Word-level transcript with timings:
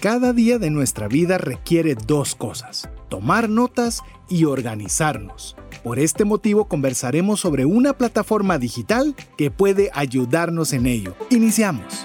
Cada 0.00 0.34
día 0.34 0.58
de 0.58 0.68
nuestra 0.68 1.08
vida 1.08 1.38
requiere 1.38 1.94
dos 1.94 2.34
cosas, 2.34 2.88
tomar 3.08 3.48
notas 3.48 4.02
y 4.28 4.44
organizarnos. 4.44 5.56
Por 5.82 5.98
este 5.98 6.26
motivo 6.26 6.66
conversaremos 6.66 7.40
sobre 7.40 7.64
una 7.64 7.94
plataforma 7.94 8.58
digital 8.58 9.16
que 9.38 9.50
puede 9.50 9.90
ayudarnos 9.94 10.74
en 10.74 10.86
ello. 10.86 11.14
Iniciamos. 11.30 12.04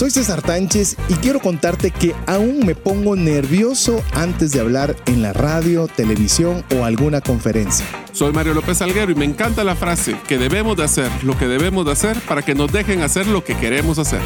Soy 0.00 0.10
César 0.10 0.40
Tánchez 0.40 0.96
y 1.10 1.14
quiero 1.16 1.40
contarte 1.40 1.90
que 1.90 2.14
aún 2.26 2.64
me 2.64 2.74
pongo 2.74 3.16
nervioso 3.16 4.02
antes 4.14 4.50
de 4.50 4.58
hablar 4.60 4.96
en 5.04 5.20
la 5.20 5.34
radio, 5.34 5.88
televisión 5.88 6.64
o 6.74 6.86
alguna 6.86 7.20
conferencia. 7.20 7.84
Soy 8.12 8.32
Mario 8.32 8.54
López 8.54 8.80
Alguero 8.80 9.12
y 9.12 9.14
me 9.14 9.26
encanta 9.26 9.62
la 9.62 9.76
frase 9.76 10.16
que 10.26 10.38
debemos 10.38 10.78
de 10.78 10.84
hacer 10.84 11.10
lo 11.22 11.36
que 11.36 11.46
debemos 11.48 11.84
de 11.84 11.92
hacer 11.92 12.18
para 12.20 12.40
que 12.40 12.54
nos 12.54 12.72
dejen 12.72 13.02
hacer 13.02 13.26
lo 13.26 13.44
que 13.44 13.54
queremos 13.58 13.98
hacer. 13.98 14.22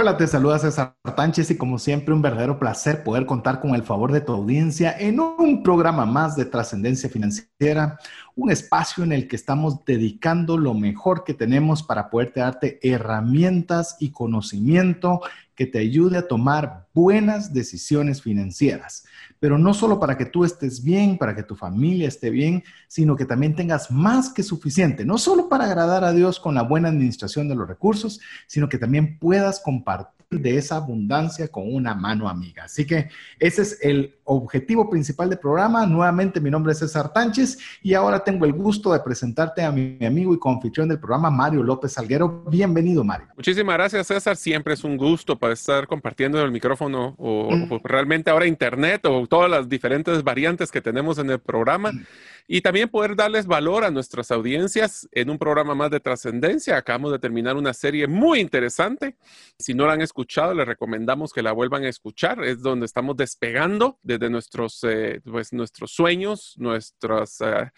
Hola, 0.00 0.16
te 0.16 0.28
saluda 0.28 0.60
César 0.60 0.94
Tánchez 1.16 1.50
y 1.50 1.56
como 1.56 1.76
siempre 1.76 2.14
un 2.14 2.22
verdadero 2.22 2.60
placer 2.60 3.02
poder 3.02 3.26
contar 3.26 3.60
con 3.60 3.74
el 3.74 3.82
favor 3.82 4.12
de 4.12 4.20
tu 4.20 4.32
audiencia 4.32 4.96
en 4.96 5.18
un 5.18 5.64
programa 5.64 6.06
más 6.06 6.36
de 6.36 6.44
trascendencia 6.44 7.10
financiera, 7.10 7.98
un 8.36 8.52
espacio 8.52 9.02
en 9.02 9.10
el 9.10 9.26
que 9.26 9.34
estamos 9.34 9.84
dedicando 9.84 10.56
lo 10.56 10.72
mejor 10.72 11.24
que 11.24 11.34
tenemos 11.34 11.82
para 11.82 12.10
poderte 12.10 12.38
darte 12.38 12.78
herramientas 12.80 13.96
y 13.98 14.12
conocimiento 14.12 15.20
que 15.56 15.66
te 15.66 15.80
ayude 15.80 16.18
a 16.18 16.28
tomar 16.28 16.86
buenas 16.94 17.52
decisiones 17.52 18.22
financieras. 18.22 19.04
Pero 19.40 19.58
no 19.58 19.74
solo 19.74 20.00
para 20.00 20.16
que 20.16 20.26
tú 20.26 20.44
estés 20.44 20.82
bien, 20.82 21.18
para 21.18 21.34
que 21.34 21.42
tu 21.42 21.54
familia 21.54 22.08
esté 22.08 22.30
bien, 22.30 22.64
sino 22.88 23.16
que 23.16 23.24
también 23.24 23.54
tengas 23.54 23.90
más 23.90 24.32
que 24.32 24.42
suficiente, 24.42 25.04
no 25.04 25.18
solo 25.18 25.48
para 25.48 25.64
agradar 25.64 26.04
a 26.04 26.12
Dios 26.12 26.40
con 26.40 26.54
la 26.54 26.62
buena 26.62 26.88
administración 26.88 27.48
de 27.48 27.54
los 27.54 27.68
recursos, 27.68 28.20
sino 28.46 28.68
que 28.68 28.78
también 28.78 29.18
puedas 29.18 29.60
compartir 29.60 30.17
de 30.30 30.58
esa 30.58 30.76
abundancia 30.76 31.48
con 31.48 31.74
una 31.74 31.94
mano 31.94 32.28
amiga. 32.28 32.64
Así 32.64 32.86
que 32.86 33.08
ese 33.38 33.62
es 33.62 33.78
el 33.82 34.14
objetivo 34.24 34.90
principal 34.90 35.30
del 35.30 35.38
programa. 35.38 35.86
Nuevamente, 35.86 36.38
mi 36.38 36.50
nombre 36.50 36.72
es 36.72 36.80
César 36.80 37.12
Tánchez 37.12 37.58
y 37.82 37.94
ahora 37.94 38.22
tengo 38.22 38.44
el 38.44 38.52
gusto 38.52 38.92
de 38.92 39.00
presentarte 39.00 39.62
a 39.62 39.72
mi 39.72 40.04
amigo 40.04 40.34
y 40.34 40.38
confitrión 40.38 40.88
del 40.88 40.98
programa, 40.98 41.30
Mario 41.30 41.62
López 41.62 41.92
Salguero. 41.92 42.44
Bienvenido, 42.46 43.02
Mario. 43.04 43.28
Muchísimas 43.36 43.74
gracias, 43.76 44.06
César. 44.06 44.36
Siempre 44.36 44.74
es 44.74 44.84
un 44.84 44.98
gusto 44.98 45.38
para 45.38 45.54
estar 45.54 45.86
compartiendo 45.86 46.42
el 46.42 46.52
micrófono 46.52 47.14
o, 47.16 47.50
mm. 47.50 47.72
o 47.72 47.80
realmente 47.82 48.30
ahora 48.30 48.46
internet 48.46 49.06
o 49.06 49.26
todas 49.26 49.50
las 49.50 49.66
diferentes 49.66 50.22
variantes 50.22 50.70
que 50.70 50.82
tenemos 50.82 51.18
en 51.18 51.30
el 51.30 51.38
programa. 51.38 51.92
Mm 51.92 52.04
y 52.50 52.62
también 52.62 52.88
poder 52.88 53.14
darles 53.14 53.46
valor 53.46 53.84
a 53.84 53.90
nuestras 53.90 54.30
audiencias 54.30 55.06
en 55.12 55.28
un 55.28 55.36
programa 55.36 55.74
más 55.74 55.90
de 55.90 56.00
trascendencia. 56.00 56.78
Acabamos 56.78 57.12
de 57.12 57.18
terminar 57.18 57.56
una 57.56 57.74
serie 57.74 58.06
muy 58.06 58.40
interesante. 58.40 59.16
Si 59.58 59.74
no 59.74 59.86
la 59.86 59.92
han 59.92 60.00
escuchado, 60.00 60.54
les 60.54 60.66
recomendamos 60.66 61.34
que 61.34 61.42
la 61.42 61.52
vuelvan 61.52 61.84
a 61.84 61.90
escuchar. 61.90 62.42
Es 62.42 62.62
donde 62.62 62.86
estamos 62.86 63.18
despegando 63.18 63.98
desde 64.02 64.30
nuestros, 64.30 64.82
eh, 64.84 65.20
pues, 65.30 65.52
nuestros 65.52 65.92
sueños, 65.92 66.54
nuestras 66.56 67.38
eh, 67.42 67.70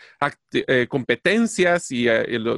eh, 0.53 0.87
competencias 0.89 1.91
y 1.91 2.07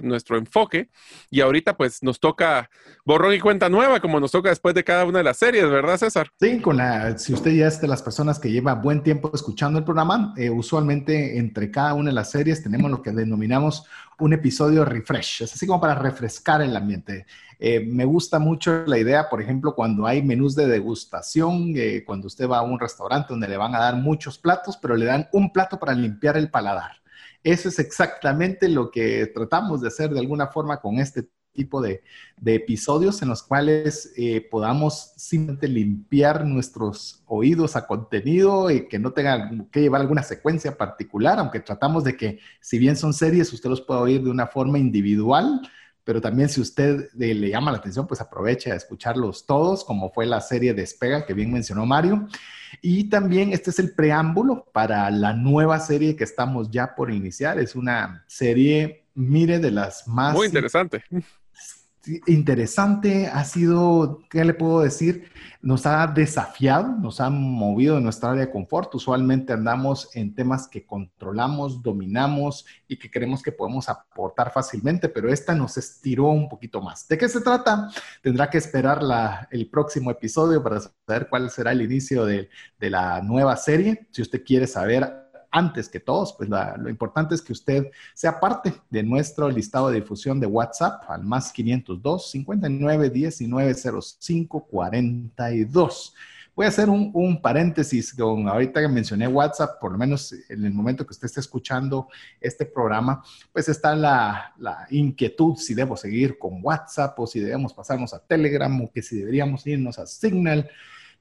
nuestro 0.02 0.36
enfoque. 0.36 0.90
Y 1.30 1.40
ahorita 1.40 1.78
pues 1.78 2.02
nos 2.02 2.20
toca 2.20 2.68
borrón 3.06 3.32
y 3.32 3.40
cuenta 3.40 3.70
nueva, 3.70 4.00
como 4.00 4.20
nos 4.20 4.32
toca 4.32 4.50
después 4.50 4.74
de 4.74 4.84
cada 4.84 5.06
una 5.06 5.18
de 5.18 5.24
las 5.24 5.38
series, 5.38 5.64
¿verdad, 5.70 5.96
César? 5.96 6.28
Sí, 6.38 6.60
con 6.60 6.76
la, 6.76 7.16
si 7.16 7.32
usted 7.32 7.52
ya 7.52 7.68
es 7.68 7.80
de 7.80 7.88
las 7.88 8.02
personas 8.02 8.38
que 8.38 8.50
lleva 8.50 8.74
buen 8.74 9.02
tiempo 9.02 9.30
escuchando 9.32 9.78
el 9.78 9.84
programa, 9.86 10.34
usualmente 10.52 11.38
entre 11.38 11.70
cada 11.70 11.94
una 11.94 12.01
de 12.04 12.12
las 12.12 12.30
series 12.30 12.62
tenemos 12.62 12.90
lo 12.90 13.02
que 13.02 13.12
denominamos 13.12 13.86
un 14.18 14.32
episodio 14.32 14.84
refresh, 14.84 15.42
es 15.42 15.52
así 15.52 15.66
como 15.66 15.80
para 15.80 15.94
refrescar 15.94 16.62
el 16.62 16.76
ambiente. 16.76 17.26
Eh, 17.58 17.80
me 17.80 18.04
gusta 18.04 18.38
mucho 18.38 18.84
la 18.86 18.98
idea, 18.98 19.28
por 19.28 19.40
ejemplo, 19.40 19.74
cuando 19.74 20.06
hay 20.06 20.22
menús 20.22 20.54
de 20.54 20.66
degustación, 20.66 21.72
eh, 21.76 22.02
cuando 22.04 22.26
usted 22.26 22.48
va 22.48 22.58
a 22.58 22.62
un 22.62 22.78
restaurante 22.78 23.28
donde 23.30 23.48
le 23.48 23.56
van 23.56 23.74
a 23.74 23.80
dar 23.80 23.96
muchos 23.96 24.38
platos, 24.38 24.76
pero 24.76 24.96
le 24.96 25.06
dan 25.06 25.28
un 25.32 25.52
plato 25.52 25.78
para 25.78 25.92
limpiar 25.92 26.36
el 26.36 26.50
paladar. 26.50 26.92
Eso 27.42 27.68
es 27.68 27.78
exactamente 27.78 28.68
lo 28.68 28.90
que 28.90 29.26
tratamos 29.34 29.80
de 29.80 29.88
hacer 29.88 30.10
de 30.10 30.20
alguna 30.20 30.48
forma 30.48 30.80
con 30.80 30.98
este 30.98 31.28
tipo 31.52 31.80
de, 31.80 32.02
episodios 32.44 33.22
en 33.22 33.28
los 33.28 33.42
cuales 33.42 34.12
eh, 34.16 34.46
podamos 34.50 35.12
simplemente 35.16 35.68
limpiar 35.68 36.44
nuestros 36.44 37.22
oídos 37.26 37.76
a 37.76 37.86
contenido 37.86 38.70
y 38.70 38.88
que 38.88 38.98
no 38.98 39.12
tengan 39.12 39.68
que 39.70 39.80
llevar 39.80 40.00
alguna 40.00 40.22
secuencia 40.22 40.76
particular, 40.76 41.38
aunque 41.38 41.60
tratamos 41.60 42.04
de 42.04 42.16
que 42.16 42.40
si 42.60 42.78
bien 42.78 42.96
son 42.96 43.14
series, 43.14 43.52
usted 43.52 43.70
los 43.70 43.80
pueda 43.80 44.00
oír 44.00 44.22
de 44.22 44.30
una 44.30 44.46
forma 44.46 44.78
individual, 44.78 45.60
pero 46.04 46.20
también 46.20 46.48
si 46.48 46.60
usted 46.60 47.10
eh, 47.20 47.34
le 47.34 47.50
llama 47.50 47.70
la 47.70 47.78
atención, 47.78 48.06
pues 48.06 48.20
aproveche 48.20 48.72
a 48.72 48.74
escucharlos 48.74 49.46
todos, 49.46 49.84
como 49.84 50.10
fue 50.10 50.26
la 50.26 50.40
serie 50.40 50.74
Despega 50.74 51.24
que 51.24 51.34
bien 51.34 51.52
mencionó 51.52 51.86
Mario. 51.86 52.26
Y 52.80 53.04
también 53.04 53.52
este 53.52 53.70
es 53.70 53.78
el 53.78 53.94
preámbulo 53.94 54.66
para 54.72 55.10
la 55.10 55.32
nueva 55.32 55.78
serie 55.78 56.16
que 56.16 56.24
estamos 56.24 56.70
ya 56.70 56.94
por 56.96 57.12
iniciar. 57.12 57.60
Es 57.60 57.76
una 57.76 58.24
serie, 58.26 59.04
mire, 59.14 59.60
de 59.60 59.70
las 59.70 60.08
más... 60.08 60.34
Muy 60.34 60.46
interesante 60.46 61.04
interesante, 62.26 63.28
ha 63.28 63.44
sido, 63.44 64.20
¿qué 64.28 64.44
le 64.44 64.54
puedo 64.54 64.80
decir? 64.80 65.30
Nos 65.60 65.86
ha 65.86 66.06
desafiado, 66.08 66.88
nos 66.88 67.20
ha 67.20 67.30
movido 67.30 67.94
de 67.94 68.00
nuestra 68.00 68.30
área 68.30 68.46
de 68.46 68.50
confort. 68.50 68.94
Usualmente 68.94 69.52
andamos 69.52 70.10
en 70.14 70.34
temas 70.34 70.66
que 70.66 70.84
controlamos, 70.84 71.82
dominamos 71.82 72.66
y 72.88 72.96
que 72.98 73.10
creemos 73.10 73.42
que 73.42 73.52
podemos 73.52 73.88
aportar 73.88 74.52
fácilmente, 74.52 75.08
pero 75.08 75.32
esta 75.32 75.54
nos 75.54 75.76
estiró 75.76 76.26
un 76.26 76.48
poquito 76.48 76.80
más. 76.80 77.06
¿De 77.06 77.16
qué 77.16 77.28
se 77.28 77.40
trata? 77.40 77.88
Tendrá 78.22 78.50
que 78.50 78.58
esperar 78.58 79.48
el 79.50 79.70
próximo 79.70 80.10
episodio 80.10 80.62
para 80.62 80.80
saber 80.80 81.28
cuál 81.28 81.50
será 81.50 81.72
el 81.72 81.82
inicio 81.82 82.24
de 82.24 82.48
la 82.80 83.22
nueva 83.22 83.56
serie. 83.56 84.08
Si 84.10 84.22
usted 84.22 84.42
quiere 84.44 84.66
saber 84.66 85.21
antes 85.52 85.88
que 85.88 86.00
todos, 86.00 86.32
pues 86.32 86.48
lo 86.48 86.88
importante 86.88 87.34
es 87.34 87.42
que 87.42 87.52
usted 87.52 87.90
sea 88.14 88.40
parte 88.40 88.72
de 88.88 89.02
nuestro 89.02 89.50
listado 89.50 89.90
de 89.90 90.00
difusión 90.00 90.40
de 90.40 90.46
WhatsApp 90.46 91.04
al 91.08 91.24
más 91.24 91.52
502 91.52 92.30
59 92.30 93.10
19 93.10 93.74
05 93.74 94.66
42. 94.66 96.14
Voy 96.54 96.66
a 96.66 96.68
hacer 96.68 96.88
un, 96.90 97.40
paréntesis 97.40 98.14
con 98.14 98.48
ahorita 98.48 98.80
que 98.80 98.88
mencioné 98.88 99.26
WhatsApp, 99.26 99.78
por 99.80 99.92
lo 99.92 99.98
menos 99.98 100.34
en 100.48 100.64
el 100.64 100.72
momento 100.72 101.06
que 101.06 101.12
usted 101.12 101.26
esté 101.26 101.40
escuchando 101.40 102.08
este 102.40 102.66
programa, 102.66 103.22
pues 103.52 103.68
está 103.68 103.94
la, 103.94 104.54
inquietud 104.90 105.56
si 105.56 105.74
debo 105.74 105.96
seguir 105.96 106.38
con 106.38 106.60
WhatsApp 106.62 107.18
o 107.18 107.26
si 107.26 107.40
debemos 107.40 107.72
pasarnos 107.72 108.12
a 108.12 108.18
Telegram 108.20 108.80
o 108.82 108.90
que 108.90 109.02
si 109.02 109.16
deberíamos 109.16 109.66
irnos 109.66 109.98
a 109.98 110.06
Signal. 110.06 110.68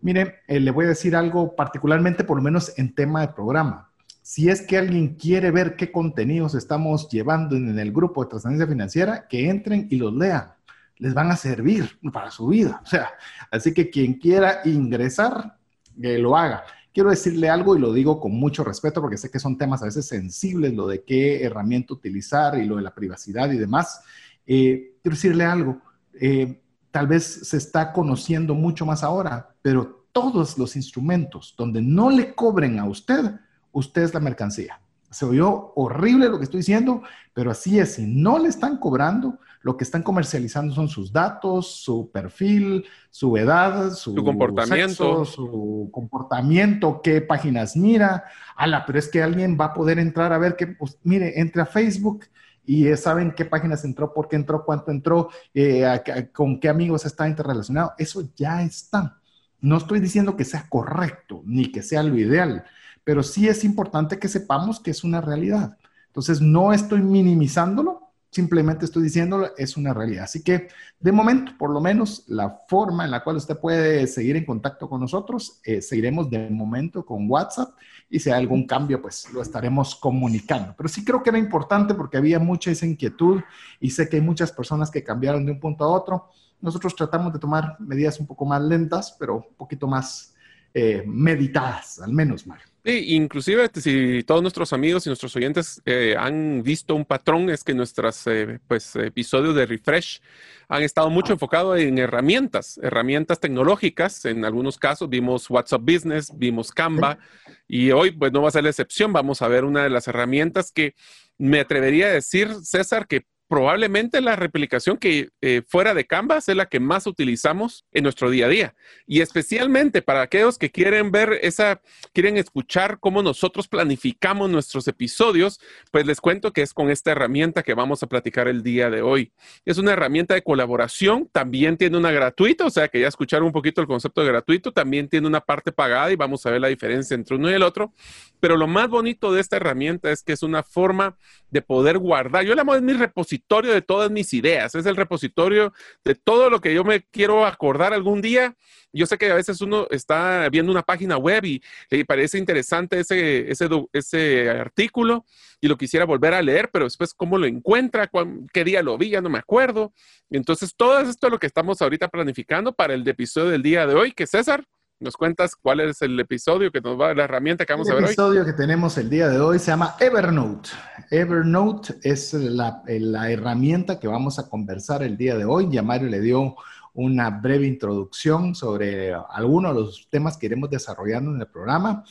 Mire, 0.02 0.42
eh, 0.48 0.60
le 0.60 0.72
voy 0.72 0.86
a 0.86 0.90
decir 0.90 1.16
algo 1.16 1.56
particularmente, 1.56 2.24
por 2.24 2.38
lo 2.38 2.44
menos 2.44 2.78
en 2.78 2.94
tema 2.94 3.22
de 3.22 3.30
programa 3.30 3.91
si 4.22 4.50
es 4.50 4.62
que 4.62 4.78
alguien 4.78 5.16
quiere 5.16 5.52
ver 5.52 5.76
qué 5.76 5.92
contenidos 5.92 6.56
estamos 6.56 7.10
llevando 7.10 7.56
en 7.56 7.78
el 7.78 7.92
grupo 7.92 8.24
de 8.24 8.30
trascendencia 8.30 8.68
financiera, 8.68 9.28
que 9.28 9.50
entren 9.50 9.88
y 9.90 9.98
los 9.98 10.14
lean. 10.14 10.54
Les 10.98 11.14
van 11.14 11.32
a 11.32 11.36
servir 11.36 12.00
para 12.14 12.30
su 12.30 12.48
vida. 12.48 12.82
O 12.84 12.88
sea, 12.88 13.10
así 13.50 13.74
que 13.74 13.90
quien 13.90 14.14
quiera 14.16 14.62
ingresar, 14.66 15.58
que 16.00 16.20
lo 16.20 16.38
haga. 16.38 16.64
Quiero 16.94 17.10
decirle 17.10 17.50
algo 17.50 17.76
y 17.76 17.80
lo 17.80 17.94
digo 17.94 18.20
con 18.20 18.34
mucho 18.34 18.64
respeto 18.64 19.02
porque 19.02 19.18
sé 19.18 19.32
que 19.32 19.40
son 19.40 19.58
temas 19.58 19.82
a 19.82 19.86
veces 19.86 20.06
sensibles, 20.06 20.74
lo 20.74 20.88
de 20.88 21.04
qué 21.04 21.44
herramienta 21.44 21.94
utilizar 21.94 22.58
y 22.60 22.66
lo 22.66 22.76
de 22.76 22.82
la 22.82 22.94
privacidad 22.94 23.50
y 23.52 23.58
demás. 23.58 24.02
Eh, 24.46 24.98
quiero 25.02 25.16
decirle 25.16 25.46
algo. 25.46 25.82
Eh, 26.20 26.62
tal 26.92 27.08
vez 27.08 27.24
se 27.24 27.58
está 27.58 27.94
conociendo 27.94 28.54
mucho 28.54 28.86
más 28.86 29.04
ahora, 29.04 29.56
pero 29.62 30.06
todos 30.12 30.58
los 30.58 30.76
instrumentos 30.76 31.56
donde 31.58 31.82
no 31.82 32.10
le 32.10 32.36
cobren 32.36 32.80
a 32.80 32.86
usted, 32.86 33.40
usted 33.72 34.04
es 34.04 34.14
la 34.14 34.20
mercancía. 34.20 34.80
Se 35.10 35.26
oyó 35.26 35.74
horrible 35.76 36.30
lo 36.30 36.38
que 36.38 36.46
estoy 36.46 36.60
diciendo, 36.60 37.04
pero 37.34 37.52
así 37.52 37.80
es. 37.80 37.96
Si 37.96 38.06
no 38.06 38.40
le 38.40 38.48
están 38.48 38.78
cobrando, 38.78 39.40
lo 39.62 39.78
que 39.78 39.84
están 39.84 40.04
comercializando 40.04 40.74
son 40.74 40.88
sus 40.88 41.12
datos, 41.12 41.68
su 41.84 42.10
perfil, 42.12 42.86
su 43.10 43.36
edad, 43.38 43.92
su, 43.92 44.16
comportamiento, 44.16 45.26
su 45.26 45.90
comportamiento, 45.92 47.02
qué 47.04 47.22
páginas 47.22 47.76
mira. 47.76 48.24
Ala, 48.56 48.86
pero 48.86 49.00
es 49.00 49.10
que 49.10 49.22
alguien 49.22 49.58
va 49.60 49.66
a 49.66 49.74
poder 49.74 50.00
entrar 50.00 50.34
a 50.34 50.38
ver 50.38 50.56
que, 50.56 50.68
pues, 50.68 50.98
mire, 51.04 51.40
entre 51.40 51.62
a 51.62 51.66
Facebook 51.66 52.26
y 52.66 52.96
saben 52.96 53.34
qué 53.36 53.46
páginas 53.46 53.84
entró, 53.86 54.14
por 54.14 54.28
qué 54.28 54.36
entró, 54.36 54.64
cuánto 54.66 54.92
entró, 54.92 55.30
eh, 55.54 55.86
con 56.34 56.60
qué 56.60 56.70
amigos 56.70 57.06
está 57.06 57.28
interrelacionado. 57.28 57.94
Eso 57.98 58.30
ya 58.36 58.64
está. 58.64 59.20
No 59.60 59.78
estoy 59.78 60.00
diciendo 60.00 60.36
que 60.36 60.46
sea 60.46 60.66
correcto 60.70 61.44
ni 61.46 61.72
que 61.72 61.84
sea 61.84 62.02
lo 62.02 62.18
ideal, 62.18 62.66
pero 63.04 63.24
sí 63.24 63.48
es 63.48 63.64
importante 63.64 64.20
que 64.20 64.28
sepamos 64.28 64.80
que 64.80 64.92
es 64.92 65.04
una 65.04 65.22
realidad. 65.22 65.78
Entonces, 66.08 66.42
no 66.42 66.74
estoy 66.74 67.02
minimizándolo, 67.02 68.12
simplemente 68.32 68.86
estoy 68.86 69.04
diciéndolo, 69.04 69.52
es 69.58 69.78
una 69.78 69.94
realidad. 69.94 70.24
Así 70.24 70.44
que, 70.44 70.70
de 71.00 71.12
momento, 71.12 71.54
por 71.58 71.70
lo 71.70 71.82
menos, 71.82 72.24
la 72.28 72.62
forma 72.68 73.06
en 73.06 73.12
la 73.12 73.24
cual 73.24 73.36
usted 73.36 73.58
puede 73.58 74.08
seguir 74.08 74.38
en 74.38 74.46
contacto 74.46 74.90
con 74.90 75.02
nosotros, 75.02 75.60
eh, 75.64 75.82
seguiremos 75.82 76.30
de 76.30 76.50
momento 76.50 77.06
con 77.06 77.30
WhatsApp 77.30 77.76
y 78.10 78.20
si 78.20 78.30
hay 78.30 78.40
algún 78.40 78.66
cambio, 78.66 79.02
pues 79.02 79.32
lo 79.34 79.42
estaremos 79.42 79.96
comunicando. 79.96 80.74
Pero 80.78 80.90
sí 80.90 81.04
creo 81.04 81.22
que 81.22 81.30
era 81.30 81.40
importante 81.40 81.94
porque 81.94 82.18
había 82.18 82.40
mucha 82.40 82.72
esa 82.72 82.86
inquietud 82.86 83.42
y 83.80 83.90
sé 83.90 84.08
que 84.10 84.18
hay 84.18 84.22
muchas 84.22 84.52
personas 84.52 84.90
que 84.90 85.04
cambiaron 85.04 85.46
de 85.46 85.52
un 85.52 85.60
punto 85.60 85.84
a 85.84 85.90
otro. 85.90 86.30
Nosotros 86.62 86.96
tratamos 86.96 87.34
de 87.34 87.40
tomar 87.40 87.78
medidas 87.80 88.20
un 88.20 88.28
poco 88.28 88.46
más 88.46 88.62
lentas, 88.62 89.16
pero 89.20 89.36
un 89.38 89.56
poquito 89.58 89.88
más 89.88 90.34
eh, 90.74 91.04
meditadas, 91.06 92.00
al 92.00 92.14
menos, 92.14 92.48
Mario. 92.48 92.71
Sí, 92.84 93.14
inclusive 93.16 93.70
si 93.76 94.24
todos 94.24 94.42
nuestros 94.42 94.74
amigos 94.74 95.06
y 95.06 95.10
nuestros 95.10 95.36
oyentes 95.36 95.84
eh, 95.86 96.16
han 96.18 96.64
visto 96.64 96.96
un 96.96 97.06
patrón, 97.06 97.52
es 97.52 97.64
que 97.64 97.76
nuestros 97.76 98.26
eh, 98.26 98.60
pues, 98.68 98.96
episodios 98.96 99.54
de 99.56 99.68
Refresh 99.68 100.20
han 100.68 100.82
estado 100.82 101.12
mucho 101.12 101.34
enfocados 101.34 101.80
en 101.80 102.00
herramientas, 102.00 102.80
herramientas 102.82 103.40
tecnológicas. 103.40 104.26
En 104.26 104.46
algunos 104.46 104.80
casos 104.80 105.10
vimos 105.10 105.48
WhatsApp 105.48 105.82
Business, 105.84 106.32
vimos 106.36 106.72
Canva 106.72 107.20
y 107.68 107.92
hoy 107.92 108.12
pues 108.12 108.32
no 108.32 108.42
va 108.42 108.48
a 108.48 108.52
ser 108.52 108.64
la 108.64 108.70
excepción. 108.70 109.14
Vamos 109.14 109.44
a 109.44 109.48
ver 109.48 109.64
una 109.64 109.84
de 109.84 109.90
las 109.92 110.08
herramientas 110.08 110.72
que 110.72 110.96
me 111.38 111.60
atrevería 111.60 112.08
a 112.08 112.14
decir, 112.14 112.50
César, 112.64 113.06
que 113.06 113.26
probablemente 113.52 114.22
la 114.22 114.38
replicación 114.38 114.96
que 114.96 115.32
eh, 115.42 115.62
fuera 115.68 115.94
de 115.94 116.08
Canvas 116.08 116.48
es 116.48 116.56
la 116.56 116.68
que 116.68 116.80
más 116.80 117.06
utilizamos 117.06 117.86
en 117.92 118.04
nuestro 118.04 118.30
día 118.30 118.46
a 118.46 118.48
día. 118.50 118.76
Y 119.06 119.20
especialmente 119.20 120.02
para 120.02 120.22
aquellos 120.22 120.58
que 120.58 120.72
quieren 120.72 121.12
ver 121.12 121.38
esa, 121.42 121.82
quieren 122.14 122.38
escuchar 122.38 123.00
cómo 123.02 123.22
nosotros 123.22 123.68
planificamos 123.68 124.50
nuestros 124.50 124.88
episodios, 124.88 125.60
pues 125.92 126.06
les 126.06 126.22
cuento 126.22 126.54
que 126.54 126.62
es 126.62 126.74
con 126.74 126.90
esta 126.90 127.12
herramienta 127.12 127.62
que 127.62 127.74
vamos 127.74 128.02
a 128.04 128.08
platicar 128.08 128.48
el 128.48 128.64
día 128.64 128.90
de 128.90 129.02
hoy. 129.02 129.34
Es 129.66 129.78
una 129.78 129.92
herramienta 129.92 130.34
de 130.34 130.44
colaboración, 130.44 131.28
también 131.30 131.76
tiene 131.76 131.98
una 131.98 132.12
gratuita, 132.12 132.66
o 132.66 132.70
sea 132.70 132.88
que 132.88 133.02
ya 133.02 133.10
escucharon 133.10 133.48
un 133.48 133.52
poquito 133.52 133.82
el 133.82 133.88
concepto 133.88 134.22
de 134.22 134.28
gratuito, 134.28 134.72
también 134.72 135.10
tiene 135.10 135.28
una 135.28 135.42
parte 135.42 135.74
pagada 135.74 136.10
y 136.10 136.16
vamos 136.16 136.46
a 136.46 136.52
ver 136.52 136.62
la 136.62 136.70
diferencia 136.70 137.16
entre 137.16 137.36
uno 137.36 137.52
y 137.52 137.54
el 137.56 137.64
otro. 137.64 137.92
Pero 138.40 138.56
lo 138.56 138.68
más 138.68 138.88
bonito 138.88 139.34
de 139.34 139.42
esta 139.42 139.58
herramienta 139.58 140.10
es 140.10 140.24
que 140.24 140.32
es 140.32 140.42
una 140.42 140.64
forma 140.64 141.18
de 141.50 141.62
poder 141.62 141.98
guardar. 141.98 142.46
Yo 142.46 142.56
la 142.56 142.64
llamo 142.64 142.80
mi 142.80 142.94
repositorio 142.94 143.41
de 143.50 143.82
todas 143.82 144.10
mis 144.12 144.34
ideas, 144.34 144.74
es 144.76 144.86
el 144.86 144.96
repositorio 144.96 145.74
de 146.04 146.16
todo 146.16 146.50
lo 146.50 146.62
que 146.62 146.74
yo 146.74 146.84
me 146.84 147.02
quiero 147.02 147.46
acordar 147.46 147.94
algún 147.94 148.22
día. 148.22 148.56
Yo 148.94 149.06
sé 149.06 149.18
que 149.18 149.32
a 149.32 149.36
veces 149.36 149.62
uno 149.62 149.88
está 149.90 150.50
viendo 150.50 150.72
una 150.72 150.82
página 150.82 151.18
web 151.18 151.46
y 151.46 151.62
le 151.90 152.06
parece 152.06 152.38
interesante 152.38 153.00
ese, 153.00 153.50
ese, 153.50 153.70
ese 153.94 154.50
artículo 154.50 155.26
y 155.62 155.68
lo 155.68 155.78
quisiera 155.78 156.06
volver 156.06 156.34
a 156.34 156.42
leer, 156.42 156.70
pero 156.72 156.86
después 156.86 157.14
cómo 157.14 157.38
lo 157.38 157.46
encuentra, 157.46 158.10
qué 158.52 158.64
día 158.64 158.82
lo 158.82 158.98
vi, 158.98 159.12
ya 159.12 159.22
no 159.22 159.30
me 159.30 159.40
acuerdo. 159.40 159.94
Entonces, 160.30 160.74
todo 160.76 161.00
esto 161.00 161.28
es 161.28 161.32
lo 161.32 161.40
que 161.40 161.48
estamos 161.48 161.82
ahorita 161.82 162.10
planificando 162.10 162.74
para 162.74 162.94
el 162.94 163.08
episodio 163.08 163.52
del 163.52 163.64
día 163.64 163.86
de 163.86 163.96
hoy, 163.96 164.12
que 164.12 164.28
César, 164.28 164.66
nos 165.02 165.18
cuentas 165.18 165.56
cuál 165.56 165.80
es 165.80 166.02
el 166.04 166.20
episodio 166.20 166.72
que 166.72 166.80
nos 166.80 167.00
va, 167.00 167.14
la 167.14 167.24
herramienta 167.24 167.66
que 167.66 167.74
vamos 167.74 167.90
a 167.90 167.96
ver 167.96 168.04
hoy. 168.04 168.10
El 168.10 168.14
episodio 168.14 168.46
que 168.46 168.54
tenemos 168.54 168.98
el 169.00 169.10
día 169.10 169.28
de 169.28 169.40
hoy 169.40 169.58
se 169.58 169.72
llama 169.72 169.96
Evernote. 170.00 170.70
Evernote 171.10 171.96
es 172.04 172.34
la, 172.34 172.84
herramienta 172.88 174.00
que 174.00 174.08
vamos 174.08 174.38
a 174.38 174.48
conversar 174.48 175.02
el 175.02 175.18
día 175.18 175.36
de 175.36 175.44
hoy. 175.44 175.70
Ya 175.72 175.82
Mario 175.82 176.08
le 176.08 176.22
dio 176.22 176.56
una 176.94 177.32
breve 177.32 177.66
introducción 177.66 178.54
sobre 178.54 179.14
algunos 179.14 179.74
de 179.74 179.82
los 179.82 180.08
temas 180.10 180.38
que 180.38 180.46
iremos 180.46 180.70
desarrollando 180.70 181.34
en 181.34 181.42
el 181.42 181.48
programa. 181.48 182.04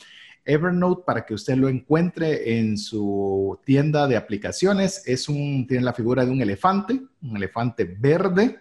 Evernote, 0.43 1.03
para 1.05 1.25
que 1.25 1.33
usted 1.33 1.55
lo 1.55 1.69
encuentre 1.69 2.59
en 2.59 2.77
su 2.77 3.57
tienda 3.63 4.05
de 4.07 4.17
aplicaciones, 4.17 5.03
es 5.07 5.29
un, 5.29 5.65
tiene 5.65 5.85
la 5.85 5.93
figura 5.93 6.25
de 6.25 6.31
un 6.31 6.41
elefante, 6.41 6.99
un 7.21 7.37
elefante 7.37 7.85
verde 7.85 8.59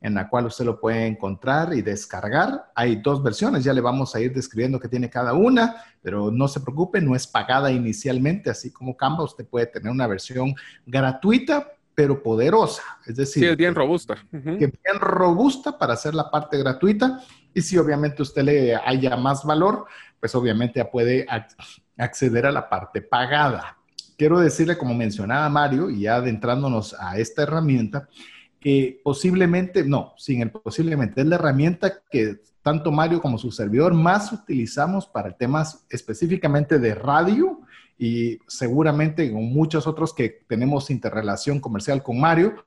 en 0.00 0.14
la 0.14 0.28
cual 0.28 0.46
usted 0.46 0.64
lo 0.64 0.80
puede 0.80 1.06
encontrar 1.06 1.74
y 1.74 1.82
descargar. 1.82 2.70
Hay 2.74 2.96
dos 2.96 3.22
versiones, 3.22 3.64
ya 3.64 3.72
le 3.72 3.80
vamos 3.80 4.14
a 4.14 4.20
ir 4.20 4.32
describiendo 4.32 4.78
qué 4.78 4.88
tiene 4.88 5.10
cada 5.10 5.34
una, 5.34 5.76
pero 6.02 6.30
no 6.30 6.46
se 6.48 6.60
preocupe, 6.60 7.00
no 7.00 7.16
es 7.16 7.26
pagada 7.26 7.70
inicialmente, 7.72 8.50
así 8.50 8.70
como 8.70 8.96
Canva, 8.96 9.24
usted 9.24 9.46
puede 9.46 9.66
tener 9.66 9.90
una 9.90 10.06
versión 10.06 10.54
gratuita, 10.86 11.72
pero 11.94 12.22
poderosa, 12.22 12.82
es 13.06 13.16
decir, 13.16 13.42
sí, 13.42 13.48
es 13.48 13.56
bien 13.56 13.74
robusta. 13.74 14.14
Que 14.30 14.56
bien 14.56 15.00
robusta 15.00 15.76
para 15.76 15.94
hacer 15.94 16.14
la 16.14 16.30
parte 16.30 16.56
gratuita 16.56 17.20
y 17.52 17.60
si 17.60 17.76
obviamente 17.76 18.22
usted 18.22 18.42
le 18.44 18.76
haya 18.76 19.16
más 19.16 19.44
valor, 19.44 19.84
pues 20.20 20.32
obviamente 20.36 20.78
ya 20.78 20.88
puede 20.88 21.26
acceder 21.96 22.46
a 22.46 22.52
la 22.52 22.68
parte 22.68 23.02
pagada. 23.02 23.78
Quiero 24.16 24.38
decirle, 24.38 24.78
como 24.78 24.94
mencionaba 24.94 25.48
Mario, 25.48 25.90
y 25.90 26.02
ya 26.02 26.16
adentrándonos 26.16 26.94
a 26.94 27.18
esta 27.18 27.42
herramienta, 27.42 28.08
que 28.60 29.00
posiblemente, 29.04 29.84
no, 29.84 30.14
sin 30.16 30.42
el 30.42 30.50
posiblemente, 30.50 31.20
es 31.20 31.26
la 31.26 31.36
herramienta 31.36 32.02
que 32.10 32.40
tanto 32.62 32.90
Mario 32.90 33.20
como 33.20 33.38
su 33.38 33.52
servidor 33.52 33.94
más 33.94 34.32
utilizamos 34.32 35.06
para 35.06 35.36
temas 35.36 35.86
específicamente 35.90 36.78
de 36.78 36.94
radio 36.94 37.60
y 37.98 38.38
seguramente 38.46 39.32
con 39.32 39.44
muchos 39.44 39.86
otros 39.86 40.12
que 40.12 40.44
tenemos 40.48 40.90
interrelación 40.90 41.60
comercial 41.60 42.02
con 42.02 42.20
Mario 42.20 42.66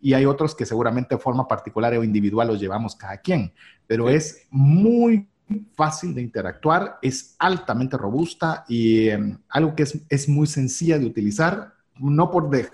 y 0.00 0.14
hay 0.14 0.24
otros 0.24 0.54
que 0.54 0.66
seguramente 0.66 1.14
de 1.14 1.20
forma 1.20 1.48
particular 1.48 1.92
o 1.94 2.04
individual 2.04 2.48
los 2.48 2.60
llevamos 2.60 2.94
cada 2.96 3.18
quien, 3.18 3.52
pero 3.86 4.08
es 4.08 4.46
muy 4.50 5.28
fácil 5.74 6.14
de 6.14 6.22
interactuar, 6.22 6.98
es 7.02 7.34
altamente 7.38 7.96
robusta 7.96 8.64
y 8.68 9.08
em, 9.08 9.38
algo 9.48 9.74
que 9.74 9.82
es, 9.82 9.98
es, 10.08 10.28
muy 10.28 10.46
sencilla 10.46 10.98
de 10.98 11.06
utilizar, 11.06 11.74
no 11.98 12.30
por, 12.30 12.50
de, 12.50 12.68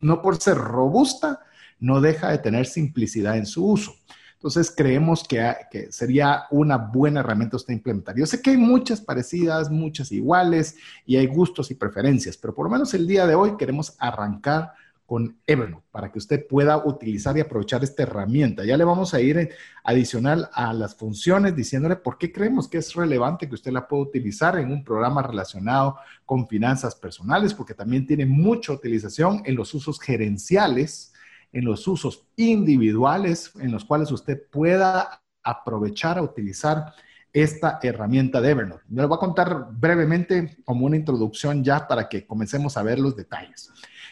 no 0.00 0.22
por 0.22 0.36
ser 0.36 0.56
robusta, 0.56 1.40
no 1.82 2.00
deja 2.00 2.30
de 2.30 2.38
tener 2.38 2.66
simplicidad 2.66 3.36
en 3.36 3.44
su 3.44 3.66
uso. 3.66 3.92
Entonces 4.34 4.72
creemos 4.76 5.24
que, 5.24 5.88
sería 5.90 6.44
una 6.50 6.76
buena 6.76 7.20
herramienta 7.20 7.56
usted 7.56 7.74
implementar. 7.74 8.16
Yo 8.16 8.26
sé 8.26 8.40
que 8.40 8.50
hay 8.50 8.56
muchas 8.56 9.00
parecidas, 9.00 9.70
muchas 9.70 10.10
iguales 10.12 10.76
y 11.04 11.16
hay 11.16 11.26
gustos 11.26 11.70
y 11.70 11.74
preferencias, 11.74 12.36
pero 12.36 12.54
por 12.54 12.66
lo 12.66 12.70
menos 12.70 12.94
el 12.94 13.06
día 13.06 13.26
de 13.26 13.34
hoy 13.34 13.56
queremos 13.56 13.94
arrancar 13.98 14.72
con 15.06 15.36
Evernote 15.46 15.84
para 15.90 16.10
que 16.10 16.18
usted 16.18 16.46
pueda 16.46 16.78
utilizar 16.84 17.36
y 17.36 17.40
aprovechar 17.40 17.84
esta 17.84 18.04
herramienta. 18.04 18.64
Ya 18.64 18.76
le 18.76 18.84
vamos 18.84 19.12
a 19.12 19.20
ir 19.20 19.50
adicional 19.84 20.48
a 20.54 20.72
las 20.72 20.94
funciones 20.94 21.54
diciéndole 21.54 21.96
por 21.96 22.16
qué 22.16 22.32
creemos 22.32 22.68
que 22.68 22.78
es 22.78 22.94
relevante 22.94 23.48
que 23.48 23.54
usted 23.54 23.72
la 23.72 23.86
pueda 23.86 24.04
utilizar 24.04 24.58
en 24.58 24.72
un 24.72 24.82
programa 24.84 25.22
relacionado 25.22 25.98
con 26.24 26.48
finanzas 26.48 26.94
personales, 26.94 27.54
porque 27.54 27.74
también 27.74 28.06
tiene 28.06 28.24
mucha 28.24 28.72
utilización 28.72 29.42
en 29.44 29.56
los 29.56 29.74
usos 29.74 30.00
gerenciales 30.00 31.11
en 31.52 31.64
los 31.64 31.86
usos 31.86 32.24
individuales 32.36 33.52
en 33.60 33.70
los 33.70 33.84
cuales 33.84 34.10
usted 34.10 34.42
pueda 34.50 35.22
aprovechar 35.42 36.18
a 36.18 36.22
utilizar 36.22 36.94
esta 37.32 37.78
herramienta 37.82 38.40
de 38.40 38.50
Evernote. 38.50 38.82
Me 38.88 39.02
lo 39.02 39.08
voy 39.08 39.16
a 39.16 39.20
contar 39.20 39.68
brevemente 39.72 40.58
como 40.64 40.86
una 40.86 40.96
introducción 40.96 41.64
ya 41.64 41.86
para 41.86 42.08
que 42.08 42.26
comencemos 42.26 42.76
a 42.76 42.82
ver 42.82 42.98
los 42.98 43.16
detalles. 43.16 43.70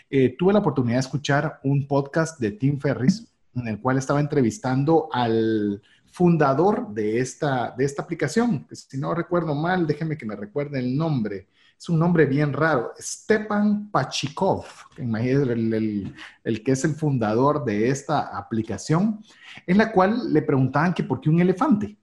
Eh, 0.08 0.34
tuve 0.38 0.52
la 0.52 0.60
oportunidad 0.60 0.96
de 0.96 1.00
escuchar 1.00 1.60
un 1.62 1.86
podcast 1.86 2.40
de 2.40 2.52
Tim 2.52 2.78
Ferris 2.78 3.28
en 3.54 3.68
el 3.68 3.80
cual 3.80 3.98
estaba 3.98 4.20
entrevistando 4.20 5.08
al 5.12 5.82
fundador 6.10 6.88
de 6.92 7.20
esta, 7.20 7.74
de 7.76 7.84
esta 7.84 8.02
aplicación. 8.02 8.66
Si 8.72 8.98
no 8.98 9.14
recuerdo 9.14 9.54
mal, 9.54 9.86
déjeme 9.86 10.16
que 10.16 10.26
me 10.26 10.36
recuerde 10.36 10.78
el 10.78 10.96
nombre 10.96 11.46
es 11.80 11.88
un 11.88 11.98
nombre 11.98 12.26
bien 12.26 12.52
raro, 12.52 12.92
Stepan 12.98 13.90
Pachikov, 13.90 14.66
el, 14.98 16.12
el, 16.44 16.62
que 16.62 16.72
es 16.72 16.84
el 16.84 16.94
fundador 16.94 17.64
de 17.64 17.88
esta 17.88 18.36
aplicación, 18.36 19.20
en 19.66 19.78
la 19.78 19.90
cual 19.90 20.30
le 20.30 20.42
preguntaban 20.42 20.92
que 20.92 21.04
por 21.04 21.22
qué 21.22 21.30
un 21.30 21.40
elefante. 21.40 21.96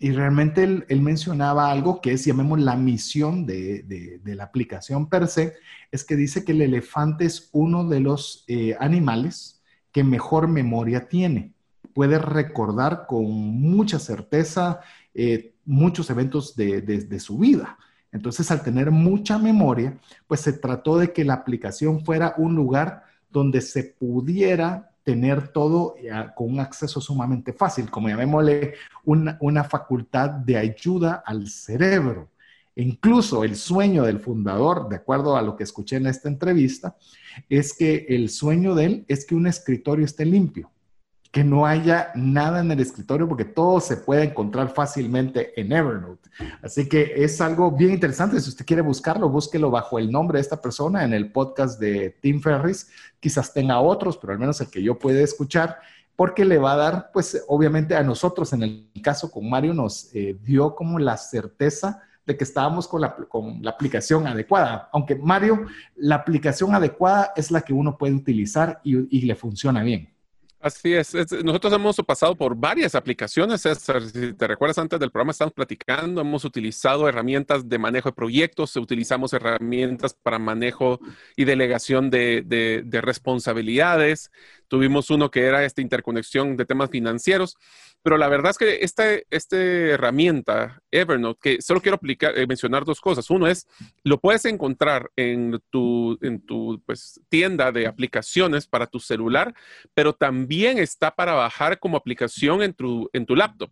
Y 0.00 0.10
realmente 0.10 0.64
él, 0.64 1.00
mencionaba 1.00 1.70
algo 1.70 2.00
que 2.00 2.10
es, 2.10 2.24
llamemos, 2.24 2.58
la 2.58 2.74
misión 2.74 3.46
de, 3.46 3.84
de, 4.20 4.34
la 4.34 4.42
aplicación 4.42 5.08
per 5.08 5.28
se, 5.28 5.54
es 5.92 6.02
que 6.02 6.16
dice 6.16 6.44
que 6.44 6.50
el 6.50 6.62
elefante 6.62 7.24
es 7.24 7.50
uno 7.52 7.88
de 7.88 8.00
los 8.00 8.44
eh, 8.48 8.76
animales 8.80 9.62
que 9.92 10.02
mejor 10.02 10.48
memoria 10.48 11.06
tiene. 11.06 11.54
Puede 11.94 12.18
recordar 12.18 13.06
con 13.06 13.26
mucha 13.26 14.00
certeza 14.00 14.80
eh, 15.14 15.54
muchos 15.64 16.10
eventos 16.10 16.56
de, 16.56 16.80
de 16.82 17.20
su 17.20 17.38
vida. 17.38 17.78
Entonces, 18.14 18.48
al 18.52 18.62
tener 18.62 18.92
mucha 18.92 19.38
memoria, 19.38 19.98
pues 20.28 20.40
se 20.40 20.52
trató 20.52 20.98
de 20.98 21.12
que 21.12 21.24
la 21.24 21.34
aplicación 21.34 22.04
fuera 22.04 22.34
un 22.38 22.54
lugar 22.54 23.02
donde 23.28 23.60
se 23.60 23.82
pudiera 23.82 24.92
tener 25.02 25.48
todo 25.48 25.96
con 26.36 26.52
un 26.52 26.60
acceso 26.60 27.00
sumamente 27.00 27.52
fácil, 27.52 27.90
como 27.90 28.08
llamémosle 28.08 28.74
una, 29.04 29.36
una 29.40 29.64
facultad 29.64 30.30
de 30.30 30.56
ayuda 30.56 31.24
al 31.26 31.48
cerebro. 31.48 32.30
E 32.76 32.84
incluso 32.84 33.42
el 33.42 33.56
sueño 33.56 34.04
del 34.04 34.20
fundador, 34.20 34.88
de 34.88 34.96
acuerdo 34.96 35.36
a 35.36 35.42
lo 35.42 35.56
que 35.56 35.64
escuché 35.64 35.96
en 35.96 36.06
esta 36.06 36.28
entrevista, 36.28 36.96
es 37.48 37.76
que 37.76 38.06
el 38.08 38.30
sueño 38.30 38.76
de 38.76 38.84
él 38.84 39.04
es 39.08 39.26
que 39.26 39.34
un 39.34 39.48
escritorio 39.48 40.04
esté 40.04 40.24
limpio. 40.24 40.70
Que 41.34 41.42
no 41.42 41.66
haya 41.66 42.12
nada 42.14 42.60
en 42.60 42.70
el 42.70 42.78
escritorio 42.78 43.28
porque 43.28 43.44
todo 43.44 43.80
se 43.80 43.96
puede 43.96 44.22
encontrar 44.22 44.68
fácilmente 44.68 45.60
en 45.60 45.72
Evernote. 45.72 46.30
Así 46.62 46.88
que 46.88 47.12
es 47.16 47.40
algo 47.40 47.72
bien 47.72 47.90
interesante. 47.90 48.40
Si 48.40 48.50
usted 48.50 48.64
quiere 48.64 48.82
buscarlo, 48.82 49.28
búsquelo 49.28 49.68
bajo 49.68 49.98
el 49.98 50.12
nombre 50.12 50.38
de 50.38 50.42
esta 50.42 50.62
persona 50.62 51.02
en 51.02 51.12
el 51.12 51.32
podcast 51.32 51.80
de 51.80 52.16
Tim 52.20 52.40
Ferris. 52.40 52.88
Quizás 53.18 53.52
tenga 53.52 53.80
otros, 53.80 54.16
pero 54.16 54.32
al 54.32 54.38
menos 54.38 54.60
el 54.60 54.70
que 54.70 54.80
yo 54.80 54.96
pueda 54.96 55.22
escuchar 55.22 55.80
porque 56.14 56.44
le 56.44 56.56
va 56.58 56.74
a 56.74 56.76
dar, 56.76 57.10
pues 57.12 57.44
obviamente 57.48 57.96
a 57.96 58.04
nosotros, 58.04 58.52
en 58.52 58.62
el 58.62 58.90
caso 59.02 59.28
con 59.32 59.50
Mario, 59.50 59.74
nos 59.74 60.14
eh, 60.14 60.38
dio 60.40 60.76
como 60.76 61.00
la 61.00 61.16
certeza 61.16 62.00
de 62.24 62.36
que 62.36 62.44
estábamos 62.44 62.86
con 62.86 63.00
la, 63.00 63.16
con 63.16 63.60
la 63.60 63.72
aplicación 63.72 64.28
adecuada. 64.28 64.88
Aunque 64.92 65.16
Mario, 65.16 65.66
la 65.96 66.14
aplicación 66.14 66.76
adecuada 66.76 67.32
es 67.34 67.50
la 67.50 67.62
que 67.62 67.72
uno 67.72 67.98
puede 67.98 68.14
utilizar 68.14 68.80
y 68.84 69.20
le 69.22 69.34
funciona 69.34 69.82
bien. 69.82 70.13
Así 70.64 70.94
es. 70.94 71.12
Nosotros 71.44 71.74
hemos 71.74 71.96
pasado 72.06 72.34
por 72.34 72.56
varias 72.56 72.94
aplicaciones, 72.94 73.60
Si 73.60 74.32
te 74.32 74.46
recuerdas, 74.46 74.78
antes 74.78 74.98
del 74.98 75.10
programa 75.10 75.32
estamos 75.32 75.52
platicando, 75.52 76.22
hemos 76.22 76.42
utilizado 76.46 77.06
herramientas 77.06 77.68
de 77.68 77.78
manejo 77.78 78.08
de 78.08 78.14
proyectos, 78.14 78.74
utilizamos 78.76 79.34
herramientas 79.34 80.14
para 80.14 80.38
manejo 80.38 81.00
y 81.36 81.44
delegación 81.44 82.08
de, 82.08 82.42
de 82.82 83.00
responsabilidades. 83.02 84.30
Tuvimos 84.74 85.08
uno 85.10 85.30
que 85.30 85.42
era 85.42 85.64
esta 85.64 85.82
interconexión 85.82 86.56
de 86.56 86.64
temas 86.64 86.90
financieros. 86.90 87.56
Pero 88.02 88.18
la 88.18 88.26
verdad 88.28 88.50
es 88.50 88.58
que 88.58 88.78
esta, 88.80 89.04
esta 89.30 89.56
herramienta, 89.56 90.82
Evernote, 90.90 91.38
que 91.40 91.62
solo 91.62 91.80
quiero 91.80 91.94
aplicar, 91.94 92.36
eh, 92.36 92.44
mencionar 92.48 92.84
dos 92.84 93.00
cosas. 93.00 93.30
Uno 93.30 93.46
es, 93.46 93.68
lo 94.02 94.18
puedes 94.18 94.44
encontrar 94.46 95.12
en 95.14 95.62
tu, 95.70 96.18
en 96.22 96.44
tu 96.44 96.82
pues, 96.86 97.20
tienda 97.28 97.70
de 97.70 97.86
aplicaciones 97.86 98.66
para 98.66 98.88
tu 98.88 98.98
celular, 98.98 99.54
pero 99.94 100.12
también 100.12 100.78
está 100.78 101.14
para 101.14 101.34
bajar 101.34 101.78
como 101.78 101.96
aplicación 101.96 102.60
en 102.60 102.74
tu, 102.74 103.08
en 103.12 103.26
tu 103.26 103.36
laptop. 103.36 103.70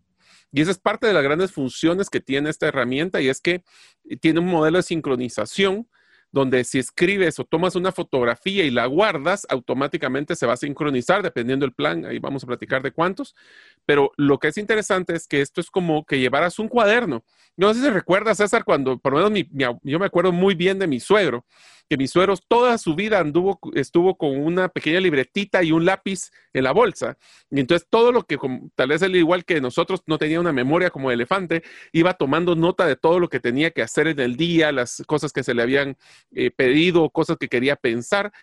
Y 0.53 0.61
esa 0.61 0.71
es 0.71 0.79
parte 0.79 1.05
de 1.05 1.11
las 1.11 1.23
grandes 1.23 1.51
funciones 1.51 2.09
que 2.09 2.21
tiene 2.21 2.49
esta 2.49 2.69
herramienta 2.69 3.19
y 3.19 3.27
es 3.27 3.41
que 3.41 3.61
tiene 4.21 4.39
un 4.39 4.47
modelo 4.47 4.77
de 4.77 4.83
sincronización 4.83 5.85
donde 6.33 6.63
si 6.63 6.79
escribes 6.79 7.39
o 7.39 7.45
tomas 7.45 7.75
una 7.75 7.91
fotografía 7.91 8.65
y 8.65 8.71
la 8.71 8.87
guardas, 8.87 9.45
automáticamente 9.49 10.35
se 10.35 10.47
va 10.47 10.53
a 10.53 10.57
sincronizar 10.57 11.21
dependiendo 11.21 11.63
del 11.63 11.73
plan. 11.73 12.05
Ahí 12.05 12.17
vamos 12.17 12.43
a 12.43 12.47
platicar 12.47 12.81
de 12.81 12.91
cuántos. 12.91 13.35
Pero 13.85 14.11
lo 14.17 14.39
que 14.39 14.47
es 14.47 14.57
interesante 14.57 15.15
es 15.15 15.27
que 15.27 15.41
esto 15.41 15.61
es 15.61 15.69
como 15.69 16.05
que 16.05 16.19
llevaras 16.19 16.57
un 16.57 16.67
cuaderno. 16.67 17.23
No 17.55 17.71
sé 17.71 17.81
si 17.81 17.89
recuerdas, 17.91 18.37
César, 18.37 18.63
cuando 18.63 18.97
por 18.97 19.13
lo 19.13 19.29
menos 19.29 19.47
yo 19.83 19.99
me 19.99 20.05
acuerdo 20.07 20.31
muy 20.31 20.55
bien 20.55 20.79
de 20.79 20.87
mi 20.87 20.99
suegro, 20.99 21.45
que 21.93 21.97
mi 21.97 22.07
suegro 22.07 22.35
toda 22.47 22.79
su 22.79 22.95
vida 22.95 23.19
anduvo, 23.19 23.59
estuvo 23.75 24.17
con 24.17 24.35
una 24.35 24.67
pequeña 24.67 24.99
libretita 24.99 25.61
y 25.61 25.71
un 25.71 25.85
lápiz 25.85 26.31
en 26.51 26.63
la 26.63 26.71
bolsa. 26.71 27.19
Y 27.51 27.59
entonces 27.59 27.87
todo 27.87 28.11
lo 28.11 28.23
que, 28.23 28.39
tal 28.73 28.89
vez 28.89 29.03
él 29.03 29.15
igual 29.15 29.45
que 29.45 29.61
nosotros, 29.61 30.01
no 30.07 30.17
tenía 30.17 30.39
una 30.39 30.51
memoria 30.51 30.89
como 30.89 31.11
elefante, 31.11 31.61
iba 31.91 32.15
tomando 32.15 32.55
nota 32.55 32.87
de 32.87 32.95
todo 32.95 33.19
lo 33.19 33.29
que 33.29 33.39
tenía 33.39 33.69
que 33.69 33.83
hacer 33.83 34.07
en 34.07 34.19
el 34.19 34.37
día, 34.37 34.71
las 34.71 35.03
cosas 35.05 35.31
que 35.31 35.43
se 35.43 35.53
le 35.53 35.61
habían 35.61 35.95
eh, 36.31 36.49
pedido, 36.49 37.11
cosas 37.11 37.37
que 37.37 37.47
quería 37.47 37.75
pensar. 37.75 38.33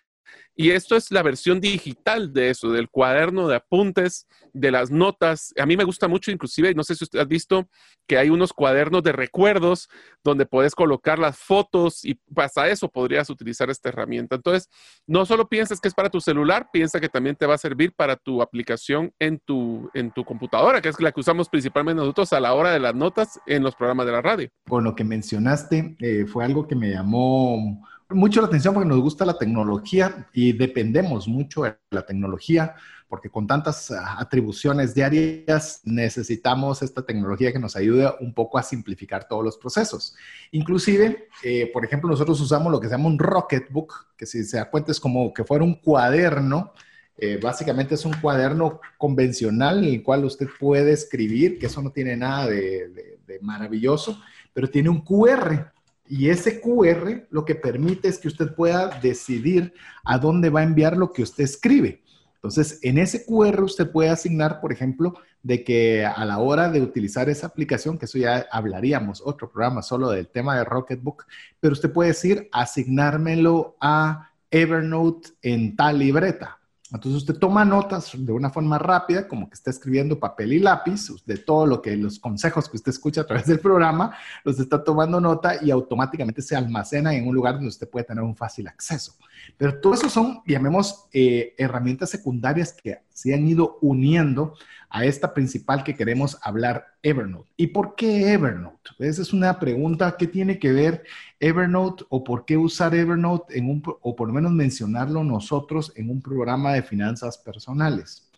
Y 0.61 0.73
esto 0.73 0.95
es 0.95 1.11
la 1.11 1.23
versión 1.23 1.61
digital 1.61 2.35
de 2.35 2.51
eso, 2.51 2.71
del 2.71 2.91
cuaderno 2.91 3.49
de 3.49 3.57
apuntes, 3.57 4.27
de 4.53 4.71
las 4.71 4.91
notas. 4.91 5.55
A 5.59 5.65
mí 5.65 5.77
me 5.77 5.85
gusta 5.85 6.07
mucho, 6.07 6.31
inclusive, 6.31 6.75
no 6.75 6.85
sé 6.85 6.95
si 6.95 7.05
usted 7.05 7.19
ha 7.19 7.25
visto 7.25 7.69
que 8.07 8.19
hay 8.19 8.29
unos 8.29 8.53
cuadernos 8.53 9.03
de 9.03 9.13
recuerdos 9.13 9.89
donde 10.23 10.45
puedes 10.45 10.75
colocar 10.75 11.19
las 11.19 11.39
fotos 11.39 12.05
y 12.05 12.21
para 12.35 12.69
eso 12.69 12.91
podrías 12.91 13.31
utilizar 13.31 13.71
esta 13.71 13.89
herramienta. 13.89 14.37
Entonces, 14.37 14.69
no 15.07 15.25
solo 15.25 15.49
pienses 15.49 15.81
que 15.81 15.89
es 15.89 15.95
para 15.95 16.11
tu 16.11 16.21
celular, 16.21 16.69
piensa 16.73 17.01
que 17.01 17.09
también 17.09 17.37
te 17.37 17.47
va 17.47 17.55
a 17.55 17.59
servir 17.59 17.95
para 17.95 18.17
tu 18.17 18.43
aplicación 18.43 19.15
en 19.19 19.39
tu, 19.39 19.91
en 19.95 20.11
tu 20.11 20.25
computadora, 20.25 20.83
que 20.83 20.91
es 20.91 21.01
la 21.01 21.13
que 21.13 21.21
usamos 21.21 21.49
principalmente 21.49 22.01
nosotros 22.01 22.33
a 22.33 22.41
la 22.41 22.53
hora 22.53 22.73
de 22.73 22.81
las 22.81 22.95
notas 22.95 23.41
en 23.47 23.63
los 23.63 23.75
programas 23.75 24.05
de 24.05 24.13
la 24.13 24.21
radio. 24.21 24.51
Con 24.69 24.85
lo 24.85 24.95
que 24.95 25.05
mencionaste, 25.05 25.97
eh, 26.01 26.27
fue 26.27 26.45
algo 26.45 26.67
que 26.67 26.75
me 26.75 26.91
llamó 26.91 27.83
mucho 28.11 28.41
la 28.41 28.47
atención 28.47 28.75
porque 28.75 28.89
nos 28.89 29.01
gusta 29.01 29.25
la 29.25 29.39
tecnología 29.39 30.29
y 30.33 30.53
dependemos 30.53 31.29
mucho 31.29 31.63
de 31.63 31.77
la 31.91 32.05
tecnología 32.05 32.75
porque 33.11 33.29
con 33.29 33.47
tantas 33.47 33.91
ah, 33.91 34.21
atribuciones 34.21 34.95
diarias 34.95 35.81
necesitamos 35.85 36.81
esta 36.81 37.03
tecnología 37.03 37.53
que 37.53 37.59
nos 37.59 37.75
ayude 37.75 38.09
un 38.21 38.33
poco 38.33 38.57
a 38.57 38.63
simplificar 38.63 39.27
todos 39.27 39.45
los 39.45 39.59
procesos. 39.59 40.15
Inclusive, 40.53 41.29
eh, 41.43 41.69
por 41.73 41.85
ejemplo, 41.85 42.09
nosotros 42.09 42.41
usamos 42.41 42.71
lo 42.71 42.79
que 42.79 42.87
se 42.87 42.93
llama 42.93 43.09
un 43.09 43.19
Rocketbook, 43.19 44.15
que 44.17 44.27
si 44.27 44.45
se 44.45 44.59
da 44.59 44.71
cuenta 44.71 44.93
es 44.93 45.01
como 45.01 45.35
que 45.35 45.43
fuera 45.43 45.65
un 45.65 45.75
cuaderno. 45.75 46.73
Eh, 47.19 47.39
básicamente 47.43 47.97
es 47.97 48.05
un 48.05 48.15
cuaderno 48.15 48.81
convencional 48.97 49.85
en 49.85 49.95
el 49.95 50.03
cual 50.05 50.25
usted 50.25 50.47
puede 50.59 50.93
escribir, 50.93 51.59
que 51.59 51.67
eso 51.67 51.83
no 51.83 51.91
tiene 51.91 52.17
nada 52.17 52.47
de 52.47 53.19
maravilloso, 53.43 54.21
pero 54.53 54.71
tiene 54.71 54.89
un 54.89 55.01
QR 55.01 55.73
y 56.11 56.29
ese 56.29 56.61
QR 56.61 57.29
lo 57.31 57.45
que 57.45 57.55
permite 57.55 58.09
es 58.09 58.19
que 58.19 58.27
usted 58.27 58.53
pueda 58.53 58.99
decidir 59.01 59.73
a 60.05 60.19
dónde 60.19 60.51
va 60.51 60.61
a 60.61 60.65
enviar 60.65 60.97
lo 60.97 61.13
que 61.13 61.23
usted 61.23 61.45
escribe. 61.45 62.03
Entonces, 62.35 62.81
en 62.83 62.99
ese 62.99 63.25
QR 63.25 63.63
usted 63.63 63.93
puede 63.93 64.11
asignar, 64.11 64.61
por 64.61 64.73
ejemplo, 64.73 65.15
de 65.45 65.63
que 65.63 66.05
a 66.05 66.25
la 66.25 66.39
hora 66.39 66.69
de 66.69 66.83
utilizar 66.83 67.29
esa 67.29 67.47
aplicación, 67.47 67.97
que 67.97 68.07
eso 68.07 68.19
ya 68.19 68.45
hablaríamos 68.51 69.23
otro 69.25 69.53
programa 69.53 69.83
solo 69.83 70.11
del 70.11 70.27
tema 70.27 70.57
de 70.57 70.65
Rocketbook, 70.65 71.27
pero 71.61 71.75
usted 71.75 71.93
puede 71.93 72.09
decir 72.09 72.49
asignármelo 72.51 73.77
a 73.81 74.33
Evernote 74.51 75.31
en 75.43 75.77
tal 75.77 76.01
libreta 76.01 76.60
entonces 76.93 77.23
usted 77.23 77.39
toma 77.39 77.65
notas 77.65 78.11
de 78.15 78.33
una 78.33 78.51
forma 78.51 78.79
rápida, 78.79 79.29
como 79.29 79.49
que 79.49 79.55
está 79.55 79.71
escribiendo 79.71 80.19
papel 80.19 80.53
y 80.53 80.59
lápiz, 80.59 81.09
de 81.25 81.39
todo 81.39 81.67
lo 81.67 81.81
que 81.81 81.97
los 81.97 82.19
consejos 82.19 82.69
que 82.69 82.77
usted 82.77 82.91
escucha 82.91 83.21
a 83.21 83.27
través 83.27 83.47
del 83.47 83.61
programa, 83.61 84.17
los 84.45 84.59
está 84.59 84.83
tomando 84.83 85.21
nota 85.21 85.63
y 85.63 85.71
automáticamente 85.71 86.43
se 86.43 86.57
almacena 86.57 87.15
en 87.15 87.29
un 87.29 87.35
lugar 87.35 87.55
donde 87.55 87.69
usted 87.69 87.89
puede 87.89 88.05
tener 88.05 88.25
un 88.25 88.35
fácil 88.35 88.67
acceso. 88.67 89.15
Pero 89.57 89.81
todo 89.81 89.95
eso 89.95 90.09
son, 90.09 90.43
llamemos, 90.47 91.07
eh, 91.13 91.55
herramientas 91.59 92.11
secundarias 92.11 92.73
que 92.73 92.99
se 93.13 93.35
han 93.35 93.47
ido 93.47 93.79
uniendo 93.81 94.55
a 94.91 95.05
esta 95.05 95.33
principal 95.33 95.85
que 95.85 95.95
queremos 95.95 96.37
hablar, 96.43 96.85
Evernote. 97.03 97.51
¿Y 97.57 97.69
por 97.69 97.95
qué 97.95 98.33
Evernote? 98.33 98.91
Esa 98.99 99.23
es 99.23 99.33
una 99.33 99.59
pregunta 99.59 100.17
que 100.19 100.27
tiene 100.27 100.59
que 100.59 100.73
ver 100.73 101.05
Evernote 101.39 102.05
o 102.09 102.25
por 102.25 102.45
qué 102.45 102.57
usar 102.57 102.95
Evernote 102.95 103.57
en 103.57 103.71
un, 103.71 103.83
o 104.03 104.17
por 104.17 104.29
lo 104.29 104.35
menos 104.35 104.53
mencionarlo 104.53 105.23
nosotros 105.23 105.93
en 105.95 106.11
un 106.11 106.21
programa 106.21 106.73
de 106.75 106.83
finanzas 106.83 107.39
personales. 107.39 108.29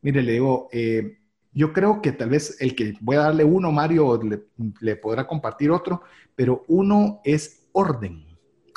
Mire, 0.00 0.22
le 0.22 0.32
digo, 0.32 0.68
eh, 0.72 1.18
yo 1.52 1.72
creo 1.72 2.00
que 2.00 2.12
tal 2.12 2.30
vez 2.30 2.56
el 2.60 2.74
que 2.74 2.94
voy 3.00 3.16
a 3.16 3.24
darle 3.24 3.44
uno, 3.44 3.70
Mario, 3.70 4.18
le, 4.22 4.44
le 4.80 4.96
podrá 4.96 5.26
compartir 5.26 5.70
otro, 5.70 6.02
pero 6.34 6.64
uno 6.68 7.20
es 7.24 7.68
orden. 7.72 8.24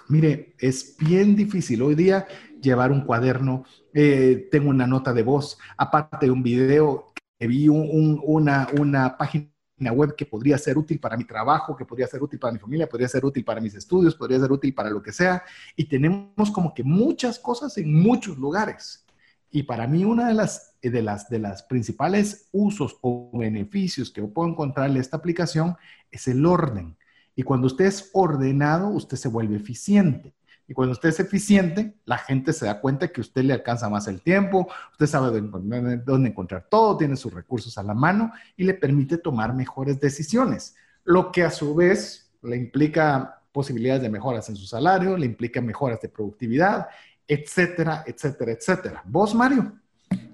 Mire, 0.09 0.55
es 0.59 0.97
bien 0.99 1.35
difícil 1.35 1.81
hoy 1.81 1.95
día 1.95 2.27
llevar 2.61 2.91
un 2.91 3.01
cuaderno, 3.01 3.63
eh, 3.93 4.47
tengo 4.51 4.69
una 4.69 4.87
nota 4.87 5.13
de 5.13 5.23
voz, 5.23 5.57
aparte 5.77 6.25
de 6.25 6.31
un 6.31 6.43
video, 6.43 7.12
vi 7.47 7.67
una, 7.67 9.17
página 9.17 9.49
web 9.91 10.15
que 10.15 10.25
podría 10.25 10.57
ser 10.57 10.77
útil 10.77 10.99
para 10.99 11.17
mi 11.17 11.25
trabajo, 11.25 11.75
que 11.75 11.85
podría 11.85 12.07
ser 12.07 12.21
útil 12.21 12.39
para 12.39 12.53
mi 12.53 12.59
familia, 12.59 12.87
podría 12.87 13.07
ser 13.07 13.25
útil 13.25 13.43
para 13.43 13.59
mis 13.59 13.75
estudios, 13.75 14.15
podría 14.15 14.39
ser 14.39 14.51
útil 14.51 14.73
para 14.73 14.89
lo 14.89 15.01
que 15.01 15.11
sea. 15.11 15.43
Y 15.75 15.85
tenemos 15.85 16.51
como 16.51 16.73
que 16.73 16.83
muchas 16.83 17.39
cosas 17.39 17.77
en 17.77 17.93
muchos 17.93 18.37
lugares. 18.37 19.05
Y 19.51 19.63
para 19.63 19.85
mí 19.85 20.03
una 20.03 20.27
de 20.27 20.33
las, 20.33 20.73
de 20.81 21.01
las, 21.01 21.29
de 21.29 21.39
las 21.39 21.63
principales 21.63 22.49
usos 22.51 22.97
o 23.01 23.29
beneficios 23.37 24.09
que 24.09 24.23
puedo 24.23 24.49
encontrar 24.49 24.89
en 24.89 24.97
esta 24.97 25.17
aplicación 25.17 25.75
es 26.09 26.27
el 26.27 26.45
orden. 26.45 26.97
Y 27.35 27.43
cuando 27.43 27.67
usted 27.67 27.85
es 27.85 28.09
ordenado, 28.13 28.89
usted 28.89 29.17
se 29.17 29.27
vuelve 29.27 29.55
eficiente. 29.55 30.33
Y 30.67 30.73
cuando 30.73 30.93
usted 30.93 31.09
es 31.09 31.19
eficiente, 31.19 31.95
la 32.05 32.17
gente 32.17 32.53
se 32.53 32.65
da 32.65 32.79
cuenta 32.79 33.09
que 33.09 33.21
usted 33.21 33.43
le 33.43 33.53
alcanza 33.53 33.89
más 33.89 34.07
el 34.07 34.21
tiempo, 34.21 34.67
usted 34.91 35.07
sabe 35.07 35.41
dónde 35.41 36.29
encontrar 36.29 36.67
todo, 36.69 36.97
tiene 36.97 37.15
sus 37.17 37.33
recursos 37.33 37.77
a 37.77 37.83
la 37.83 37.93
mano 37.93 38.31
y 38.55 38.63
le 38.63 38.73
permite 38.73 39.17
tomar 39.17 39.53
mejores 39.53 39.99
decisiones, 39.99 40.75
lo 41.03 41.31
que 41.31 41.43
a 41.43 41.51
su 41.51 41.75
vez 41.75 42.31
le 42.41 42.55
implica 42.55 43.41
posibilidades 43.51 44.01
de 44.01 44.09
mejoras 44.09 44.49
en 44.49 44.55
su 44.55 44.65
salario, 44.65 45.17
le 45.17 45.25
implica 45.25 45.61
mejoras 45.61 46.01
de 46.01 46.09
productividad, 46.09 46.87
etcétera, 47.27 48.03
etcétera, 48.05 48.51
etcétera. 48.51 49.03
¿Vos, 49.05 49.35
Mario? 49.35 49.73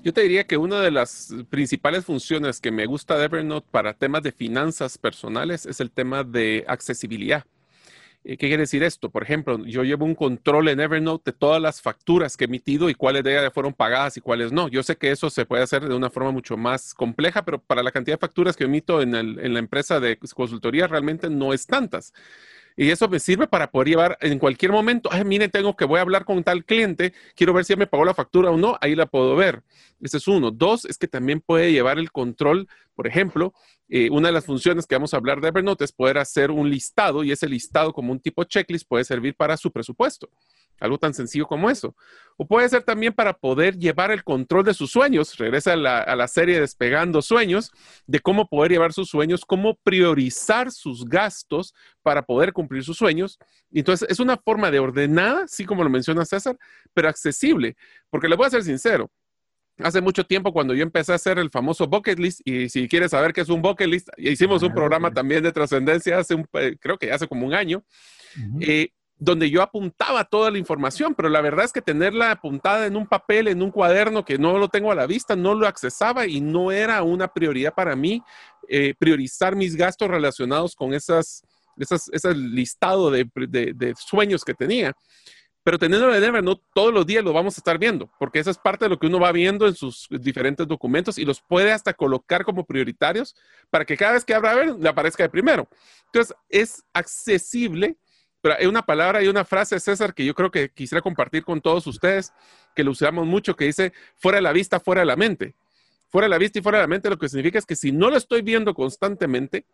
Yo 0.01 0.13
te 0.13 0.21
diría 0.21 0.45
que 0.45 0.57
una 0.57 0.79
de 0.79 0.91
las 0.91 1.33
principales 1.50 2.05
funciones 2.05 2.62
que 2.62 2.71
me 2.71 2.86
gusta 2.86 3.17
de 3.17 3.25
Evernote 3.25 3.67
para 3.69 3.93
temas 3.93 4.24
de 4.24 4.31
finanzas 4.31 4.98
personales 4.98 5.65
es 5.65 5.81
el 5.81 5.91
tema 5.91 6.24
de 6.24 6.63
accesibilidad. 6.67 7.43
Eh, 8.29 8.38
¿Qué 8.38 8.48
quiere 8.48 8.62
decir 8.62 8.83
esto? 8.83 9.09
Por 9.09 9.24
ejemplo, 9.24 9.65
yo 9.65 9.83
llevo 9.83 10.05
un 10.05 10.13
control 10.13 10.67
en 10.67 10.79
Evernote 10.79 11.31
de 11.31 11.38
todas 11.38 11.59
las 11.59 11.81
facturas 11.81 12.38
que 12.38 12.43
he 12.43 12.48
emitido 12.48 12.88
y 12.88 12.93
cuáles 12.93 13.24
de 13.24 13.31
ellas 13.31 13.51
fueron 13.51 13.74
pagadas 13.74 14.17
y 14.17 14.21
cuáles 14.21 14.51
no. 14.51 14.67
Yo 14.67 14.83
sé 14.83 14.98
que 14.98 15.09
eso 15.09 15.31
se 15.31 15.48
puede 15.48 15.63
hacer 15.63 15.88
de 15.88 15.95
una 15.95 16.12
forma 16.12 16.29
mucho 16.29 16.55
más 16.55 16.93
compleja, 16.93 17.43
pero 17.43 17.59
para 17.59 17.81
la 17.81 17.91
cantidad 17.91 18.17
de 18.17 18.21
facturas 18.21 18.55
que 18.55 18.65
emito 18.65 19.01
en, 19.01 19.13
la 19.53 19.59
empresa 19.59 20.00
de 20.00 20.19
consultoría 20.19 20.86
realmente 20.86 21.27
no 21.27 21.53
es 21.53 21.65
tantas. 21.65 22.13
Y 22.77 22.91
eso 22.91 23.09
me 23.09 23.19
sirve 23.19 23.48
para 23.48 23.71
poder 23.71 23.88
llevar 23.88 24.17
en 24.21 24.38
cualquier 24.38 24.74
momento, 24.74 25.09
ay, 25.12 25.25
mire, 25.25 25.50
tengo 25.50 25.75
que 25.75 25.86
voy 25.86 25.98
a 25.98 26.01
hablar 26.03 26.24
con 26.24 26.43
tal 26.43 26.63
cliente, 26.63 27.13
quiero 27.36 27.51
ver 27.51 27.65
si 27.65 27.75
me 27.75 27.88
pagó 27.88 28.05
la 28.05 28.13
factura 28.13 28.51
o 28.51 28.57
no, 28.57 28.77
ahí 28.79 28.93
la 28.95 29.07
puedo 29.07 29.36
ver. 29.36 29.63
Ese 30.01 30.17
es 30.17 30.27
uno. 30.27 30.51
Dos, 30.51 30.86
es 30.86 31.00
que 31.00 31.07
también 31.07 31.41
puede 31.41 31.71
llevar 31.71 31.98
el 31.98 32.12
control, 32.12 32.67
por 32.93 33.07
ejemplo, 33.07 33.55
eh, 33.91 34.08
una 34.12 34.27
de 34.27 34.34
las 34.34 34.46
funciones 34.46 34.86
que 34.86 34.93
vamos 34.93 35.13
a 35.13 35.17
hablar 35.17 35.41
de 35.41 35.48
Evernote 35.48 35.84
es 35.84 35.91
poder 35.91 36.19
hacer 36.19 36.51
un 36.51 36.69
listado 36.69 37.24
y 37.24 37.31
ese 37.31 37.50
listado 37.50 37.91
como 37.91 38.12
un 38.12 38.19
tipo 38.19 38.43
checklist 38.43 38.88
puede 38.88 39.03
servir 39.03 39.36
para 39.36 39.58
su 39.58 39.72
presupuesto. 39.72 40.29
Algo 40.79 40.98
tan 40.98 41.13
sencillo 41.13 41.46
como 41.46 41.69
eso. 41.69 41.96
O 42.38 42.48
puede 42.48 42.69
ser 42.69 42.84
también 42.84 43.13
para 43.13 43.34
poder 43.34 43.77
llevar 43.77 44.12
el 44.12 44.24
control 44.24 44.63
de 44.63 44.74
sus 44.74 44.91
sueños. 44.91 45.36
Regresa 45.38 45.74
a 45.74 45.75
la, 45.75 46.00
a 46.00 46.15
la, 46.15 46.27
serie 46.27 46.62
Despegando 46.62 47.22
Sueños, 47.22 47.72
de 48.08 48.19
cómo 48.19 48.48
poder 48.48 48.72
llevar 48.72 48.93
sus 48.93 49.10
sueños, 49.10 49.43
cómo 49.43 49.75
priorizar 49.84 50.72
sus 50.72 51.03
gastos 51.03 51.74
para 52.01 52.22
poder 52.22 52.53
cumplir 52.53 52.84
sus 52.84 52.98
sueños. 52.98 53.39
Entonces, 53.72 54.08
es 54.10 54.19
una 54.19 54.38
forma 54.38 54.72
de 54.72 54.79
ordenada, 54.79 55.48
sí 55.48 55.65
como 55.65 55.84
lo 55.84 55.89
menciona 55.89 56.24
César, 56.25 56.58
pero 56.93 57.10
accesible. 57.10 57.75
Porque 58.10 58.29
le 58.29 58.38
voy 58.38 58.46
a 58.46 58.51
ser 58.51 58.63
sincero, 58.63 59.12
hace 59.83 60.01
mucho 60.01 60.25
tiempo 60.25 60.51
cuando 60.51 60.74
yo 60.74 60.83
empecé 60.83 61.12
a 61.12 61.15
hacer 61.15 61.39
el 61.39 61.50
famoso 61.50 61.88
bucket 61.88 62.19
list, 62.19 62.41
y 62.45 62.69
si 62.69 62.88
quieres 62.88 63.12
saber 63.12 63.33
qué 63.33 63.41
es 63.41 63.50
un 63.50 63.62
bucket 63.62 63.88
list, 63.88 64.09
hicimos 64.17 64.63
un 64.63 64.74
programa 64.74 65.12
también 65.12 65.43
de 65.43 65.51
trascendencia 65.51 66.17
hace 66.17 66.36
un, 66.36 66.48
eh, 66.53 66.75
creo 66.79 66.98
que 66.98 67.12
hace 67.12 67.27
como 67.27 67.45
un 67.45 67.53
año, 67.53 67.83
eh, 68.62 68.89
donde 69.17 69.50
yo 69.50 69.62
apuntaba 69.62 70.24
toda 70.24 70.50
la 70.50 70.57
información, 70.57 71.13
pero 71.13 71.27
la 71.27 71.41
verdad 71.41 71.65
es 71.65 71.74
que 71.74 71.81
tenerla 71.81 72.31
apuntada 72.31 72.86
en 72.86 72.95
un 72.95 73.05
papel, 73.05 73.50
en 73.50 73.62
un 73.62 73.71
cuaderno 73.71 74.24
que 74.24 74.38
no 74.38 74.57
lo 74.57 74.69
tengo 74.69 74.91
a 74.91 74.95
la 74.95 75.07
vista, 75.07 75.36
no 75.36 75.53
lo 75.53 75.67
accesaba 75.67 76.25
y 76.25 76.39
no 76.39 76.71
era 76.71 77.03
una 77.03 77.27
prioridad 77.27 77.74
para 77.74 77.95
mí 77.95 78.21
eh, 78.69 78.93
priorizar 78.98 79.55
mis 79.55 79.75
gastos 79.75 80.07
relacionados 80.09 80.74
con 80.75 80.93
esas, 80.93 81.43
esas, 81.77 82.09
ese 82.13 82.33
listado 82.33 83.12
de, 83.12 83.29
de, 83.36 83.74
de 83.74 83.93
sueños 83.98 84.45
que 84.45 84.53
tenía. 84.53 84.93
Pero 85.69 85.77
teniendo 85.77 86.11
en 86.15 86.23
Evernote, 86.23 86.63
todos 86.73 86.91
los 86.91 87.05
días 87.05 87.23
lo 87.23 87.31
vamos 87.31 87.55
a 87.55 87.59
estar 87.59 87.77
viendo, 87.77 88.09
porque 88.17 88.39
eso 88.39 88.49
es 88.49 88.57
parte 88.57 88.85
de 88.85 88.89
lo 88.89 88.97
que 88.97 89.05
uno 89.05 89.19
va 89.19 89.31
viendo 89.31 89.67
en 89.67 89.75
sus 89.75 90.07
diferentes 90.09 90.67
documentos 90.67 91.19
y 91.19 91.25
los 91.25 91.41
puede 91.41 91.71
hasta 91.71 91.93
colocar 91.93 92.43
como 92.43 92.65
prioritarios 92.65 93.35
para 93.69 93.85
que 93.85 93.95
cada 93.95 94.13
vez 94.13 94.25
que 94.25 94.33
abra 94.33 94.55
ver, 94.55 94.75
le 94.79 94.89
aparezca 94.89 95.21
de 95.21 95.29
primero. 95.29 95.69
Entonces, 96.05 96.35
es 96.49 96.83
accesible, 96.91 97.97
pero 98.41 98.55
hay 98.57 98.65
una 98.65 98.81
palabra 98.81 99.21
y 99.21 99.27
una 99.27 99.45
frase, 99.45 99.79
César, 99.79 100.15
que 100.15 100.25
yo 100.25 100.33
creo 100.33 100.49
que 100.49 100.71
quisiera 100.71 101.03
compartir 101.03 101.43
con 101.43 101.61
todos 101.61 101.85
ustedes, 101.85 102.33
que 102.75 102.83
lo 102.83 102.89
usamos 102.89 103.27
mucho, 103.27 103.55
que 103.55 103.65
dice, 103.65 103.93
fuera 104.15 104.38
de 104.38 104.41
la 104.41 104.53
vista, 104.53 104.79
fuera 104.79 105.01
de 105.01 105.05
la 105.05 105.17
mente. 105.17 105.53
Fuera 106.09 106.25
de 106.25 106.29
la 106.29 106.39
vista 106.39 106.57
y 106.57 106.63
fuera 106.63 106.79
de 106.79 106.85
la 106.85 106.88
mente, 106.88 107.11
lo 107.11 107.19
que 107.19 107.29
significa 107.29 107.59
es 107.59 107.67
que 107.67 107.75
si 107.75 107.91
no 107.91 108.09
lo 108.09 108.17
estoy 108.17 108.41
viendo 108.41 108.73
constantemente, 108.73 109.67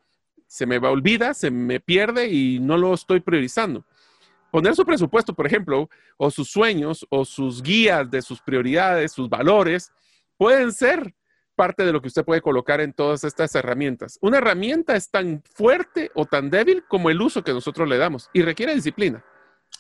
se 0.46 0.66
me 0.66 0.78
va 0.78 0.90
a 0.90 0.92
olvida, 0.92 1.34
se 1.34 1.52
me 1.52 1.80
pierde 1.80 2.28
y 2.28 2.60
no 2.60 2.76
lo 2.76 2.94
estoy 2.94 3.22
priorizando 3.22 3.86
poner 4.56 4.74
su 4.74 4.86
presupuesto, 4.86 5.34
por 5.34 5.46
ejemplo, 5.46 5.90
o 6.16 6.32
sus 6.32 6.50
sueños, 6.50 7.06
o 7.10 7.26
sus 7.26 7.62
guías 7.62 8.10
de 8.10 8.22
sus 8.22 8.40
prioridades, 8.40 9.12
sus 9.12 9.28
valores, 9.28 9.92
pueden 10.38 10.72
ser 10.72 11.14
parte 11.56 11.86
de 11.86 11.92
lo 11.92 12.02
que 12.02 12.08
usted 12.08 12.24
puede 12.24 12.40
colocar 12.40 12.80
en 12.80 12.94
todas 12.94 13.26
estas 13.26 13.54
herramientas. 13.54 14.18
Una 14.22 14.38
herramienta 14.38 14.96
es 14.96 15.10
tan 15.10 15.44
fuerte 15.44 16.10
o 16.16 16.26
tan 16.26 16.50
débil 16.50 16.86
como 16.88 17.10
el 17.10 17.22
uso 17.22 17.44
que 17.44 17.52
nosotros 17.52 17.86
le 17.90 17.98
damos 17.98 18.30
y 18.32 18.44
requiere 18.44 18.74
disciplina. 18.74 19.26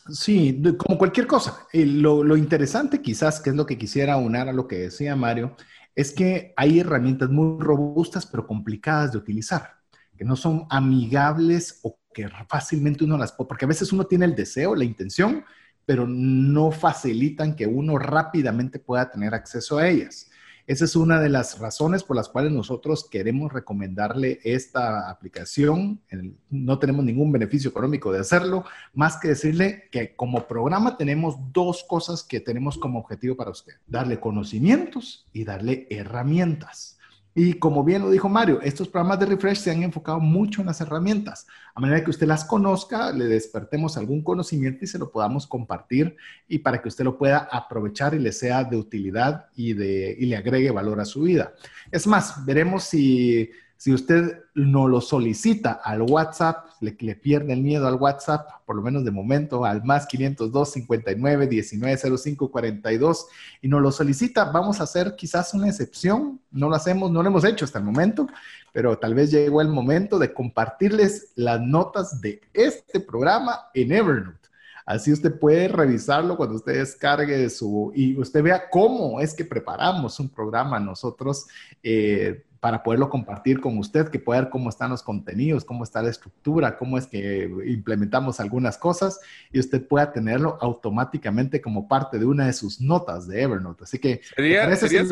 Sí, 0.09 0.61
como 0.77 0.97
cualquier 0.97 1.25
cosa. 1.25 1.65
Lo, 1.71 2.35
interesante 2.35 3.01
quizás, 3.01 3.39
que 3.39 3.51
es 3.51 3.55
lo 3.55 3.65
que 3.65 3.77
quisiera 3.77 4.17
unar 4.17 4.49
a 4.49 4.53
lo 4.53 4.67
que 4.67 4.75
decía 4.75 5.15
Mario, 5.15 5.55
es 5.95 6.11
que 6.11 6.53
hay 6.57 6.81
herramientas 6.81 7.29
muy 7.29 7.63
robustas 7.63 8.25
pero 8.25 8.45
complicadas 8.45 9.13
de 9.13 9.19
utilizar, 9.19 9.77
que 10.15 10.25
no 10.25 10.35
son 10.35 10.65
amigables 10.69 11.79
o 11.83 11.97
que 12.13 12.29
fácilmente 12.47 13.03
uno 13.03 13.17
las 13.17 13.33
puede, 13.33 13.49
porque 13.49 13.65
a 13.65 13.67
veces 13.67 13.91
uno 13.91 14.05
tiene 14.05 14.25
el 14.25 14.35
deseo, 14.35 14.75
la 14.75 14.85
intención, 14.85 15.43
pero 15.85 16.07
no 16.07 16.71
facilitan 16.71 17.55
que 17.55 17.67
uno 17.67 17.97
rápidamente 17.97 18.79
pueda 18.79 19.11
tener 19.11 19.33
acceso 19.33 19.77
a 19.77 19.87
ellas. 19.87 20.29
Esa 20.67 20.85
es 20.85 20.95
una 20.95 21.19
de 21.19 21.29
las 21.29 21.59
razones 21.59 22.03
por 22.03 22.15
las 22.15 22.27
cuales 22.27 22.51
nosotros 22.51 23.07
queremos 23.07 23.53
recomendarle 23.53 24.39
esta 24.43 25.11
aplicación. 25.11 26.01
No 26.49 26.79
tenemos 26.79 27.05
ningún 27.05 27.31
beneficio 27.31 27.69
económico 27.69 28.11
de 28.11 28.19
hacerlo, 28.19 28.65
más 28.91 29.17
que 29.17 29.27
decirle 29.27 29.83
que 29.91 30.15
como 30.15 30.47
programa 30.47 30.97
tenemos 30.97 31.35
dos 31.53 31.85
cosas 31.87 32.23
que 32.23 32.39
tenemos 32.39 32.79
como 32.79 32.97
objetivo 32.97 33.35
para 33.35 33.51
usted. 33.51 33.73
Darle 33.85 34.19
conocimientos 34.19 35.27
y 35.33 35.43
darle 35.43 35.85
herramientas. 35.91 36.94
Y 37.37 37.55
como 37.55 37.83
bien 37.83 38.01
lo 38.01 38.09
dijo 38.09 38.29
Mario, 38.29 38.61
estos 38.61 38.87
programas 38.87 39.19
de 39.19 39.25
refresh 39.25 39.57
se 39.57 39.69
han 39.69 39.83
enfocado 39.83 40.21
mucho 40.21 40.61
en 40.61 40.67
las 40.67 40.79
herramientas. 40.79 41.45
A 41.73 41.81
manera 41.81 42.01
que 42.01 42.09
usted 42.09 42.25
las 42.27 42.45
conozca, 42.45 43.11
le 43.11 43.25
despertemos 43.25 43.97
algún 43.97 44.23
conocimiento 44.23 44.85
y 44.85 44.87
se 44.87 44.97
lo 44.97 45.11
podamos 45.11 45.45
compartir 45.45 46.15
y 46.47 46.59
para 46.59 46.81
que 46.81 46.87
usted 46.87 47.03
lo 47.03 47.17
pueda 47.17 47.49
aprovechar 47.51 48.13
y 48.13 48.19
le 48.19 48.31
sea 48.31 48.63
de 48.63 48.77
utilidad 48.77 49.47
y, 49.53 49.73
de, 49.73 50.15
y 50.17 50.27
le 50.27 50.37
agregue 50.37 50.71
valor 50.71 51.01
a 51.01 51.05
su 51.05 51.23
vida. 51.23 51.53
Es 51.91 52.07
más, 52.07 52.45
veremos 52.45 52.85
si 52.85 53.51
si 53.85 53.93
usted 53.93 54.39
no 54.55 54.87
lo 54.87 54.99
solicita 54.99 55.73
al 55.73 56.01
WhatsApp, 56.01 56.69
le, 56.79 56.93
pierde 57.15 57.53
el 57.53 57.61
miedo 57.61 57.87
al 57.87 57.93
WhatsApp, 57.93 58.65
por 58.65 58.75
lo 58.75 58.81
menos 58.81 59.05
de 59.05 59.11
momento, 59.11 59.63
al 59.63 59.83
más 59.83 60.07
502 60.07 60.71
59 60.71 61.45
19 61.45 62.17
05 62.17 62.49
42 62.49 63.27
y 63.61 63.67
no 63.67 63.79
lo 63.79 63.91
solicita, 63.91 64.45
vamos 64.45 64.79
a 64.79 64.85
hacer 64.85 65.15
quizás 65.15 65.53
una 65.53 65.69
excepción. 65.69 66.41
No 66.49 66.67
lo 66.67 66.75
hacemos, 66.75 67.11
no 67.11 67.21
lo 67.21 67.29
hemos 67.29 67.45
hecho 67.45 67.63
hasta 67.63 67.77
el 67.77 67.85
momento, 67.85 68.25
pero 68.73 68.97
tal 68.97 69.13
vez 69.13 69.29
llegó 69.29 69.61
el 69.61 69.67
momento 69.67 70.17
de 70.17 70.33
compartirles 70.33 71.33
las 71.35 71.61
notas 71.61 72.19
de 72.21 72.41
este 72.55 72.99
programa 72.99 73.67
en 73.75 73.91
Evernote. 73.91 74.49
Así 74.87 75.13
usted 75.13 75.37
puede 75.37 75.67
revisarlo 75.67 76.37
cuando 76.37 76.55
usted 76.55 76.73
descargue 76.73 77.51
su 77.51 77.91
y 77.93 78.17
usted 78.19 78.41
vea 78.41 78.67
cómo 78.67 79.21
es 79.21 79.35
que 79.35 79.45
preparamos 79.45 80.19
un 80.19 80.29
programa 80.29 80.79
nosotros. 80.79 81.45
Eh, 81.83 82.45
para 82.65 82.81
poderlo 82.81 83.11
compartir 83.11 83.61
con 83.61 83.77
usted, 83.77 84.07
que 84.07 84.17
pueda 84.17 84.41
ver 84.41 84.49
cómo 84.49 84.69
están 84.69 84.89
los 84.89 85.03
contenidos, 85.03 85.63
cómo 85.63 85.83
está 85.83 86.01
la 86.01 86.09
estructura, 86.09 86.79
cómo 86.79 86.97
es 86.97 87.05
que 87.05 87.47
implementamos 87.67 88.39
algunas 88.39 88.79
cosas 88.79 89.19
y 89.51 89.59
usted 89.59 89.87
pueda 89.87 90.11
tenerlo 90.11 90.57
automáticamente 90.59 91.61
como 91.61 91.87
parte 91.87 92.17
de 92.17 92.25
una 92.25 92.47
de 92.47 92.53
sus 92.53 92.81
notas 92.81 93.27
de 93.27 93.43
Evernote. 93.43 93.83
Así 93.83 93.99
que 93.99 94.21
sería, 94.35 94.75
sería 94.77 95.05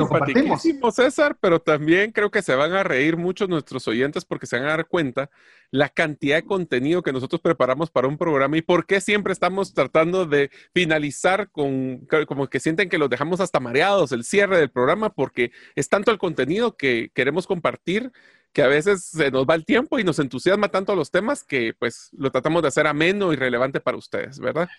si 0.57 0.79
César, 0.91 1.37
pero 1.39 1.61
también 1.61 2.11
creo 2.11 2.31
que 2.31 2.41
se 2.41 2.55
van 2.55 2.73
a 2.73 2.81
reír 2.81 3.17
muchos 3.17 3.47
nuestros 3.47 3.87
oyentes 3.87 4.25
porque 4.25 4.47
se 4.47 4.57
van 4.57 4.65
a 4.65 4.69
dar 4.69 4.87
cuenta 4.87 5.29
la 5.73 5.89
cantidad 5.89 6.35
de 6.35 6.45
contenido 6.45 7.01
que 7.01 7.11
nosotros 7.11 7.41
preparamos 7.41 7.89
para 7.89 8.07
un 8.07 8.19
programa 8.19 8.55
y 8.55 8.61
por 8.61 8.85
qué 8.85 9.01
siempre 9.01 9.33
estamos 9.33 9.73
tratando 9.73 10.27
de 10.27 10.51
finalizar 10.71 11.49
con 11.49 12.05
como 12.27 12.47
que 12.47 12.59
sienten 12.59 12.89
que 12.89 12.99
los 12.99 13.09
dejamos 13.09 13.39
hasta 13.39 13.59
mareados 13.59 14.11
el 14.11 14.23
cierre 14.23 14.59
del 14.59 14.69
programa 14.69 15.09
porque 15.09 15.51
es 15.75 15.89
tanto 15.89 16.11
el 16.11 16.19
contenido 16.19 16.77
que 16.77 17.09
queremos 17.15 17.47
compartir 17.47 18.11
que 18.53 18.61
a 18.61 18.67
veces 18.67 19.03
se 19.03 19.31
nos 19.31 19.47
va 19.47 19.55
el 19.55 19.65
tiempo 19.65 19.97
y 19.97 20.03
nos 20.03 20.19
entusiasma 20.19 20.67
tanto 20.67 20.95
los 20.95 21.09
temas 21.09 21.43
que 21.43 21.73
pues 21.79 22.09
lo 22.11 22.29
tratamos 22.29 22.61
de 22.61 22.67
hacer 22.67 22.85
ameno 22.85 23.33
y 23.33 23.35
relevante 23.35 23.79
para 23.79 23.97
ustedes, 23.97 24.37
¿verdad? 24.37 24.69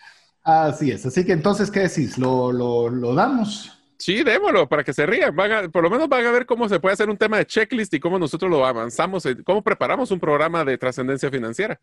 Así 0.45 0.93
es, 0.93 1.05
así 1.07 1.25
que 1.25 1.33
entonces, 1.33 1.73
¿qué 1.73 1.81
decís? 1.81 2.19
¿Lo, 2.19 2.53
lo, 2.53 2.89
lo 2.89 3.15
damos? 3.15 3.84
Sí, 3.99 4.23
démoslo 4.23 4.69
para 4.69 4.83
que 4.83 4.93
se 4.93 5.07
rían. 5.07 5.35
por 5.73 5.83
lo 5.83 5.91
menos 5.91 6.09
van 6.09 6.27
a 6.27 6.33
ver 6.33 6.47
cómo 6.47 6.69
se 6.69 6.81
puede 6.81 6.95
hacer 6.95 7.09
un 7.09 7.17
tema 7.17 7.39
de 7.39 7.47
checklist 7.47 7.95
y 7.95 8.01
cómo 8.01 8.19
nosotros 8.19 8.51
lo 8.51 8.65
avanzamos, 8.67 9.27
cómo 9.45 9.63
preparamos 9.63 10.11
un 10.11 10.21
programa 10.21 10.65
de 10.65 10.77
trascendencia 10.79 11.31
financiera. 11.31 11.81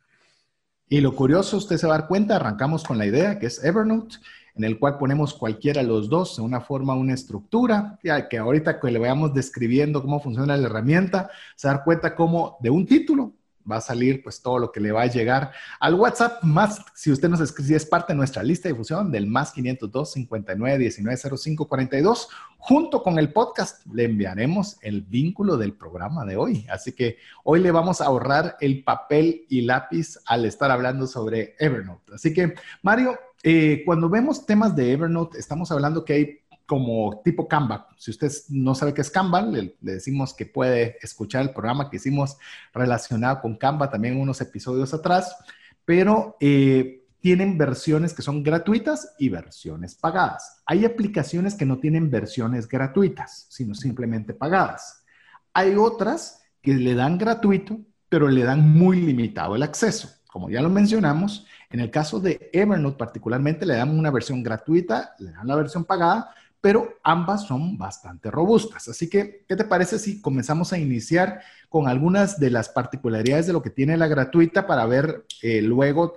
Y 0.89 0.99
lo 0.99 1.15
curioso, 1.15 1.57
usted 1.57 1.77
se 1.77 1.87
va 1.87 1.95
a 1.95 1.99
dar 1.99 2.07
cuenta, 2.07 2.35
arrancamos 2.35 2.83
con 2.83 2.97
la 2.97 3.05
idea 3.05 3.39
que 3.39 3.45
es 3.45 3.63
Evernote, 3.63 4.17
en 4.55 4.65
el 4.65 4.77
cual 4.77 4.97
ponemos 4.97 5.33
cualquiera 5.33 5.81
de 5.81 5.87
los 5.87 6.09
dos 6.09 6.37
en 6.37 6.43
una 6.43 6.59
forma, 6.59 6.93
una 6.95 7.13
estructura, 7.13 7.97
que 8.01 8.37
ahorita 8.37 8.79
que 8.79 8.91
le 8.91 8.99
vayamos 8.99 9.33
describiendo 9.33 10.01
cómo 10.01 10.19
funciona 10.19 10.57
la 10.57 10.67
herramienta, 10.67 11.29
se 11.55 11.67
va 11.67 11.73
a 11.73 11.77
dar 11.77 11.85
cuenta 11.85 12.13
cómo 12.13 12.57
de 12.59 12.69
un 12.69 12.85
título 12.85 13.33
va 13.69 13.77
a 13.77 13.81
salir 13.81 14.23
pues 14.23 14.41
todo 14.41 14.59
lo 14.59 14.71
que 14.71 14.79
le 14.79 14.91
va 14.91 15.03
a 15.03 15.07
llegar 15.07 15.51
al 15.79 15.95
WhatsApp, 15.95 16.43
más 16.43 16.83
si 16.93 17.11
usted 17.11 17.29
nos 17.29 17.39
escribe, 17.41 17.67
si 17.67 17.75
es 17.75 17.85
parte 17.85 18.13
de 18.13 18.17
nuestra 18.17 18.43
lista 18.43 18.67
de 18.67 18.73
difusión 18.73 19.11
del 19.11 19.27
más 19.27 19.51
502 19.51 20.11
59 20.11 20.77
19 20.77 21.17
05 21.37 21.67
42, 21.67 22.29
junto 22.57 23.01
con 23.03 23.19
el 23.19 23.33
podcast 23.33 23.85
le 23.87 24.05
enviaremos 24.05 24.77
el 24.81 25.01
vínculo 25.01 25.57
del 25.57 25.73
programa 25.73 26.25
de 26.25 26.37
hoy. 26.37 26.65
Así 26.69 26.93
que 26.93 27.17
hoy 27.43 27.59
le 27.59 27.71
vamos 27.71 28.01
a 28.01 28.05
ahorrar 28.05 28.57
el 28.61 28.83
papel 28.83 29.45
y 29.49 29.61
lápiz 29.61 30.17
al 30.25 30.45
estar 30.45 30.71
hablando 30.71 31.07
sobre 31.07 31.55
Evernote. 31.59 32.13
Así 32.13 32.33
que, 32.33 32.53
Mario, 32.81 33.17
eh, 33.43 33.81
cuando 33.85 34.09
vemos 34.09 34.45
temas 34.45 34.75
de 34.75 34.91
Evernote, 34.91 35.39
estamos 35.39 35.71
hablando 35.71 36.05
que 36.05 36.13
hay 36.13 36.41
como 36.71 37.21
tipo 37.21 37.49
Canva. 37.49 37.89
Si 37.97 38.11
usted 38.11 38.31
no 38.47 38.73
sabe 38.75 38.93
qué 38.93 39.01
es 39.01 39.11
Canva, 39.11 39.41
le, 39.41 39.75
decimos 39.81 40.33
que 40.33 40.45
puede 40.45 40.95
escuchar 41.01 41.41
el 41.41 41.49
programa 41.49 41.89
que 41.89 41.97
hicimos 41.97 42.37
relacionado 42.73 43.41
con 43.41 43.57
Canva 43.57 43.89
también 43.89 44.17
unos 44.17 44.39
episodios 44.39 44.93
atrás, 44.93 45.35
pero 45.83 46.37
eh, 46.39 47.03
tienen 47.19 47.57
versiones 47.57 48.13
que 48.13 48.21
son 48.21 48.41
gratuitas 48.41 49.15
y 49.19 49.27
versiones 49.27 49.95
pagadas. 49.95 50.61
Hay 50.65 50.85
aplicaciones 50.85 51.55
que 51.55 51.65
no 51.65 51.77
tienen 51.77 52.09
versiones 52.09 52.69
gratuitas, 52.69 53.47
sino 53.49 53.75
simplemente 53.75 54.33
pagadas. 54.33 55.03
Hay 55.51 55.75
otras 55.75 56.41
que 56.61 56.73
le 56.73 56.95
dan 56.95 57.17
gratuito, 57.17 57.81
pero 58.07 58.29
le 58.29 58.45
dan 58.45 58.71
muy 58.71 59.01
limitado 59.01 59.57
el 59.57 59.63
acceso. 59.63 60.09
como 60.31 60.49
ya 60.49 60.61
lo 60.61 60.69
mencionamos, 60.69 61.45
en 61.69 61.81
el 61.81 61.91
caso 61.91 62.21
de 62.21 62.49
Evernote 62.53 62.97
particularmente 62.97 63.65
le 63.65 63.75
damos 63.75 63.97
una 63.97 64.09
versión 64.09 64.41
gratuita, 64.41 65.15
le 65.19 65.31
dan 65.31 65.45
la 65.45 65.57
versión 65.57 65.83
pagada, 65.83 66.33
pero 66.61 66.99
ambas 67.03 67.47
son 67.47 67.77
bastante 67.77 68.29
robustas. 68.29 68.87
Así 68.87 69.09
que, 69.09 69.43
¿qué 69.47 69.55
te 69.55 69.65
parece 69.65 69.97
si 69.97 70.21
comenzamos 70.21 70.71
a 70.71 70.77
iniciar 70.77 71.41
con 71.69 71.87
algunas 71.87 72.39
de 72.39 72.51
las 72.51 72.69
particularidades 72.69 73.47
de 73.47 73.53
lo 73.53 73.63
que 73.63 73.71
tiene 73.71 73.97
la 73.97 74.07
gratuita 74.07 74.67
para 74.67 74.85
ver 74.85 75.25
eh, 75.41 75.61
luego, 75.61 76.15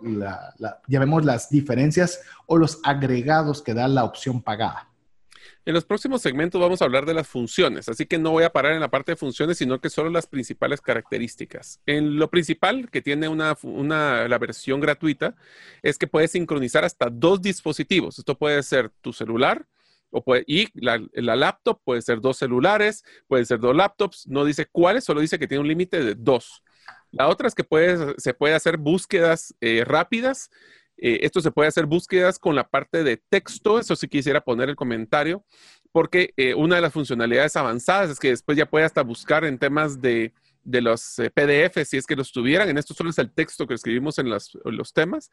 ya 0.86 1.00
vemos 1.00 1.24
las 1.24 1.48
diferencias 1.48 2.20
o 2.46 2.58
los 2.58 2.80
agregados 2.84 3.62
que 3.62 3.74
da 3.74 3.88
la 3.88 4.04
opción 4.04 4.42
pagada? 4.42 4.90
En 5.66 5.72
los 5.72 5.86
próximos 5.86 6.20
segmentos 6.20 6.60
vamos 6.60 6.82
a 6.82 6.84
hablar 6.84 7.06
de 7.06 7.14
las 7.14 7.26
funciones, 7.26 7.88
así 7.88 8.04
que 8.04 8.18
no 8.18 8.32
voy 8.32 8.44
a 8.44 8.52
parar 8.52 8.72
en 8.72 8.80
la 8.80 8.90
parte 8.90 9.12
de 9.12 9.16
funciones, 9.16 9.56
sino 9.56 9.80
que 9.80 9.88
solo 9.88 10.10
las 10.10 10.26
principales 10.26 10.82
características. 10.82 11.80
En 11.86 12.18
lo 12.18 12.28
principal 12.28 12.90
que 12.90 13.00
tiene 13.00 13.28
una, 13.28 14.28
la 14.28 14.38
versión 14.38 14.80
gratuita 14.80 15.36
es 15.82 15.96
que 15.96 16.06
puedes 16.06 16.32
sincronizar 16.32 16.84
hasta 16.84 17.08
dos 17.10 17.40
dispositivos. 17.40 18.18
Esto 18.18 18.36
puede 18.36 18.62
ser 18.62 18.90
tu 19.00 19.14
celular, 19.14 19.66
puede, 20.22 20.44
y 20.46 20.68
la, 20.74 21.00
laptop 21.14 21.80
puede 21.84 22.02
ser 22.02 22.20
dos 22.20 22.36
celulares, 22.36 23.04
puede 23.26 23.44
ser 23.44 23.58
dos 23.58 23.74
laptops, 23.74 24.26
no 24.28 24.44
dice 24.44 24.66
cuáles, 24.66 25.04
solo 25.04 25.20
dice 25.20 25.38
que 25.38 25.48
tiene 25.48 25.62
un 25.62 25.68
límite 25.68 26.02
de 26.02 26.14
dos. 26.14 26.62
La 27.10 27.28
otra 27.28 27.48
es 27.48 27.54
que 27.54 27.64
se 28.18 28.34
puede 28.34 28.54
hacer 28.54 28.76
búsquedas 28.76 29.54
eh, 29.60 29.84
rápidas 29.84 30.50
eh, 30.96 31.20
esto 31.22 31.40
se 31.40 31.50
puede 31.50 31.68
hacer 31.68 31.86
búsquedas 31.86 32.38
con 32.38 32.54
la 32.54 32.68
parte 32.68 33.02
de 33.02 33.16
texto, 33.16 33.78
eso 33.78 33.96
sí 33.96 34.08
quisiera 34.08 34.40
poner 34.42 34.68
el 34.68 34.76
comentario, 34.76 35.44
porque 35.92 36.32
eh, 36.36 36.54
una 36.54 36.76
de 36.76 36.82
las 36.82 36.92
funcionalidades 36.92 37.56
avanzadas 37.56 38.10
es 38.10 38.18
que 38.18 38.30
después 38.30 38.56
ya 38.56 38.66
puede 38.66 38.84
hasta 38.84 39.02
buscar 39.02 39.44
en 39.44 39.58
temas 39.58 40.00
de, 40.00 40.32
los 40.64 41.18
eh, 41.18 41.30
PDF, 41.30 41.84
si 41.84 41.96
es 41.96 42.06
que 42.06 42.16
los 42.16 42.32
tuvieran. 42.32 42.68
En 42.68 42.78
esto 42.78 42.94
solo 42.94 43.10
es 43.10 43.18
el 43.18 43.32
texto 43.32 43.66
que 43.66 43.74
escribimos 43.74 44.18
en, 44.18 44.28
los 44.28 44.92
temas. 44.92 45.30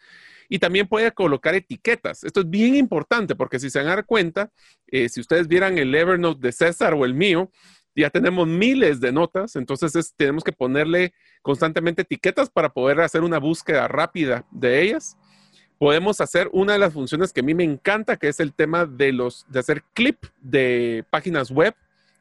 Y 0.49 0.59
también 0.59 0.87
puede 0.87 1.11
colocar 1.11 1.55
etiquetas. 1.55 2.23
Esto 2.23 2.41
es 2.41 2.49
bien 2.49 2.75
importante 2.75 3.35
porque 3.35 3.59
si 3.59 3.69
se 3.69 3.79
dan 3.79 3.87
dar 3.87 4.05
cuenta, 4.05 4.51
si 4.91 5.19
ustedes 5.19 5.47
vieran 5.47 5.77
el 5.77 5.93
Evernote 5.93 6.39
de 6.39 6.51
César 6.51 6.93
o 6.93 7.05
el 7.05 7.13
mío, 7.13 7.51
ya 7.95 8.09
tenemos 8.09 8.47
miles 8.47 9.01
de 9.01 9.11
notas, 9.11 9.55
entonces 9.55 10.13
tenemos 10.15 10.43
que 10.43 10.53
ponerle 10.53 11.13
constantemente 11.41 12.03
etiquetas 12.03 12.49
para 12.49 12.69
poder 12.69 13.01
hacer 13.01 13.21
una 13.21 13.39
búsqueda 13.39 13.87
rápida 13.87 14.45
de 14.51 14.81
ellas 14.81 15.17
podemos 15.81 16.21
hacer 16.21 16.47
una 16.53 16.73
de 16.73 16.79
las 16.79 16.93
funciones 16.93 17.33
que 17.33 17.39
a 17.39 17.43
mí 17.43 17.55
me 17.55 17.63
encanta, 17.63 18.17
que 18.17 18.27
es 18.27 18.39
el 18.39 18.53
tema 18.53 18.85
de 18.85 19.11
los 19.11 19.47
de 19.49 19.61
hacer 19.61 19.81
clip 19.95 20.25
de 20.39 21.03
páginas 21.09 21.49
web. 21.49 21.73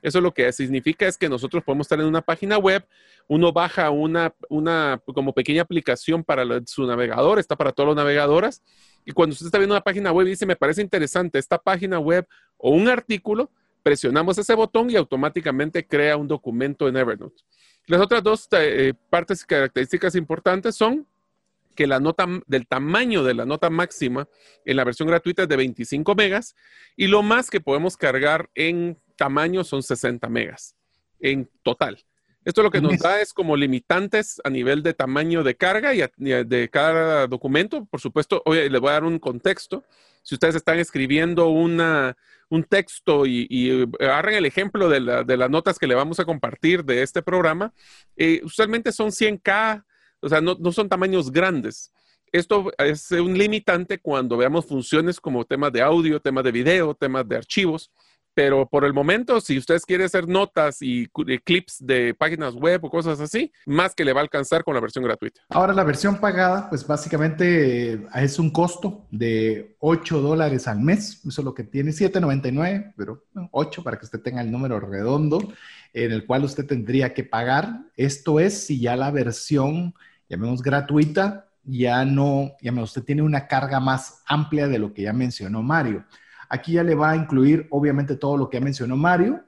Eso 0.03 0.21
lo 0.21 0.33
que 0.33 0.51
significa 0.53 1.07
es 1.07 1.19
que 1.19 1.29
nosotros 1.29 1.63
podemos 1.65 1.85
estar 1.85 2.01
en 2.01 2.07
una 2.07 2.23
página 2.23 2.59
web, 2.59 2.87
uno 3.29 3.53
baja 3.53 3.91
una, 3.91 4.35
una 4.49 5.01
como 5.15 5.33
pequeña 5.33 5.63
aplicación 5.63 6.25
para 6.25 6.45
su 6.67 6.87
navegador, 6.87 7.39
está 7.39 7.57
para 7.57 7.73
todas 7.73 7.89
las 7.89 7.97
navegadoras, 7.97 8.63
y 9.05 9.13
cuando 9.13 9.33
usted 9.33 9.47
está 9.47 9.59
viendo 9.59 9.75
una 9.75 9.83
página 9.83 10.13
web 10.13 10.27
y 10.27 10.31
dice, 10.31 10.47
me 10.47 10.57
parece 10.57 10.83
interesante 10.83 11.39
esta 11.39 11.59
página 11.59 11.99
web 11.99 12.27
o 12.57 12.71
un 12.71 12.89
artículo, 12.89 13.51
presionamos 13.83 14.39
ese 14.39 14.55
botón 14.55 14.91
y 14.91 14.97
automáticamente 14.97 15.87
crea 15.87 16.17
un 16.17 16.29
documento 16.29 16.89
en 16.89 16.97
Evernote. 16.97 17.43
Las 17.87 18.01
otras 18.01 18.23
dos 18.23 18.49
eh, 18.53 18.95
partes 19.09 19.43
y 19.43 19.47
características 19.47 20.15
importantes 20.15 20.77
son 20.77 21.07
que 21.75 21.87
la 21.87 21.99
nota 21.99 22.27
del 22.47 22.67
tamaño 22.67 23.25
de 23.25 23.35
la 23.35 23.47
nota 23.47 23.71
máxima 23.71 24.29
en 24.65 24.77
la 24.77 24.85
versión 24.85 25.09
gratuita 25.09 25.43
es 25.43 25.49
de 25.49 25.57
25 25.57 26.15
megas 26.15 26.55
y 26.97 27.07
lo 27.07 27.23
más 27.23 27.49
que 27.49 27.61
podemos 27.61 27.97
cargar 27.97 28.51
en 28.55 28.99
tamaño 29.21 29.65
son 29.65 29.83
60 29.83 30.31
megas 30.31 30.75
en 31.21 31.47
total. 31.63 32.03
Esto 32.43 32.63
lo 32.63 32.71
que 32.71 32.81
nos 32.81 32.99
da 32.99 33.21
es 33.21 33.35
como 33.35 33.55
limitantes 33.55 34.41
a 34.45 34.49
nivel 34.49 34.83
de 34.83 34.95
tamaño 34.95 35.43
de 35.43 35.57
carga 35.57 35.93
y, 35.95 36.01
de 36.17 36.71
cada 36.73 37.27
documento. 37.27 37.85
Por 37.85 38.01
supuesto, 38.01 38.41
hoy 38.47 38.67
les 38.71 38.81
voy 38.81 38.89
a 38.89 38.95
dar 38.95 39.05
un 39.05 39.19
contexto. 39.19 39.85
Si 40.23 40.35
ustedes 40.35 40.55
están 40.55 40.79
escribiendo 40.79 41.49
una, 41.49 42.17
un 42.49 42.65
texto 42.65 43.27
y, 43.27 43.47
y 43.51 43.83
agarren 44.03 44.37
el 44.37 44.47
ejemplo 44.47 44.89
de, 44.89 45.01
las 45.01 45.51
notas 45.51 45.79
que 45.79 45.87
le 45.87 45.95
vamos 45.95 46.19
a 46.19 46.25
compartir 46.25 46.83
de 46.83 47.03
este 47.03 47.21
programa, 47.21 47.75
eh, 48.17 48.41
usualmente 48.43 48.91
son 48.91 49.11
100K, 49.11 49.85
o 50.21 50.29
sea, 50.31 50.41
no, 50.41 50.57
son 50.73 50.89
tamaños 50.89 51.31
grandes. 51.31 51.93
Esto 52.33 52.73
es 52.79 53.11
un 53.11 53.37
limitante 53.37 53.99
cuando 53.99 54.39
veamos 54.39 54.65
funciones 54.65 55.21
como 55.21 55.45
temas 55.45 55.73
de 55.73 55.83
audio, 55.83 56.21
temas 56.21 56.45
de 56.45 56.53
video, 56.53 56.95
temas 56.95 57.29
de 57.29 57.37
archivos. 57.37 57.91
Pero 58.41 58.67
por 58.67 58.87
el 58.87 58.95
momento, 58.95 59.39
si 59.39 59.59
ustedes 59.59 59.85
quieren 59.85 60.07
hacer 60.07 60.27
notas 60.27 60.79
y 60.81 61.09
clips 61.45 61.77
de 61.85 62.15
páginas 62.15 62.55
web 62.55 62.83
o 62.83 62.89
cosas 62.89 63.21
así, 63.21 63.53
más 63.67 63.95
que 63.95 64.03
le 64.03 64.15
va 64.15 64.21
a 64.21 64.23
alcanzar 64.23 64.65
con 64.65 64.73
la 64.73 64.81
versión 64.81 65.05
gratuita. 65.05 65.43
Ahora, 65.51 65.75
la 65.75 65.85
versión 65.85 66.17
pagada, 66.17 66.71
pues 66.71 66.87
básicamente 66.87 67.93
eh, 67.93 68.07
es 68.15 68.39
un 68.39 68.49
costo 68.49 69.05
de 69.11 69.77
8 69.81 70.23
dólares 70.23 70.69
al 70.69 70.81
mes. 70.81 71.21
Eso 71.23 71.43
es 71.43 71.45
lo 71.45 71.53
que 71.53 71.65
tiene, 71.65 71.91
7.99, 71.91 72.95
pero 72.97 73.27
8 73.51 73.83
para 73.83 73.99
que 73.99 74.07
usted 74.07 74.21
tenga 74.21 74.41
el 74.41 74.51
número 74.51 74.81
redondo 74.81 75.53
en 75.93 76.11
el 76.11 76.25
cual 76.25 76.45
usted 76.45 76.65
tendría 76.65 77.13
que 77.13 77.25
pagar. 77.25 77.81
Esto 77.95 78.41
es 78.41 78.67
si 78.67 78.81
ya 78.81 78.97
la 78.97 79.11
versión 79.11 79.93
llamemos 80.31 80.63
gratuita, 80.63 81.51
ya 81.63 82.07
no, 82.07 82.53
ya 82.63 82.73
usted 82.73 83.05
tiene 83.05 83.21
una 83.21 83.47
carga 83.47 83.81
más 83.81 84.23
amplia 84.25 84.67
de 84.67 84.79
lo 84.79 84.95
que 84.95 85.03
ya 85.03 85.13
mencionó 85.13 85.63
Mario. 85.63 86.07
Aquí 86.53 86.73
ya 86.73 86.83
le 86.83 86.97
va 86.97 87.13
a 87.13 87.17
incluir, 87.17 87.69
obviamente, 87.71 88.17
todo 88.17 88.37
lo 88.37 88.51
que 88.51 88.59
ya 88.59 88.65
mencionó 88.65 88.97
Mario. 88.97 89.45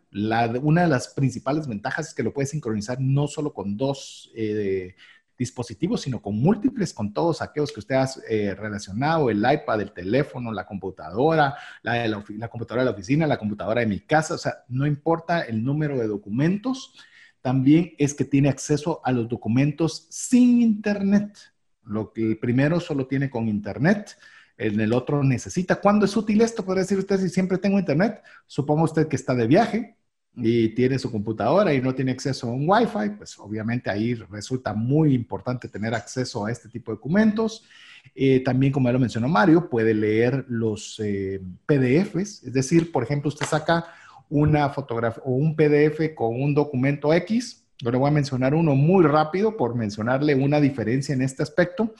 una 0.63 0.83
de 0.83 0.89
las 0.89 1.09
principales 1.09 1.67
ventajas 1.67 2.09
es 2.09 2.15
que 2.15 2.23
lo 2.23 2.33
puede 2.33 2.47
sincronizar 2.47 3.01
no 3.01 3.27
solo 3.27 3.53
con 3.53 3.77
dos 3.77 4.31
eh, 4.37 4.95
dispositivos, 5.37 6.03
sino 6.03 6.23
con 6.23 6.39
múltiples, 6.39 6.95
con 6.95 7.13
todos 7.13 7.43
aquellos 7.43 7.73
que 7.73 7.81
usted 7.81 7.97
ha 7.97 8.09
eh, 8.29 8.55
relacionado, 8.55 9.31
el 9.31 9.39
iPad, 9.39 9.81
el 9.81 9.91
teléfono, 9.91 10.53
la 10.53 10.65
computadora, 10.65 11.57
la, 11.83 12.23
computadora 12.49 12.83
de 12.83 12.91
la 12.91 12.95
oficina, 12.95 13.27
la 13.27 13.39
computadora 13.39 13.81
de 13.81 13.89
mi 13.89 13.99
casa, 13.99 14.35
o 14.35 14.39
sea, 14.39 14.65
no 14.69 14.87
importa 14.87 15.41
el 15.41 15.65
número 15.65 15.99
de 15.99 16.07
documentos, 16.07 16.95
también 17.41 17.95
es 17.99 18.15
que 18.15 18.25
tiene 18.25 18.49
acceso 18.49 19.01
a 19.03 19.11
los 19.11 19.29
documentos 19.29 20.07
sin 20.09 20.63
Internet. 20.63 21.37
Lo 21.85 22.13
que 22.13 22.37
primero 22.37 22.79
solo 22.79 23.09
tiene 23.09 23.29
con 23.29 23.49
Internet, 23.49 24.17
en 24.59 24.81
el 24.81 24.93
otro 24.93 25.23
necesita. 25.23 25.77
¿Cuándo 25.77 26.07
es 26.07 26.17
útil 26.17 26.41
esto? 26.41 26.65
Puede 26.65 26.81
decir 26.81 26.99
usted 26.99 27.19
si 27.21 27.29
siempre 27.29 27.59
tengo 27.59 27.79
Internet. 27.79 28.23
Supongo 28.47 28.85
usted 28.85 29.09
que 29.09 29.17
está 29.17 29.35
de 29.35 29.47
viaje 29.47 29.97
y 30.35 30.71
tiene 30.71 30.99
su 30.99 31.11
computadora 31.11 31.75
y 31.75 31.81
no 31.81 31.95
tiene 31.95 32.13
acceso 32.13 32.49
a 32.49 32.53
un 32.53 32.69
Wi-Fi, 32.69 33.17
pues 33.19 33.39
obviamente 33.39 33.91
ahí 33.91 34.15
resulta 34.15 34.73
muy 34.73 35.15
importante 35.15 35.69
tener 35.69 35.95
acceso 35.95 36.47
a 36.47 36.53
este 36.53 36.69
tipo 36.69 36.91
de 36.91 36.97
documentos. 36.97 37.65
Eh, 38.15 38.41
también, 38.41 38.73
como 38.73 38.89
ya 38.89 38.95
lo 38.95 38.99
mencionó 38.99 39.29
Mario, 39.29 39.69
puede 39.69 39.95
leer 39.95 40.45
los 40.49 40.99
eh, 41.01 41.41
PDFs, 41.67 42.45
es 42.45 42.53
decir, 42.53 42.91
por 42.91 43.03
ejemplo, 43.03 43.29
usted 43.29 43.47
saca 43.47 43.87
una 44.29 44.71
fotografía 44.71 45.23
o 45.27 45.33
un 45.33 45.55
PDF 45.55 46.15
con 46.15 46.41
un 46.41 46.55
documento 46.55 47.13
X. 47.13 47.65
Yo 47.79 47.91
le 47.91 47.99
voy 47.99 48.09
a 48.09 48.13
mencionar 48.13 48.55
uno 48.55 48.75
muy 48.75 49.05
rápido 49.05 49.57
por 49.57 49.75
mencionarle 49.75 50.35
una 50.35 50.61
diferencia 50.61 51.15
en 51.15 51.21
este 51.21 51.43
aspecto. 51.43 51.95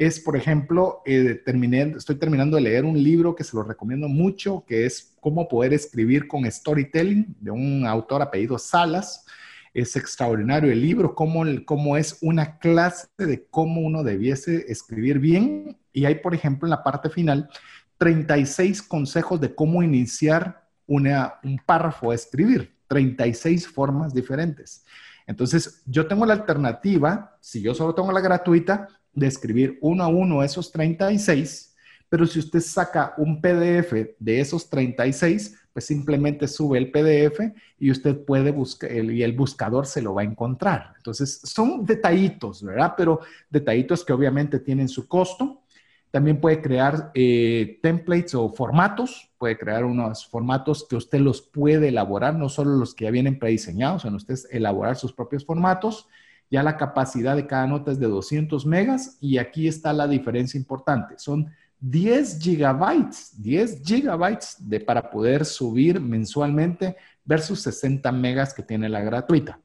Es, 0.00 0.18
por 0.18 0.34
ejemplo, 0.34 1.02
eh, 1.04 1.42
terminé, 1.44 1.82
estoy 1.94 2.16
terminando 2.16 2.56
de 2.56 2.62
leer 2.62 2.86
un 2.86 2.96
libro 3.02 3.36
que 3.36 3.44
se 3.44 3.54
lo 3.54 3.62
recomiendo 3.62 4.08
mucho, 4.08 4.64
que 4.66 4.86
es 4.86 5.14
Cómo 5.20 5.46
poder 5.46 5.74
escribir 5.74 6.26
con 6.26 6.50
storytelling, 6.50 7.36
de 7.38 7.50
un 7.50 7.86
autor 7.86 8.22
apellido 8.22 8.58
Salas. 8.58 9.26
Es 9.74 9.96
extraordinario 9.96 10.72
el 10.72 10.80
libro, 10.80 11.14
cómo, 11.14 11.44
cómo 11.66 11.98
es 11.98 12.16
una 12.22 12.56
clase 12.56 13.08
de 13.18 13.44
cómo 13.50 13.82
uno 13.82 14.02
debiese 14.02 14.64
escribir 14.72 15.18
bien. 15.18 15.76
Y 15.92 16.06
hay, 16.06 16.14
por 16.14 16.34
ejemplo, 16.34 16.66
en 16.66 16.70
la 16.70 16.82
parte 16.82 17.10
final, 17.10 17.50
36 17.98 18.80
consejos 18.80 19.38
de 19.38 19.54
cómo 19.54 19.82
iniciar 19.82 20.66
un 20.86 21.60
párrafo 21.66 22.10
a 22.10 22.14
escribir, 22.14 22.74
36 22.88 23.68
formas 23.68 24.14
diferentes. 24.14 24.82
Entonces, 25.26 25.82
yo 25.84 26.06
tengo 26.06 26.24
la 26.24 26.32
alternativa, 26.32 27.36
si 27.40 27.60
yo 27.60 27.74
solo 27.74 27.94
tengo 27.94 28.10
la 28.10 28.20
gratuita, 28.20 28.88
de 29.12 29.26
escribir 29.26 29.78
uno 29.80 30.04
a 30.04 30.08
uno 30.08 30.42
esos 30.42 30.70
36, 30.72 31.74
pero 32.08 32.26
si 32.26 32.40
usted 32.40 32.60
saca 32.60 33.14
un 33.18 33.40
PDF 33.40 33.92
de 34.18 34.40
esos 34.40 34.68
36, 34.68 35.56
pues 35.72 35.84
simplemente 35.84 36.48
sube 36.48 36.78
el 36.78 36.90
PDF 36.90 37.40
y 37.78 37.90
usted 37.90 38.24
puede 38.24 38.50
buscar, 38.50 38.90
y 38.92 39.22
el 39.22 39.32
buscador 39.32 39.86
se 39.86 40.02
lo 40.02 40.14
va 40.14 40.22
a 40.22 40.24
encontrar. 40.24 40.94
Entonces, 40.96 41.40
son 41.44 41.84
detallitos, 41.84 42.62
¿verdad? 42.62 42.94
Pero 42.96 43.20
detallitos 43.48 44.04
que 44.04 44.12
obviamente 44.12 44.58
tienen 44.58 44.88
su 44.88 45.06
costo. 45.06 45.62
También 46.10 46.40
puede 46.40 46.60
crear 46.60 47.12
eh, 47.14 47.78
templates 47.80 48.34
o 48.34 48.52
formatos, 48.52 49.30
puede 49.38 49.56
crear 49.56 49.84
unos 49.84 50.26
formatos 50.26 50.84
que 50.88 50.96
usted 50.96 51.20
los 51.20 51.40
puede 51.40 51.88
elaborar, 51.88 52.34
no 52.34 52.48
solo 52.48 52.72
los 52.76 52.96
que 52.96 53.04
ya 53.04 53.12
vienen 53.12 53.38
prediseñados, 53.38 54.02
sino 54.02 54.16
usted 54.16 54.36
elaborar 54.50 54.96
sus 54.96 55.12
propios 55.12 55.44
formatos. 55.44 56.08
Ya 56.50 56.62
la 56.62 56.76
capacidad 56.76 57.36
de 57.36 57.46
cada 57.46 57.66
nota 57.66 57.92
es 57.92 58.00
de 58.00 58.08
200 58.08 58.66
megas 58.66 59.16
y 59.20 59.38
aquí 59.38 59.68
está 59.68 59.92
la 59.92 60.08
diferencia 60.08 60.58
importante. 60.58 61.14
Son 61.18 61.50
10 61.78 62.38
gigabytes, 62.40 63.40
10 63.40 63.82
gigabytes 63.84 64.56
de, 64.58 64.80
para 64.80 65.10
poder 65.10 65.44
subir 65.44 66.00
mensualmente 66.00 66.96
versus 67.24 67.62
60 67.62 68.10
megas 68.12 68.52
que 68.52 68.62
tiene 68.62 68.88
la 68.88 69.00
gratuita. 69.00 69.60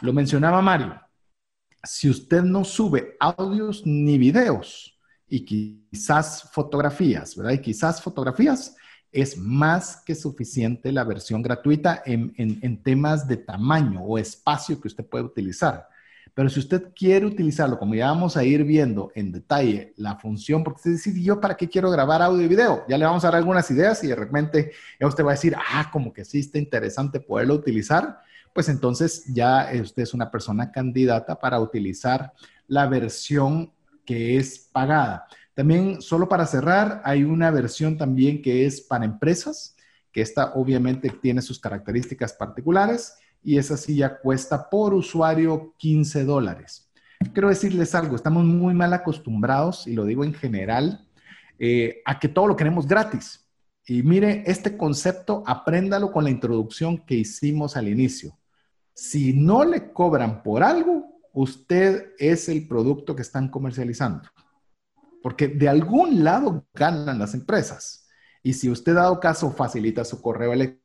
Lo 0.00 0.12
mencionaba 0.12 0.62
Mario. 0.62 1.00
si 1.82 2.10
usted 2.10 2.42
no 2.42 2.62
sube 2.62 3.16
audios 3.18 3.86
ni 3.86 4.18
videos 4.18 4.98
y 5.26 5.44
quizás 5.44 6.50
fotografías, 6.52 7.34
¿verdad? 7.36 7.52
Y 7.52 7.60
quizás 7.60 8.02
fotografías, 8.02 8.76
es 9.12 9.36
más 9.36 10.02
que 10.04 10.14
suficiente 10.14 10.92
la 10.92 11.04
versión 11.04 11.42
gratuita 11.42 12.02
en, 12.04 12.32
en, 12.36 12.82
temas 12.82 13.26
de 13.26 13.38
tamaño 13.38 14.02
o 14.02 14.18
espacio 14.18 14.80
que 14.80 14.88
usted 14.88 15.04
puede 15.04 15.24
utilizar. 15.24 15.88
Pero 16.34 16.48
si 16.48 16.60
usted 16.60 16.92
quiere 16.94 17.26
utilizarlo, 17.26 17.78
como 17.78 17.94
ya 17.94 18.06
vamos 18.06 18.36
a 18.36 18.44
ir 18.44 18.64
viendo 18.64 19.10
en 19.14 19.32
detalle 19.32 19.92
la 19.96 20.16
función, 20.16 20.64
porque 20.64 20.78
usted 20.78 20.90
dice, 20.92 21.22
yo 21.22 21.40
para 21.40 21.56
qué 21.56 21.68
quiero 21.68 21.90
grabar 21.90 22.22
audio 22.22 22.44
y 22.44 22.48
video? 22.48 22.84
Ya 22.88 22.98
le 22.98 23.04
vamos 23.04 23.24
a 23.24 23.28
dar 23.28 23.36
algunas 23.36 23.70
ideas 23.70 24.02
y 24.04 24.08
de 24.08 24.16
repente 24.16 24.72
ya 24.98 25.06
usted 25.06 25.24
va 25.24 25.30
a 25.30 25.34
decir, 25.34 25.54
ah, 25.56 25.90
como 25.92 26.12
que 26.12 26.24
sí 26.24 26.40
está 26.40 26.58
interesante 26.58 27.20
poderlo 27.20 27.54
utilizar 27.54 28.20
pues 28.52 28.68
entonces 28.68 29.24
ya 29.26 29.70
usted 29.80 30.02
es 30.02 30.14
una 30.14 30.30
persona 30.30 30.72
candidata 30.72 31.38
para 31.38 31.60
utilizar 31.60 32.32
la 32.66 32.86
versión 32.86 33.72
que 34.04 34.36
es 34.36 34.68
pagada. 34.72 35.26
También, 35.54 36.00
solo 36.00 36.28
para 36.28 36.46
cerrar, 36.46 37.02
hay 37.04 37.24
una 37.24 37.50
versión 37.50 37.96
también 37.96 38.42
que 38.42 38.66
es 38.66 38.80
para 38.80 39.04
empresas, 39.04 39.76
que 40.12 40.20
esta 40.20 40.54
obviamente 40.54 41.10
tiene 41.10 41.42
sus 41.42 41.60
características 41.60 42.32
particulares 42.32 43.14
y 43.42 43.58
esa 43.58 43.76
ya 43.76 44.18
cuesta 44.18 44.68
por 44.68 44.94
usuario 44.94 45.74
15 45.78 46.24
dólares. 46.24 46.90
Quiero 47.32 47.48
decirles 47.48 47.94
algo, 47.94 48.16
estamos 48.16 48.44
muy 48.44 48.74
mal 48.74 48.92
acostumbrados, 48.92 49.86
y 49.86 49.94
lo 49.94 50.04
digo 50.04 50.24
en 50.24 50.34
general, 50.34 51.06
eh, 51.58 52.02
a 52.06 52.18
que 52.18 52.28
todo 52.28 52.46
lo 52.46 52.56
queremos 52.56 52.86
gratis. 52.86 53.46
Y 53.86 54.02
mire, 54.02 54.42
este 54.46 54.76
concepto, 54.76 55.42
apréndalo 55.46 56.12
con 56.12 56.24
la 56.24 56.30
introducción 56.30 56.98
que 57.04 57.16
hicimos 57.16 57.76
al 57.76 57.88
inicio. 57.88 58.38
Si 58.94 59.32
no 59.32 59.64
le 59.64 59.92
cobran 59.92 60.42
por 60.42 60.62
algo, 60.62 61.20
usted 61.32 62.12
es 62.18 62.48
el 62.48 62.66
producto 62.66 63.14
que 63.14 63.22
están 63.22 63.48
comercializando. 63.48 64.28
Porque 65.22 65.48
de 65.48 65.68
algún 65.68 66.24
lado 66.24 66.66
ganan 66.72 67.18
las 67.18 67.34
empresas. 67.34 68.08
Y 68.42 68.54
si 68.54 68.70
usted, 68.70 68.94
dado 68.94 69.20
caso, 69.20 69.50
facilita 69.50 70.04
su 70.04 70.22
correo 70.22 70.52
electrónico, 70.52 70.79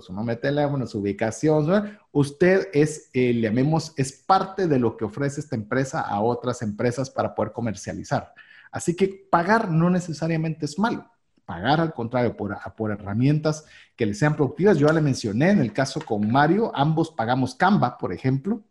su 0.00 0.12
nombre 0.12 0.36
de 0.36 0.40
teléfono, 0.40 0.86
su 0.86 1.00
ubicación, 1.00 1.98
usted 2.12 2.68
es, 2.72 3.10
eh, 3.12 3.34
llamemos, 3.34 3.92
es 3.96 4.12
parte 4.12 4.66
de 4.66 4.78
lo 4.78 4.96
que 4.96 5.04
ofrece 5.04 5.40
esta 5.40 5.56
empresa 5.56 6.00
a 6.00 6.20
otras 6.20 6.62
empresas 6.62 7.10
para 7.10 7.34
poder 7.34 7.52
comercializar. 7.52 8.32
Así 8.70 8.94
que 8.94 9.26
pagar 9.30 9.70
no 9.70 9.90
necesariamente 9.90 10.66
es 10.66 10.78
malo 10.78 11.10
pagar 11.44 11.80
al 11.80 11.94
contrario 11.94 12.36
por, 12.36 12.54
por 12.76 12.90
herramientas 12.90 13.64
que 13.96 14.04
le 14.04 14.12
sean 14.12 14.36
productivas. 14.36 14.76
Yo 14.76 14.86
ya 14.86 14.92
le 14.92 15.00
mencioné 15.00 15.48
en 15.48 15.60
el 15.60 15.72
caso 15.72 15.98
con 15.98 16.30
Mario, 16.30 16.70
ambos 16.74 17.10
pagamos 17.10 17.54
Canva, 17.54 17.96
por 17.96 18.12
ejemplo, 18.12 18.62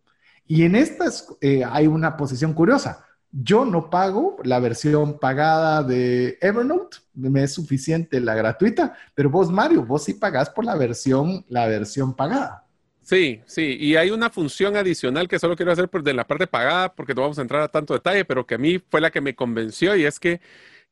y 0.46 0.62
en 0.62 0.76
estas 0.76 1.28
eh, 1.42 1.64
hay 1.66 1.88
una 1.88 2.16
posición 2.16 2.54
curiosa. 2.54 3.04
Yo 3.40 3.66
no 3.66 3.92
pago 3.92 4.38
la 4.44 4.60
versión 4.60 5.20
pagada 5.20 5.84
de 5.84 6.40
Evernote, 6.42 6.98
me 7.14 7.44
es 7.44 7.54
suficiente 7.54 8.20
la 8.20 8.34
gratuita, 8.34 8.98
pero 9.14 9.30
vos, 9.30 9.52
Mario, 9.52 9.86
vos 9.86 10.06
sí 10.06 10.16
pagás 10.16 10.50
por 10.50 10.66
la 10.66 10.76
versión, 10.76 11.46
la 11.48 11.68
versión 11.68 12.16
pagada. 12.16 12.66
Sí, 13.04 13.42
sí, 13.46 13.78
y 13.80 13.96
hay 13.96 14.10
una 14.10 14.32
función 14.32 14.76
adicional 14.76 15.28
que 15.28 15.38
solo 15.38 15.56
quiero 15.56 15.72
hacer 15.72 15.88
de 15.88 16.14
la 16.16 16.26
parte 16.26 16.48
pagada, 16.48 16.96
porque 16.96 17.14
no 17.14 17.22
vamos 17.22 17.38
a 17.38 17.44
entrar 17.44 17.62
a 17.62 17.68
tanto 17.68 17.94
detalle, 17.94 18.26
pero 18.26 18.46
que 18.46 18.56
a 18.56 18.58
mí 18.58 18.80
fue 18.90 19.02
la 19.02 19.12
que 19.12 19.22
me 19.22 19.36
convenció 19.36 19.96
y 19.96 20.06
es 20.06 20.20
que 20.20 20.42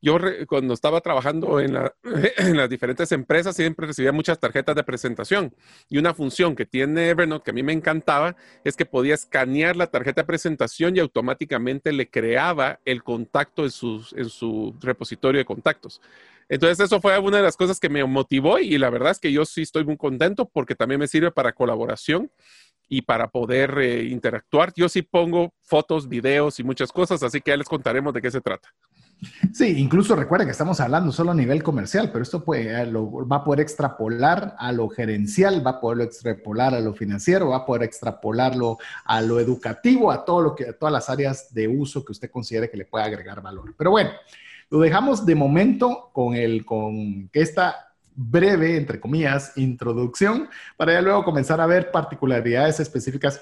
yo 0.02 0.18
cuando 0.46 0.74
estaba 0.74 1.00
trabajando 1.00 1.60
en, 1.60 1.72
las 1.72 2.70
diferentes 2.70 3.10
empresas 3.12 3.56
siempre 3.56 3.86
recibía 3.86 4.12
muchas 4.12 4.38
tarjetas 4.38 4.76
de 4.76 4.84
presentación 4.84 5.54
y 5.88 5.98
una 5.98 6.14
función 6.14 6.54
que 6.54 6.66
tiene 6.66 7.08
Evernote 7.08 7.44
que 7.44 7.50
a 7.50 7.54
mí 7.54 7.62
me 7.62 7.72
encantaba 7.72 8.36
es 8.64 8.76
que 8.76 8.86
podía 8.86 9.14
escanear 9.14 9.76
la 9.76 9.86
tarjeta 9.88 10.22
de 10.22 10.26
presentación 10.26 10.96
y 10.96 11.00
automáticamente 11.00 11.92
le 11.92 12.08
creaba 12.08 12.80
el 12.84 13.02
contacto 13.02 13.64
en, 13.64 13.70
su 13.70 14.76
repositorio 14.80 15.38
de 15.38 15.44
contactos. 15.44 16.00
Entonces 16.48 16.78
eso 16.78 17.00
fue 17.00 17.18
una 17.18 17.38
de 17.38 17.42
las 17.42 17.56
cosas 17.56 17.80
que 17.80 17.88
me 17.88 18.04
motivó 18.04 18.58
y 18.58 18.78
la 18.78 18.90
verdad 18.90 19.10
es 19.10 19.18
que 19.18 19.32
yo 19.32 19.44
sí 19.44 19.62
estoy 19.62 19.84
muy 19.84 19.96
contento 19.96 20.48
porque 20.48 20.74
también 20.74 21.00
me 21.00 21.08
sirve 21.08 21.32
para 21.32 21.52
colaboración 21.52 22.30
y 22.88 23.02
para 23.02 23.28
poder 23.28 23.76
eh, 23.78 24.04
interactuar. 24.04 24.72
Yo 24.76 24.88
sí 24.88 25.02
pongo 25.02 25.52
fotos, 25.62 26.08
videos 26.08 26.60
y 26.60 26.64
muchas 26.64 26.92
cosas, 26.92 27.22
así 27.22 27.40
que 27.40 27.50
ya 27.50 27.56
les 27.56 27.68
contaremos 27.68 28.14
de 28.14 28.22
qué 28.22 28.30
se 28.30 28.40
trata. 28.40 28.72
Sí, 29.52 29.78
incluso 29.78 30.14
recuerden 30.14 30.46
que 30.46 30.52
estamos 30.52 30.78
hablando 30.80 31.10
solo 31.10 31.30
a 31.30 31.34
nivel 31.34 31.62
comercial, 31.62 32.10
pero 32.12 32.22
esto 32.22 32.44
puede, 32.44 32.82
eh, 32.82 32.86
lo, 32.86 33.26
va 33.26 33.36
a 33.36 33.44
poder 33.44 33.60
extrapolar 33.60 34.54
a 34.58 34.72
lo 34.72 34.88
gerencial, 34.88 35.66
va 35.66 35.72
a 35.72 35.80
poderlo 35.80 36.04
extrapolar 36.04 36.74
a 36.74 36.80
lo 36.80 36.92
financiero, 36.92 37.48
va 37.48 37.58
a 37.58 37.66
poder 37.66 37.84
extrapolarlo 37.84 38.78
a 39.04 39.22
lo 39.22 39.40
educativo, 39.40 40.12
a 40.12 40.24
todo 40.24 40.42
lo 40.42 40.54
que, 40.54 40.68
a 40.68 40.72
todas 40.74 40.92
las 40.92 41.08
áreas 41.08 41.52
de 41.54 41.66
uso 41.66 42.04
que 42.04 42.12
usted 42.12 42.30
considere 42.30 42.70
que 42.70 42.76
le 42.76 42.84
pueda 42.84 43.06
agregar 43.06 43.40
valor. 43.40 43.74
Pero 43.76 43.90
bueno, 43.90 44.10
lo 44.68 44.80
dejamos 44.80 45.24
de 45.24 45.34
momento 45.34 46.10
con 46.12 46.34
el, 46.34 46.64
con 46.66 47.30
esta 47.32 47.94
breve, 48.14 48.76
entre 48.76 49.00
comillas, 49.00 49.52
introducción, 49.56 50.48
para 50.76 50.94
ya 50.94 51.02
luego 51.02 51.24
comenzar 51.24 51.60
a 51.60 51.66
ver 51.66 51.90
particularidades 51.90 52.80
específicas 52.80 53.40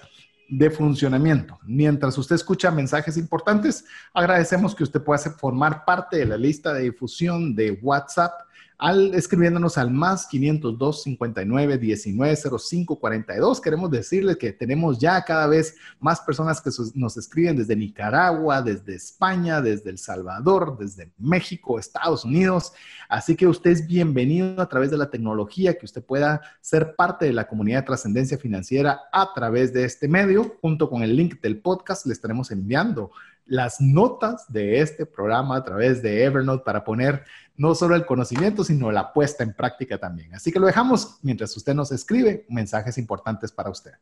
de 0.49 0.71
funcionamiento. 0.71 1.59
Mientras 1.65 2.17
usted 2.19 2.37
escucha 2.37 2.71
mensajes 2.71 3.17
importantes, 3.17 3.85
agradecemos 4.13 4.75
que 4.75 4.85
usted 4.85 5.03
pueda 5.03 5.19
formar 5.19 5.85
parte 5.85 6.19
de 6.19 6.27
la 6.27 6.37
lista 6.37 6.73
de 6.73 6.83
difusión 6.83 7.55
de 7.55 7.79
WhatsApp 7.83 8.33
al 8.79 9.15
escribiéndonos 9.15 9.79
al 9.79 9.91
más 9.91 10.27
502 10.27 11.03
59 11.05 11.79
19 11.79 12.37
05 12.59 12.99
42. 12.99 13.61
Queremos 13.61 13.91
decirles 13.91 14.37
que 14.37 14.53
tenemos 14.53 14.99
ya 14.99 15.23
cada 15.25 15.47
vez 15.47 15.77
más 16.01 16.21
personas 16.21 16.61
que 16.61 16.71
nos 16.95 17.17
escriben 17.17 17.57
desde 17.57 17.77
Nicaragua, 17.77 18.63
desde 18.63 18.95
España, 18.95 19.61
desde 19.61 19.91
El 19.91 19.99
Salvador, 19.99 20.77
desde 20.79 21.13
México, 21.19 21.79
Estados 21.79 22.25
Unidos. 22.25 22.73
Así 23.09 23.37
que 23.37 23.47
usted 23.47 23.71
es 23.71 23.87
bienvenido 23.87 24.61
a 24.61 24.69
través 24.69 24.91
de 24.91 24.99
la 24.99 25.11
tecnología, 25.11 25.79
que 25.79 25.87
usted 25.87 26.05
pueda 26.05 26.41
ser 26.61 26.97
parte 26.97 27.27
de 27.27 27.33
la 27.33 27.47
comunidad 27.47 27.81
de 27.81 27.87
trascendencia 27.87 28.39
financiera 28.39 29.03
a 29.13 29.33
través 29.35 29.73
de 29.73 29.85
este 29.85 30.09
medio. 30.09 30.57
Junto 30.61 30.91
con 30.91 31.03
el 31.03 31.17
link 31.17 31.41
del 31.41 31.61
podcast 31.61 32.07
le 32.07 32.13
estaremos 32.13 32.51
enviando 32.51 33.11
las 33.47 33.81
notas 33.81 34.51
de 34.51 34.81
este 34.81 35.07
programa 35.07 35.57
a 35.57 35.65
través 35.65 36.03
de 36.03 36.25
Evernote 36.25 36.65
para 36.65 36.85
poner 36.85 37.25
no 37.57 37.75
solo 37.75 37.95
el 37.95 38.07
conocimiento, 38.07 38.65
sino 38.65 38.91
la 38.91 39.13
puesta 39.13 39.45
en 39.45 39.55
práctica 39.55 39.99
también. 39.99 40.35
Así 40.35 40.51
que 40.53 40.59
lo 40.59 40.67
dejamos 40.67 41.19
mientras 41.23 41.57
usted 41.57 41.75
nos 41.75 41.93
escribe 41.93 42.45
mensajes 42.49 42.99
importantes 42.99 43.53
para 43.53 43.71
usted. 43.71 43.93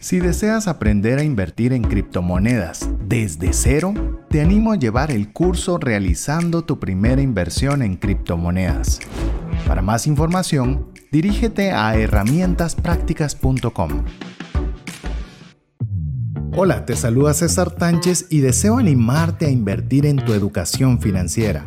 Si 0.00 0.20
deseas 0.20 0.68
aprender 0.68 1.18
a 1.18 1.24
invertir 1.24 1.72
en 1.72 1.82
criptomonedas 1.82 2.88
desde 3.04 3.52
cero, 3.52 3.92
te 4.30 4.40
animo 4.40 4.70
a 4.72 4.76
llevar 4.76 5.10
el 5.10 5.32
curso 5.32 5.78
realizando 5.78 6.62
tu 6.62 6.78
primera 6.78 7.20
inversión 7.20 7.82
en 7.82 7.96
criptomonedas. 7.96 9.00
Para 9.66 9.82
más 9.82 10.06
información, 10.06 10.92
dirígete 11.10 11.72
a 11.72 11.96
herramientasprácticas.com. 11.96 14.04
Hola, 16.54 16.86
te 16.86 16.94
saluda 16.96 17.34
César 17.34 17.72
Tánchez 17.72 18.28
y 18.30 18.38
deseo 18.40 18.78
animarte 18.78 19.44
a 19.46 19.50
invertir 19.50 20.06
en 20.06 20.16
tu 20.16 20.32
educación 20.32 21.00
financiera. 21.00 21.66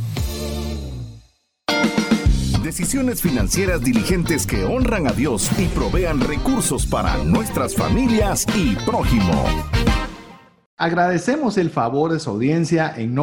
decisiones 2.71 3.21
financieras 3.21 3.81
diligentes 3.81 4.47
que 4.47 4.63
honran 4.63 5.05
a 5.05 5.11
Dios 5.11 5.49
y 5.59 5.65
provean 5.65 6.21
recursos 6.21 6.85
para 6.85 7.17
nuestras 7.17 7.75
familias 7.75 8.45
y 8.55 8.77
prójimo. 8.85 9.43
Agradecemos 10.77 11.57
el 11.57 11.69
favor 11.69 12.13
de 12.13 12.21
su 12.21 12.29
audiencia 12.29 12.93
en, 12.95 13.13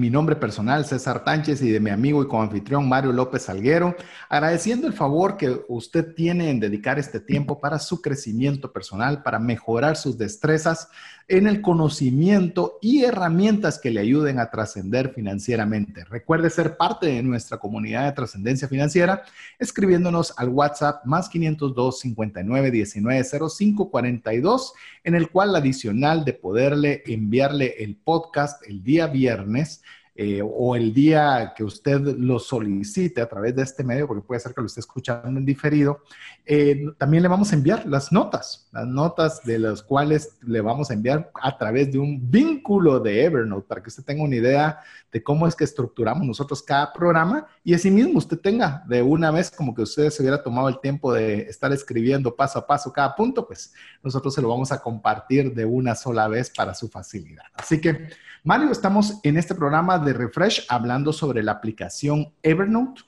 mi 0.00 0.10
nombre 0.10 0.34
personal, 0.34 0.86
César 0.86 1.22
Tánchez, 1.22 1.62
y 1.62 1.70
de 1.70 1.78
mi 1.78 1.90
amigo 1.90 2.20
y 2.20 2.26
coanfitrión 2.26 2.88
Mario 2.88 3.12
López 3.12 3.44
Salguero, 3.44 3.94
agradeciendo 4.28 4.88
el 4.88 4.92
favor 4.92 5.36
que 5.36 5.64
usted 5.68 6.12
tiene 6.16 6.50
en 6.50 6.58
dedicar 6.58 6.98
este 6.98 7.20
tiempo 7.20 7.60
para 7.60 7.78
su 7.78 8.02
crecimiento 8.02 8.72
personal, 8.72 9.22
para 9.22 9.38
mejorar 9.38 9.96
sus 9.96 10.18
destrezas 10.18 10.88
en 11.28 11.48
el 11.48 11.60
conocimiento 11.60 12.78
y 12.80 13.04
herramientas 13.04 13.80
que 13.80 13.90
le 13.90 14.00
ayuden 14.00 14.38
a 14.38 14.50
trascender 14.50 15.12
financieramente. 15.12 16.04
Recuerde 16.04 16.50
ser 16.50 16.76
parte 16.76 17.06
de 17.06 17.22
nuestra 17.22 17.58
comunidad 17.58 18.06
de 18.06 18.12
trascendencia 18.12 18.68
financiera 18.68 19.22
escribiéndonos 19.58 20.34
al 20.36 20.50
WhatsApp 20.50 21.04
más 21.04 21.28
502 21.28 21.98
59 22.00 22.70
19 22.70 23.24
05 23.50 23.90
42, 23.90 24.72
en 25.02 25.14
el 25.16 25.28
cual 25.30 25.56
adicional 25.56 26.24
de 26.24 26.32
poderle 26.32 27.02
enviarle 27.06 27.74
el 27.78 27.96
podcast 27.96 28.62
el 28.68 28.84
día 28.84 29.08
viernes, 29.08 29.82
eh, 30.18 30.40
o 30.42 30.74
el 30.76 30.94
día 30.94 31.52
que 31.54 31.62
usted 31.62 32.00
lo 32.00 32.38
solicite 32.38 33.20
a 33.20 33.28
través 33.28 33.54
de 33.54 33.62
este 33.62 33.84
medio, 33.84 34.06
porque 34.06 34.26
puede 34.26 34.40
ser 34.40 34.54
que 34.54 34.62
lo 34.62 34.66
esté 34.66 34.80
escuchando 34.80 35.38
en 35.38 35.44
diferido, 35.44 36.00
eh, 36.46 36.86
también 36.96 37.22
le 37.22 37.28
vamos 37.28 37.52
a 37.52 37.54
enviar 37.54 37.86
las 37.86 38.12
notas, 38.12 38.66
las 38.72 38.86
notas 38.86 39.42
de 39.44 39.58
las 39.58 39.82
cuales 39.82 40.38
le 40.42 40.62
vamos 40.62 40.90
a 40.90 40.94
enviar 40.94 41.30
a 41.34 41.58
través 41.58 41.92
de 41.92 41.98
un 41.98 42.30
vínculo 42.30 42.98
de 42.98 43.24
Evernote 43.24 43.66
para 43.68 43.82
que 43.82 43.88
usted 43.88 44.04
tenga 44.04 44.22
una 44.22 44.36
idea 44.36 44.80
de 45.12 45.22
cómo 45.22 45.46
es 45.46 45.54
que 45.54 45.64
estructuramos 45.64 46.26
nosotros 46.26 46.62
cada 46.62 46.92
programa 46.92 47.46
y 47.62 47.74
así 47.74 47.90
mismo 47.90 48.18
usted 48.18 48.38
tenga 48.38 48.84
de 48.86 49.02
una 49.02 49.30
vez 49.30 49.50
como 49.50 49.74
que 49.74 49.82
usted 49.82 50.08
se 50.10 50.22
hubiera 50.22 50.42
tomado 50.42 50.68
el 50.68 50.80
tiempo 50.80 51.12
de 51.12 51.42
estar 51.42 51.72
escribiendo 51.72 52.34
paso 52.34 52.58
a 52.58 52.66
paso 52.66 52.92
cada 52.92 53.14
punto, 53.14 53.46
pues 53.46 53.74
nosotros 54.02 54.34
se 54.34 54.40
lo 54.40 54.48
vamos 54.48 54.72
a 54.72 54.80
compartir 54.80 55.54
de 55.54 55.64
una 55.64 55.94
sola 55.94 56.28
vez 56.28 56.50
para 56.50 56.74
su 56.74 56.88
facilidad. 56.88 57.44
Así 57.54 57.80
que 57.80 58.08
Mario, 58.46 58.70
estamos 58.70 59.18
en 59.24 59.36
este 59.38 59.56
programa 59.56 59.98
de 59.98 60.12
Refresh 60.12 60.66
hablando 60.68 61.12
sobre 61.12 61.42
la 61.42 61.50
aplicación 61.50 62.32
Evernote 62.44 63.02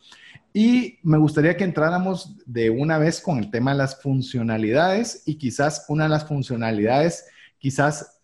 y 0.53 0.99
me 1.05 1.17
gustaría 1.17 1.57
que 1.57 1.63
entráramos 1.63 2.37
de 2.45 2.71
una 2.71 2.99
vez 2.99 3.21
con 3.21 3.39
el 3.39 3.49
tema 3.49 3.71
de 3.71 3.79
las 3.79 4.03
funcionalidades 4.03 5.23
y 5.27 5.37
quizás 5.37 5.85
una 5.89 6.03
de 6.03 6.11
las 6.11 6.27
funcionalidades, 6.27 7.29
quizás 7.57 8.18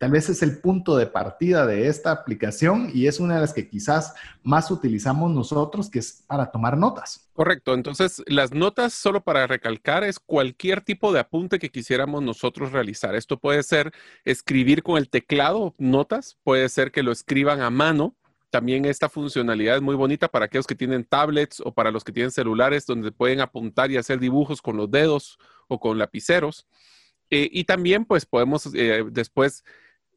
Tal 0.00 0.12
vez 0.12 0.30
es 0.30 0.42
el 0.42 0.62
punto 0.62 0.96
de 0.96 1.06
partida 1.06 1.66
de 1.66 1.86
esta 1.86 2.10
aplicación 2.10 2.90
y 2.94 3.06
es 3.06 3.20
una 3.20 3.34
de 3.34 3.42
las 3.42 3.52
que 3.52 3.68
quizás 3.68 4.14
más 4.42 4.70
utilizamos 4.70 5.30
nosotros, 5.30 5.90
que 5.90 5.98
es 5.98 6.24
para 6.26 6.50
tomar 6.50 6.78
notas. 6.78 7.28
Correcto. 7.34 7.74
Entonces, 7.74 8.22
las 8.26 8.50
notas, 8.50 8.94
solo 8.94 9.20
para 9.20 9.46
recalcar, 9.46 10.02
es 10.02 10.18
cualquier 10.18 10.80
tipo 10.80 11.12
de 11.12 11.20
apunte 11.20 11.58
que 11.58 11.68
quisiéramos 11.68 12.22
nosotros 12.22 12.72
realizar. 12.72 13.14
Esto 13.14 13.38
puede 13.38 13.62
ser 13.62 13.92
escribir 14.24 14.82
con 14.82 14.96
el 14.96 15.10
teclado 15.10 15.74
notas, 15.76 16.38
puede 16.44 16.70
ser 16.70 16.92
que 16.92 17.02
lo 17.02 17.12
escriban 17.12 17.60
a 17.60 17.68
mano. 17.68 18.16
También 18.48 18.86
esta 18.86 19.10
funcionalidad 19.10 19.76
es 19.76 19.82
muy 19.82 19.96
bonita 19.96 20.28
para 20.28 20.46
aquellos 20.46 20.66
que 20.66 20.74
tienen 20.74 21.04
tablets 21.04 21.60
o 21.60 21.74
para 21.74 21.90
los 21.90 22.04
que 22.04 22.12
tienen 22.12 22.30
celulares 22.30 22.86
donde 22.86 23.12
pueden 23.12 23.42
apuntar 23.42 23.90
y 23.90 23.98
hacer 23.98 24.18
dibujos 24.18 24.62
con 24.62 24.78
los 24.78 24.90
dedos 24.90 25.38
o 25.68 25.78
con 25.78 25.98
lapiceros. 25.98 26.66
Eh, 27.28 27.50
y 27.52 27.64
también, 27.64 28.06
pues, 28.06 28.24
podemos 28.24 28.70
eh, 28.74 29.04
después 29.10 29.62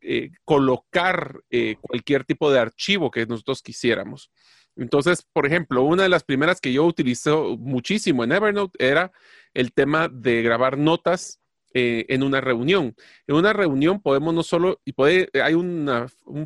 eh, 0.06 0.32
colocar 0.44 1.40
eh, 1.50 1.78
cualquier 1.80 2.26
tipo 2.26 2.52
de 2.52 2.60
archivo 2.60 3.10
que 3.10 3.26
nosotros 3.26 3.62
quisiéramos. 3.62 4.32
Entonces, 4.76 5.26
por 5.32 5.46
ejemplo, 5.46 5.84
una 5.84 6.04
de 6.04 6.10
las 6.10 6.24
primeras 6.24 6.60
que 6.60 6.74
yo 6.74 6.84
utilicé 6.84 7.32
muchísimo 7.32 8.24
en 8.24 8.34
Evernote 8.34 8.86
era 8.86 9.14
el 9.54 9.72
tema 9.72 10.10
de 10.10 10.42
grabar 10.42 10.78
notas 10.78 11.40
eh, 11.74 12.06
en 12.10 12.22
una 12.22 12.42
reunión. 12.42 12.96
En 13.28 13.36
una 13.36 13.54
reunión 13.54 14.02
podemos 14.02 14.34
no 14.34 14.44
solo, 14.44 14.82
y 14.84 14.92
puede, 14.92 15.30
hay 15.42 15.54
un 15.54 15.88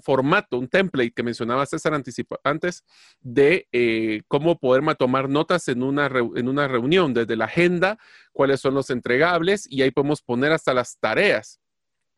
formato, 0.03 0.59
un 0.59 0.67
template 0.67 1.11
que 1.11 1.23
mencionaba 1.23 1.65
César 1.65 1.93
antes 2.43 2.83
de 3.21 4.23
cómo 4.27 4.59
poder 4.59 4.83
tomar 4.97 5.29
notas 5.29 5.67
en 5.67 5.81
una, 5.81 6.05
en 6.07 6.47
una 6.47 6.67
reunión, 6.67 7.13
desde 7.13 7.35
la 7.35 7.45
agenda, 7.45 7.97
cuáles 8.33 8.59
son 8.59 8.75
los 8.75 8.91
entregables, 8.91 9.65
y 9.67 9.81
ahí 9.81 9.89
podemos 9.89 10.21
poner 10.21 10.51
hasta 10.51 10.75
las 10.75 10.99
tareas 10.99 11.59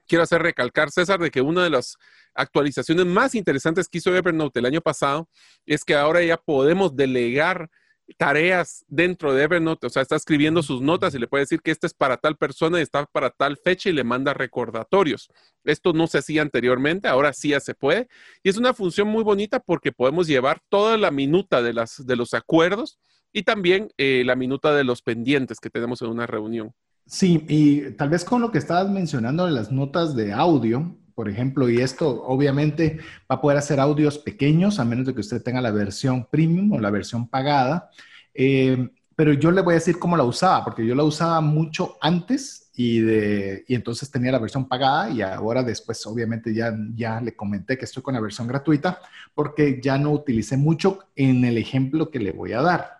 quiero 0.10 0.24
hacer 0.24 0.41
recalcar, 0.41 0.91
César, 0.91 1.19
de 1.19 1.32
que 1.32 1.41
una 1.41 1.63
de 1.63 1.69
las 1.69 1.98
actualizaciones 2.34 3.06
más 3.06 3.36
interesantes 3.36 3.88
que 3.88 4.00
hizo 4.00 4.13
Evernote 4.13 4.60
el 4.60 4.65
año 4.65 4.82
pasado 4.82 5.30
es 5.65 5.86
que 5.86 5.95
ahora 5.95 6.22
ya 6.22 6.36
podemos 6.36 6.95
delegar 6.95 7.69
tareas 8.17 8.84
dentro 8.88 9.34
de 9.34 9.43
Evernote, 9.43 9.86
o 9.86 9.89
sea, 9.89 10.02
está 10.02 10.15
escribiendo 10.15 10.63
sus 10.63 10.82
notas 10.82 11.13
y 11.13 11.19
le 11.19 11.28
puede 11.28 11.43
decir 11.43 11.62
que 11.62 11.69
esta 11.69 11.86
es 11.86 11.93
para 11.93 12.17
tal 12.17 12.38
persona 12.38 12.80
y 12.80 12.82
está 12.82 13.06
para 13.06 13.30
tal 13.30 13.56
fecha 13.58 13.89
y 13.89 13.93
le 13.93 14.04
manda 14.04 14.34
recordatorios. 14.34 15.30
Esto 15.63 15.93
no 15.93 16.08
se 16.08 16.17
hacía 16.17 16.41
anteriormente, 16.41 17.08
ahora 17.08 17.34
sí 17.34 17.50
ya 17.50 17.60
se 17.60 17.76
puede. 17.76 18.08
Y 18.41 18.50
es 18.50 18.58
una 18.58 18.74
función 18.74 19.08
muy 19.08 19.24
bonita 19.24 19.60
porque 19.60 19.91
podemos 19.91 20.26
llevar 20.26 20.60
toda 20.69 20.98
la 20.98 21.12
minuta 21.12 21.62
de 21.62 22.15
los 22.15 22.34
acuerdos 22.34 23.00
y 23.32 23.43
también 23.43 23.89
eh, 23.98 24.24
la 24.26 24.36
minuta 24.36 24.74
de 24.74 24.84
los 24.84 25.02
pendientes 25.04 25.60
que 25.60 25.69
tenemos 25.69 26.02
en 26.02 26.10
una 26.10 26.26
reunión. 26.26 26.74
Sí, 27.10 27.43
y 27.50 27.89
tal 27.93 28.10
vez 28.10 28.24
con 28.24 28.39
lo 28.39 28.52
que 28.52 28.60
estabas 28.60 28.88
mencionando 28.88 29.48
de 29.48 29.52
las 29.52 29.72
notas 29.72 30.15
de 30.15 30.32
audio, 30.32 30.95
por 31.15 31.28
ejemplo, 31.28 31.67
y 31.67 31.82
esto 31.82 32.22
obviamente 32.24 33.00
va 33.22 33.38
a 33.38 33.41
poder 33.41 33.58
hacer 33.58 33.80
audios 33.80 34.19
pequeños, 34.19 34.78
a 34.80 34.86
menos 34.86 35.08
de 35.08 35.15
que 35.15 35.22
usted 35.22 35.41
tenga 35.41 35.60
la 35.60 35.72
versión 35.72 36.28
premium 36.30 36.72
o 36.72 36.80
la 36.80 36.91
versión 36.91 37.28
pagada. 37.28 37.89
Eh, 38.32 38.89
pero 39.15 39.34
yo 39.34 39.50
le 39.50 39.62
voy 39.62 39.72
a 39.74 39.76
decir 39.82 39.98
cómo 39.98 40.15
la 40.15 40.24
usaba, 40.24 40.63
porque 40.63 40.86
yo 40.86 40.93
la 40.93 41.04
usaba 41.04 41.41
mucho 41.41 41.98
antes 42.00 42.69
y, 42.76 43.00
de, 43.00 43.65
y 43.67 43.74
entonces 43.74 44.12
tenía 44.12 44.32
la 44.32 44.39
versión 44.39 44.67
pagada 44.67 45.10
y 45.10 45.24
ahora 45.24 45.63
después 45.63 46.06
obviamente 46.06 46.54
ya, 46.54 46.72
ya 46.93 47.19
le 47.22 47.36
comenté 47.36 47.76
que 47.76 47.86
estoy 47.86 48.04
con 48.04 48.13
la 48.13 48.22
versión 48.22 48.48
gratuita 48.48 49.02
porque 49.34 49.82
ya 49.82 49.98
no 49.98 50.12
utilicé 50.12 50.58
mucho 50.58 51.00
en 51.15 51.43
el 51.43 51.58
ejemplo 51.58 52.12
que 52.12 52.19
le 52.19 52.34
voy 52.34 52.54
a 52.54 52.62
dar. 52.62 52.98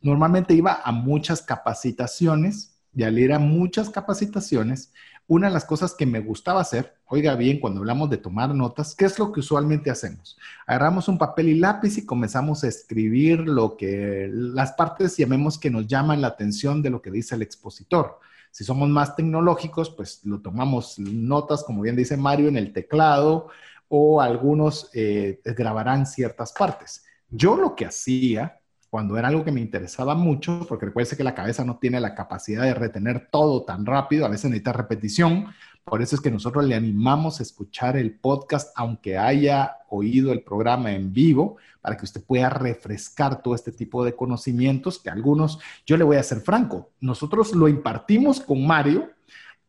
Normalmente 0.00 0.54
iba 0.54 0.80
a 0.82 0.92
muchas 0.92 1.42
capacitaciones 1.42 2.69
y 2.94 3.04
al 3.04 3.18
ir 3.18 3.32
a 3.32 3.38
muchas 3.38 3.90
capacitaciones, 3.90 4.92
una 5.26 5.46
de 5.46 5.54
las 5.54 5.64
cosas 5.64 5.94
que 5.94 6.06
me 6.06 6.18
gustaba 6.18 6.60
hacer, 6.60 6.96
oiga 7.06 7.36
bien, 7.36 7.60
cuando 7.60 7.78
hablamos 7.80 8.10
de 8.10 8.16
tomar 8.16 8.52
notas, 8.52 8.96
¿qué 8.96 9.04
es 9.04 9.16
lo 9.18 9.30
que 9.30 9.40
usualmente 9.40 9.88
hacemos? 9.88 10.36
Agarramos 10.66 11.06
un 11.08 11.18
papel 11.18 11.50
y 11.50 11.54
lápiz 11.54 11.98
y 11.98 12.04
comenzamos 12.04 12.64
a 12.64 12.68
escribir 12.68 13.40
lo 13.40 13.76
que 13.76 14.28
las 14.32 14.72
partes 14.72 15.16
llamemos 15.16 15.56
que 15.56 15.70
nos 15.70 15.86
llaman 15.86 16.20
la 16.20 16.28
atención 16.28 16.82
de 16.82 16.90
lo 16.90 17.00
que 17.00 17.12
dice 17.12 17.36
el 17.36 17.42
expositor. 17.42 18.18
Si 18.50 18.64
somos 18.64 18.88
más 18.88 19.14
tecnológicos, 19.14 19.90
pues 19.90 20.20
lo 20.24 20.40
tomamos 20.40 20.98
notas, 20.98 21.62
como 21.62 21.82
bien 21.82 21.94
dice 21.94 22.16
Mario, 22.16 22.48
en 22.48 22.56
el 22.56 22.72
teclado 22.72 23.48
o 23.86 24.20
algunos 24.20 24.90
eh, 24.94 25.40
grabarán 25.44 26.06
ciertas 26.06 26.52
partes. 26.52 27.04
Yo 27.28 27.56
lo 27.56 27.76
que 27.76 27.86
hacía 27.86 28.59
cuando 28.90 29.16
era 29.16 29.28
algo 29.28 29.44
que 29.44 29.52
me 29.52 29.60
interesaba 29.60 30.16
mucho, 30.16 30.66
porque 30.68 30.86
recuerde 30.86 31.16
que 31.16 31.24
la 31.24 31.34
cabeza 31.34 31.64
no 31.64 31.78
tiene 31.78 32.00
la 32.00 32.14
capacidad 32.16 32.64
de 32.64 32.74
retener 32.74 33.28
todo 33.30 33.62
tan 33.62 33.86
rápido, 33.86 34.26
a 34.26 34.28
veces 34.28 34.50
necesita 34.50 34.72
repetición, 34.72 35.46
por 35.84 36.02
eso 36.02 36.16
es 36.16 36.20
que 36.20 36.30
nosotros 36.30 36.64
le 36.64 36.74
animamos 36.74 37.40
a 37.40 37.42
escuchar 37.44 37.96
el 37.96 38.12
podcast, 38.12 38.72
aunque 38.76 39.16
haya 39.16 39.76
oído 39.88 40.32
el 40.32 40.42
programa 40.42 40.92
en 40.92 41.12
vivo, 41.12 41.56
para 41.80 41.96
que 41.96 42.04
usted 42.04 42.22
pueda 42.22 42.50
refrescar 42.50 43.42
todo 43.42 43.54
este 43.54 43.72
tipo 43.72 44.04
de 44.04 44.14
conocimientos 44.14 44.98
que 44.98 45.08
algunos, 45.08 45.60
yo 45.86 45.96
le 45.96 46.04
voy 46.04 46.16
a 46.16 46.22
ser 46.22 46.40
franco, 46.40 46.90
nosotros 47.00 47.54
lo 47.54 47.68
impartimos 47.68 48.40
con 48.40 48.66
Mario, 48.66 49.10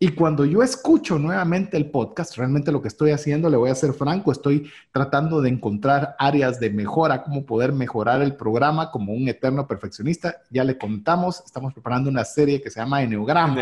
y 0.03 0.13
cuando 0.13 0.45
yo 0.45 0.63
escucho 0.63 1.19
nuevamente 1.19 1.77
el 1.77 1.91
podcast, 1.91 2.35
realmente 2.35 2.71
lo 2.71 2.81
que 2.81 2.87
estoy 2.87 3.11
haciendo, 3.11 3.51
le 3.51 3.57
voy 3.57 3.69
a 3.69 3.75
ser 3.75 3.93
franco, 3.93 4.31
estoy 4.31 4.67
tratando 4.91 5.41
de 5.41 5.49
encontrar 5.49 6.15
áreas 6.17 6.59
de 6.59 6.71
mejora, 6.71 7.21
cómo 7.21 7.45
poder 7.45 7.71
mejorar 7.71 8.23
el 8.23 8.35
programa 8.35 8.89
como 8.89 9.13
un 9.13 9.27
eterno 9.27 9.67
perfeccionista. 9.67 10.41
Ya 10.49 10.63
le 10.63 10.75
contamos, 10.75 11.43
estamos 11.45 11.71
preparando 11.71 12.09
una 12.09 12.25
serie 12.25 12.63
que 12.63 12.71
se 12.71 12.79
llama 12.79 13.03
Enneogramas. 13.03 13.53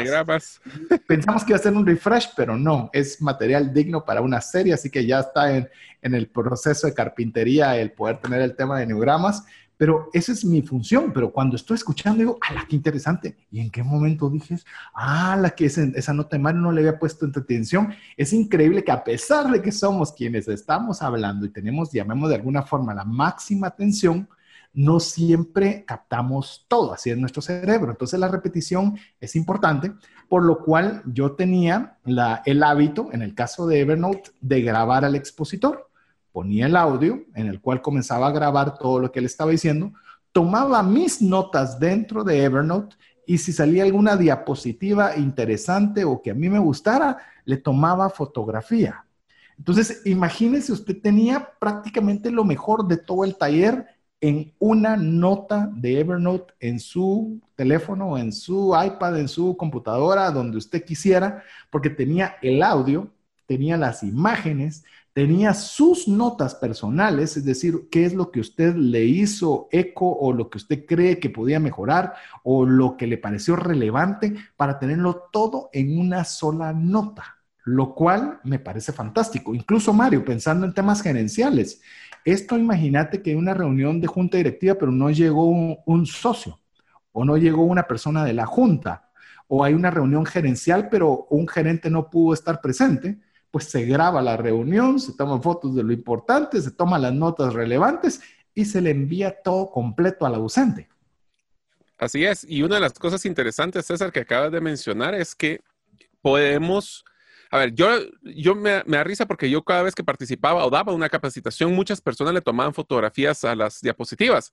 Pensamos 1.05 1.43
que 1.43 1.51
iba 1.51 1.59
a 1.59 1.61
ser 1.61 1.73
un 1.73 1.85
refresh, 1.85 2.29
pero 2.37 2.57
no, 2.57 2.89
es 2.93 3.21
material 3.21 3.73
digno 3.73 4.05
para 4.05 4.21
una 4.21 4.39
serie, 4.39 4.73
así 4.73 4.89
que 4.89 5.05
ya 5.05 5.19
está 5.19 5.53
en, 5.53 5.67
en 6.01 6.15
el 6.15 6.27
proceso 6.27 6.87
de 6.87 6.93
carpintería 6.93 7.75
el 7.75 7.91
poder 7.91 8.15
tener 8.19 8.41
el 8.41 8.55
tema 8.55 8.77
de 8.77 8.83
Enneogramas. 8.83 9.43
Pero 9.79 10.09
esa 10.11 10.33
es 10.33 10.43
mi 10.43 10.61
función. 10.61 11.13
Pero 11.13 11.31
cuando 11.31 11.55
estoy 11.55 11.75
escuchando, 11.75 12.19
digo, 12.19 12.37
¡ah, 12.41 12.65
qué 12.67 12.75
interesante! 12.75 13.37
¿Y 13.49 13.61
en 13.61 13.69
qué 13.69 13.81
momento 13.81 14.29
dije, 14.29 14.57
ah, 14.93 15.37
la 15.39 15.51
que 15.51 15.67
esa 15.67 16.13
nota 16.13 16.35
de 16.35 16.43
Mario 16.43 16.59
no 16.59 16.73
le 16.73 16.81
había 16.81 16.99
puesto 16.99 17.25
atención? 17.27 17.93
Es 18.17 18.33
increíble 18.33 18.83
que 18.83 18.91
a 18.91 19.05
pesar 19.05 19.49
de 19.49 19.61
que 19.61 19.71
somos 19.71 20.11
quienes 20.11 20.49
estamos 20.49 21.01
hablando 21.01 21.45
y 21.45 21.49
tenemos, 21.49 21.93
llamemos 21.93 22.27
de 22.27 22.35
alguna 22.35 22.63
forma, 22.63 22.93
la 22.93 23.05
máxima 23.05 23.67
atención, 23.67 24.27
no 24.73 24.99
siempre 24.99 25.85
captamos 25.87 26.65
todo, 26.67 26.93
así 26.93 27.09
es 27.09 27.17
nuestro 27.17 27.41
cerebro. 27.41 27.91
Entonces 27.91 28.19
la 28.19 28.27
repetición 28.27 28.99
es 29.21 29.37
importante, 29.37 29.93
por 30.27 30.43
lo 30.43 30.59
cual 30.59 31.03
yo 31.05 31.31
tenía 31.37 31.97
el 32.03 32.63
hábito, 32.63 33.07
en 33.13 33.21
el 33.21 33.33
caso 33.33 33.65
de 33.65 33.79
Evernote, 33.79 34.31
de 34.41 34.61
grabar 34.61 35.05
al 35.05 35.15
expositor 35.15 35.88
ponía 36.39 36.67
el 36.67 36.77
audio 36.77 37.25
en 37.35 37.47
el 37.47 37.59
cual 37.59 37.81
comenzaba 37.81 38.27
a 38.27 38.31
grabar 38.31 38.77
todo 38.77 39.01
lo 39.01 39.11
que 39.11 39.19
él 39.19 39.25
estaba 39.25 39.51
diciendo, 39.51 39.91
tomaba 40.31 40.81
mis 40.81 41.21
notas 41.21 41.77
dentro 41.77 42.23
de 42.23 42.41
Evernote 42.45 42.95
y 43.27 43.39
si 43.39 43.51
salía 43.51 43.83
alguna 43.83 44.15
diapositiva 44.15 45.17
interesante 45.17 46.05
o 46.05 46.21
que 46.21 46.31
a 46.31 46.33
mí 46.33 46.47
me 46.47 46.59
gustara, 46.59 47.17
le 47.43 47.57
tomaba 47.57 48.09
fotografía. 48.09 49.03
Entonces, 49.57 50.01
imagínese, 50.05 50.71
usted 50.71 51.01
tenía 51.01 51.51
prácticamente 51.59 52.31
lo 52.31 52.45
mejor 52.45 52.87
de 52.87 52.95
todo 52.95 53.25
el 53.25 53.35
taller 53.35 53.85
en 54.21 54.53
una 54.59 54.95
nota 54.95 55.69
de 55.73 55.99
Evernote 55.99 56.53
en 56.61 56.79
su 56.79 57.41
teléfono, 57.55 58.17
en 58.17 58.31
su 58.31 58.73
iPad, 58.81 59.19
en 59.19 59.27
su 59.27 59.57
computadora, 59.57 60.31
donde 60.31 60.57
usted 60.57 60.85
quisiera, 60.85 61.43
porque 61.69 61.89
tenía 61.89 62.37
el 62.41 62.63
audio, 62.63 63.09
tenía 63.45 63.75
las 63.75 64.03
imágenes, 64.03 64.85
tenía 65.19 65.53
sus 65.53 66.07
notas 66.07 66.55
personales, 66.55 67.35
es 67.35 67.43
decir, 67.43 67.89
qué 67.91 68.05
es 68.05 68.13
lo 68.13 68.31
que 68.31 68.39
usted 68.39 68.73
le 68.73 69.03
hizo 69.03 69.67
eco 69.69 70.09
o 70.09 70.31
lo 70.31 70.49
que 70.49 70.59
usted 70.59 70.85
cree 70.85 71.19
que 71.19 71.29
podía 71.29 71.59
mejorar 71.59 72.13
o 72.41 72.65
lo 72.65 72.95
que 72.95 73.05
le 73.05 73.17
pareció 73.17 73.57
relevante 73.57 74.33
para 74.55 74.79
tenerlo 74.79 75.27
todo 75.29 75.71
en 75.73 75.99
una 75.99 76.23
sola 76.23 76.71
nota. 76.71 77.35
lo 77.65 77.93
cual 77.93 78.39
me 78.45 78.59
parece 78.59 78.93
fantástico. 78.93 79.53
Incluso 79.53 79.91
Mario, 79.91 80.23
pensando 80.23 80.65
en 80.65 80.73
temas 80.73 81.01
gerenciales, 81.01 81.81
esto 82.23 82.57
imagínate 82.57 83.21
que 83.21 83.35
una 83.35 83.53
reunión 83.53 83.99
de 83.99 84.07
junta 84.07 84.37
directiva, 84.37 84.75
pero 84.75 84.93
no 84.93 85.09
llegó 85.11 85.49
un, 85.49 86.05
socio 86.05 86.61
o 87.11 87.25
no 87.25 87.35
llegó 87.35 87.63
una 87.63 87.83
persona 87.83 88.23
de 88.23 88.33
la 88.33 88.45
junta, 88.45 89.11
o 89.49 89.65
hay 89.65 89.73
una 89.73 89.91
reunión 89.91 90.25
gerencial, 90.25 90.87
pero 90.89 91.27
un 91.29 91.45
gerente 91.45 91.89
no 91.89 92.09
pudo 92.09 92.33
estar 92.33 92.61
presente, 92.61 93.19
pues 93.51 93.65
se 93.65 93.85
graba 93.85 94.21
la 94.21 94.37
reunión, 94.37 94.99
se 94.99 95.13
toman 95.13 95.41
fotos 95.41 95.75
de 95.75 95.83
lo 95.83 95.91
importante, 95.91 96.61
se 96.61 96.71
toman 96.71 97.01
las 97.01 97.13
notas 97.13 97.53
relevantes 97.53 98.21
y 98.53 98.65
se 98.65 98.81
le 98.81 98.91
envía 98.91 99.41
todo 99.41 99.71
completo 99.71 100.25
al 100.25 100.35
ausente. 100.35 100.89
Así 101.97 102.23
es. 102.23 102.45
Y 102.47 102.61
una 102.61 102.75
de 102.75 102.81
las 102.81 102.93
cosas 102.93 103.25
interesantes, 103.25 103.85
César, 103.85 104.11
que 104.11 104.21
acabas 104.21 104.51
de 104.51 104.61
mencionar 104.61 105.13
es 105.15 105.35
que 105.35 105.61
podemos 106.21 107.03
a 107.51 107.57
ver, 107.57 107.73
yo, 107.73 107.87
yo 108.21 108.53
me, 108.53 108.83
me 108.85 108.97
da 108.97 109.03
risa 109.03 109.25
porque 109.25 109.49
yo 109.49 109.63
cada 109.63 109.81
vez 109.81 109.95
que 109.95 110.03
participaba 110.03 110.65
o 110.65 110.69
daba 110.69 110.93
una 110.93 111.09
capacitación, 111.09 111.73
muchas 111.73 111.99
personas 111.99 112.33
le 112.33 112.41
tomaban 112.41 112.75
fotografías 112.75 113.43
a 113.43 113.55
las 113.55 113.81
diapositivas. 113.81 114.51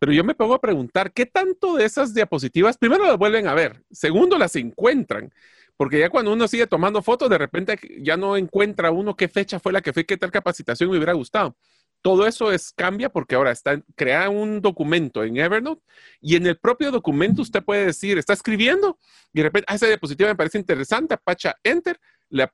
Pero 0.00 0.12
yo 0.12 0.24
me 0.24 0.34
pongo 0.34 0.54
a 0.54 0.60
preguntar, 0.60 1.12
¿qué 1.12 1.26
tanto 1.26 1.76
de 1.76 1.84
esas 1.84 2.12
diapositivas, 2.12 2.76
primero 2.76 3.04
las 3.06 3.16
vuelven 3.16 3.46
a 3.46 3.54
ver, 3.54 3.84
segundo 3.92 4.36
las 4.36 4.56
encuentran? 4.56 5.32
Porque 5.76 5.98
ya 5.98 6.10
cuando 6.10 6.32
uno 6.32 6.46
sigue 6.46 6.66
tomando 6.66 7.02
fotos, 7.02 7.28
de 7.28 7.38
repente 7.38 7.78
ya 8.00 8.16
no 8.16 8.36
encuentra 8.36 8.90
uno 8.90 9.16
qué 9.16 9.28
fecha 9.28 9.58
fue 9.58 9.72
la 9.72 9.82
que 9.82 9.92
fue, 9.92 10.06
qué 10.06 10.16
tal 10.16 10.30
capacitación 10.30 10.90
me 10.90 10.96
hubiera 10.96 11.12
gustado. 11.12 11.56
Todo 12.00 12.26
eso 12.26 12.52
es, 12.52 12.72
cambia 12.72 13.08
porque 13.08 13.34
ahora 13.34 13.50
está 13.50 13.80
crea 13.96 14.28
un 14.28 14.60
documento 14.60 15.24
en 15.24 15.38
Evernote 15.38 15.82
y 16.20 16.36
en 16.36 16.46
el 16.46 16.58
propio 16.58 16.90
documento 16.90 17.40
usted 17.40 17.64
puede 17.64 17.86
decir, 17.86 18.18
está 18.18 18.34
escribiendo 18.34 18.98
y 19.32 19.38
de 19.38 19.44
repente, 19.44 19.66
ah, 19.68 19.74
esa 19.74 19.86
diapositiva 19.86 20.28
me 20.28 20.36
parece 20.36 20.58
interesante, 20.58 21.16
pacha 21.16 21.56
enter 21.64 21.98
le, 22.28 22.50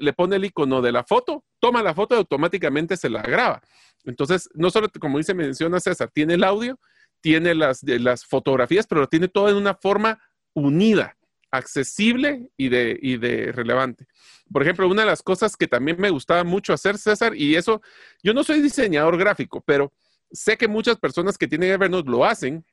le 0.00 0.12
pone 0.12 0.36
el 0.36 0.44
icono 0.44 0.80
de 0.80 0.92
la 0.92 1.04
foto, 1.04 1.44
toma 1.58 1.82
la 1.82 1.94
foto 1.94 2.14
y 2.14 2.18
automáticamente 2.18 2.96
se 2.96 3.10
la 3.10 3.20
graba. 3.22 3.60
Entonces, 4.04 4.48
no 4.54 4.70
solo, 4.70 4.88
como 5.00 5.18
dice, 5.18 5.34
menciona 5.34 5.80
César, 5.80 6.10
tiene 6.12 6.34
el 6.34 6.44
audio, 6.44 6.78
tiene 7.20 7.54
las, 7.54 7.82
las 7.82 8.24
fotografías, 8.24 8.86
pero 8.86 9.02
lo 9.02 9.08
tiene 9.08 9.28
todo 9.28 9.48
en 9.48 9.56
una 9.56 9.74
forma 9.74 10.20
unida, 10.54 11.16
accesible 11.56 12.48
y 12.56 12.68
de, 12.68 12.98
y 13.00 13.16
de 13.16 13.52
relevante. 13.52 14.06
Por 14.52 14.62
ejemplo, 14.62 14.88
una 14.88 15.02
de 15.02 15.08
las 15.08 15.22
cosas 15.22 15.56
que 15.56 15.66
también 15.66 16.00
me 16.00 16.10
gustaba 16.10 16.44
mucho 16.44 16.72
hacer, 16.72 16.98
César, 16.98 17.34
y 17.34 17.56
eso, 17.56 17.82
yo 18.22 18.34
no 18.34 18.44
soy 18.44 18.60
diseñador 18.60 19.16
gráfico, 19.16 19.62
pero 19.64 19.92
sé 20.30 20.56
que 20.56 20.68
muchas 20.68 20.98
personas 20.98 21.38
que 21.38 21.48
tienen 21.48 21.70
Evernote 21.70 22.10
lo 22.10 22.24
hacen, 22.24 22.64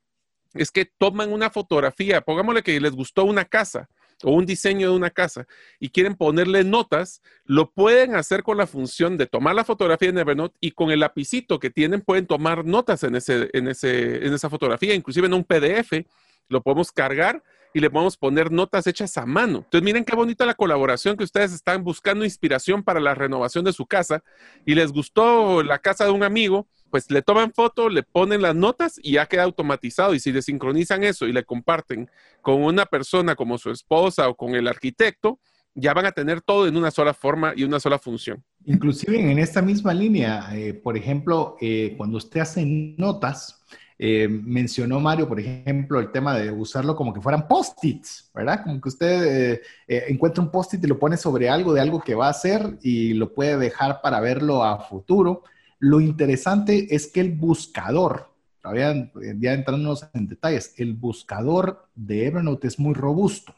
es 0.54 0.70
que 0.70 0.86
toman 0.86 1.32
una 1.32 1.50
fotografía, 1.50 2.22
pongámosle 2.22 2.62
que 2.62 2.80
les 2.80 2.92
gustó 2.92 3.24
una 3.24 3.46
casa, 3.46 3.90
o 4.24 4.32
un 4.32 4.46
diseño 4.46 4.90
de 4.92 4.96
una 4.96 5.10
casa 5.10 5.48
y 5.80 5.90
quieren 5.90 6.16
ponerle 6.16 6.64
notas, 6.64 7.22
lo 7.46 7.72
pueden 7.72 8.16
hacer 8.16 8.44
con 8.44 8.58
la 8.58 8.68
función 8.68 9.18
de 9.18 9.28
tomar 9.28 9.56
la 9.56 9.64
fotografía 9.64 10.10
en 10.10 10.18
Evernote 10.18 10.58
y 10.60 10.72
con 10.72 10.92
el 10.92 11.00
lapicito 11.00 11.60
que 11.60 11.70
tienen 11.70 12.02
pueden 12.02 12.28
tomar 12.28 12.66
notas 12.66 13.04
en, 13.04 13.16
ese, 13.16 13.50
en, 13.54 13.68
ese, 13.68 14.26
en 14.26 14.34
esa 14.34 14.50
fotografía, 14.50 14.94
inclusive 14.94 15.28
en 15.28 15.34
un 15.34 15.44
PDF, 15.44 16.06
lo 16.48 16.62
podemos 16.62 16.92
cargar 16.92 17.44
y 17.74 17.80
le 17.80 17.90
podemos 17.90 18.18
poner 18.18 18.52
notas 18.52 18.88
hechas 18.88 19.18
a 19.18 19.26
mano. 19.26 19.60
Entonces, 19.60 19.84
miren 19.84 20.04
qué 20.04 20.16
bonita 20.16 20.46
la 20.46 20.54
colaboración 20.54 21.18
que 21.18 21.24
ustedes 21.24 21.54
están 21.54 21.84
buscando 21.84 22.26
inspiración 22.26 22.84
para 22.84 23.00
la 23.00 23.16
renovación 23.16 23.66
de 23.66 23.74
su 23.74 23.86
casa 23.86 24.24
y 24.66 24.76
les 24.76 24.92
gustó 24.92 25.64
la 25.64 25.80
casa 25.80 26.06
de 26.06 26.12
un 26.12 26.24
amigo 26.24 26.68
pues 26.92 27.10
le 27.10 27.22
toman 27.22 27.54
foto, 27.54 27.90
le 27.90 28.04
ponen 28.04 28.42
las 28.42 28.54
notas 28.54 29.00
y 29.02 29.14
ya 29.14 29.26
queda 29.26 29.44
automatizado. 29.44 30.14
Y 30.14 30.20
si 30.20 30.32
le 30.32 30.42
sincronizan 30.42 31.04
eso 31.04 31.26
y 31.26 31.34
le 31.34 31.46
comparten 31.46 32.10
con 32.42 32.62
una 32.62 32.86
persona 32.86 33.36
como 33.36 33.58
su 33.58 33.72
esposa 33.72 34.30
o 34.30 34.36
con 34.36 34.54
el 34.54 34.68
arquitecto, 34.68 35.40
ya 35.74 35.94
van 35.94 36.06
a 36.06 36.12
tener 36.12 36.42
todo 36.42 36.68
en 36.68 36.76
una 36.76 36.92
sola 36.92 37.14
forma 37.14 37.54
y 37.56 37.64
una 37.64 37.80
sola 37.80 37.98
función. 37.98 38.44
Inclusive 38.66 39.32
en 39.32 39.40
esta 39.40 39.62
misma 39.62 39.94
línea, 39.94 40.50
eh, 40.54 40.74
por 40.74 40.98
ejemplo, 40.98 41.56
eh, 41.62 41.96
cuando 41.98 42.18
usted 42.18 42.42
hace 42.42 42.66
notas, 42.98 43.64
eh, 44.04 44.28
mencionó 44.28 45.00
Mario, 45.00 45.28
por 45.28 45.40
ejemplo, 45.40 46.00
el 46.00 46.12
tema 46.12 46.36
de 46.36 46.52
usarlo 46.52 46.96
como 46.96 47.14
que 47.14 47.22
fueran 47.22 47.48
post-its, 47.48 48.32
¿verdad? 48.34 48.64
Como 48.64 48.82
que 48.82 48.90
usted 48.90 49.62
encuentra 49.88 50.44
un 50.44 50.50
post-it 50.50 50.84
y 50.84 50.88
lo 50.88 50.98
pone 50.98 51.18
sobre 51.18 51.50
algo 51.50 51.72
de 51.72 51.82
algo 51.82 52.02
que 52.02 52.16
va 52.16 52.26
a 52.26 52.32
hacer 52.32 52.80
y 52.82 53.14
lo 53.14 53.32
puede 53.32 53.58
dejar 53.58 54.02
para 54.02 54.20
verlo 54.20 54.64
a 54.64 54.80
futuro. 54.80 55.44
Lo 55.78 56.02
interesante 56.02 56.96
es 56.96 57.06
que 57.06 57.22
el 57.22 57.32
buscador, 57.32 58.32
todavía 58.60 59.12
ya 59.40 59.54
entrándonos 59.54 60.08
en 60.16 60.28
detalles, 60.28 60.74
el 60.78 60.94
buscador 60.96 61.88
de 61.94 62.26
Evernote 62.26 62.70
es 62.70 62.80
muy 62.80 62.96
robusto. 62.96 63.54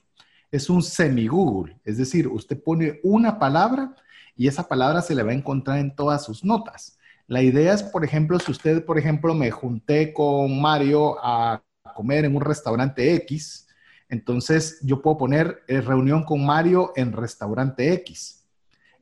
Es 0.52 0.70
un 0.70 0.84
semi-Google, 0.84 1.78
es 1.86 1.98
decir, 1.98 2.28
usted 2.28 2.62
pone 2.62 3.00
una 3.02 3.40
palabra 3.40 3.96
y 4.36 4.48
esa 4.48 4.68
palabra 4.68 5.02
se 5.02 5.16
le 5.16 5.24
va 5.24 5.32
a 5.32 5.36
encontrar 5.36 5.80
en 5.80 5.96
todas 5.96 6.26
sus 6.26 6.44
notas. 6.44 6.98
La 7.34 7.42
idea 7.42 7.74
es, 7.74 7.82
por 7.82 8.06
ejemplo, 8.06 8.38
si 8.38 8.52
usted, 8.52 8.86
por 8.86 9.00
ejemplo, 9.00 9.34
me 9.34 9.50
junté 9.50 10.14
con 10.14 10.62
Mario 10.62 11.18
a 11.20 11.64
comer 11.96 12.26
en 12.26 12.36
un 12.36 12.44
restaurante 12.44 13.12
X, 13.16 13.68
entonces 14.08 14.78
yo 14.84 15.02
puedo 15.02 15.18
poner 15.18 15.64
eh, 15.68 15.82
reunión 15.82 16.26
con 16.26 16.46
Mario 16.46 16.94
en 16.96 17.12
restaurante 17.12 17.92
X. 17.92 18.46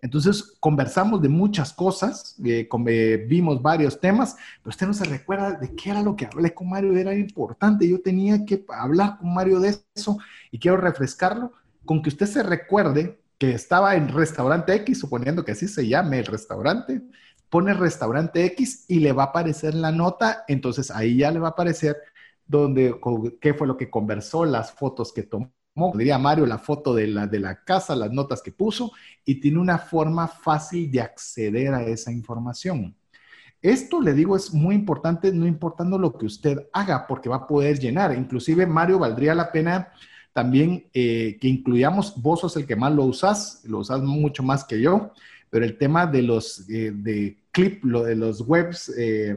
Entonces, 0.01 0.53
conversamos 0.61 1.21
de 1.21 1.27
muchas 1.27 1.73
cosas, 1.73 2.37
eh, 2.45 2.69
eh, 2.87 3.25
vimos 3.27 3.61
varios 3.61 3.99
temas, 3.99 4.37
pero 4.63 4.69
usted 4.69 4.87
no 4.87 4.93
se 4.93 5.03
recuerda 5.03 5.51
de 5.51 5.75
qué 5.75 5.89
era 5.89 6.01
lo 6.01 6.15
que 6.15 6.25
hablé 6.25 6.53
con 6.53 6.69
Mario, 6.69 6.95
era 6.95 7.13
importante, 7.13 7.85
yo 7.85 8.01
tenía 8.01 8.45
que 8.45 8.63
hablar 8.69 9.17
con 9.17 9.33
Mario 9.33 9.59
de 9.59 9.75
eso 9.93 10.17
y 10.51 10.57
quiero 10.57 10.77
refrescarlo 10.77 11.51
con 11.83 12.01
que 12.01 12.07
usted 12.07 12.27
se 12.27 12.43
recuerde 12.43 13.19
que 13.37 13.53
estaba 13.53 13.95
en 13.95 14.07
restaurante 14.07 14.71
X, 14.75 14.99
suponiendo 14.99 15.43
que 15.43 15.53
así 15.53 15.67
se 15.67 15.87
llame 15.87 16.19
el 16.19 16.27
restaurante, 16.27 17.01
pone 17.51 17.73
restaurante 17.73 18.45
X 18.45 18.85
y 18.87 19.01
le 19.01 19.11
va 19.11 19.23
a 19.23 19.25
aparecer 19.27 19.75
la 19.75 19.91
nota, 19.91 20.45
entonces 20.47 20.89
ahí 20.89 21.17
ya 21.17 21.29
le 21.29 21.39
va 21.39 21.49
a 21.49 21.51
aparecer 21.51 21.97
donde, 22.47 22.95
qué 23.39 23.53
fue 23.53 23.67
lo 23.67 23.77
que 23.77 23.89
conversó, 23.89 24.45
las 24.45 24.71
fotos 24.71 25.13
que 25.13 25.23
tomó 25.23 25.51
diría 25.95 26.17
Mario, 26.17 26.45
la 26.45 26.57
foto 26.57 26.93
de 26.93 27.07
la, 27.07 27.27
de 27.27 27.39
la 27.39 27.63
casa, 27.63 27.95
las 27.95 28.11
notas 28.11 28.41
que 28.41 28.51
puso, 28.51 28.91
y 29.25 29.35
tiene 29.39 29.59
una 29.59 29.77
forma 29.77 30.27
fácil 30.27 30.91
de 30.91 31.01
acceder 31.01 31.73
a 31.73 31.83
esa 31.83 32.11
información. 32.11 32.95
Esto, 33.61 34.01
le 34.01 34.13
digo, 34.13 34.35
es 34.35 34.53
muy 34.53 34.75
importante, 34.75 35.31
no 35.31 35.45
importando 35.45 35.97
lo 35.97 36.17
que 36.17 36.25
usted 36.25 36.67
haga, 36.73 37.05
porque 37.07 37.29
va 37.29 37.37
a 37.37 37.47
poder 37.47 37.79
llenar. 37.79 38.17
Inclusive, 38.17 38.65
Mario, 38.65 38.99
valdría 38.99 39.35
la 39.35 39.51
pena 39.51 39.89
también 40.33 40.85
eh, 40.93 41.37
que 41.39 41.47
incluyamos, 41.47 42.21
vos 42.21 42.39
sos 42.41 42.55
el 42.57 42.65
que 42.65 42.75
más 42.75 42.93
lo 42.93 43.03
usas, 43.03 43.61
lo 43.65 43.79
usas 43.79 44.01
mucho 44.01 44.43
más 44.43 44.63
que 44.63 44.81
yo, 44.81 45.11
pero 45.49 45.65
el 45.65 45.77
tema 45.77 46.07
de 46.07 46.21
los 46.21 46.67
eh, 46.69 46.91
de 46.93 47.37
clip, 47.51 47.83
lo 47.83 48.03
de 48.03 48.15
los 48.15 48.41
webs, 48.41 48.91
eh, 48.97 49.35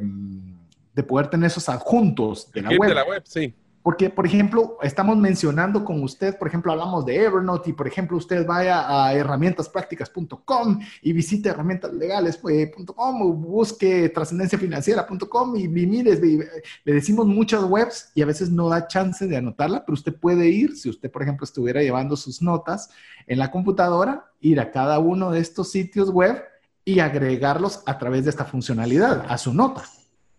de 0.95 1.03
poder 1.03 1.29
tener 1.29 1.49
esos 1.49 1.69
adjuntos 1.69 2.51
de 2.53 2.63
la 2.63 2.71
web. 2.71 2.89
De 2.89 2.95
la 2.95 3.05
web, 3.05 3.23
sí 3.25 3.55
porque, 3.85 4.09
por 4.09 4.25
ejemplo, 4.25 4.79
estamos 4.81 5.19
mencionando 5.19 5.85
con 5.85 6.03
usted, 6.03 6.39
por 6.39 6.49
ejemplo, 6.49 6.73
hablamos 6.73 7.05
de 7.05 7.23
Evernote 7.23 7.69
y, 7.69 7.73
por 7.75 7.87
ejemplo, 7.87 8.17
usted 8.17 8.47
vaya 8.47 8.87
a 8.89 9.13
herramientasprácticas.com 9.13 10.81
y 11.03 11.13
visite 11.13 11.51
herramientaslegales.com 11.51 13.23
o 13.23 13.33
busque 13.35 14.09
trascendenciafinanciera.com 14.09 15.57
y, 15.57 15.65
y 15.65 15.69
mire, 15.69 16.19
le 16.19 16.95
decimos 16.95 17.27
muchas 17.27 17.63
webs 17.65 18.11
y 18.15 18.23
a 18.23 18.27
veces 18.27 18.49
no 18.49 18.71
da 18.71 18.89
chance 18.89 19.27
de 19.27 19.37
anotarla, 19.37 19.85
pero 19.85 19.93
usted 19.93 20.15
puede 20.15 20.49
ir, 20.49 20.79
si 20.79 20.89
usted, 20.89 21.11
por 21.11 21.21
ejemplo, 21.21 21.45
estuviera 21.45 21.83
llevando 21.83 22.17
sus 22.17 22.41
notas 22.41 22.89
en 23.27 23.39
la 23.39 23.51
computadora, 23.51 24.33
ir 24.41 24.61
a 24.61 24.71
cada 24.71 24.99
uno 24.99 25.31
de 25.31 25.41
estos 25.41 25.71
sitios 25.71 26.09
web 26.09 26.43
y 26.85 27.01
agregarlos 27.01 27.83
a 27.87 27.99
través 27.99 28.25
de 28.25 28.31
esta 28.31 28.45
funcionalidad 28.45 29.25
a 29.29 29.39
su 29.39 29.55
nota. 29.55 29.85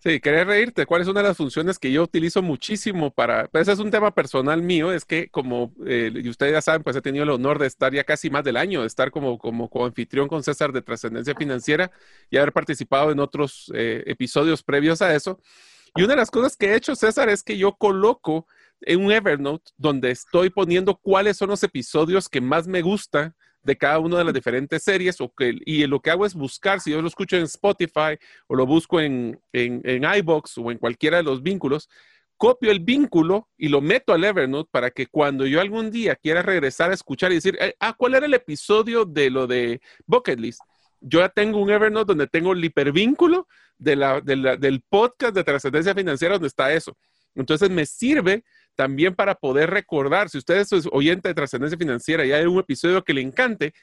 Sí, 0.06 0.20
quería 0.20 0.44
reírte. 0.44 0.86
¿Cuál 0.86 1.02
es 1.02 1.08
una 1.08 1.24
de 1.24 1.30
las 1.30 1.38
funciones 1.38 1.80
que 1.80 1.92
yo 1.92 2.04
utilizo 2.04 2.44
muchísimo 2.44 3.10
para... 3.10 3.48
Pues 3.48 3.64
ese 3.64 3.72
es 3.72 3.80
un 3.80 3.90
tema 3.90 4.14
personal 4.14 4.62
mío, 4.62 4.92
es 4.92 5.04
que 5.04 5.30
como 5.30 5.74
eh, 5.84 6.12
y 6.14 6.30
ustedes 6.30 6.52
ya 6.54 6.62
saben, 6.62 6.84
pues 6.84 6.96
he 6.96 7.02
tenido 7.02 7.24
el 7.24 7.32
honor 7.32 7.58
de 7.58 7.66
estar 7.66 7.92
ya 7.92 8.04
casi 8.04 8.30
más 8.30 8.44
del 8.44 8.58
año, 8.58 8.82
de 8.82 8.88
estar 8.88 9.10
como, 9.10 9.40
como, 9.40 9.68
anfitrión 9.84 10.28
con 10.28 10.44
César 10.44 10.72
de 10.74 10.84
Trascendencia 10.84 11.34
Financiera 11.34 11.90
y 12.30 12.38
haber 12.38 12.54
participado 12.54 13.12
en 13.12 13.20
otros 13.20 13.72
eh, 13.74 14.04
episodios 14.06 14.62
previos 14.62 15.02
a 15.02 15.16
eso. 15.16 15.40
Y 15.96 16.04
una 16.04 16.14
de 16.14 16.18
las 16.18 16.30
cosas 16.30 16.56
que 16.56 16.68
he 16.68 16.76
hecho, 16.76 16.96
César, 16.96 17.30
es 17.30 17.42
que 17.42 17.58
yo 17.58 17.74
coloco 17.76 18.46
en 18.82 19.04
un 19.04 19.12
Evernote 19.12 19.72
donde 19.76 20.12
estoy 20.12 20.52
poniendo 20.52 20.98
cuáles 20.98 21.38
son 21.38 21.50
los 21.50 21.64
episodios 21.64 22.30
que 22.30 22.42
más 22.42 22.68
me 22.68 22.84
gusta 22.84 23.34
de 23.66 23.76
cada 23.76 24.00
una 24.00 24.20
de 24.20 24.24
las 24.24 24.34
diferentes 24.34 24.84
series 24.84 25.20
o 25.20 25.34
que, 25.34 25.58
y 25.66 25.86
lo 25.88 26.00
que 26.00 26.12
hago 26.12 26.26
es 26.26 26.36
buscar, 26.36 26.80
si 26.80 26.92
yo 26.92 27.02
lo 27.02 27.08
escucho 27.08 27.36
en 27.36 27.44
Spotify 27.44 28.18
o 28.48 28.56
lo 28.56 28.66
busco 28.68 29.02
en, 29.02 29.40
en, 29.52 29.82
en 29.84 30.04
iBox 30.04 30.60
o 30.60 30.72
en 30.72 30.78
cualquiera 30.78 31.18
de 31.18 31.24
los 31.24 31.42
vínculos, 31.42 31.90
copio 32.38 32.70
el 32.70 32.80
vínculo 32.80 33.50
y 33.58 33.70
lo 33.70 33.82
meto 33.82 34.14
al 34.14 34.24
Evernote 34.24 34.70
para 34.72 34.92
que 34.92 35.08
cuando 35.08 35.48
yo 35.48 35.60
algún 35.60 35.90
día 35.90 36.16
quiera 36.16 36.44
regresar 36.44 36.92
a 36.92 36.94
escuchar 36.94 37.32
y 37.32 37.36
decir, 37.36 37.58
eh, 37.60 37.76
ah, 37.80 37.96
¿cuál 37.98 38.14
era 38.14 38.28
el 38.28 38.34
episodio 38.36 39.04
de 39.04 39.32
lo 39.32 39.48
de 39.48 39.82
Bucket 40.06 40.40
List? 40.40 40.62
Yo 41.02 41.20
ya 41.20 41.30
tengo 41.30 41.60
un 41.60 41.72
Evernote 41.72 42.10
donde 42.10 42.28
tengo 42.28 42.54
el 42.54 42.64
hipervínculo 42.64 43.48
de 43.80 43.96
la, 43.96 44.22
del 44.22 44.82
podcast 44.88 45.34
de 45.34 45.44
trascendencia 45.44 45.96
financiera 45.96 46.36
donde 46.36 46.50
está 46.50 46.72
eso. 46.72 46.96
Entonces 47.34 47.70
me 47.72 47.86
sirve 47.86 48.44
también 48.76 49.16
para 49.16 49.36
poder 49.36 49.70
recordar, 49.70 50.30
si 50.30 50.38
usted 50.38 50.58
es 50.58 50.72
oyente 50.92 51.30
de 51.30 51.34
trascendencia 51.34 51.78
financiera 51.78 52.26
y 52.26 52.32
hay 52.32 52.46
un 52.46 52.60
episodio 52.60 53.04
que 53.04 53.14
le 53.14 53.22
encante, 53.22 53.74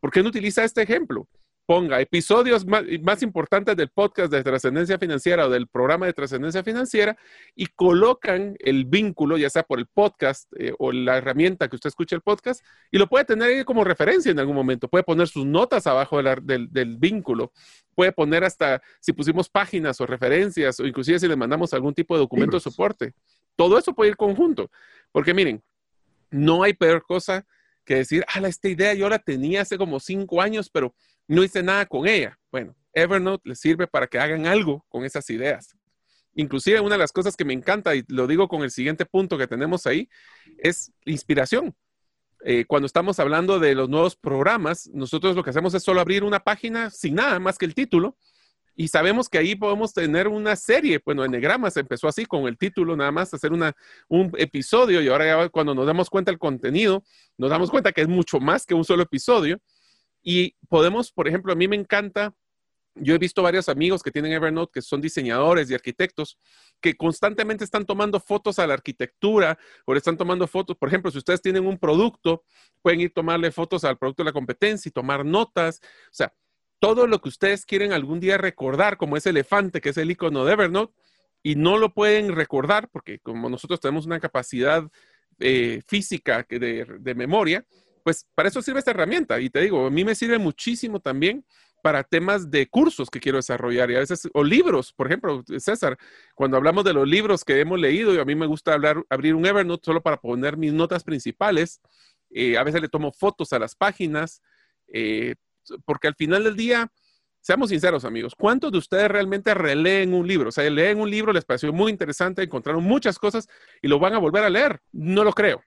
¿por 0.00 0.10
qué 0.10 0.22
no 0.22 0.28
utiliza 0.28 0.64
este 0.64 0.82
ejemplo? 0.82 1.28
Ponga 1.70 2.00
episodios 2.00 2.66
más, 2.66 3.22
importantes 3.22 3.76
del 3.76 3.90
podcast 3.90 4.32
de 4.32 4.42
trascendencia 4.42 4.98
financiera 4.98 5.46
o 5.46 5.50
del 5.50 5.68
programa 5.68 6.06
de 6.06 6.12
trascendencia 6.12 6.64
financiera 6.64 7.16
y 7.54 7.66
colocan 7.66 8.56
el 8.58 8.86
vínculo, 8.86 9.38
ya 9.38 9.48
sea 9.48 9.62
por 9.62 9.78
el 9.78 9.86
podcast 9.86 10.52
eh, 10.58 10.72
o 10.80 10.90
la 10.90 11.18
herramienta 11.18 11.68
que 11.68 11.76
usted 11.76 11.86
escuche 11.86 12.16
el 12.16 12.22
podcast, 12.22 12.64
y 12.90 12.98
lo 12.98 13.06
puede 13.06 13.24
tener 13.24 13.50
ahí 13.50 13.62
como 13.62 13.84
referencia 13.84 14.32
en 14.32 14.40
algún 14.40 14.56
momento. 14.56 14.88
Puede 14.88 15.04
poner 15.04 15.28
sus 15.28 15.46
notas 15.46 15.86
abajo 15.86 16.20
del, 16.20 16.96
vínculo, 16.98 17.52
puede 17.94 18.10
poner 18.10 18.42
hasta 18.42 18.82
si 18.98 19.12
pusimos 19.12 19.48
páginas 19.48 20.00
o 20.00 20.06
referencias, 20.06 20.80
o 20.80 20.86
inclusive 20.88 21.20
si 21.20 21.28
le 21.28 21.36
mandamos 21.36 21.72
algún 21.72 21.94
tipo 21.94 22.16
de 22.16 22.22
documento 22.22 22.56
de 22.56 22.62
soporte. 22.62 23.12
Todo 23.54 23.78
eso 23.78 23.94
puede 23.94 24.10
ir 24.10 24.16
conjunto, 24.16 24.72
porque 25.12 25.32
miren, 25.32 25.62
no 26.32 26.64
hay 26.64 26.72
peor 26.72 27.04
cosa 27.06 27.46
que 27.84 27.94
decir, 27.94 28.24
ah, 28.28 28.40
esta 28.48 28.68
idea 28.68 28.92
yo 28.94 29.08
la 29.08 29.20
tenía 29.20 29.62
hace 29.62 29.78
como 29.78 30.00
cinco 30.00 30.42
años, 30.42 30.68
pero 30.68 30.94
no 31.30 31.44
hice 31.44 31.62
nada 31.62 31.86
con 31.86 32.08
ella. 32.08 32.36
Bueno, 32.50 32.74
Evernote 32.92 33.48
les 33.48 33.60
sirve 33.60 33.86
para 33.86 34.08
que 34.08 34.18
hagan 34.18 34.46
algo 34.46 34.84
con 34.88 35.04
esas 35.04 35.30
ideas. 35.30 35.76
Inclusive 36.34 36.80
una 36.80 36.96
de 36.96 36.98
las 36.98 37.12
cosas 37.12 37.36
que 37.36 37.44
me 37.44 37.52
encanta, 37.52 37.94
y 37.94 38.02
lo 38.08 38.26
digo 38.26 38.48
con 38.48 38.62
el 38.62 38.70
siguiente 38.72 39.06
punto 39.06 39.38
que 39.38 39.46
tenemos 39.46 39.86
ahí, 39.86 40.08
es 40.58 40.92
inspiración. 41.04 41.74
Eh, 42.44 42.64
cuando 42.66 42.86
estamos 42.86 43.20
hablando 43.20 43.60
de 43.60 43.76
los 43.76 43.88
nuevos 43.88 44.16
programas, 44.16 44.88
nosotros 44.92 45.36
lo 45.36 45.44
que 45.44 45.50
hacemos 45.50 45.72
es 45.74 45.84
solo 45.84 46.00
abrir 46.00 46.24
una 46.24 46.40
página 46.40 46.90
sin 46.90 47.14
nada 47.14 47.38
más 47.38 47.58
que 47.58 47.66
el 47.66 47.74
título 47.74 48.16
y 48.74 48.88
sabemos 48.88 49.28
que 49.28 49.38
ahí 49.38 49.54
podemos 49.54 49.92
tener 49.92 50.26
una 50.26 50.56
serie. 50.56 51.00
Bueno, 51.04 51.24
Enneagramas 51.24 51.76
empezó 51.76 52.08
así 52.08 52.24
con 52.24 52.48
el 52.48 52.56
título, 52.58 52.96
nada 52.96 53.12
más 53.12 53.32
hacer 53.34 53.52
una, 53.52 53.76
un 54.08 54.32
episodio 54.36 55.00
y 55.00 55.08
ahora 55.08 55.26
ya 55.26 55.48
cuando 55.50 55.74
nos 55.74 55.86
damos 55.86 56.10
cuenta 56.10 56.32
del 56.32 56.38
contenido, 56.38 57.04
nos 57.36 57.50
damos 57.50 57.70
cuenta 57.70 57.92
que 57.92 58.00
es 58.00 58.08
mucho 58.08 58.40
más 58.40 58.66
que 58.66 58.74
un 58.74 58.84
solo 58.84 59.02
episodio 59.02 59.60
y 60.22 60.56
podemos, 60.68 61.12
por 61.12 61.28
ejemplo, 61.28 61.52
a 61.52 61.56
mí 61.56 61.68
me 61.68 61.76
encanta, 61.76 62.34
yo 62.94 63.14
he 63.14 63.18
visto 63.18 63.42
varios 63.42 63.68
amigos 63.68 64.02
que 64.02 64.10
tienen 64.10 64.32
Evernote 64.32 64.72
que 64.74 64.82
son 64.82 65.00
diseñadores 65.00 65.70
y 65.70 65.74
arquitectos 65.74 66.38
que 66.80 66.96
constantemente 66.96 67.64
están 67.64 67.86
tomando 67.86 68.20
fotos 68.20 68.58
a 68.58 68.66
la 68.66 68.74
arquitectura 68.74 69.58
o 69.86 69.94
están 69.94 70.16
tomando 70.16 70.46
fotos, 70.46 70.76
por 70.76 70.88
ejemplo, 70.88 71.10
si 71.10 71.18
ustedes 71.18 71.40
tienen 71.40 71.66
un 71.66 71.78
producto, 71.78 72.44
pueden 72.82 73.00
ir 73.00 73.12
tomarle 73.12 73.50
fotos 73.50 73.84
al 73.84 73.96
producto 73.96 74.22
de 74.22 74.30
la 74.30 74.32
competencia 74.32 74.88
y 74.88 74.92
tomar 74.92 75.24
notas, 75.24 75.80
o 75.82 76.14
sea, 76.14 76.34
todo 76.78 77.06
lo 77.06 77.20
que 77.20 77.28
ustedes 77.28 77.66
quieren 77.66 77.92
algún 77.92 78.20
día 78.20 78.38
recordar, 78.38 78.96
como 78.96 79.16
ese 79.16 79.30
elefante 79.30 79.80
que 79.80 79.90
es 79.90 79.98
el 79.98 80.10
icono 80.10 80.44
de 80.44 80.52
Evernote, 80.52 80.94
y 81.42 81.54
no 81.54 81.78
lo 81.78 81.94
pueden 81.94 82.34
recordar 82.34 82.88
porque 82.90 83.18
como 83.18 83.48
nosotros 83.48 83.80
tenemos 83.80 84.04
una 84.04 84.20
capacidad 84.20 84.84
eh, 85.38 85.80
física 85.86 86.46
de 86.48 87.14
memoria, 87.14 87.64
pues 88.02 88.26
para 88.34 88.48
eso 88.48 88.62
sirve 88.62 88.80
esta 88.80 88.90
herramienta. 88.90 89.40
Y 89.40 89.50
te 89.50 89.60
digo, 89.60 89.86
a 89.86 89.90
mí 89.90 90.04
me 90.04 90.14
sirve 90.14 90.38
muchísimo 90.38 91.00
también 91.00 91.44
para 91.82 92.04
temas 92.04 92.50
de 92.50 92.68
cursos 92.68 93.10
que 93.10 93.20
quiero 93.20 93.38
desarrollar 93.38 93.90
y 93.90 93.96
a 93.96 94.00
veces, 94.00 94.28
o 94.34 94.44
libros, 94.44 94.92
por 94.92 95.06
ejemplo, 95.06 95.42
César, 95.58 95.96
cuando 96.34 96.56
hablamos 96.56 96.84
de 96.84 96.92
los 96.92 97.08
libros 97.08 97.44
que 97.44 97.58
hemos 97.60 97.78
leído, 97.78 98.14
y 98.14 98.18
a 98.18 98.24
mí 98.24 98.34
me 98.34 98.46
gusta 98.46 98.74
hablar, 98.74 99.02
abrir 99.08 99.34
un 99.34 99.46
Evernote 99.46 99.84
solo 99.84 100.02
para 100.02 100.18
poner 100.18 100.56
mis 100.56 100.72
notas 100.72 101.04
principales, 101.04 101.80
eh, 102.30 102.58
a 102.58 102.64
veces 102.64 102.80
le 102.80 102.88
tomo 102.88 103.12
fotos 103.12 103.52
a 103.52 103.58
las 103.58 103.74
páginas, 103.74 104.42
eh, 104.92 105.36
porque 105.84 106.08
al 106.08 106.14
final 106.14 106.44
del 106.44 106.56
día, 106.56 106.92
seamos 107.40 107.70
sinceros 107.70 108.04
amigos, 108.04 108.34
¿cuántos 108.34 108.70
de 108.72 108.78
ustedes 108.78 109.08
realmente 109.08 109.54
releen 109.54 110.12
un 110.12 110.26
libro? 110.26 110.50
O 110.50 110.52
sea, 110.52 110.68
leen 110.68 111.00
un 111.00 111.10
libro, 111.10 111.32
les 111.32 111.44
pareció 111.44 111.72
muy 111.72 111.90
interesante, 111.90 112.42
encontraron 112.42 112.84
muchas 112.84 113.18
cosas 113.18 113.48
y 113.80 113.88
lo 113.88 113.98
van 113.98 114.14
a 114.14 114.18
volver 114.18 114.44
a 114.44 114.50
leer. 114.50 114.80
No 114.92 115.24
lo 115.24 115.32
creo. 115.32 115.62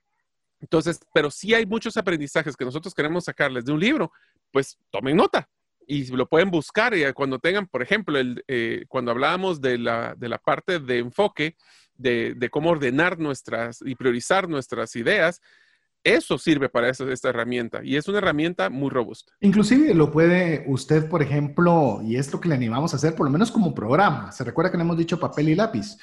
Entonces, 0.64 0.97
pero 1.14 1.30
si 1.30 1.53
hay 1.53 1.66
muchos 1.66 1.97
aprendizajes 1.97 2.55
que 2.55 2.64
nosotros 2.64 2.93
queremos 2.93 3.26
sacarles 3.26 3.66
de 3.66 3.74
un 3.74 3.82
libro, 3.82 4.14
pues 4.49 4.80
tomen 4.91 5.18
nota 5.18 5.49
y 5.86 6.05
lo 6.05 6.26
pueden 6.26 6.49
buscar. 6.49 6.95
Y 6.95 7.11
cuando 7.11 7.38
tengan, 7.38 7.68
por 7.68 7.82
ejemplo, 7.82 8.18
el, 8.18 8.45
eh, 8.47 8.86
cuando 8.88 9.11
hablábamos 9.11 9.59
de 9.59 9.78
la, 9.78 10.16
de 10.18 10.30
la, 10.30 10.38
parte 10.38 10.80
de 10.80 10.99
enfoque, 10.99 11.57
de, 11.95 12.34
de, 12.38 12.49
cómo 12.49 12.70
ordenar 12.70 13.20
nuestras 13.20 13.82
y 13.86 13.95
priorizar 13.95 14.47
nuestras 14.47 14.95
ideas, 14.95 15.41
eso 16.01 16.38
sirve 16.38 16.70
para 16.70 16.89
eso, 16.89 17.09
esta 17.09 17.30
herramienta 17.30 17.82
y 17.84 17.95
es 17.95 18.07
una 18.07 18.20
herramienta 18.20 18.70
muy 18.70 18.89
robusta. 18.89 19.34
Inclusive 19.41 19.93
lo 19.93 20.11
puede 20.11 20.64
usted, 20.68 21.09
por 21.09 21.22
ejemplo, 21.22 22.01
y 22.03 22.16
es 22.16 22.32
lo 22.32 22.39
que 22.39 22.49
le 22.49 22.55
animamos 22.55 22.93
a 22.93 22.97
hacer, 22.97 23.16
por 23.16 23.26
lo 23.26 23.32
menos 23.32 23.51
como 23.51 23.74
programa. 23.74 24.32
Se 24.32 24.43
recuerda 24.43 24.72
que 24.72 24.78
le 24.78 24.84
hemos 24.84 24.97
dicho 24.97 25.20
papel 25.20 25.49
y 25.49 25.55
lápiz. 25.55 25.97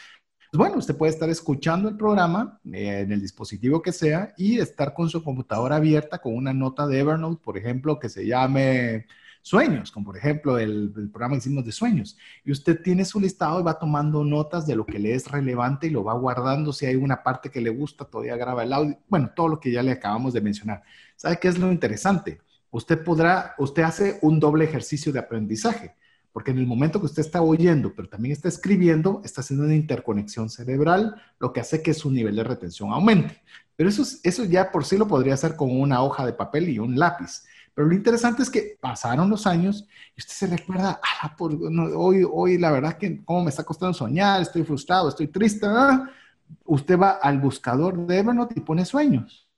Pues 0.51 0.59
bueno, 0.59 0.78
usted 0.78 0.96
puede 0.96 1.12
estar 1.12 1.30
escuchando 1.30 1.88
el 1.88 1.96
programa 1.96 2.59
eh, 2.72 3.03
en 3.03 3.12
el 3.12 3.20
dispositivo 3.20 3.80
que 3.82 3.92
sea 3.92 4.34
y 4.36 4.59
estar 4.59 4.94
con 4.94 5.09
su 5.09 5.22
computadora 5.22 5.76
abierta 5.76 6.18
con 6.18 6.34
una 6.34 6.53
nota 6.53 6.88
de 6.88 6.98
Evernote, 6.98 7.40
por 7.40 7.57
ejemplo, 7.57 8.01
que 8.01 8.09
se 8.09 8.26
llame 8.26 9.07
sueños, 9.42 9.92
como 9.92 10.07
por 10.07 10.16
ejemplo 10.16 10.59
el, 10.59 10.92
programa 11.12 11.34
que 11.34 11.38
hicimos 11.38 11.64
de 11.64 11.70
sueños. 11.70 12.18
Y 12.44 12.51
usted 12.51 12.82
tiene 12.82 13.05
su 13.05 13.20
listado 13.20 13.61
y 13.61 13.62
va 13.62 13.78
tomando 13.78 14.24
notas 14.24 14.66
de 14.66 14.74
lo 14.74 14.84
que 14.84 14.98
le 14.98 15.14
es 15.14 15.30
relevante 15.30 15.86
y 15.86 15.90
lo 15.90 16.03
va 16.03 16.14
guardando. 16.14 16.72
Si 16.72 16.84
hay 16.84 16.96
una 16.96 17.22
parte 17.22 17.51
que 17.51 17.61
le 17.61 17.70
gusta, 17.70 18.05
todavía 18.05 18.36
graba 18.36 18.64
el 18.64 18.72
audio. 18.72 18.98
Bueno, 19.09 19.30
todo 19.36 19.46
lo 19.46 19.61
que 19.61 19.70
ya 19.70 19.84
le 19.84 19.92
acabamos 19.92 20.32
de 20.34 20.40
mencionar. 20.40 20.82
¿Sabe 21.14 21.38
qué 21.38 21.46
es 21.46 21.59
lo 21.61 21.70
interesante? 21.70 22.40
Usted 22.72 23.05
podrá, 23.05 23.55
usted 23.59 23.82
hace 23.82 24.18
un 24.22 24.40
doble 24.40 24.64
ejercicio 24.64 25.12
de 25.12 25.20
aprendizaje. 25.20 25.94
Porque 26.33 26.53
en 26.53 26.59
el 26.59 26.66
momento 26.66 27.01
que 27.01 27.07
usted 27.07 27.22
está 27.22 27.43
oyendo, 27.43 27.93
pero 27.95 28.09
también 28.09 28.33
está 28.33 28.49
escribiendo, 28.49 29.20
está 29.24 29.41
haciendo 29.41 29.64
una 29.64 29.74
interconexión 29.74 30.49
cerebral, 30.49 31.20
lo 31.39 31.53
que 31.53 31.61
hace 31.61 31.83
que 31.83 31.93
su 31.93 32.11
nivel 32.11 32.37
de 32.37 32.45
retención 32.45 32.93
aumente. 32.93 33.43
Pero 33.76 33.89
eso, 33.89 34.05
eso 34.22 34.45
ya 34.45 34.70
por 34.70 34.85
sí 34.85 34.97
lo 34.97 35.09
podría 35.09 35.35
hacer 35.35 35.57
con 35.57 35.70
una 35.70 36.03
hoja 36.03 36.24
de 36.24 36.33
papel 36.33 36.68
y 36.68 36.78
un 36.78 36.99
lápiz. 36.99 37.45
Pero 37.74 37.89
lo 37.89 37.95
interesante 37.95 38.43
es 38.43 38.51
que 38.51 38.78
pasaron 38.81 39.31
los 39.31 39.47
años 39.47 39.87
y 40.16 40.20
usted 40.20 40.35
se 40.35 40.47
recuerda, 40.49 41.01
hoy 41.97 42.59
la 42.59 42.70
verdad 42.70 42.99
que 42.99 43.24
cómo 43.24 43.45
me 43.45 43.51
está 43.51 43.64
costando 43.64 43.95
soñar, 43.95 44.43
estoy 44.43 44.64
frustrado, 44.64 45.09
estoy 45.09 45.28
triste. 45.28 45.66
Usted 46.64 46.99
va 46.99 47.11
al 47.12 47.39
buscador 47.39 48.07
de 48.07 48.18
Evernote 48.18 48.55
y 48.57 48.61
pone 48.61 48.85
sueños. 48.85 49.49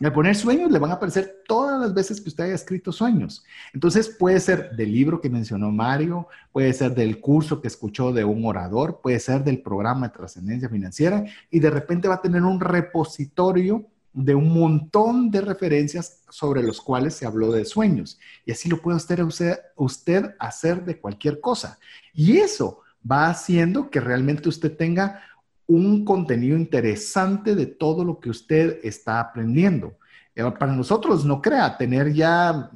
Al 0.00 0.12
poner 0.12 0.36
sueños 0.36 0.70
le 0.70 0.78
van 0.78 0.92
a 0.92 0.94
aparecer 0.94 1.42
todas 1.46 1.80
las 1.80 1.92
veces 1.92 2.20
que 2.20 2.28
usted 2.28 2.44
haya 2.44 2.54
escrito 2.54 2.92
sueños. 2.92 3.44
Entonces 3.74 4.08
puede 4.08 4.38
ser 4.38 4.70
del 4.76 4.92
libro 4.92 5.20
que 5.20 5.28
mencionó 5.28 5.72
Mario, 5.72 6.28
puede 6.52 6.72
ser 6.72 6.94
del 6.94 7.20
curso 7.20 7.60
que 7.60 7.66
escuchó 7.66 8.12
de 8.12 8.24
un 8.24 8.44
orador, 8.44 9.00
puede 9.02 9.18
ser 9.18 9.42
del 9.42 9.60
programa 9.60 10.08
de 10.08 10.14
trascendencia 10.14 10.68
financiera 10.68 11.24
y 11.50 11.58
de 11.58 11.70
repente 11.70 12.06
va 12.06 12.14
a 12.14 12.22
tener 12.22 12.42
un 12.42 12.60
repositorio 12.60 13.86
de 14.12 14.34
un 14.34 14.52
montón 14.52 15.30
de 15.30 15.40
referencias 15.40 16.22
sobre 16.30 16.62
los 16.62 16.80
cuales 16.80 17.14
se 17.14 17.26
habló 17.26 17.50
de 17.50 17.64
sueños. 17.64 18.18
Y 18.44 18.52
así 18.52 18.68
lo 18.68 18.80
puede 18.80 18.96
usted, 18.96 19.60
usted 19.76 20.34
hacer 20.38 20.84
de 20.84 20.98
cualquier 20.98 21.40
cosa. 21.40 21.78
Y 22.14 22.38
eso 22.38 22.82
va 23.10 23.28
haciendo 23.28 23.90
que 23.90 24.00
realmente 24.00 24.48
usted 24.48 24.76
tenga 24.76 25.22
un 25.68 26.04
contenido 26.04 26.56
interesante 26.56 27.54
de 27.54 27.66
todo 27.66 28.04
lo 28.04 28.18
que 28.18 28.30
usted 28.30 28.80
está 28.82 29.20
aprendiendo. 29.20 29.98
Eh, 30.34 30.50
para 30.58 30.72
nosotros, 30.72 31.24
no 31.24 31.42
crea, 31.42 31.76
tener 31.76 32.12
ya 32.12 32.70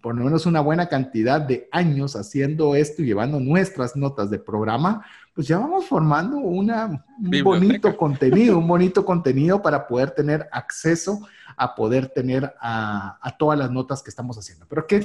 por 0.00 0.16
lo 0.16 0.24
menos 0.24 0.46
una 0.46 0.60
buena 0.60 0.88
cantidad 0.88 1.40
de 1.40 1.68
años 1.70 2.16
haciendo 2.16 2.74
esto 2.74 3.02
y 3.02 3.06
llevando 3.06 3.38
nuestras 3.38 3.94
notas 3.94 4.30
de 4.30 4.38
programa, 4.38 5.04
pues 5.34 5.46
ya 5.48 5.58
vamos 5.58 5.86
formando 5.86 6.38
una, 6.38 7.04
un 7.18 7.44
bonito 7.44 7.94
contenido, 7.96 8.58
un 8.58 8.68
bonito 8.68 9.04
contenido 9.04 9.60
para 9.60 9.86
poder 9.86 10.12
tener 10.12 10.48
acceso 10.50 11.20
a 11.20 11.26
poder 11.74 12.08
tener 12.08 12.54
a, 12.60 13.36
todas 13.38 13.58
las 13.58 13.70
notas 13.70 14.02
que 14.02 14.10
estamos 14.10 14.36
haciendo. 14.38 14.66
Pero 14.68 14.86
que, 14.86 14.96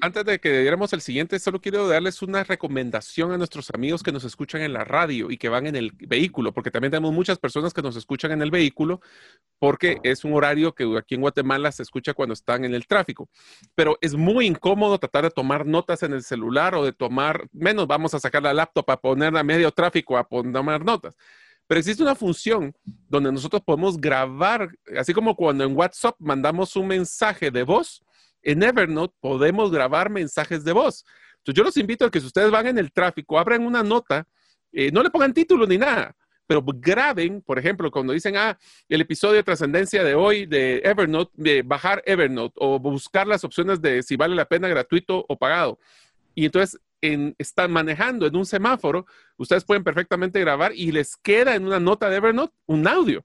antes 0.00 0.24
de 0.24 0.38
que 0.40 0.60
diéramos 0.60 0.92
el 0.92 1.00
siguiente, 1.00 1.38
solo 1.38 1.60
quiero 1.60 1.88
darles 1.88 2.22
una 2.22 2.44
recomendación 2.44 3.32
a 3.32 3.38
nuestros 3.38 3.70
amigos 3.70 4.02
que 4.02 4.12
nos 4.12 4.24
escuchan 4.24 4.62
en 4.62 4.72
la 4.72 4.84
radio 4.84 5.30
y 5.30 5.38
que 5.38 5.48
van 5.48 5.66
en 5.66 5.76
el 5.76 5.92
vehículo, 5.92 6.52
porque 6.52 6.70
también 6.70 6.90
tenemos 6.90 7.12
muchas 7.12 7.38
personas 7.38 7.72
que 7.72 7.82
nos 7.82 7.96
escuchan 7.96 8.32
en 8.32 8.42
el 8.42 8.50
vehículo, 8.50 9.00
porque 9.58 9.98
es 10.02 10.24
un 10.24 10.34
horario 10.34 10.74
que 10.74 10.84
aquí 10.98 11.14
en 11.14 11.20
Guatemala 11.20 11.70
se 11.72 11.82
escucha 11.82 12.14
cuando 12.14 12.32
están 12.32 12.64
en 12.64 12.74
el 12.74 12.86
tráfico. 12.86 13.28
Pero 13.74 13.96
es 14.00 14.14
muy 14.14 14.46
incómodo 14.46 14.98
tratar 14.98 15.24
de 15.24 15.30
tomar 15.30 15.64
notas 15.66 16.02
en 16.02 16.12
el 16.12 16.22
celular 16.22 16.74
o 16.74 16.84
de 16.84 16.92
tomar, 16.92 17.48
menos 17.52 17.86
vamos 17.86 18.14
a 18.14 18.20
sacar 18.20 18.42
la 18.42 18.54
laptop 18.54 18.90
a 18.90 19.00
ponerla 19.00 19.40
a 19.40 19.44
medio 19.44 19.70
tráfico 19.70 20.18
a 20.18 20.24
tomar 20.24 20.84
notas. 20.84 21.16
Pero 21.66 21.78
existe 21.78 22.02
una 22.02 22.14
función 22.14 22.74
donde 23.08 23.32
nosotros 23.32 23.62
podemos 23.64 23.98
grabar, 23.98 24.68
así 24.98 25.14
como 25.14 25.34
cuando 25.34 25.64
en 25.64 25.76
WhatsApp 25.76 26.16
mandamos 26.18 26.76
un 26.76 26.88
mensaje 26.88 27.50
de 27.50 27.62
voz, 27.62 28.02
en 28.42 28.62
Evernote 28.62 29.14
podemos 29.20 29.70
grabar 29.70 30.10
mensajes 30.10 30.62
de 30.64 30.72
voz. 30.72 31.04
Entonces 31.38 31.58
yo 31.58 31.64
los 31.64 31.76
invito 31.76 32.04
a 32.04 32.10
que 32.10 32.20
si 32.20 32.26
ustedes 32.26 32.50
van 32.50 32.66
en 32.66 32.78
el 32.78 32.92
tráfico, 32.92 33.38
abran 33.38 33.64
una 33.64 33.82
nota, 33.82 34.26
eh, 34.72 34.90
no 34.92 35.02
le 35.02 35.10
pongan 35.10 35.32
título 35.32 35.66
ni 35.66 35.78
nada, 35.78 36.14
pero 36.46 36.62
graben, 36.64 37.40
por 37.40 37.58
ejemplo, 37.58 37.90
cuando 37.90 38.12
dicen, 38.12 38.36
ah, 38.36 38.58
el 38.88 39.00
episodio 39.00 39.34
de 39.34 39.42
trascendencia 39.42 40.04
de 40.04 40.14
hoy 40.14 40.46
de 40.46 40.78
Evernote, 40.84 41.32
de 41.34 41.62
bajar 41.62 42.02
Evernote 42.04 42.54
o 42.58 42.78
buscar 42.78 43.26
las 43.26 43.44
opciones 43.44 43.80
de 43.80 44.02
si 44.02 44.16
vale 44.16 44.34
la 44.34 44.44
pena 44.44 44.68
gratuito 44.68 45.24
o 45.28 45.38
pagado. 45.38 45.78
Y 46.34 46.46
entonces 46.46 46.78
están 47.38 47.70
manejando 47.70 48.26
en 48.26 48.34
un 48.34 48.46
semáforo, 48.46 49.06
ustedes 49.36 49.64
pueden 49.64 49.84
perfectamente 49.84 50.40
grabar 50.40 50.72
y 50.74 50.90
les 50.90 51.16
queda 51.16 51.54
en 51.54 51.66
una 51.66 51.78
nota 51.78 52.08
de 52.08 52.16
Evernote 52.16 52.54
un 52.66 52.86
audio. 52.88 53.24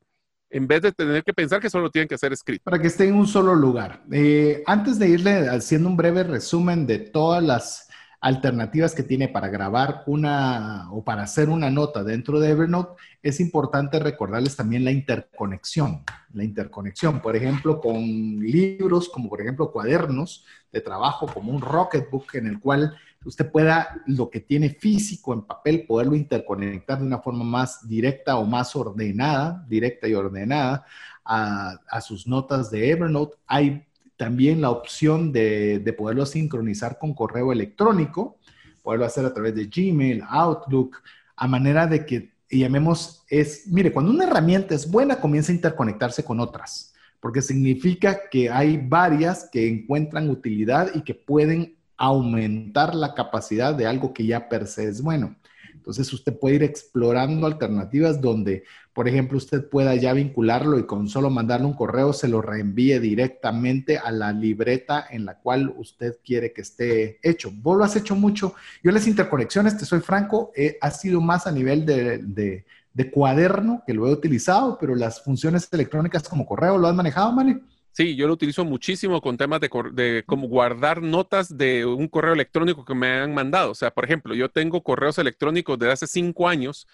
en 0.52 0.68
vez 0.68 0.82
de 0.82 0.92
tener 0.92 1.24
que 1.24 1.32
pensar 1.32 1.60
que 1.60 1.70
solo 1.70 1.92
tienen 1.92 2.08
que 2.08 2.16
hacer 2.16 2.34
escrito. 2.34 2.64
Para 2.64 2.82
que 2.82 2.88
esté 2.88 3.08
en 3.08 3.14
un 3.14 3.28
solo 3.28 3.54
lugar. 3.54 4.02
Eh, 4.12 4.64
antes 4.66 4.98
de 4.98 5.08
irle 5.08 5.48
haciendo 5.48 5.90
un 5.90 5.96
breve 5.96 6.24
resumen 6.24 6.88
de 6.88 6.98
todas 6.98 7.44
las 7.44 7.88
alternativas 8.22 8.94
que 8.94 9.04
tiene 9.04 9.30
para 9.30 9.48
grabar 9.48 10.04
una 10.06 10.92
o 10.92 11.04
para 11.04 11.24
hacer 11.24 11.50
una 11.50 11.70
nota 11.70 12.04
dentro 12.04 12.40
de 12.40 12.50
Evernote, 12.50 13.02
es 13.24 13.40
importante 13.40 14.00
recordarles 14.00 14.56
también 14.56 14.84
la 14.84 14.92
interconexión. 14.92 16.04
La 16.34 16.44
interconexión, 16.44 17.22
por 17.22 17.36
ejemplo, 17.36 17.80
con 17.80 18.04
libros 18.40 19.10
como 19.10 19.30
por 19.30 19.42
ejemplo 19.42 19.72
cuadernos 19.72 20.46
de 20.72 20.82
trabajo, 20.82 21.28
como 21.28 21.52
un 21.52 21.62
Rocketbook 21.62 22.36
en 22.36 22.48
el 22.48 22.60
cual 22.60 22.94
usted 23.26 23.50
pueda 23.50 24.02
lo 24.06 24.30
que 24.30 24.42
tiene 24.42 24.70
físico 24.70 25.34
en 25.34 25.44
papel, 25.44 25.86
poderlo 25.88 26.16
interconectar 26.16 27.00
de 27.00 27.06
una 27.06 27.20
forma 27.20 27.44
más 27.44 27.88
directa 27.88 28.38
o 28.38 28.46
más 28.46 28.76
ordenada, 28.76 29.66
directa 29.68 30.08
y 30.08 30.14
ordenada 30.14 30.86
a, 31.24 31.80
a 31.90 32.02
sus 32.02 32.28
notas 32.28 32.70
de 32.70 32.92
Evernote. 32.92 33.38
Hay 33.48 33.86
también 34.20 34.60
la 34.60 34.70
opción 34.70 35.32
de, 35.32 35.80
de, 35.80 35.94
poderlo 35.94 36.26
sincronizar 36.26 36.98
con 36.98 37.14
correo 37.14 37.54
electrónico, 37.54 38.38
poderlo 38.84 39.06
hacer 39.06 39.26
a 39.26 39.34
través 39.34 39.56
de 39.56 39.68
Gmail, 39.68 40.24
Outlook, 40.28 40.98
a 41.38 41.48
manera 41.48 41.88
de 41.88 42.06
que 42.06 42.34
llamemos 42.50 43.24
es, 43.30 43.66
mire, 43.68 43.94
cuando 43.94 44.12
una 44.12 44.26
herramienta 44.26 44.76
es 44.76 44.92
buena, 44.92 45.22
comienza 45.22 45.54
a 45.54 45.56
interconectarse 45.56 46.26
con 46.26 46.42
otras, 46.42 46.94
porque 47.22 47.42
significa 47.42 48.28
que 48.30 48.50
hay 48.50 48.76
varias 48.76 49.48
que 49.50 49.70
encuentran 49.70 50.30
utilidad 50.30 50.92
y 50.94 51.02
que 51.02 51.16
pueden 51.16 51.78
aumentar 51.96 52.96
la 52.96 53.14
capacidad 53.14 53.74
de 53.74 53.88
algo 53.88 54.14
que 54.14 54.26
ya 54.26 54.50
per 54.50 54.68
se 54.68 54.90
es 54.90 55.02
bueno. 55.02 55.38
Entonces 55.74 56.12
usted 56.12 56.38
puede 56.38 56.56
ir 56.56 56.64
explorando 56.64 57.48
alternativas 57.48 58.20
donde, 58.20 58.64
por 59.00 59.08
ejemplo, 59.08 59.38
usted 59.38 59.70
pueda 59.70 59.96
ya 59.96 60.12
vincularlo 60.12 60.78
y 60.78 60.84
con 60.84 61.08
solo 61.08 61.30
mandarle 61.30 61.68
un 61.68 61.74
correo 61.74 62.12
se 62.12 62.28
lo 62.28 62.42
reenvíe 62.42 63.00
directamente 63.00 63.98
a 63.98 64.12
la 64.12 64.34
libreta 64.34 65.08
en 65.10 65.24
la 65.24 65.36
cual 65.36 65.74
usted 65.78 66.18
quiere 66.22 66.52
que 66.52 66.64
esté 66.64 67.18
hecho. 67.24 67.50
Vos 67.50 67.78
lo 67.78 67.86
has 67.86 67.96
hecho 67.96 68.14
mucho. 68.14 68.56
Yo 68.84 68.92
las 68.92 69.08
interconexiones, 69.08 69.78
te 69.78 69.86
soy 69.86 70.02
franco, 70.02 70.52
ha 70.82 70.92
sido 70.92 71.22
más 71.22 71.48
a 71.48 71.52
nivel 71.54 71.86
de, 71.86 72.66
de, 72.94 73.10
cuaderno 73.10 73.84
que 73.88 73.94
lo 73.94 74.06
he 74.06 74.12
utilizado, 74.12 74.78
pero 74.78 74.94
las 74.96 75.24
funciones 75.24 75.70
electrónicas 75.72 76.28
como 76.28 76.46
correo, 76.46 76.78
¿lo 76.78 76.90
has 76.90 76.94
manejado, 76.94 77.32
Mane? 77.32 77.62
Sí, 77.94 78.18
yo 78.18 78.28
lo 78.28 78.34
utilizo 78.34 78.66
muchísimo 78.66 79.22
con 79.22 79.38
temas 79.38 79.62
de, 79.62 79.70
de 79.94 80.24
como 80.26 80.50
guardar 80.50 81.02
notas 81.02 81.58
de 81.58 81.86
un 81.86 82.10
correo 82.10 82.34
electrónico 82.34 82.84
que 82.84 82.96
me 82.96 83.08
han 83.08 83.34
mandado. 83.34 83.72
O 83.72 83.76
sea, 83.76 83.92
por 83.92 84.04
ejemplo, 84.04 84.36
yo 84.36 84.50
tengo 84.50 84.84
correos 84.84 85.18
electrónicos 85.20 85.80
de 85.80 85.90
hace 85.90 86.06
cinco 86.06 86.50
años 86.50 86.86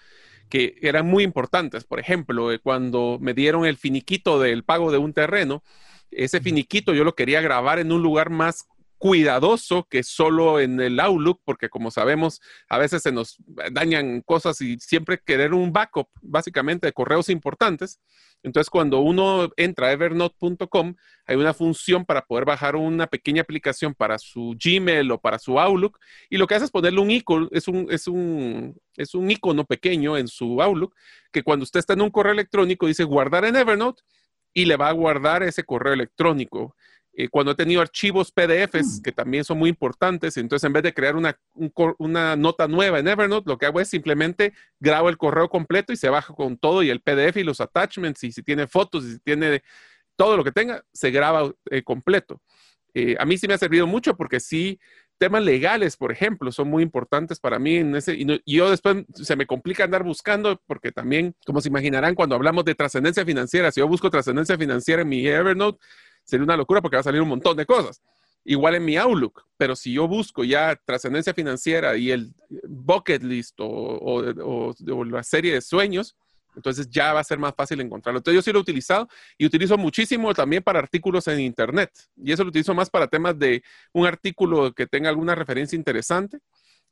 que 0.48 0.76
eran 0.80 1.06
muy 1.06 1.24
importantes. 1.24 1.84
Por 1.84 2.00
ejemplo, 2.00 2.52
eh, 2.52 2.58
cuando 2.58 3.18
me 3.20 3.34
dieron 3.34 3.66
el 3.66 3.76
finiquito 3.76 4.40
del 4.40 4.64
pago 4.64 4.92
de 4.92 4.98
un 4.98 5.12
terreno, 5.12 5.62
ese 6.10 6.40
finiquito 6.40 6.94
yo 6.94 7.04
lo 7.04 7.14
quería 7.14 7.40
grabar 7.40 7.78
en 7.78 7.92
un 7.92 8.02
lugar 8.02 8.30
más 8.30 8.66
cuidadoso 8.98 9.86
que 9.90 10.02
solo 10.02 10.60
en 10.60 10.80
el 10.80 10.98
Outlook, 11.00 11.42
porque 11.44 11.68
como 11.68 11.90
sabemos, 11.90 12.40
a 12.68 12.78
veces 12.78 13.02
se 13.02 13.12
nos 13.12 13.36
dañan 13.70 14.22
cosas 14.22 14.60
y 14.60 14.78
siempre 14.78 15.20
querer 15.24 15.52
un 15.52 15.72
backup, 15.72 16.08
básicamente, 16.22 16.86
de 16.86 16.92
correos 16.92 17.28
importantes. 17.28 18.00
Entonces, 18.46 18.70
cuando 18.70 19.00
uno 19.00 19.50
entra 19.56 19.88
a 19.88 19.92
evernote.com, 19.92 20.94
hay 21.26 21.34
una 21.34 21.52
función 21.52 22.04
para 22.04 22.22
poder 22.24 22.44
bajar 22.44 22.76
una 22.76 23.08
pequeña 23.08 23.42
aplicación 23.42 23.92
para 23.92 24.18
su 24.18 24.56
Gmail 24.56 25.10
o 25.10 25.20
para 25.20 25.40
su 25.40 25.58
Outlook, 25.58 25.98
y 26.30 26.36
lo 26.36 26.46
que 26.46 26.54
hace 26.54 26.66
es 26.66 26.70
ponerle 26.70 27.00
un 27.00 27.10
icono, 27.10 27.48
es 27.50 27.66
un, 27.66 27.88
es 27.90 28.06
un, 28.06 28.80
es 28.96 29.16
un 29.16 29.28
icono 29.28 29.64
pequeño 29.64 30.16
en 30.16 30.28
su 30.28 30.62
Outlook, 30.62 30.94
que 31.32 31.42
cuando 31.42 31.64
usted 31.64 31.80
está 31.80 31.94
en 31.94 32.02
un 32.02 32.10
correo 32.10 32.34
electrónico 32.34 32.86
dice 32.86 33.02
guardar 33.02 33.44
en 33.46 33.56
Evernote, 33.56 34.04
y 34.54 34.64
le 34.64 34.76
va 34.76 34.90
a 34.90 34.92
guardar 34.92 35.42
ese 35.42 35.64
correo 35.64 35.92
electrónico. 35.92 36.76
Eh, 37.18 37.30
cuando 37.30 37.52
he 37.52 37.54
tenido 37.54 37.80
archivos 37.80 38.30
PDFs, 38.30 38.98
mm. 38.98 39.02
que 39.02 39.10
también 39.10 39.42
son 39.42 39.56
muy 39.56 39.70
importantes, 39.70 40.36
entonces 40.36 40.66
en 40.66 40.74
vez 40.74 40.82
de 40.82 40.92
crear 40.92 41.16
una, 41.16 41.38
una, 41.96 42.36
nota 42.36 42.68
nueva 42.68 42.98
en 42.98 43.08
Evernote, 43.08 43.48
lo 43.48 43.56
que 43.56 43.64
hago 43.64 43.80
es 43.80 43.88
simplemente 43.88 44.52
grabo 44.78 45.08
el 45.08 45.16
correo 45.16 45.48
completo 45.48 45.94
y 45.94 45.96
se 45.96 46.10
baja 46.10 46.34
con 46.34 46.58
todo 46.58 46.82
y 46.82 46.90
el 46.90 47.00
PDF 47.00 47.38
y 47.38 47.42
los 47.44 47.62
attachments 47.62 48.22
y 48.22 48.32
si 48.32 48.42
tiene 48.42 48.66
fotos 48.66 49.06
y 49.06 49.12
si 49.12 49.18
tiene 49.20 49.62
todo 50.14 50.36
lo 50.36 50.44
que 50.44 50.52
tenga, 50.52 50.84
se 50.92 51.10
graba 51.10 51.50
eh, 51.70 51.82
completo. 51.82 52.42
Eh, 52.92 53.16
a 53.18 53.24
mí 53.24 53.38
sí 53.38 53.48
me 53.48 53.54
ha 53.54 53.58
servido 53.58 53.86
mucho 53.86 54.14
porque 54.14 54.38
sí, 54.38 54.78
temas 55.16 55.42
legales, 55.42 55.96
por 55.96 56.12
ejemplo, 56.12 56.52
son 56.52 56.68
muy 56.68 56.82
importantes 56.82 57.40
para 57.40 57.58
mí. 57.58 57.76
En 57.76 57.96
ese, 57.96 58.14
y, 58.14 58.26
y 58.44 58.56
yo 58.56 58.68
después 58.68 59.06
se 59.14 59.36
me 59.36 59.46
complica 59.46 59.84
andar 59.84 60.02
buscando 60.02 60.60
porque 60.66 60.92
también, 60.92 61.34
como 61.46 61.62
se 61.62 61.68
imaginarán, 61.68 62.14
cuando 62.14 62.34
hablamos 62.34 62.66
de 62.66 62.74
trascendencia 62.74 63.24
financiera, 63.24 63.72
si 63.72 63.80
yo 63.80 63.88
busco 63.88 64.10
trascendencia 64.10 64.58
financiera 64.58 65.00
en 65.00 65.08
mi 65.08 65.26
Evernote, 65.26 65.78
sería 66.26 66.44
una 66.44 66.56
locura 66.56 66.82
porque 66.82 66.96
va 66.96 67.00
a 67.00 67.04
salir 67.04 67.22
un 67.22 67.28
montón 67.28 67.56
de 67.56 67.64
cosas. 67.64 68.02
Igual 68.44 68.76
en 68.76 68.84
mi 68.84 68.96
Outlook, 68.96 69.44
pero 69.56 69.74
si 69.74 69.92
yo 69.92 70.06
busco 70.06 70.44
ya 70.44 70.78
trascendencia 70.84 71.34
financiera 71.34 71.96
y 71.96 72.10
el 72.12 72.32
bucket 72.68 73.22
list 73.22 73.56
o, 73.58 74.74
la 75.04 75.22
serie 75.22 75.54
de 75.54 75.60
sueños, 75.60 76.16
entonces 76.54 76.88
ya 76.88 77.12
va 77.12 77.20
a 77.20 77.24
ser 77.24 77.38
más 77.38 77.54
fácil 77.56 77.80
encontrarlo. 77.80 78.18
Entonces 78.18 78.36
yo 78.36 78.42
sí 78.42 78.52
lo 78.52 78.60
he 78.60 78.62
utilizado 78.62 79.08
y 79.36 79.46
utilizo 79.46 79.76
muchísimo 79.76 80.32
también 80.32 80.62
para 80.62 80.78
artículos 80.78 81.26
en 81.28 81.40
Internet. 81.40 81.90
Y 82.16 82.32
eso 82.32 82.44
lo 82.44 82.50
utilizo 82.50 82.72
más 82.72 82.88
para 82.88 83.08
temas 83.08 83.38
de 83.38 83.62
un 83.92 84.06
artículo 84.06 84.72
que 84.72 84.86
tenga 84.86 85.08
alguna 85.08 85.34
referencia 85.34 85.76
interesante. 85.76 86.38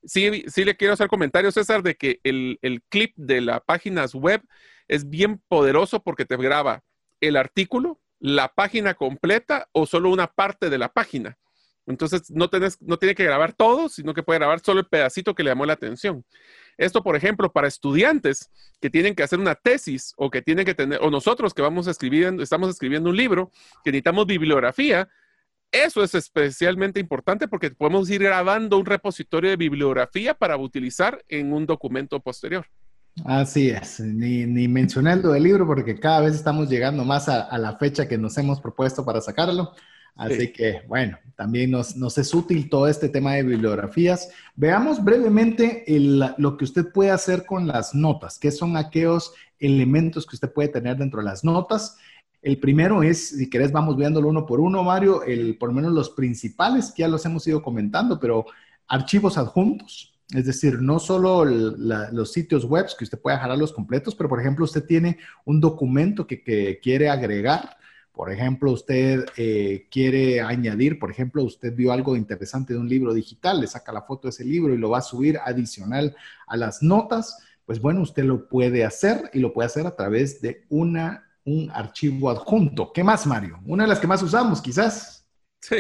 Sí, 0.03 0.45
sí 0.49 0.65
le 0.65 0.77
quiero 0.77 0.95
hacer 0.95 1.09
comentarios, 1.09 1.55
César, 1.55 1.83
de 1.83 1.95
que 1.95 2.21
el, 2.25 2.59
el 2.63 2.83
clip 2.83 3.15
de 3.17 3.41
las 3.41 3.63
páginas 3.63 4.15
web 4.15 4.43
es 4.89 5.09
bien 5.09 5.41
poderoso 5.49 6.03
porque 6.03 6.25
te 6.25 6.37
graba 6.37 6.83
el 7.21 7.37
artículo, 7.37 8.01
la 8.25 8.49
página 8.49 8.95
completa 8.95 9.69
o 9.73 9.85
solo 9.85 10.09
una 10.09 10.29
parte 10.29 10.71
de 10.71 10.79
la 10.79 10.89
página. 10.89 11.37
Entonces, 11.85 12.31
no, 12.31 12.49
tenés, 12.49 12.81
no 12.81 12.99
tiene 12.99 13.15
que 13.15 13.23
grabar 13.23 13.53
todo, 13.53 13.91
sino 13.91 14.15
que 14.15 14.23
puede 14.23 14.39
grabar 14.39 14.61
solo 14.61 14.81
el 14.81 14.87
pedacito 14.87 15.35
que 15.35 15.43
le 15.43 15.51
llamó 15.51 15.67
la 15.67 15.75
atención. 15.75 16.25
Esto, 16.79 17.03
por 17.03 17.17
ejemplo, 17.17 17.53
para 17.53 17.69
estudiantes 17.69 18.51
que 18.81 18.89
tienen 18.89 19.15
que 19.15 19.25
hacer 19.25 19.39
una 19.39 19.55
tesis 19.55 20.15
o 20.17 20.31
que 20.31 20.41
tienen 20.41 20.65
que 20.65 20.75
tener, 20.75 21.01
o 21.03 21.11
nosotros 21.11 21.53
que 21.53 21.61
vamos 21.61 21.87
a 21.87 21.91
escribir, 21.91 22.35
estamos 22.41 22.71
escribiendo 22.71 23.11
un 23.11 23.17
libro, 23.19 23.51
que 23.85 23.91
necesitamos 23.91 24.25
bibliografía, 24.25 25.07
eso 25.71 26.03
es 26.03 26.15
especialmente 26.15 27.01
importante 27.01 27.47
porque 27.47 27.73
podemos 27.73 28.09
ir 28.09 28.23
grabando 28.23 28.79
un 28.79 28.87
repositorio 28.87 29.51
de 29.51 29.57
bibliografía 29.57 30.33
para 30.33 30.57
utilizar 30.57 31.23
en 31.29 31.53
un 31.53 31.67
documento 31.67 32.21
posterior. 32.21 32.67
Así 33.25 33.69
es, 33.69 34.01
ni, 34.01 34.45
ni 34.45 34.67
mencioné 34.67 35.15
lo 35.17 35.33
del 35.33 35.45
libro 35.45 35.67
porque 35.67 35.99
cada 36.01 36.23
vez 36.23 36.35
estamos 36.35 36.69
llegando 36.69 37.05
más 37.05 37.29
a, 37.29 37.57
la 37.59 37.77
fecha 37.77 38.09
que 38.09 38.19
nos 38.19 38.37
hemos 38.39 38.61
propuesto 38.61 39.05
para 39.05 39.21
sacarlo. 39.21 39.73
Así 40.17 40.53
que, 40.53 40.83
bueno, 40.87 41.19
también 41.35 41.73
nos, 41.73 41.97
nos, 41.97 42.19
es 42.19 42.33
útil 42.35 42.69
todo 42.69 42.87
este 42.87 43.09
tema 43.09 43.35
de 43.35 43.43
bibliografías. 43.43 44.31
Veamos 44.55 45.03
brevemente 45.03 45.85
lo 46.39 46.57
que 46.57 46.65
usted 46.65 46.93
puede 46.93 47.11
hacer 47.11 47.45
con 47.47 47.67
las 47.67 47.95
notas, 47.95 48.39
qué 48.39 48.51
son 48.51 48.77
aquellos 48.77 49.33
elementos 49.59 50.27
que 50.27 50.37
usted 50.37 50.53
puede 50.53 50.69
tener 50.69 50.97
dentro 50.97 51.21
de 51.21 51.27
las 51.27 51.45
notas. 51.45 51.97
El 52.43 52.59
primero 52.59 53.03
es, 53.03 53.31
si 53.31 53.49
querés, 53.49 53.73
vamos 53.73 53.97
viéndolo 53.97 54.29
uno 54.29 54.45
por 54.45 54.61
uno, 54.61 54.83
Mario, 54.85 55.23
el, 55.23 55.57
por 55.57 55.71
lo 55.71 55.75
menos 55.75 55.93
los 55.93 56.11
principales, 56.11 56.93
que 56.93 57.03
ya 57.03 57.09
los 57.09 57.25
hemos 57.25 57.47
ido 57.47 57.63
comentando, 57.63 58.21
pero 58.21 58.45
archivos 58.87 59.39
adjuntos. 59.39 60.14
Es 60.33 60.47
decir, 60.47 60.81
no 60.81 60.99
solo 60.99 61.45
los 61.45 62.33
sitios 62.33 62.65
web 62.65 62.87
que 62.97 63.05
usted 63.05 63.21
puede 63.21 63.39
los 63.57 63.73
completos, 63.73 64.15
pero 64.15 64.29
por 64.29 64.41
ejemplo, 64.41 64.65
usted 64.65 64.85
tiene 64.85 65.19
un 65.45 65.61
documento 65.61 66.27
que, 66.27 66.81
quiere 66.83 67.11
agregar. 67.11 67.77
Por 68.11 68.31
ejemplo, 68.33 68.71
usted 68.71 69.27
eh, 69.37 69.89
quiere 69.91 70.41
añadir, 70.41 70.99
por 70.99 71.11
ejemplo, 71.11 71.43
usted 71.43 71.75
vio 71.75 71.93
algo 71.93 72.17
interesante 72.17 72.73
de 72.73 72.79
un 72.79 72.89
libro 72.89 73.13
digital, 73.13 73.61
le 73.61 73.67
saca 73.67 73.93
la 73.93 74.03
foto 74.03 74.29
de 74.29 74.31
ese 74.31 74.45
libro 74.45 74.73
y 74.73 74.79
lo 74.79 74.91
va 74.91 74.99
a 74.99 75.03
subir 75.03 75.39
adicional 75.45 76.17
a 76.47 76.57
las 76.57 76.83
notas. 76.83 77.39
Pues 77.67 77.81
bueno, 77.81 78.03
usted 78.03 78.25
lo 78.25 78.49
puede 78.49 78.85
hacer 78.85 79.31
y 79.33 79.41
lo 79.41 79.53
puede 79.53 79.67
hacer 79.67 79.87
a 79.87 79.97
través 79.97 80.41
de 80.41 80.65
una, 80.69 81.29
un 81.45 81.71
archivo 81.73 82.31
adjunto. 82.31 82.93
¿Qué 82.93 83.03
más, 83.03 83.27
Mario? 83.27 83.59
Una 83.67 83.83
de 83.85 83.89
las 83.89 83.99
que 83.99 84.07
más 84.07 84.23
usamos, 84.23 84.63
quizás. 84.63 85.27
Sí, 85.61 85.77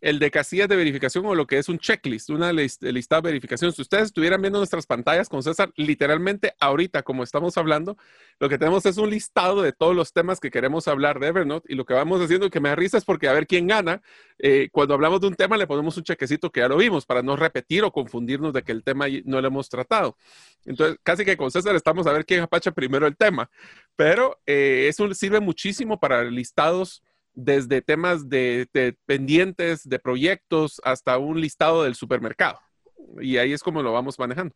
el 0.00 0.18
de 0.18 0.30
casillas 0.30 0.68
de 0.68 0.76
verificación 0.76 1.26
o 1.26 1.34
lo 1.34 1.46
que 1.46 1.58
es 1.58 1.68
un 1.68 1.78
checklist, 1.78 2.30
una 2.30 2.52
lista 2.52 3.16
de 3.16 3.22
verificación. 3.22 3.72
Si 3.72 3.82
ustedes 3.82 4.04
estuvieran 4.06 4.40
viendo 4.40 4.58
nuestras 4.58 4.86
pantallas 4.86 5.28
con 5.28 5.42
César, 5.42 5.72
literalmente 5.76 6.54
ahorita, 6.60 7.02
como 7.02 7.22
estamos 7.22 7.56
hablando, 7.58 7.96
lo 8.38 8.48
que 8.48 8.58
tenemos 8.58 8.86
es 8.86 8.96
un 8.96 9.10
listado 9.10 9.62
de 9.62 9.72
todos 9.72 9.96
los 9.96 10.12
temas 10.12 10.40
que 10.40 10.50
queremos 10.50 10.86
hablar 10.88 11.18
de 11.18 11.28
Evernote 11.28 11.72
y 11.72 11.76
lo 11.76 11.84
que 11.84 11.94
vamos 11.94 12.20
haciendo 12.20 12.50
que 12.50 12.60
me 12.60 12.68
da 12.68 12.76
risa 12.76 12.98
es 12.98 13.04
porque 13.04 13.28
a 13.28 13.32
ver 13.32 13.46
quién 13.46 13.66
gana. 13.66 14.02
Eh, 14.38 14.68
cuando 14.70 14.94
hablamos 14.94 15.20
de 15.20 15.26
un 15.26 15.34
tema 15.34 15.56
le 15.56 15.66
ponemos 15.66 15.96
un 15.96 16.04
chequecito 16.04 16.50
que 16.50 16.60
ya 16.60 16.68
lo 16.68 16.76
vimos 16.76 17.04
para 17.04 17.22
no 17.22 17.36
repetir 17.36 17.82
o 17.82 17.90
confundirnos 17.90 18.52
de 18.52 18.62
que 18.62 18.72
el 18.72 18.84
tema 18.84 19.06
no 19.24 19.40
lo 19.40 19.48
hemos 19.48 19.68
tratado. 19.68 20.16
Entonces, 20.64 20.98
casi 21.02 21.24
que 21.24 21.36
con 21.36 21.50
César 21.50 21.74
estamos 21.74 22.06
a 22.06 22.12
ver 22.12 22.24
quién 22.24 22.40
apacha 22.40 22.70
primero 22.72 23.06
el 23.06 23.16
tema, 23.16 23.50
pero 23.96 24.40
eh, 24.46 24.86
eso 24.88 25.12
sirve 25.14 25.40
muchísimo 25.40 25.98
para 25.98 26.24
listados 26.24 27.02
desde 27.38 27.82
temas 27.82 28.28
de, 28.28 28.68
pendientes, 29.06 29.88
de 29.88 29.98
proyectos, 30.00 30.80
hasta 30.84 31.18
un 31.18 31.40
listado 31.40 31.84
del 31.84 31.94
supermercado. 31.94 32.58
Y 33.20 33.36
ahí 33.36 33.52
es 33.52 33.62
como 33.62 33.80
lo 33.80 33.92
vamos 33.92 34.18
manejando. 34.18 34.54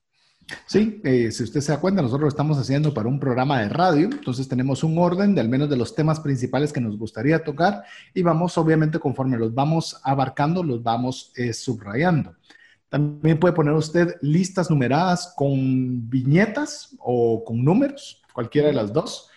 Sí, 0.67 1.01
eh, 1.05 1.31
si 1.31 1.45
usted 1.45 1.61
se 1.61 1.71
da 1.71 1.81
cuenta, 1.81 2.03
nosotros 2.03 2.23
lo 2.23 2.29
estamos 2.29 2.59
haciendo 2.59 2.93
para 2.93 3.09
un 3.09 3.21
programa 3.21 3.61
de 3.61 3.69
radio, 3.69 4.07
entonces 4.07 4.49
tenemos 4.49 4.83
un 4.83 4.99
orden 4.99 5.37
de 5.37 5.41
al 5.41 5.49
menos 5.49 5.71
de 5.71 5.77
los 5.77 5.95
temas 5.95 6.19
principales 6.19 6.73
que 6.73 6.81
nos 6.81 6.99
gustaría 6.99 7.45
tocar 7.45 7.85
y 8.13 8.23
vamos, 8.23 8.59
obviamente, 8.59 8.99
conforme 8.99 9.39
los 9.39 9.55
vamos 9.55 10.01
abarcando, 10.03 10.65
los 10.65 10.83
vamos 10.83 11.33
eh, 11.37 11.53
subrayando. 11.53 12.35
También 12.89 13.39
puede 13.39 13.55
poner 13.55 13.75
usted 13.75 14.17
listas 14.21 14.69
numeradas 14.69 15.33
con 15.37 16.11
viñetas 16.11 16.97
o 16.99 17.45
con 17.45 17.65
números, 17.65 18.21
cualquiera 18.33 18.67
de 18.69 18.75
las 18.75 18.93
dos. 18.93 19.31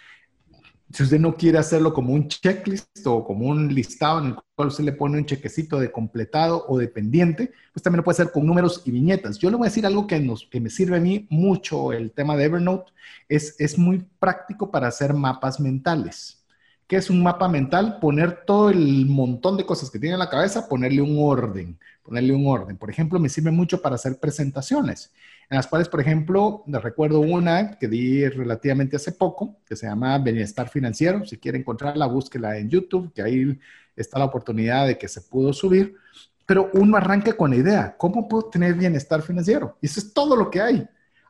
Si 0.95 1.03
usted 1.03 1.19
no 1.19 1.35
quiere 1.35 1.57
hacerlo 1.57 1.93
como 1.93 2.13
un 2.13 2.29
checklist 2.29 3.05
o 3.05 3.25
como 3.25 3.47
un 3.47 3.67
listado 3.67 4.19
en 4.19 4.25
el 4.27 4.35
cual 4.55 4.69
usted 4.69 4.85
le 4.85 4.93
pone 4.93 5.17
un 5.17 5.25
chequecito 5.25 5.77
de 5.77 5.91
completado 5.91 6.63
o 6.69 6.77
de 6.77 6.87
pendiente, 6.87 7.51
pues 7.73 7.83
también 7.83 7.97
lo 7.97 8.05
puede 8.05 8.15
hacer 8.15 8.31
con 8.31 8.45
números 8.45 8.81
y 8.85 8.91
viñetas. 8.91 9.37
Yo 9.37 9.49
le 9.49 9.57
voy 9.57 9.65
a 9.65 9.71
decir 9.71 9.85
algo 9.85 10.07
que, 10.07 10.17
nos, 10.21 10.45
que 10.45 10.61
me 10.61 10.69
sirve 10.69 10.95
a 10.95 11.01
mí 11.01 11.27
mucho, 11.29 11.91
el 11.91 12.13
tema 12.13 12.37
de 12.37 12.45
Evernote, 12.45 12.93
es, 13.27 13.57
es 13.59 13.77
muy 13.77 14.05
práctico 14.19 14.71
para 14.71 14.87
hacer 14.87 15.13
mapas 15.13 15.59
mentales. 15.59 16.41
¿Qué 16.87 16.95
es 16.95 17.09
un 17.09 17.21
mapa 17.21 17.49
mental? 17.49 17.97
Poner 17.99 18.45
todo 18.45 18.69
el 18.69 19.05
montón 19.05 19.57
de 19.57 19.65
cosas 19.65 19.91
que 19.91 19.99
tiene 19.99 20.13
en 20.13 20.19
la 20.19 20.29
cabeza, 20.29 20.69
ponerle 20.69 21.01
un 21.01 21.17
orden, 21.19 21.77
ponerle 22.03 22.33
un 22.33 22.47
orden. 22.47 22.77
Por 22.77 22.89
ejemplo, 22.89 23.19
me 23.19 23.27
sirve 23.27 23.51
mucho 23.51 23.81
para 23.81 23.95
hacer 23.95 24.17
presentaciones 24.17 25.11
en 25.49 25.57
las 25.57 25.67
cuales, 25.67 25.89
por 25.89 26.01
ejemplo, 26.01 26.63
les 26.67 26.81
recuerdo 26.81 27.19
una 27.19 27.77
que 27.77 27.87
di 27.87 28.27
relativamente 28.27 28.95
hace 28.95 29.11
poco, 29.11 29.57
que 29.65 29.75
se 29.75 29.87
llama 29.87 30.17
Bienestar 30.17 30.69
Financiero. 30.69 31.25
Si 31.25 31.37
quieren 31.37 31.61
encontrarla, 31.61 32.07
búsquela 32.07 32.57
en 32.57 32.69
YouTube, 32.69 33.13
que 33.13 33.21
ahí 33.21 33.59
está 33.95 34.19
la 34.19 34.25
oportunidad 34.25 34.87
de 34.87 34.97
que 34.97 35.07
se 35.07 35.21
pudo 35.21 35.53
subir. 35.53 35.95
Pero 36.45 36.69
uno 36.73 36.97
arranca 36.97 37.33
con 37.33 37.51
la 37.51 37.57
idea, 37.57 37.95
¿cómo 37.97 38.27
puedo 38.27 38.45
tener 38.49 38.75
bienestar 38.75 39.21
financiero? 39.21 39.77
Y 39.81 39.87
eso 39.87 39.99
es 39.99 40.13
todo 40.13 40.35
lo 40.35 40.49
que 40.49 40.61
hay. 40.61 40.87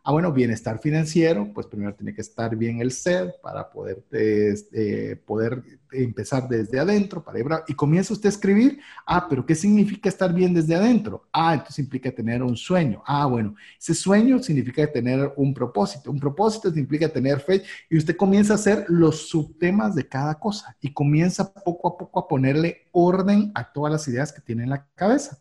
Ah, 0.07 0.11
bueno, 0.11 0.31
bienestar 0.31 0.77
financiero, 0.77 1.51
pues 1.51 1.65
primero 1.65 1.95
tiene 1.95 2.13
que 2.13 2.21
estar 2.21 2.55
bien 2.55 2.79
el 2.79 2.91
ser 2.91 3.37
para 3.41 3.71
poder, 3.71 4.03
este, 4.11 5.15
poder 5.15 5.63
empezar 5.91 6.47
desde 6.47 6.79
adentro 6.79 7.23
para 7.23 7.63
y 7.67 7.73
comienza 7.73 8.13
usted 8.13 8.27
a 8.27 8.29
escribir, 8.29 8.79
ah, 9.07 9.25
pero 9.27 9.43
¿qué 9.43 9.55
significa 9.55 10.07
estar 10.07 10.31
bien 10.31 10.53
desde 10.53 10.75
adentro? 10.75 11.27
Ah, 11.33 11.55
entonces 11.55 11.79
implica 11.79 12.11
tener 12.11 12.43
un 12.43 12.55
sueño. 12.55 13.01
Ah, 13.07 13.25
bueno, 13.25 13.55
ese 13.79 13.95
sueño 13.95 14.37
significa 14.43 14.85
tener 14.91 15.33
un 15.37 15.55
propósito. 15.55 16.11
Un 16.11 16.19
propósito 16.19 16.71
implica 16.75 17.09
tener 17.09 17.39
fe 17.39 17.63
y 17.89 17.97
usted 17.97 18.15
comienza 18.15 18.53
a 18.53 18.57
hacer 18.57 18.85
los 18.87 19.27
subtemas 19.27 19.95
de 19.95 20.07
cada 20.07 20.37
cosa 20.37 20.77
y 20.81 20.93
comienza 20.93 21.51
poco 21.51 21.87
a 21.87 21.97
poco 21.97 22.19
a 22.19 22.27
ponerle 22.27 22.89
orden 22.91 23.51
a 23.55 23.73
todas 23.73 23.91
las 23.91 24.07
ideas 24.07 24.31
que 24.31 24.41
tiene 24.41 24.65
en 24.65 24.69
la 24.69 24.85
cabeza. 24.93 25.39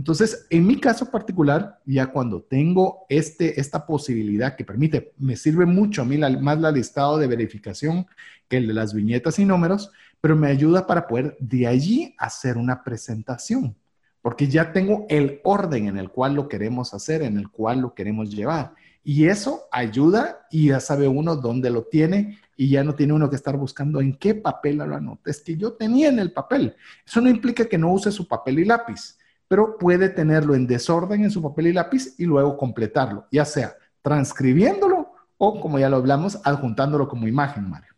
Entonces, 0.00 0.46
en 0.48 0.66
mi 0.66 0.80
caso 0.80 1.10
particular, 1.10 1.78
ya 1.84 2.06
cuando 2.06 2.40
tengo 2.40 3.04
este, 3.10 3.60
esta 3.60 3.84
posibilidad 3.84 4.56
que 4.56 4.64
permite, 4.64 5.12
me 5.18 5.36
sirve 5.36 5.66
mucho 5.66 6.00
a 6.00 6.06
mí 6.06 6.16
más 6.16 6.58
la 6.58 6.72
listado 6.72 7.18
de 7.18 7.26
verificación 7.26 8.06
que 8.48 8.56
el 8.56 8.66
de 8.66 8.72
las 8.72 8.94
viñetas 8.94 9.38
y 9.38 9.44
números, 9.44 9.90
pero 10.22 10.36
me 10.36 10.48
ayuda 10.48 10.86
para 10.86 11.06
poder 11.06 11.36
de 11.38 11.66
allí 11.66 12.14
hacer 12.16 12.56
una 12.56 12.82
presentación, 12.82 13.76
porque 14.22 14.48
ya 14.48 14.72
tengo 14.72 15.04
el 15.10 15.42
orden 15.44 15.88
en 15.88 15.98
el 15.98 16.08
cual 16.08 16.32
lo 16.32 16.48
queremos 16.48 16.94
hacer, 16.94 17.20
en 17.20 17.36
el 17.36 17.50
cual 17.50 17.80
lo 17.80 17.92
queremos 17.92 18.34
llevar. 18.34 18.72
Y 19.04 19.26
eso 19.26 19.64
ayuda 19.70 20.46
y 20.50 20.68
ya 20.68 20.80
sabe 20.80 21.08
uno 21.08 21.36
dónde 21.36 21.68
lo 21.68 21.82
tiene 21.82 22.38
y 22.56 22.70
ya 22.70 22.82
no 22.82 22.94
tiene 22.94 23.12
uno 23.12 23.28
que 23.28 23.36
estar 23.36 23.58
buscando 23.58 24.00
en 24.00 24.14
qué 24.14 24.34
papel 24.34 24.78
lo 24.78 24.96
anota. 24.96 25.30
Es 25.30 25.42
que 25.42 25.58
yo 25.58 25.74
tenía 25.74 26.08
en 26.08 26.20
el 26.20 26.32
papel. 26.32 26.74
Eso 27.06 27.20
no 27.20 27.28
implica 27.28 27.66
que 27.66 27.76
no 27.76 27.92
use 27.92 28.10
su 28.10 28.26
papel 28.26 28.60
y 28.60 28.64
lápiz 28.64 29.19
pero 29.50 29.76
puede 29.76 30.08
tenerlo 30.10 30.54
en 30.54 30.64
desorden 30.64 31.24
en 31.24 31.30
su 31.32 31.42
papel 31.42 31.66
y 31.66 31.72
lápiz 31.72 32.14
y 32.18 32.24
luego 32.24 32.56
completarlo, 32.56 33.26
ya 33.32 33.44
sea 33.44 33.74
transcribiéndolo 34.00 35.10
o, 35.38 35.60
como 35.60 35.76
ya 35.76 35.88
lo 35.88 35.96
hablamos, 35.96 36.38
adjuntándolo 36.44 37.08
como 37.08 37.26
imagen, 37.26 37.68
Mario. 37.68 37.92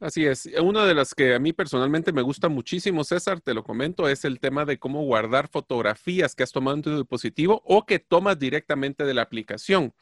Así 0.00 0.24
es. 0.24 0.48
Una 0.58 0.86
de 0.86 0.94
las 0.94 1.14
que 1.14 1.34
a 1.34 1.38
mí 1.38 1.52
personalmente 1.52 2.14
me 2.14 2.22
gusta 2.22 2.48
muchísimo, 2.48 3.04
César, 3.04 3.42
te 3.42 3.52
lo 3.52 3.62
comento, 3.62 4.08
es 4.08 4.24
el 4.24 4.40
tema 4.40 4.64
de 4.64 4.78
cómo 4.78 5.04
guardar 5.04 5.48
fotografías 5.48 6.34
que 6.34 6.44
has 6.44 6.52
tomado 6.52 6.78
en 6.78 6.82
tu 6.82 6.96
dispositivo 6.96 7.60
o 7.66 7.84
que 7.84 7.98
tomas 7.98 8.38
directamente 8.38 9.04
de 9.04 9.12
la 9.12 9.20
aplicación. 9.20 9.92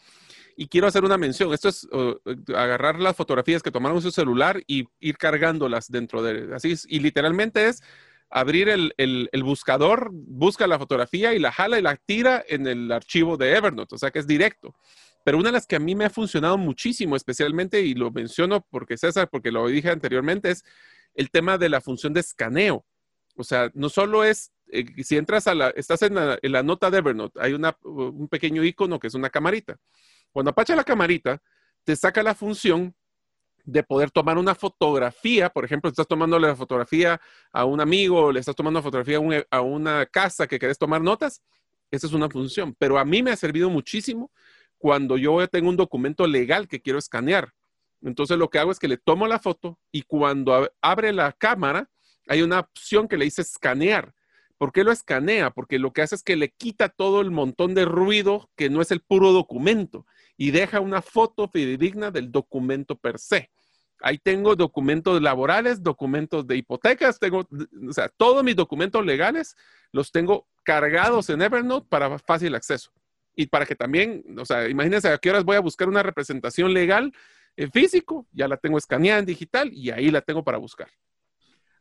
Y 0.56 0.68
quiero 0.68 0.86
hacer 0.86 1.04
una 1.04 1.18
mención. 1.18 1.52
Esto 1.52 1.68
es 1.68 1.88
uh, 1.90 2.20
agarrar 2.54 3.00
las 3.00 3.16
fotografías 3.16 3.64
que 3.64 3.72
tomaron 3.72 3.98
en 3.98 4.02
su 4.02 4.12
celular 4.12 4.62
y 4.68 4.86
ir 5.00 5.16
cargándolas 5.16 5.90
dentro 5.90 6.22
de... 6.22 6.54
Así 6.54 6.70
es. 6.70 6.86
Y 6.88 7.00
literalmente 7.00 7.66
es 7.66 7.82
abrir 8.30 8.68
el, 8.68 9.42
buscador, 9.42 10.10
busca 10.12 10.66
la 10.66 10.78
fotografía 10.78 11.34
y 11.34 11.38
la 11.38 11.52
jala 11.52 11.78
y 11.78 11.82
la 11.82 11.96
tira 11.96 12.44
en 12.46 12.66
el 12.66 12.92
archivo 12.92 13.36
de 13.36 13.56
Evernote, 13.56 13.94
o 13.94 13.98
sea 13.98 14.10
que 14.10 14.18
es 14.18 14.26
directo. 14.26 14.74
Pero 15.24 15.38
una 15.38 15.48
de 15.48 15.54
las 15.54 15.66
que 15.66 15.76
a 15.76 15.80
mí 15.80 15.94
me 15.94 16.04
ha 16.04 16.10
funcionado 16.10 16.56
muchísimo, 16.58 17.16
especialmente, 17.16 17.80
y 17.82 17.94
lo 17.94 18.10
menciono 18.10 18.66
porque 18.70 18.96
César, 18.96 19.28
porque 19.30 19.50
lo 19.50 19.66
dije 19.68 19.90
anteriormente, 19.90 20.50
es 20.50 20.64
el 21.14 21.30
tema 21.30 21.58
de 21.58 21.68
la 21.68 21.80
función 21.80 22.12
de 22.12 22.20
escaneo. 22.20 22.84
O 23.36 23.44
sea, 23.44 23.70
no 23.74 23.88
solo 23.88 24.24
es, 24.24 24.52
eh, 24.70 24.84
si 25.02 25.16
entras 25.16 25.46
a 25.46 25.54
la, 25.54 25.70
estás 25.70 26.02
en 26.02 26.14
la, 26.14 26.62
nota 26.62 26.90
de 26.90 26.98
Evernote, 26.98 27.38
hay 27.40 27.52
una, 27.52 27.76
un 27.82 28.28
pequeño 28.28 28.64
icono 28.64 28.98
que 28.98 29.08
es 29.08 29.14
una 29.14 29.30
camarita. 29.30 29.78
Cuando 30.32 30.50
apacha 30.50 30.76
la 30.76 30.84
camarita, 30.84 31.42
te 31.84 31.96
saca 31.96 32.22
la 32.22 32.34
función 32.34 32.94
de 33.68 33.82
poder 33.82 34.10
tomar 34.10 34.38
una 34.38 34.54
fotografía, 34.54 35.50
por 35.50 35.62
ejemplo, 35.62 35.90
estás 35.90 36.08
tomando 36.08 36.38
la 36.38 36.56
fotografía 36.56 37.20
a 37.52 37.66
un 37.66 37.82
amigo, 37.82 38.32
le 38.32 38.40
estás 38.40 38.56
tomando 38.56 38.82
fotografía 38.82 39.18
a, 39.50 39.60
una 39.60 40.06
casa 40.06 40.46
que 40.46 40.58
querés 40.58 40.78
tomar 40.78 41.02
notas, 41.02 41.42
esa 41.90 42.06
es 42.06 42.14
una 42.14 42.30
función. 42.30 42.74
Pero 42.78 42.98
a 42.98 43.04
mí 43.04 43.22
me 43.22 43.30
ha 43.30 43.36
servido 43.36 43.68
muchísimo 43.68 44.32
cuando 44.78 45.18
yo 45.18 45.46
tengo 45.48 45.68
un 45.68 45.76
documento 45.76 46.26
legal 46.26 46.66
que 46.66 46.80
quiero 46.80 46.98
escanear. 46.98 47.52
Entonces 48.00 48.38
lo 48.38 48.48
que 48.48 48.58
hago 48.58 48.72
es 48.72 48.78
que 48.78 48.88
le 48.88 48.96
tomo 48.96 49.26
la 49.26 49.38
foto 49.38 49.78
y 49.92 50.00
cuando 50.00 50.70
abre 50.80 51.12
la 51.12 51.32
cámara 51.32 51.90
hay 52.26 52.40
una 52.40 52.60
opción 52.60 53.06
que 53.06 53.18
le 53.18 53.26
dice 53.26 53.42
escanear. 53.42 54.14
¿Por 54.56 54.72
qué 54.72 54.82
lo 54.82 54.92
escanea? 54.92 55.50
Porque 55.50 55.78
lo 55.78 55.92
que 55.92 56.00
hace 56.00 56.14
es 56.14 56.22
que 56.22 56.36
le 56.36 56.52
quita 56.52 56.88
todo 56.88 57.20
el 57.20 57.30
montón 57.30 57.74
de 57.74 57.84
ruido 57.84 58.50
que 58.56 58.70
no 58.70 58.80
es 58.80 58.90
el 58.92 59.00
puro 59.00 59.32
documento 59.32 60.06
y 60.38 60.52
deja 60.52 60.80
una 60.80 61.02
foto 61.02 61.48
fidedigna 61.48 62.10
del 62.10 62.32
documento 62.32 62.96
per 62.96 63.18
se. 63.18 63.50
Ahí 64.00 64.18
tengo 64.18 64.54
documentos 64.54 65.20
laborales, 65.20 65.82
documentos 65.82 66.46
de 66.46 66.56
hipotecas, 66.56 67.18
tengo, 67.18 67.40
o 67.88 67.92
sea, 67.92 68.08
todos 68.08 68.44
mis 68.44 68.54
documentos 68.54 69.04
legales 69.04 69.56
los 69.92 70.12
tengo 70.12 70.46
cargados 70.62 71.30
en 71.30 71.42
Evernote 71.42 71.86
para 71.88 72.18
fácil 72.18 72.54
acceso. 72.54 72.92
Y 73.34 73.46
para 73.46 73.66
que 73.66 73.74
también, 73.74 74.24
o 74.38 74.44
sea, 74.44 74.68
imagínense 74.68 75.08
a 75.08 75.18
qué 75.18 75.30
horas 75.30 75.44
voy 75.44 75.56
a 75.56 75.60
buscar 75.60 75.88
una 75.88 76.02
representación 76.02 76.72
legal 76.72 77.12
en 77.56 77.70
físico, 77.72 78.26
ya 78.32 78.46
la 78.46 78.56
tengo 78.56 78.78
escaneada 78.78 79.18
en 79.18 79.26
digital 79.26 79.70
y 79.72 79.90
ahí 79.90 80.10
la 80.10 80.20
tengo 80.20 80.44
para 80.44 80.58
buscar. 80.58 80.88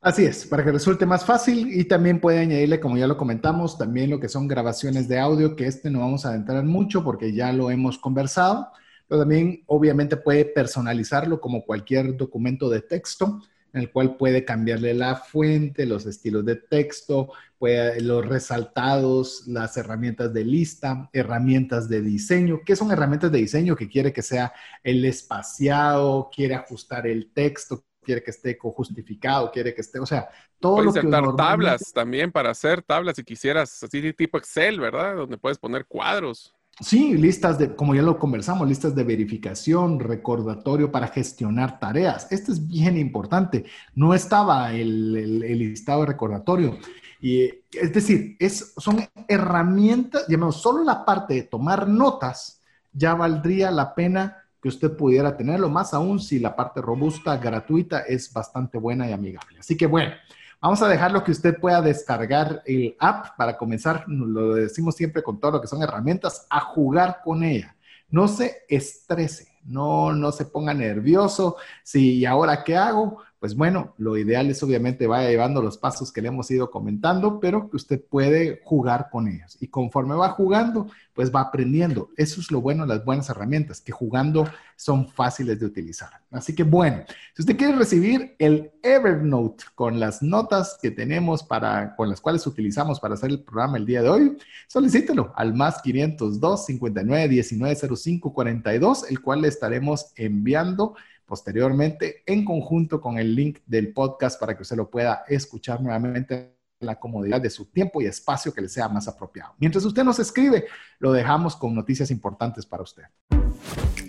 Así 0.01 0.25
es, 0.25 0.45
para 0.45 0.63
que 0.63 0.71
resulte 0.71 1.05
más 1.05 1.25
fácil 1.25 1.71
y 1.71 1.85
también 1.85 2.19
puede 2.19 2.39
añadirle, 2.39 2.79
como 2.79 2.97
ya 2.97 3.07
lo 3.07 3.17
comentamos, 3.17 3.77
también 3.77 4.09
lo 4.09 4.19
que 4.19 4.29
son 4.29 4.47
grabaciones 4.47 5.07
de 5.07 5.19
audio, 5.19 5.55
que 5.55 5.65
este 5.65 5.89
no 5.89 5.99
vamos 5.99 6.25
a 6.25 6.29
adentrar 6.29 6.63
mucho 6.63 7.03
porque 7.03 7.33
ya 7.33 7.51
lo 7.51 7.71
hemos 7.71 7.97
conversado 7.97 8.71
pero 9.07 9.21
también 9.21 9.63
obviamente 9.67 10.17
puede 10.17 10.45
personalizarlo 10.45 11.39
como 11.39 11.63
cualquier 11.63 12.15
documento 12.17 12.69
de 12.69 12.81
texto 12.81 13.41
en 13.73 13.81
el 13.81 13.91
cual 13.91 14.15
puede 14.17 14.45
cambiarle 14.45 14.93
la 14.93 15.15
fuente, 15.15 15.85
los 15.85 16.05
estilos 16.05 16.45
de 16.45 16.55
texto, 16.55 17.31
puede, 17.57 18.01
los 18.01 18.25
resaltados, 18.25 19.45
las 19.47 19.77
herramientas 19.77 20.33
de 20.33 20.43
lista, 20.43 21.09
herramientas 21.13 21.89
de 21.89 22.01
diseño. 22.01 22.61
¿Qué 22.65 22.75
son 22.75 22.91
herramientas 22.91 23.31
de 23.31 23.39
diseño? 23.39 23.75
Que 23.75 23.89
quiere 23.89 24.13
que 24.13 24.21
sea 24.21 24.53
el 24.83 25.03
espaciado, 25.05 26.29
quiere 26.33 26.55
ajustar 26.55 27.07
el 27.07 27.31
texto, 27.33 27.83
quiere 28.01 28.23
que 28.23 28.31
esté 28.31 28.57
justificado, 28.59 29.51
quiere 29.51 29.73
que 29.73 29.81
esté, 29.81 29.99
o 29.99 30.05
sea, 30.05 30.29
todo 30.59 30.81
lo 30.81 30.93
que 30.93 31.01
tablas 31.35 31.91
también 31.93 32.31
para 32.31 32.49
hacer 32.49 32.81
tablas 32.81 33.17
si 33.17 33.23
quisieras, 33.23 33.83
así 33.83 34.13
tipo 34.13 34.37
Excel, 34.37 34.79
¿verdad? 34.79 35.15
Donde 35.17 35.37
puedes 35.37 35.59
poner 35.59 35.85
cuadros. 35.85 36.56
Sí, 36.79 37.17
listas 37.17 37.57
de, 37.57 37.75
como 37.75 37.95
ya 37.95 38.03
lo 38.03 38.19
conversamos, 38.19 38.67
listas 38.67 38.93
de 38.93 39.03
verificación, 39.03 39.99
recordatorio 39.99 40.91
para 40.91 41.07
gestionar 41.07 41.79
tareas. 41.79 42.31
Esto 42.31 42.51
es 42.51 42.67
bien 42.67 42.97
importante. 42.97 43.65
No 43.95 44.13
estaba 44.13 44.71
el, 44.73 45.15
el, 45.43 45.57
listado 45.57 46.01
de 46.01 46.07
recordatorio. 46.07 46.77
Y, 47.19 47.45
es 47.71 47.91
decir, 47.93 48.35
es, 48.39 48.73
son 48.77 49.03
herramientas, 49.27 50.25
llamamos, 50.27 50.61
solo 50.61 50.83
la 50.83 51.03
parte 51.03 51.33
de 51.33 51.43
tomar 51.43 51.87
notas 51.87 52.61
ya 52.93 53.15
valdría 53.15 53.71
la 53.71 53.95
pena 53.95 54.43
que 54.61 54.69
usted 54.69 54.95
pudiera 54.95 55.37
tenerlo, 55.37 55.69
más 55.69 55.93
aún 55.93 56.19
si 56.19 56.39
la 56.39 56.55
parte 56.55 56.81
robusta, 56.81 57.37
gratuita, 57.37 58.01
es 58.01 58.31
bastante 58.33 58.77
buena 58.77 59.07
y 59.07 59.13
amigable. 59.13 59.59
Así 59.59 59.77
que 59.77 59.85
bueno, 59.85 60.13
Vamos 60.59 60.81
a 60.81 60.87
dejarlo 60.87 61.23
que 61.23 61.31
usted 61.31 61.59
pueda 61.59 61.81
descargar 61.81 62.63
el 62.65 62.95
app 62.99 63.37
para 63.37 63.57
comenzar, 63.57 64.05
lo 64.07 64.55
decimos 64.55 64.95
siempre 64.95 65.21
con 65.21 65.39
todo 65.39 65.51
lo 65.51 65.61
que 65.61 65.67
son 65.67 65.83
herramientas, 65.83 66.47
a 66.49 66.59
jugar 66.61 67.19
con 67.23 67.43
ella. 67.43 67.75
No 68.09 68.27
se 68.27 68.63
estrese, 68.67 69.59
no, 69.63 70.13
no 70.13 70.31
se 70.31 70.45
ponga 70.45 70.73
nervioso. 70.73 71.57
Si, 71.83 72.19
¿y 72.19 72.25
ahora 72.25 72.63
qué 72.63 72.75
hago? 72.75 73.19
Pues 73.39 73.55
bueno, 73.55 73.93
lo 73.97 74.17
ideal 74.17 74.49
es 74.49 74.63
obviamente 74.63 75.05
vaya 75.05 75.29
llevando 75.29 75.61
los 75.61 75.77
pasos 75.77 76.11
que 76.11 76.21
le 76.21 76.29
hemos 76.29 76.49
ido 76.49 76.71
comentando, 76.71 77.39
pero 77.39 77.69
que 77.69 77.75
usted 77.75 78.01
puede 78.03 78.61
jugar 78.63 79.09
con 79.11 79.27
ellos. 79.27 79.57
Y 79.59 79.67
conforme 79.67 80.15
va 80.15 80.29
jugando, 80.29 80.87
pues 81.13 81.33
va 81.33 81.41
aprendiendo. 81.41 82.09
Eso 82.17 82.41
es 82.41 82.51
lo 82.51 82.61
bueno 82.61 82.85
las 82.85 83.05
buenas 83.05 83.29
herramientas, 83.29 83.79
que 83.79 83.91
jugando 83.91 84.47
son 84.75 85.07
fáciles 85.07 85.59
de 85.59 85.67
utilizar. 85.67 86.09
Así 86.31 86.55
que 86.55 86.63
bueno, 86.63 87.03
si 87.35 87.43
usted 87.43 87.57
quiere 87.57 87.75
recibir 87.75 88.35
el 88.39 88.71
Evernote 88.81 89.65
con 89.75 89.99
las 89.99 90.23
notas 90.23 90.77
que 90.81 90.89
tenemos 90.89 91.43
para, 91.43 91.95
con 91.95 92.09
las 92.09 92.19
cuales 92.19 92.45
utilizamos 92.47 92.99
para 92.99 93.13
hacer 93.13 93.29
el 93.29 93.43
programa 93.43 93.77
el 93.77 93.85
día 93.85 94.01
de 94.01 94.09
hoy, 94.09 94.37
solicítelo 94.67 95.31
al 95.35 95.53
más 95.53 95.81
502 95.83 96.65
59 96.65 97.27
19 97.27 97.75
05 97.95 98.33
42, 98.33 99.11
el 99.11 99.21
cual 99.21 99.41
le 99.41 99.47
estaremos 99.47 100.11
enviando 100.15 100.95
posteriormente 101.27 102.23
en 102.25 102.45
conjunto 102.45 103.01
con 103.01 103.19
el 103.19 103.35
link 103.35 103.59
del 103.65 103.93
podcast 103.93 104.39
para 104.39 104.55
que 104.55 104.63
usted 104.63 104.77
lo 104.77 104.89
pueda 104.89 105.23
escuchar 105.27 105.81
nuevamente 105.81 106.55
en 106.79 106.87
la 106.87 106.99
comodidad 106.99 107.41
de 107.41 107.49
su 107.49 107.65
tiempo 107.65 108.01
y 108.01 108.05
espacio 108.05 108.53
que 108.53 108.61
le 108.61 108.69
sea 108.69 108.87
más 108.87 109.07
apropiado. 109.07 109.53
Mientras 109.59 109.83
usted 109.83 110.03
nos 110.03 110.19
escribe, 110.19 110.65
lo 110.99 111.11
dejamos 111.11 111.55
con 111.55 111.75
noticias 111.75 112.11
importantes 112.11 112.65
para 112.65 112.83
usted. 112.83 113.03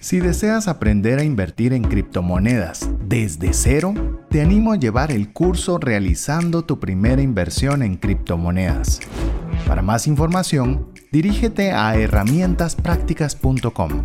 Si 0.01 0.21
deseas 0.21 0.69
aprender 0.69 1.19
a 1.19 1.25
invertir 1.25 1.73
en 1.73 1.83
criptomonedas 1.83 2.89
desde 3.05 3.53
cero, 3.53 4.25
te 4.31 4.41
animo 4.41 4.73
a 4.73 4.77
llevar 4.77 5.11
el 5.11 5.33
curso 5.33 5.79
realizando 5.79 6.63
tu 6.63 6.79
primera 6.79 7.21
inversión 7.21 7.83
en 7.83 7.97
criptomonedas. 7.97 9.01
Para 9.67 9.83
más 9.83 10.07
información, 10.07 10.93
dirígete 11.11 11.73
a 11.73 11.97
herramientasprácticas.com. 11.97 14.05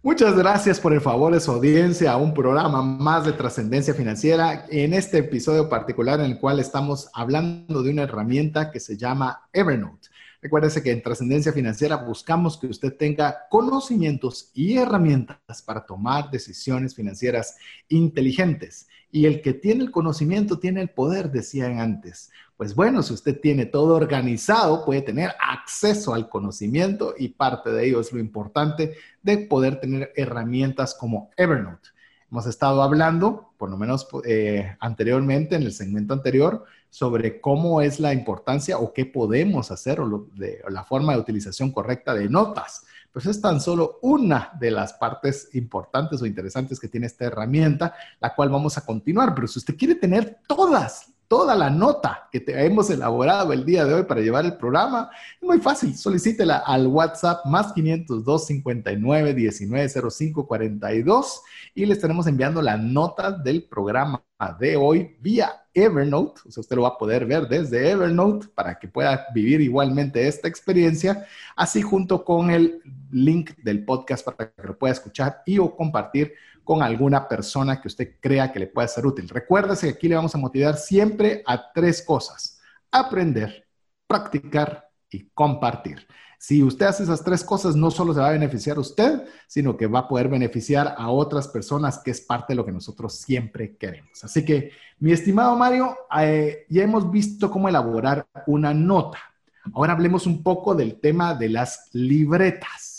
Muchas 0.00 0.36
gracias 0.36 0.78
por 0.78 0.92
el 0.92 1.00
favor 1.00 1.34
de 1.34 1.40
su 1.40 1.50
audiencia 1.50 2.12
a 2.12 2.16
un 2.18 2.32
programa 2.32 2.82
más 2.82 3.26
de 3.26 3.32
trascendencia 3.32 3.94
financiera. 3.94 4.64
En 4.70 4.94
este 4.94 5.18
episodio 5.18 5.68
particular 5.68 6.20
en 6.20 6.26
el 6.26 6.38
cual 6.38 6.60
estamos 6.60 7.10
hablando 7.14 7.82
de 7.82 7.90
una 7.90 8.04
herramienta 8.04 8.70
que 8.70 8.78
se 8.78 8.96
llama 8.96 9.48
Evernote. 9.52 10.08
Recuérdese 10.40 10.84
que 10.84 10.92
en 10.92 11.02
trascendencia 11.02 11.52
financiera 11.52 11.96
buscamos 11.96 12.56
que 12.56 12.68
usted 12.68 12.96
tenga 12.96 13.48
conocimientos 13.50 14.52
y 14.54 14.78
herramientas 14.78 15.62
para 15.66 15.84
tomar 15.84 16.30
decisiones 16.30 16.94
financieras 16.94 17.56
inteligentes. 17.88 18.86
Y 19.10 19.26
el 19.26 19.42
que 19.42 19.52
tiene 19.52 19.82
el 19.82 19.90
conocimiento 19.90 20.60
tiene 20.60 20.80
el 20.80 20.90
poder, 20.90 21.32
decían 21.32 21.80
antes. 21.80 22.30
Pues 22.58 22.74
bueno, 22.74 23.04
si 23.04 23.14
usted 23.14 23.40
tiene 23.40 23.66
todo 23.66 23.94
organizado, 23.94 24.84
puede 24.84 25.02
tener 25.02 25.30
acceso 25.38 26.12
al 26.12 26.28
conocimiento 26.28 27.14
y 27.16 27.28
parte 27.28 27.70
de 27.70 27.86
ello 27.86 28.00
es 28.00 28.12
lo 28.12 28.18
importante 28.18 28.96
de 29.22 29.38
poder 29.38 29.78
tener 29.78 30.12
herramientas 30.16 30.96
como 30.98 31.30
Evernote. 31.36 31.90
Hemos 32.28 32.46
estado 32.46 32.82
hablando, 32.82 33.52
por 33.56 33.70
lo 33.70 33.76
menos 33.76 34.08
eh, 34.24 34.76
anteriormente, 34.80 35.54
en 35.54 35.62
el 35.62 35.72
segmento 35.72 36.14
anterior, 36.14 36.64
sobre 36.90 37.40
cómo 37.40 37.80
es 37.80 38.00
la 38.00 38.12
importancia 38.12 38.76
o 38.78 38.92
qué 38.92 39.06
podemos 39.06 39.70
hacer 39.70 40.00
o, 40.00 40.26
la 40.68 40.82
forma 40.82 41.12
de 41.12 41.20
utilización 41.20 41.70
correcta 41.70 42.12
de 42.12 42.28
notas. 42.28 42.84
Pues 43.12 43.26
es 43.26 43.40
tan 43.40 43.60
solo 43.60 44.00
una 44.02 44.50
de 44.58 44.72
las 44.72 44.94
partes 44.94 45.50
importantes 45.54 46.20
o 46.20 46.26
interesantes 46.26 46.80
que 46.80 46.88
tiene 46.88 47.06
esta 47.06 47.26
herramienta, 47.26 47.94
la 48.20 48.34
cual 48.34 48.48
vamos 48.48 48.76
a 48.76 48.84
continuar. 48.84 49.32
Pero 49.32 49.46
si 49.46 49.60
usted 49.60 49.76
quiere 49.76 49.94
tener 49.94 50.40
todas 50.48 51.14
toda 51.28 51.54
la 51.54 51.68
nota 51.68 52.28
que 52.32 52.40
te 52.40 52.64
hemos 52.64 52.88
elaborado 52.90 53.52
el 53.52 53.64
día 53.64 53.84
de 53.84 53.94
hoy 53.94 54.02
para 54.04 54.22
llevar 54.22 54.46
el 54.46 54.56
programa, 54.56 55.10
es 55.36 55.46
muy 55.46 55.60
fácil. 55.60 55.94
Solicítela 55.96 56.58
al 56.66 56.86
WhatsApp 56.86 57.44
más 57.44 57.72
502 57.74 58.46
59 58.46 59.34
19 59.34 60.10
05 60.10 60.46
42 60.46 61.42
y 61.74 61.86
le 61.86 61.92
estaremos 61.92 62.26
enviando 62.26 62.62
la 62.62 62.78
nota 62.78 63.30
del 63.30 63.64
programa 63.64 64.24
de 64.58 64.76
hoy 64.76 65.16
vía 65.20 65.52
Evernote. 65.84 66.40
O 66.46 66.50
sea, 66.50 66.60
usted 66.60 66.76
lo 66.76 66.82
va 66.82 66.88
a 66.88 66.98
poder 66.98 67.26
ver 67.26 67.48
desde 67.48 67.90
Evernote 67.90 68.48
para 68.54 68.78
que 68.78 68.88
pueda 68.88 69.26
vivir 69.34 69.60
igualmente 69.60 70.26
esta 70.26 70.48
experiencia, 70.48 71.26
así 71.56 71.82
junto 71.82 72.24
con 72.24 72.50
el 72.50 72.80
link 73.10 73.52
del 73.62 73.84
podcast 73.84 74.24
para 74.24 74.50
que 74.50 74.62
lo 74.66 74.78
pueda 74.78 74.92
escuchar 74.92 75.42
y 75.46 75.58
o 75.58 75.74
compartir 75.74 76.34
con 76.64 76.82
alguna 76.82 77.26
persona 77.26 77.80
que 77.80 77.88
usted 77.88 78.16
crea 78.20 78.52
que 78.52 78.58
le 78.58 78.66
pueda 78.66 78.86
ser 78.88 79.06
útil. 79.06 79.28
Recuérdese 79.28 79.86
que 79.86 79.94
aquí 79.94 80.08
le 80.08 80.16
vamos 80.16 80.34
a 80.34 80.38
motivar 80.38 80.76
siempre 80.76 81.42
a 81.46 81.72
tres 81.72 82.02
cosas. 82.02 82.60
Aprender, 82.90 83.66
practicar 84.06 84.88
y 85.10 85.30
compartir. 85.30 86.06
Si 86.38 86.62
usted 86.62 86.86
hace 86.86 87.02
esas 87.02 87.24
tres 87.24 87.42
cosas, 87.42 87.74
no 87.74 87.90
solo 87.90 88.14
se 88.14 88.20
va 88.20 88.28
a 88.28 88.32
beneficiar 88.32 88.78
usted, 88.78 89.24
sino 89.48 89.76
que 89.76 89.88
va 89.88 90.00
a 90.00 90.08
poder 90.08 90.28
beneficiar 90.28 90.94
a 90.96 91.10
otras 91.10 91.48
personas, 91.48 91.98
que 91.98 92.12
es 92.12 92.20
parte 92.20 92.52
de 92.52 92.56
lo 92.56 92.64
que 92.64 92.72
nosotros 92.72 93.14
siempre 93.14 93.76
queremos. 93.76 94.22
Así 94.22 94.44
que, 94.44 94.70
mi 95.00 95.12
estimado 95.12 95.56
Mario, 95.56 95.96
eh, 96.20 96.64
ya 96.68 96.84
hemos 96.84 97.10
visto 97.10 97.50
cómo 97.50 97.68
elaborar 97.68 98.26
una 98.46 98.72
nota. 98.72 99.18
Ahora 99.74 99.92
hablemos 99.92 100.26
un 100.26 100.42
poco 100.42 100.74
del 100.74 101.00
tema 101.00 101.34
de 101.34 101.48
las 101.48 101.88
libretas 101.92 102.98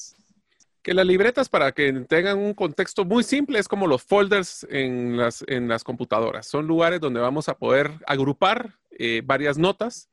que 0.81 0.93
las 0.93 1.05
libretas, 1.05 1.49
para 1.49 1.71
que 1.71 1.91
tengan 2.07 2.39
un 2.39 2.53
contexto 2.53 3.03
muy 3.03 3.23
simple, 3.23 3.59
es 3.59 3.67
como 3.67 3.85
los 3.85 4.01
folders 4.01 4.65
en 4.69 5.17
las, 5.17 5.43
en 5.47 5.67
las 5.67 5.83
computadoras. 5.83 6.47
Son 6.47 6.67
lugares 6.67 7.01
donde 7.01 7.19
vamos 7.19 7.49
a 7.49 7.57
poder 7.57 7.91
agrupar 8.07 8.75
eh, 8.91 9.21
varias 9.23 9.57
notas. 9.57 10.09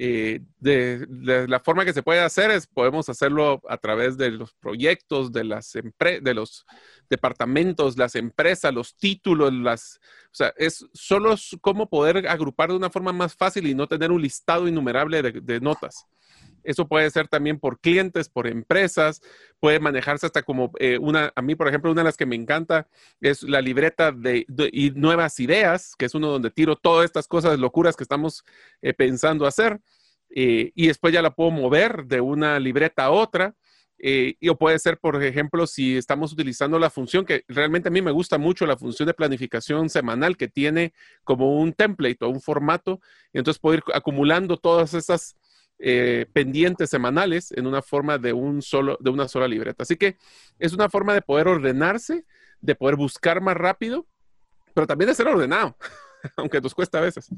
Eh, 0.00 0.42
de, 0.60 1.06
la 1.48 1.58
forma 1.58 1.84
que 1.84 1.92
se 1.92 2.04
puede 2.04 2.20
hacer 2.20 2.52
es, 2.52 2.68
podemos 2.68 3.08
hacerlo 3.08 3.60
a 3.68 3.76
través 3.78 4.16
de 4.16 4.30
los 4.30 4.54
proyectos, 4.54 5.32
de, 5.32 5.42
las 5.42 5.72
de 5.72 6.34
los 6.34 6.64
departamentos, 7.10 7.98
las 7.98 8.14
empresas, 8.14 8.72
los 8.72 8.96
títulos, 8.96 9.52
las, 9.52 9.98
o 10.26 10.34
sea, 10.34 10.54
es 10.56 10.86
solo 10.92 11.34
cómo 11.60 11.88
poder 11.88 12.28
agrupar 12.28 12.70
de 12.70 12.76
una 12.76 12.90
forma 12.90 13.12
más 13.12 13.34
fácil 13.34 13.66
y 13.66 13.74
no 13.74 13.88
tener 13.88 14.12
un 14.12 14.22
listado 14.22 14.68
innumerable 14.68 15.20
de 15.20 15.60
notas. 15.60 16.06
Eso 16.64 16.86
puede 16.86 17.10
ser 17.10 17.28
también 17.28 17.58
por 17.58 17.80
clientes, 17.80 18.28
por 18.28 18.46
empresas, 18.46 19.20
puede 19.60 19.80
manejarse 19.80 20.26
hasta 20.26 20.42
como 20.42 20.72
eh, 20.78 20.98
una, 20.98 21.32
a 21.34 21.42
mí, 21.42 21.54
por 21.54 21.68
ejemplo, 21.68 21.90
una 21.90 22.02
de 22.02 22.06
las 22.06 22.16
que 22.16 22.26
me 22.26 22.36
encanta 22.36 22.88
es 23.20 23.42
la 23.42 23.60
libreta 23.60 24.12
de, 24.12 24.46
y 24.72 24.90
nuevas 24.90 25.40
ideas, 25.40 25.94
que 25.96 26.06
es 26.06 26.14
uno 26.14 26.28
donde 26.28 26.50
tiro 26.50 26.76
todas 26.76 27.04
estas 27.04 27.26
cosas 27.26 27.58
locuras 27.58 27.96
que 27.96 28.04
estamos 28.04 28.44
eh, 28.82 28.94
pensando 28.94 29.46
hacer. 29.46 29.80
Eh, 30.30 30.72
y 30.74 30.88
después 30.88 31.12
ya 31.12 31.22
la 31.22 31.34
puedo 31.34 31.50
mover 31.50 32.04
de 32.04 32.20
una 32.20 32.58
libreta 32.60 33.04
a 33.04 33.10
otra. 33.10 33.54
y 34.00 34.48
o 34.48 34.56
puede 34.56 34.78
ser, 34.78 34.98
por 34.98 35.20
ejemplo, 35.24 35.66
si 35.66 35.96
estamos 35.96 36.32
utilizando 36.32 36.78
la 36.78 36.90
función 36.90 37.24
que 37.24 37.44
realmente 37.48 37.88
a 37.88 37.92
mí 37.92 38.00
me 38.02 38.12
gusta 38.12 38.38
mucho, 38.38 38.66
la 38.66 38.76
función 38.76 39.06
de 39.08 39.14
planificación 39.14 39.88
semanal 39.88 40.36
que 40.36 40.46
tiene 40.48 40.92
como 41.24 41.58
un 41.58 41.72
template 41.72 42.24
o 42.24 42.28
un 42.28 42.40
formato. 42.40 43.00
Entonces 43.32 43.58
puedo 43.60 43.76
ir 43.78 43.82
acumulando 43.94 44.56
todas 44.56 44.94
esas 44.94 45.36
eh, 45.78 46.26
pendientes 46.32 46.90
semanales 46.90 47.52
en 47.52 47.66
una 47.66 47.82
forma 47.82 48.18
de, 48.18 48.32
un 48.32 48.62
solo, 48.62 48.96
de 49.00 49.10
una 49.10 49.28
sola 49.28 49.46
libreta. 49.46 49.82
Así 49.82 49.96
que 49.96 50.16
es 50.58 50.72
una 50.72 50.88
forma 50.88 51.14
de 51.14 51.22
poder 51.22 51.48
ordenarse, 51.48 52.24
de 52.60 52.74
poder 52.74 52.96
buscar 52.96 53.40
más 53.40 53.56
rápido, 53.56 54.06
pero 54.74 54.86
también 54.86 55.08
de 55.08 55.14
ser 55.14 55.28
ordenado, 55.28 55.76
aunque 56.36 56.60
nos 56.60 56.74
cuesta 56.74 56.98
a 56.98 57.02
veces. 57.02 57.28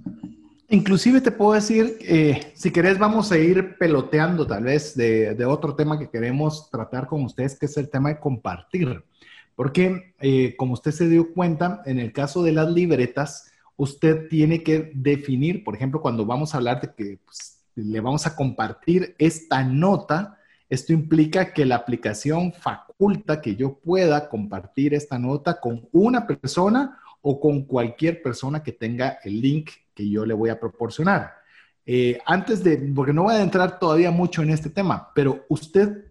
Inclusive 0.73 1.21
te 1.21 1.33
puedo 1.33 1.53
decir, 1.53 1.99
eh, 2.01 2.53
si 2.55 2.71
querés 2.71 2.97
vamos 2.97 3.33
a 3.33 3.39
ir 3.39 3.77
peloteando 3.77 4.47
tal 4.47 4.65
vez 4.65 4.97
de, 4.97 5.45
otro 5.45 5.75
tema 5.75 5.99
que 5.99 6.09
queremos 6.09 6.71
tratar 6.71 7.09
con 7.09 7.25
ustedes, 7.25 7.59
que 7.59 7.67
es 7.67 7.77
el 7.77 7.91
tema 7.91 8.11
de 8.11 8.21
compartir. 8.21 9.03
Porque 9.57 10.15
eh, 10.21 10.55
como 10.57 10.75
usted 10.75 10.93
se 10.93 11.09
dio 11.09 11.35
cuenta, 11.35 11.83
en 11.87 11.99
el 11.99 12.13
caso 12.13 12.43
de 12.45 12.53
las 12.53 12.71
libretas, 12.71 13.51
usted 13.77 14.29
tiene 14.29 14.63
que 14.63 14.93
definir, 14.95 15.65
por 15.65 15.75
ejemplo, 15.75 16.01
cuando 16.01 16.25
vamos 16.25 16.55
a 16.55 16.59
hablar 16.59 16.81
de 16.81 16.95
que 16.95 17.19
pues, 17.25 17.60
le 17.75 18.01
vamos 18.01 18.27
a 18.27 18.35
compartir 18.35 19.15
esta 19.19 19.63
nota. 19.63 20.39
Esto 20.69 20.93
implica 20.93 21.53
que 21.53 21.65
la 21.65 21.77
aplicación 21.77 22.53
faculta 22.53 23.41
que 23.41 23.57
yo 23.57 23.79
pueda 23.79 24.29
compartir 24.29 24.95
esta 24.95 25.19
nota 25.19 25.61
con 25.61 25.89
una 25.93 26.27
persona 26.27 26.99
o 27.23 27.41
con 27.41 27.63
cualquier 27.63 28.23
persona 28.23 28.63
que 28.63 28.73
tenga 28.73 29.19
el 29.25 29.41
link 29.41 29.71
que 29.95 30.09
yo 30.09 30.25
le 30.25 30.35
voy 30.35 30.51
a 30.51 30.59
proporcionar. 30.59 31.35
Eh, 31.85 32.19
antes 32.27 32.63
de, 32.63 32.77
porque 32.95 33.13
no 33.13 33.25
voy 33.25 33.35
a 33.35 33.43
entrar 33.43 33.79
todavía 33.79 34.11
mucho 34.11 34.43
en 34.43 34.51
este 34.51 34.71
tema, 34.71 35.11
pero 35.15 35.45
usted, 35.49 36.07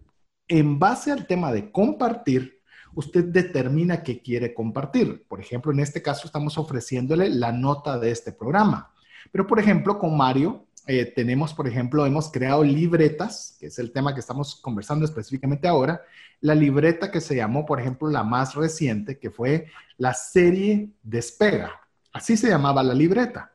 en 0.46 0.78
base 0.78 1.10
al 1.10 1.26
tema 1.26 1.52
de 1.52 1.70
compartir, 1.70 2.60
usted 2.94 3.24
determina 3.24 4.02
qué 4.02 4.20
quiere 4.20 4.52
compartir. 4.52 5.24
Por 5.28 5.40
ejemplo, 5.40 5.72
en 5.72 5.80
este 5.80 6.02
caso 6.02 6.26
estamos 6.26 6.58
ofreciéndole 6.58 7.30
la 7.30 7.52
nota 7.52 7.98
de 7.98 8.10
este 8.10 8.32
programa. 8.32 8.92
Pero, 9.32 9.46
por 9.46 9.58
ejemplo, 9.58 9.98
con 9.98 10.16
Mario 10.16 10.66
eh, 10.90 11.06
tenemos, 11.06 11.54
por 11.54 11.68
ejemplo, 11.68 12.04
hemos 12.04 12.32
creado 12.32 12.64
libretas, 12.64 13.56
que 13.60 13.66
es 13.66 13.78
el 13.78 13.92
tema 13.92 14.12
que 14.12 14.18
estamos 14.18 14.56
conversando 14.56 15.04
específicamente 15.04 15.68
ahora, 15.68 16.02
la 16.40 16.56
libreta 16.56 17.12
que 17.12 17.20
se 17.20 17.36
llamó, 17.36 17.64
por 17.64 17.80
ejemplo, 17.80 18.10
la 18.10 18.24
más 18.24 18.56
reciente, 18.56 19.16
que 19.16 19.30
fue 19.30 19.66
la 19.98 20.14
serie 20.14 20.90
Despega. 21.04 21.80
Así 22.12 22.36
se 22.36 22.48
llamaba 22.48 22.82
la 22.82 22.92
libreta. 22.92 23.52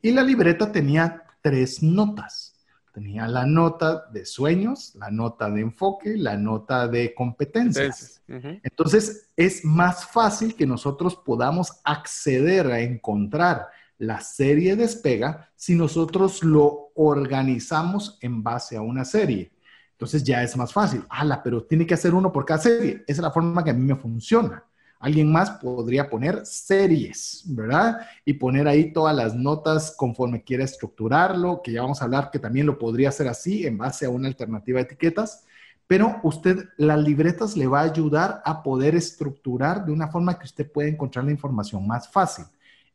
Y 0.00 0.12
la 0.12 0.22
libreta 0.22 0.72
tenía 0.72 1.24
tres 1.42 1.82
notas. 1.82 2.54
Tenía 2.94 3.28
la 3.28 3.44
nota 3.44 4.06
de 4.10 4.24
sueños, 4.24 4.94
la 4.94 5.10
nota 5.10 5.50
de 5.50 5.60
enfoque, 5.60 6.16
la 6.16 6.38
nota 6.38 6.88
de 6.88 7.12
competencias. 7.14 8.22
Entonces, 8.26 9.28
es 9.36 9.62
más 9.62 10.06
fácil 10.06 10.54
que 10.54 10.66
nosotros 10.66 11.16
podamos 11.16 11.80
acceder 11.84 12.66
a 12.68 12.80
encontrar 12.80 13.68
la 13.98 14.20
serie 14.20 14.76
despega 14.76 15.50
si 15.56 15.74
nosotros 15.74 16.42
lo 16.42 16.90
organizamos 16.94 18.18
en 18.20 18.42
base 18.42 18.76
a 18.76 18.82
una 18.82 19.04
serie. 19.04 19.52
Entonces 19.92 20.22
ya 20.22 20.42
es 20.42 20.56
más 20.56 20.72
fácil. 20.72 21.04
Ala, 21.08 21.42
pero 21.42 21.64
tiene 21.64 21.84
que 21.84 21.94
hacer 21.94 22.14
uno 22.14 22.32
por 22.32 22.44
cada 22.44 22.60
serie. 22.60 23.02
Esa 23.06 23.12
es 23.12 23.18
la 23.18 23.32
forma 23.32 23.64
que 23.64 23.70
a 23.70 23.74
mí 23.74 23.84
me 23.84 23.96
funciona. 23.96 24.64
Alguien 25.00 25.30
más 25.30 25.50
podría 25.50 26.08
poner 26.08 26.44
series, 26.44 27.44
¿verdad? 27.46 27.98
Y 28.24 28.34
poner 28.34 28.66
ahí 28.66 28.92
todas 28.92 29.14
las 29.14 29.34
notas 29.34 29.94
conforme 29.96 30.42
quiera 30.42 30.64
estructurarlo, 30.64 31.60
que 31.62 31.72
ya 31.72 31.82
vamos 31.82 32.00
a 32.00 32.04
hablar 32.04 32.30
que 32.30 32.40
también 32.40 32.66
lo 32.66 32.78
podría 32.78 33.10
hacer 33.10 33.28
así 33.28 33.64
en 33.66 33.78
base 33.78 34.06
a 34.06 34.10
una 34.10 34.26
alternativa 34.26 34.78
de 34.78 34.84
etiquetas. 34.84 35.44
Pero 35.86 36.20
usted, 36.22 36.68
las 36.76 36.98
libretas 37.00 37.56
le 37.56 37.66
va 37.66 37.80
a 37.80 37.84
ayudar 37.84 38.42
a 38.44 38.62
poder 38.62 38.94
estructurar 38.94 39.84
de 39.84 39.92
una 39.92 40.08
forma 40.08 40.38
que 40.38 40.46
usted 40.46 40.70
pueda 40.70 40.88
encontrar 40.88 41.24
la 41.24 41.30
información 41.32 41.86
más 41.86 42.08
fácil. 42.08 42.44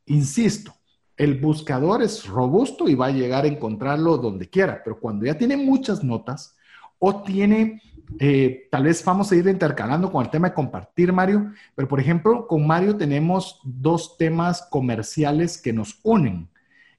Insisto, 0.06 0.74
el 1.16 1.40
buscador 1.40 2.02
es 2.02 2.26
robusto 2.26 2.88
y 2.88 2.94
va 2.94 3.06
a 3.06 3.12
llegar 3.12 3.44
a 3.44 3.48
encontrarlo 3.48 4.18
donde 4.18 4.48
quiera, 4.48 4.82
pero 4.84 4.98
cuando 4.98 5.26
ya 5.26 5.38
tiene 5.38 5.56
muchas 5.56 6.02
notas 6.02 6.56
o 6.98 7.22
tiene 7.22 7.80
eh, 8.18 8.68
tal 8.70 8.84
vez 8.84 9.04
vamos 9.04 9.32
a 9.32 9.36
ir 9.36 9.46
intercalando 9.48 10.10
con 10.12 10.24
el 10.24 10.30
tema 10.30 10.48
de 10.48 10.54
compartir, 10.54 11.12
Mario, 11.12 11.52
pero 11.74 11.88
por 11.88 12.00
ejemplo, 12.00 12.46
con 12.46 12.66
Mario 12.66 12.96
tenemos 12.96 13.60
dos 13.64 14.16
temas 14.16 14.62
comerciales 14.70 15.60
que 15.60 15.72
nos 15.72 15.98
unen. 16.02 16.48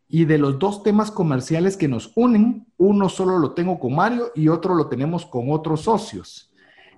Y 0.08 0.26
de 0.26 0.38
los 0.38 0.60
dos 0.60 0.84
temas 0.84 1.12
comerciales 1.12 1.78
que 1.78 1.88
nos 1.88 2.12
unen, 2.16 2.68
uno 2.78 3.10
solo 3.10 3.40
lo 3.40 3.54
tengo 3.54 3.80
con 3.80 3.96
Mario 3.96 4.32
y 4.36 4.50
otro 4.50 4.76
lo 4.76 4.88
tenemos 4.88 5.26
con 5.26 5.52
otros 5.52 5.82
socios. 5.82 6.52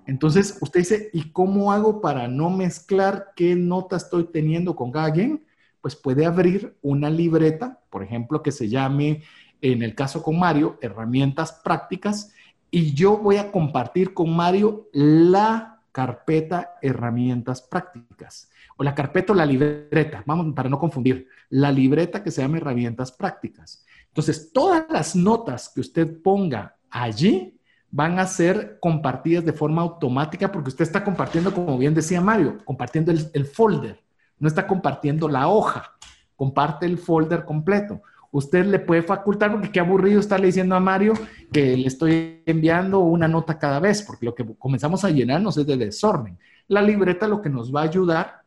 Entonces, 0.06 0.58
usted 0.60 0.80
dice, 0.80 1.10
¿y 1.12 1.30
cómo 1.32 1.72
hago 1.72 2.00
para 2.00 2.28
no 2.28 2.50
mezclar 2.50 3.32
qué 3.36 3.54
nota 3.54 3.96
estoy 3.96 4.24
teniendo 4.24 4.74
con 4.74 4.90
cada 4.90 5.12
quien? 5.12 5.44
Pues 5.88 5.96
puede 5.96 6.26
abrir 6.26 6.76
una 6.82 7.08
libreta, 7.08 7.80
por 7.88 8.02
ejemplo, 8.02 8.42
que 8.42 8.52
se 8.52 8.68
llame, 8.68 9.22
en 9.62 9.82
el 9.82 9.94
caso 9.94 10.22
con 10.22 10.38
Mario, 10.38 10.76
herramientas 10.82 11.62
prácticas 11.64 12.34
y 12.70 12.92
yo 12.92 13.16
voy 13.16 13.38
a 13.38 13.50
compartir 13.50 14.12
con 14.12 14.36
Mario 14.36 14.90
la 14.92 15.80
carpeta 15.90 16.74
herramientas 16.82 17.62
prácticas 17.62 18.50
o 18.76 18.82
la 18.82 18.94
carpeta 18.94 19.32
o 19.32 19.36
la 19.36 19.46
libreta, 19.46 20.22
vamos, 20.26 20.54
para 20.54 20.68
no 20.68 20.78
confundir, 20.78 21.26
la 21.48 21.72
libreta 21.72 22.22
que 22.22 22.30
se 22.30 22.42
llama 22.42 22.58
herramientas 22.58 23.10
prácticas. 23.10 23.82
Entonces, 24.08 24.52
todas 24.52 24.84
las 24.90 25.16
notas 25.16 25.70
que 25.74 25.80
usted 25.80 26.20
ponga 26.20 26.76
allí 26.90 27.58
van 27.90 28.18
a 28.18 28.26
ser 28.26 28.76
compartidas 28.78 29.42
de 29.42 29.54
forma 29.54 29.80
automática 29.80 30.52
porque 30.52 30.68
usted 30.68 30.84
está 30.84 31.02
compartiendo, 31.02 31.54
como 31.54 31.78
bien 31.78 31.94
decía 31.94 32.20
Mario, 32.20 32.58
compartiendo 32.66 33.10
el, 33.10 33.30
el 33.32 33.46
folder, 33.46 34.06
no 34.38 34.48
está 34.48 34.66
compartiendo 34.66 35.28
la 35.28 35.48
hoja, 35.48 35.92
comparte 36.36 36.86
el 36.86 36.98
folder 36.98 37.44
completo 37.44 38.00
usted 38.30 38.66
le 38.66 38.78
puede 38.78 39.02
facultar, 39.02 39.50
porque 39.52 39.70
qué 39.70 39.80
aburrido 39.80 40.20
estarle 40.20 40.46
diciendo 40.46 40.74
a 40.74 40.80
Mario 40.80 41.14
que 41.52 41.76
le 41.76 41.86
estoy 41.86 42.42
enviando 42.46 43.00
una 43.00 43.28
nota 43.28 43.58
cada 43.58 43.80
vez, 43.80 44.02
porque 44.02 44.26
lo 44.26 44.34
que 44.34 44.46
comenzamos 44.58 45.04
a 45.04 45.10
llenarnos 45.10 45.56
es 45.56 45.66
de 45.66 45.76
desorden. 45.76 46.38
La 46.66 46.82
libreta 46.82 47.26
lo 47.26 47.40
que 47.40 47.48
nos 47.48 47.74
va 47.74 47.80
a 47.80 47.84
ayudar 47.84 48.42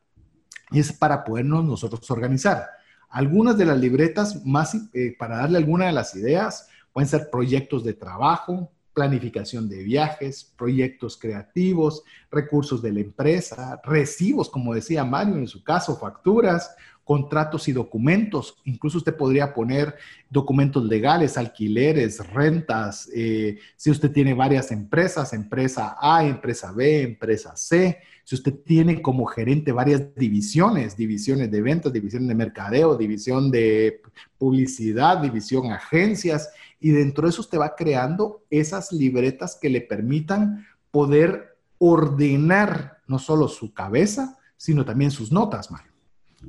es 0.72 0.94
para 0.94 1.24
podernos 1.24 1.66
nosotros 1.66 2.10
organizar. 2.12 2.68
Algunas 3.10 3.58
de 3.58 3.66
las 3.66 3.78
libretas, 3.78 4.46
más 4.46 4.76
eh, 4.94 5.16
para 5.18 5.38
darle 5.38 5.58
alguna 5.58 5.88
de 5.88 5.92
las 5.92 6.16
ideas, 6.16 6.70
pueden 6.94 7.10
ser 7.10 7.30
proyectos 7.32 7.84
de 7.84 7.94
trabajo, 7.94 8.72
planificación 8.94 9.70
de 9.70 9.84
viajes, 9.84 10.52
proyectos 10.58 11.18
creativos, 11.18 12.04
recursos 12.32 12.82
de 12.82 12.92
la 12.92 13.00
empresa, 13.00 13.80
recibos, 13.84 14.50
como 14.50 14.74
decía 14.74 15.04
Mario 15.04 15.36
en 15.36 15.48
su 15.48 15.64
caso, 15.64 15.98
facturas, 15.98 16.76
contratos 17.04 17.68
y 17.68 17.74
documentos. 17.74 18.58
Incluso 18.64 19.00
usted 19.00 19.16
podría 19.16 19.54
poner 19.54 19.96
documentos 20.30 20.86
legales, 20.86 21.38
alquileres, 21.38 22.26
rentas. 22.30 23.10
Eh, 23.14 23.58
si 23.76 23.92
usted 23.92 24.12
tiene 24.12 24.34
varias 24.34 24.72
empresas, 24.72 25.34
empresa 25.34 25.98
A, 26.00 26.24
empresa 26.24 26.72
B, 26.72 27.02
empresa 27.02 27.56
C. 27.56 27.98
Si 28.24 28.36
usted 28.36 28.54
tiene 28.64 29.02
como 29.02 29.26
gerente 29.26 29.72
varias 29.72 30.16
divisiones, 30.16 30.96
divisiones 30.96 31.52
de 31.52 31.62
ventas, 31.62 31.92
división 31.92 32.28
de 32.28 32.36
mercadeo, 32.36 32.96
división 32.96 33.52
de 33.52 34.02
publicidad, 34.38 35.18
división 35.18 35.72
agencias. 35.72 36.50
Y 36.82 36.90
dentro 36.90 37.26
de 37.26 37.30
eso 37.30 37.42
usted 37.42 37.60
va 37.60 37.76
creando 37.76 38.44
esas 38.50 38.92
libretas 38.92 39.58
que 39.62 39.70
le 39.70 39.82
permitan 39.82 40.68
poder 40.90 41.58
ordenar 41.78 42.98
no 43.08 43.20
solo 43.20 43.48
su 43.48 43.74
cabeza, 43.74 44.38
sino 44.58 44.84
también 44.84 45.12
sus 45.12 45.32
notas, 45.32 45.72
Mario. 45.72 45.92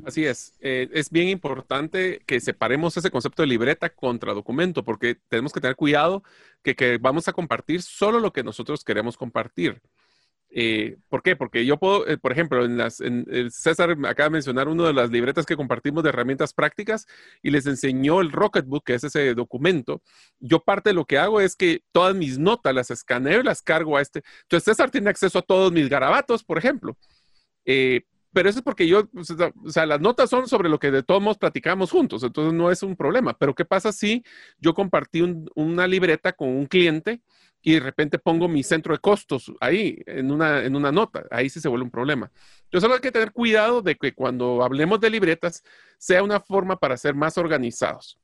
Así 0.06 0.24
es. 0.24 0.54
Eh, 0.60 0.88
es 0.92 1.10
bien 1.10 1.28
importante 1.28 2.22
que 2.26 2.40
separemos 2.40 2.96
ese 2.96 3.10
concepto 3.10 3.42
de 3.42 3.48
libreta 3.48 3.90
contra 3.90 4.32
documento, 4.32 4.84
porque 4.84 5.16
tenemos 5.28 5.52
que 5.52 5.60
tener 5.60 5.76
cuidado 5.76 6.22
que, 6.62 6.98
vamos 7.00 7.28
a 7.28 7.32
compartir 7.32 7.82
solo 7.82 8.18
lo 8.18 8.32
que 8.32 8.42
nosotros 8.42 8.84
queremos 8.84 9.16
compartir. 9.16 9.82
Eh, 10.54 10.98
¿Por 11.08 11.22
qué? 11.22 11.34
Porque 11.34 11.64
yo 11.64 11.78
puedo, 11.78 12.06
eh, 12.06 12.18
por 12.18 12.30
ejemplo, 12.30 12.64
en 12.64 12.76
las, 12.76 13.00
en, 13.00 13.24
César 13.50 13.96
acaba 14.04 14.28
de 14.28 14.30
mencionar 14.30 14.68
una 14.68 14.86
de 14.86 14.92
las 14.92 15.10
libretas 15.10 15.46
que 15.46 15.56
compartimos 15.56 16.02
de 16.02 16.10
herramientas 16.10 16.52
prácticas 16.52 17.06
y 17.42 17.50
les 17.50 17.66
enseñó 17.66 18.20
el 18.20 18.30
Rocketbook, 18.30 18.84
que 18.84 18.94
es 18.94 19.04
ese 19.04 19.34
documento. 19.34 20.02
Yo 20.40 20.60
parte 20.60 20.90
de 20.90 20.94
lo 20.94 21.06
que 21.06 21.18
hago 21.18 21.40
es 21.40 21.56
que 21.56 21.82
todas 21.90 22.14
mis 22.14 22.38
notas 22.38 22.74
las 22.74 22.90
escaneo 22.90 23.40
y 23.40 23.44
las 23.44 23.62
cargo 23.62 23.96
a 23.96 24.02
este. 24.02 24.22
Entonces 24.42 24.64
César 24.64 24.90
tiene 24.90 25.08
acceso 25.08 25.38
a 25.38 25.42
todos 25.42 25.72
mis 25.72 25.88
garabatos, 25.88 26.44
por 26.44 26.58
ejemplo. 26.58 26.98
Eh, 27.64 28.02
pero 28.32 28.48
eso 28.48 28.58
es 28.58 28.64
porque 28.64 28.86
yo, 28.86 29.06
pues, 29.08 29.30
o 29.30 29.70
sea, 29.70 29.86
las 29.86 30.00
notas 30.00 30.28
son 30.28 30.48
sobre 30.48 30.68
lo 30.68 30.78
que 30.78 30.90
de 30.90 31.02
todos 31.02 31.22
modos 31.22 31.38
platicamos 31.38 31.90
juntos, 31.90 32.22
entonces 32.22 32.52
no 32.52 32.70
es 32.70 32.82
un 32.82 32.96
problema. 32.96 33.36
Pero 33.38 33.54
¿qué 33.54 33.64
pasa 33.64 33.92
si 33.92 34.22
yo 34.58 34.74
compartí 34.74 35.22
una 35.54 35.86
libreta 35.86 36.32
con 36.32 36.48
un 36.48 36.66
cliente 36.66 37.22
y 37.62 37.74
de 37.74 37.80
repente 37.80 38.18
pongo 38.18 38.48
mi 38.48 38.62
centro 38.62 38.92
de 38.92 38.98
costos 38.98 39.52
ahí 39.60 40.02
en 40.06 40.30
una, 40.30 40.64
en 40.64 40.74
una 40.74 40.90
nota? 40.90 41.24
Ahí 41.30 41.48
sí 41.48 41.60
se 41.60 41.68
vuelve 41.68 41.84
un 41.84 41.90
problema. 41.90 42.30
Entonces 42.64 42.90
hay 42.90 43.00
que 43.00 43.12
tener 43.12 43.32
cuidado 43.32 43.82
de 43.82 43.94
que 43.94 44.12
cuando 44.12 44.62
hablemos 44.62 45.00
de 45.00 45.10
libretas 45.10 45.62
sea 45.98 46.22
una 46.22 46.40
forma 46.40 46.76
para 46.76 46.96
ser 46.96 47.14
más 47.14 47.38
organizados. 47.38 48.18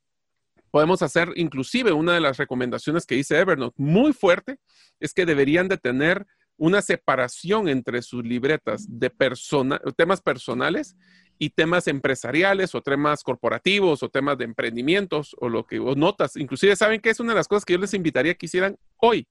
Podemos 0.71 1.03
hacer 1.03 1.31
inclusive 1.37 1.93
una 1.93 2.13
de 2.13 2.21
las 2.21 2.37
recomendaciones 2.37 3.07
que 3.07 3.15
dice 3.15 3.39
Evernote 3.39 3.77
muy 3.79 4.13
fuerte, 4.13 4.59
es 5.01 5.15
que 5.15 5.25
deberían 5.25 5.69
de 5.69 5.79
tener 5.79 6.27
una 6.59 6.83
separación 6.83 7.69
entre 7.69 8.03
sus 8.03 8.25
libretas 8.25 8.85
de 8.89 9.11
temas 9.97 10.21
personales 10.21 10.97
y 11.39 11.51
temas 11.51 11.87
empresariales 11.87 12.75
o 12.75 12.83
temas 12.83 13.23
corporativos 13.23 14.03
o 14.03 14.09
temas 14.09 14.39
de 14.39 14.45
emprendimientos 14.45 15.37
o 15.39 15.49
lo 15.49 15.67
que 15.67 15.79
o 15.79 15.95
notas. 15.95 16.37
Inclusive 16.37 16.77
saben 16.77 17.01
que 17.01 17.11
es 17.11 17.21
una 17.21 17.33
de 17.33 17.37
las 17.37 17.49
cosas 17.49 17.65
que 17.65 17.75
yo 17.75 17.79
les 17.79 17.95
invitaría 17.95 18.35
que 18.35 18.47
hicieran 18.47 18.77
hoy. 18.97 19.27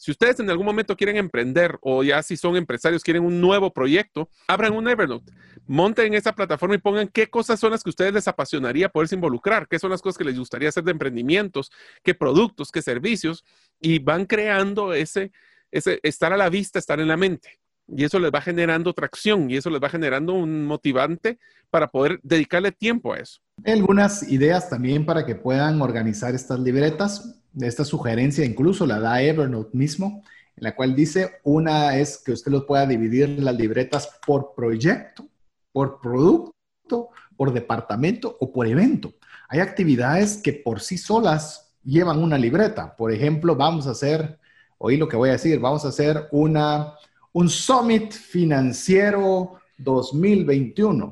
Si 0.00 0.10
ustedes 0.10 0.40
en 0.40 0.48
algún 0.48 0.64
momento 0.64 0.96
quieren 0.96 1.18
emprender 1.18 1.78
o 1.82 2.02
ya 2.02 2.22
si 2.22 2.34
son 2.38 2.56
empresarios 2.56 3.04
quieren 3.04 3.22
un 3.22 3.38
nuevo 3.38 3.70
proyecto, 3.70 4.30
abran 4.48 4.72
un 4.72 4.88
Evernote, 4.88 5.30
monten 5.66 6.06
en 6.06 6.14
esa 6.14 6.34
plataforma 6.34 6.74
y 6.74 6.78
pongan 6.78 7.08
qué 7.08 7.28
cosas 7.28 7.60
son 7.60 7.72
las 7.72 7.82
que 7.82 7.90
a 7.90 7.92
ustedes 7.92 8.14
les 8.14 8.26
apasionaría 8.26 8.88
poderse 8.88 9.14
involucrar, 9.14 9.68
qué 9.68 9.78
son 9.78 9.90
las 9.90 10.00
cosas 10.00 10.16
que 10.16 10.24
les 10.24 10.38
gustaría 10.38 10.70
hacer 10.70 10.84
de 10.84 10.92
emprendimientos, 10.92 11.70
qué 12.02 12.14
productos, 12.14 12.72
qué 12.72 12.80
servicios 12.80 13.44
y 13.78 13.98
van 13.98 14.24
creando 14.24 14.94
ese, 14.94 15.32
es 15.70 15.84
estar 16.02 16.32
a 16.32 16.38
la 16.38 16.48
vista, 16.48 16.78
estar 16.78 16.98
en 16.98 17.08
la 17.08 17.18
mente. 17.18 17.60
Y 17.96 18.04
eso 18.04 18.18
les 18.18 18.30
va 18.30 18.40
generando 18.40 18.92
tracción 18.92 19.50
y 19.50 19.56
eso 19.56 19.70
les 19.70 19.82
va 19.82 19.88
generando 19.88 20.34
un 20.34 20.64
motivante 20.64 21.38
para 21.70 21.88
poder 21.88 22.20
dedicarle 22.22 22.72
tiempo 22.72 23.12
a 23.12 23.18
eso. 23.18 23.40
Algunas 23.64 24.22
ideas 24.28 24.70
también 24.70 25.04
para 25.04 25.26
que 25.26 25.34
puedan 25.34 25.80
organizar 25.82 26.34
estas 26.34 26.60
libretas. 26.60 27.36
Esta 27.60 27.84
sugerencia 27.84 28.44
incluso 28.44 28.86
la 28.86 29.00
da 29.00 29.20
Evernote 29.22 29.76
mismo, 29.76 30.22
en 30.56 30.64
la 30.64 30.74
cual 30.74 30.94
dice, 30.94 31.32
una 31.42 31.96
es 31.96 32.18
que 32.24 32.32
usted 32.32 32.52
los 32.52 32.64
pueda 32.64 32.86
dividir 32.86 33.28
las 33.42 33.56
libretas 33.56 34.18
por 34.24 34.54
proyecto, 34.54 35.26
por 35.72 36.00
producto, 36.00 37.10
por 37.36 37.52
departamento 37.52 38.36
o 38.40 38.52
por 38.52 38.66
evento. 38.66 39.14
Hay 39.48 39.60
actividades 39.60 40.36
que 40.36 40.52
por 40.52 40.80
sí 40.80 40.96
solas 40.96 41.74
llevan 41.82 42.22
una 42.22 42.38
libreta. 42.38 42.94
Por 42.94 43.12
ejemplo, 43.12 43.56
vamos 43.56 43.86
a 43.86 43.92
hacer 43.92 44.38
oí 44.82 44.96
lo 44.96 45.08
que 45.08 45.16
voy 45.16 45.28
a 45.28 45.32
decir, 45.32 45.60
vamos 45.60 45.84
a 45.84 45.88
hacer 45.88 46.28
una, 46.32 46.94
un 47.32 47.48
summit 47.48 48.12
financiero 48.12 49.60
2021. 49.78 51.04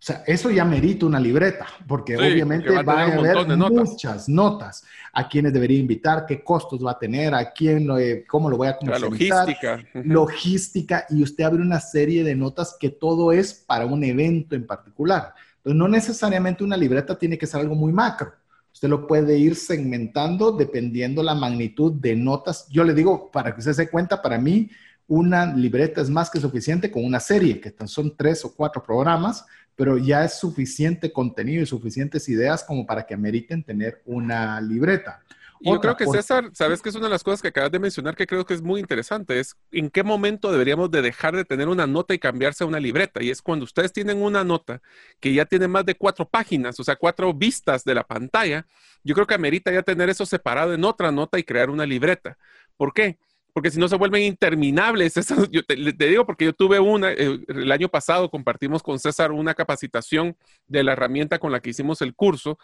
O 0.00 0.02
sea, 0.02 0.24
eso 0.26 0.50
ya 0.50 0.64
merita 0.64 1.04
una 1.04 1.20
libreta, 1.20 1.66
porque 1.86 2.16
obviamente 2.16 2.70
va, 2.82 3.02
a, 3.02 3.12
haber 3.12 3.46
muchas 3.58 4.30
notas. 4.30 4.82
A 5.12 5.28
quiénes 5.28 5.52
debería 5.52 5.78
invitar, 5.78 6.24
qué 6.24 6.42
costos 6.42 6.84
va 6.84 6.92
a 6.92 6.98
tener, 6.98 7.34
a 7.34 7.52
quién, 7.52 7.86
lo, 7.86 7.96
cómo 8.26 8.48
lo 8.48 8.56
voy 8.56 8.68
a 8.68 8.78
comercializar. 8.78 9.46
logística. 9.46 9.84
Logística, 9.92 11.06
y 11.10 11.22
usted 11.22 11.44
abre 11.44 11.60
una 11.60 11.80
serie 11.80 12.24
de 12.24 12.34
notas 12.34 12.76
que 12.80 12.88
todo 12.88 13.30
es 13.30 13.52
para 13.52 13.84
un 13.84 14.02
evento 14.02 14.54
en 14.54 14.66
particular. 14.66 15.34
Entonces, 15.58 15.76
no 15.78 15.86
necesariamente 15.86 16.64
una 16.64 16.78
libreta 16.78 17.18
tiene 17.18 17.36
que 17.36 17.46
ser 17.46 17.60
algo 17.60 17.74
muy 17.74 17.92
macro. 17.92 18.32
Usted 18.72 18.88
lo 18.88 19.06
puede 19.06 19.36
ir 19.36 19.56
segmentando 19.56 20.52
dependiendo 20.52 21.22
la 21.22 21.34
magnitud 21.34 21.92
de 21.92 22.16
notas. 22.16 22.66
Yo 22.70 22.84
le 22.84 22.94
digo, 22.94 23.30
para 23.30 23.52
que 23.52 23.58
usted 23.58 23.74
se 23.74 23.90
cuenta, 23.90 24.22
para 24.22 24.38
mí, 24.38 24.70
una 25.10 25.44
libreta 25.44 26.00
es 26.00 26.08
más 26.08 26.30
que 26.30 26.38
suficiente 26.38 26.88
con 26.88 27.04
una 27.04 27.18
serie, 27.18 27.60
que 27.60 27.74
son 27.88 28.16
tres 28.16 28.44
o 28.44 28.54
cuatro 28.54 28.80
programas, 28.80 29.44
pero 29.74 29.98
ya 29.98 30.24
es 30.24 30.38
suficiente 30.38 31.12
contenido 31.12 31.64
y 31.64 31.66
suficientes 31.66 32.28
ideas 32.28 32.62
como 32.62 32.86
para 32.86 33.04
que 33.04 33.14
ameriten 33.14 33.64
tener 33.64 34.02
una 34.04 34.60
libreta. 34.60 35.20
yo 35.60 35.80
creo 35.80 35.96
que 35.96 36.06
César, 36.06 36.50
sabes 36.52 36.80
que 36.80 36.90
es 36.90 36.94
una 36.94 37.06
de 37.06 37.10
las 37.10 37.24
cosas 37.24 37.42
que 37.42 37.48
acabas 37.48 37.72
de 37.72 37.80
mencionar 37.80 38.14
que 38.14 38.24
creo 38.24 38.46
que 38.46 38.54
es 38.54 38.62
muy 38.62 38.78
interesante, 38.78 39.40
es 39.40 39.56
en 39.72 39.90
qué 39.90 40.04
momento 40.04 40.52
deberíamos 40.52 40.92
de 40.92 41.02
dejar 41.02 41.34
de 41.34 41.44
tener 41.44 41.66
una 41.66 41.88
nota 41.88 42.14
y 42.14 42.20
cambiarse 42.20 42.62
a 42.62 42.68
una 42.68 42.78
libreta. 42.78 43.20
Y 43.20 43.30
es 43.30 43.42
cuando 43.42 43.64
ustedes 43.64 43.92
tienen 43.92 44.22
una 44.22 44.44
nota 44.44 44.80
que 45.18 45.34
ya 45.34 45.44
tiene 45.44 45.66
más 45.66 45.84
de 45.84 45.96
cuatro 45.96 46.24
páginas, 46.24 46.78
o 46.78 46.84
sea, 46.84 46.94
cuatro 46.94 47.34
vistas 47.34 47.82
de 47.82 47.96
la 47.96 48.04
pantalla, 48.04 48.64
yo 49.02 49.16
creo 49.16 49.26
que 49.26 49.34
amerita 49.34 49.72
ya 49.72 49.82
tener 49.82 50.08
eso 50.08 50.24
separado 50.24 50.72
en 50.72 50.84
otra 50.84 51.10
nota 51.10 51.36
y 51.36 51.42
crear 51.42 51.68
una 51.68 51.84
libreta. 51.84 52.38
¿Por 52.76 52.92
qué? 52.94 53.18
Porque 53.52 53.70
si 53.70 53.78
no 53.78 53.88
se 53.88 53.96
vuelven 53.96 54.22
interminables. 54.22 55.14
yo 55.50 55.62
te, 55.64 55.76
digo 55.76 56.26
porque 56.26 56.46
yo 56.46 56.52
tuve 56.52 56.78
una, 56.78 57.12
eh, 57.12 57.38
el 57.48 57.72
año 57.72 57.88
pasado 57.88 58.30
compartimos 58.30 58.82
con 58.82 58.98
César 58.98 59.32
una 59.32 59.54
capacitación 59.54 60.36
de 60.66 60.82
la 60.82 60.92
herramienta 60.92 61.38
con 61.38 61.52
la 61.52 61.60
que 61.60 61.70
hicimos 61.70 62.02
el 62.02 62.14
curso, 62.14 62.58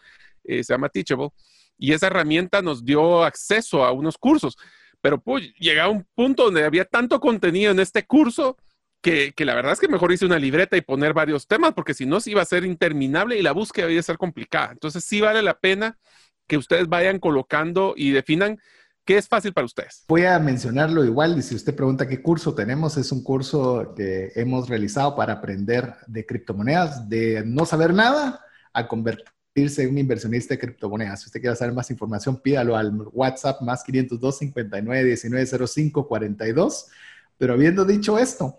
eh, 0.44 0.62
se 0.64 0.72
llama 0.72 0.88
Teachable, 0.88 1.30
y 1.78 1.92
esa 1.92 2.06
herramienta 2.06 2.62
nos 2.62 2.84
dio 2.84 3.24
acceso 3.24 3.84
a 3.84 3.92
unos 3.92 4.16
cursos, 4.18 4.56
pero 5.00 5.20
pues 5.20 5.52
llegaba 5.58 5.90
un 5.90 6.06
punto 6.14 6.44
donde 6.44 6.64
había 6.64 6.84
tanto 6.84 7.20
contenido 7.20 7.72
en 7.72 7.80
este 7.80 8.06
curso 8.06 8.56
que, 9.02 9.32
que, 9.32 9.44
la 9.44 9.54
verdad 9.54 9.72
es 9.72 9.80
que 9.80 9.88
mejor 9.88 10.10
hice 10.10 10.26
una 10.26 10.38
libreta 10.38 10.76
y 10.76 10.80
poner 10.80 11.12
varios 11.12 11.46
temas, 11.46 11.74
porque 11.74 11.94
si 11.94 12.06
no, 12.06 12.18
se 12.18 12.30
iba 12.30 12.42
a 12.42 12.46
ser 12.46 12.64
interminable 12.64 13.38
y 13.38 13.42
la 13.42 13.52
búsqueda 13.52 13.90
iba 13.90 14.00
a 14.00 14.02
ser 14.02 14.18
complicada. 14.18 14.72
Entonces 14.72 15.04
sí 15.04 15.20
vale 15.20 15.42
la 15.42 15.58
pena 15.58 15.96
que 16.46 16.56
ustedes 16.56 16.88
vayan 16.88 17.18
colocando 17.18 17.94
y 17.96 18.10
definan 18.10 18.58
¿Qué 19.06 19.16
es 19.16 19.28
fácil 19.28 19.52
para 19.52 19.66
ustedes? 19.66 20.04
Voy 20.08 20.24
a 20.24 20.36
mencionarlo 20.40 21.04
igual 21.04 21.38
y 21.38 21.42
si 21.42 21.54
usted 21.54 21.76
pregunta 21.76 22.08
qué 22.08 22.20
curso 22.20 22.56
tenemos, 22.56 22.96
es 22.96 23.12
un 23.12 23.22
curso 23.22 23.94
que 23.96 24.32
hemos 24.34 24.68
realizado 24.68 25.14
para 25.14 25.34
aprender 25.34 25.94
de 26.08 26.26
criptomonedas, 26.26 27.08
de 27.08 27.44
no 27.46 27.64
saber 27.64 27.94
nada 27.94 28.44
a 28.72 28.88
convertirse 28.88 29.84
en 29.84 29.90
un 29.90 29.98
inversionista 29.98 30.54
de 30.54 30.58
criptomonedas. 30.58 31.20
Si 31.20 31.26
usted 31.26 31.40
quiere 31.40 31.54
saber 31.54 31.72
más 31.72 31.88
información, 31.92 32.36
pídalo 32.42 32.76
al 32.76 32.92
WhatsApp 33.12 33.62
más 33.62 33.84
502 33.84 34.38
59 34.38 35.04
19 35.04 35.68
05 35.68 36.08
42. 36.08 36.86
Pero 37.38 37.52
habiendo 37.52 37.84
dicho 37.84 38.18
esto, 38.18 38.56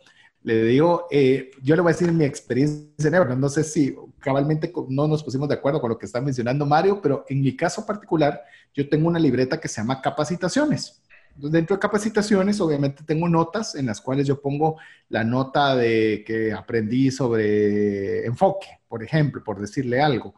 le 0.47 0.63
digo, 0.63 1.07
eh, 1.11 1.51
yo 1.61 1.75
le 1.75 1.81
voy 1.81 1.91
a 1.91 1.93
decir 1.93 2.09
mi 2.13 2.23
experiencia 2.23 2.87
en 2.99 3.13
Evernote. 3.13 3.41
No 3.41 3.49
sé 3.49 3.65
si 3.65 3.93
cabalmente 4.19 4.71
no 4.87 5.05
nos 5.05 5.21
pusimos 5.21 5.49
de 5.49 5.55
acuerdo 5.55 5.81
con 5.81 5.89
lo 5.89 5.97
que 5.97 6.05
está 6.05 6.21
mencionando 6.21 6.65
Mario, 6.65 7.01
pero 7.01 7.25
en 7.27 7.41
mi 7.41 7.53
caso 7.53 7.85
particular, 7.85 8.41
yo 8.73 8.87
tengo 8.87 9.09
una 9.09 9.19
libreta 9.19 9.59
que 9.59 9.67
se 9.67 9.81
llama 9.81 10.01
capacitaciones. 10.01 11.01
dentro 11.35 11.75
de 11.75 11.81
capacitaciones, 11.81 12.61
obviamente 12.61 13.03
tengo 13.03 13.27
notas 13.27 13.75
en 13.75 13.87
las 13.87 13.99
cuales 13.99 14.25
yo 14.25 14.41
pongo 14.41 14.77
la 15.09 15.25
nota 15.25 15.75
de 15.75 16.23
que 16.25 16.53
aprendí 16.53 17.11
sobre 17.11 18.25
enfoque, 18.25 18.67
por 18.87 19.03
ejemplo, 19.03 19.43
por 19.43 19.59
decirle 19.59 20.01
algo. 20.01 20.33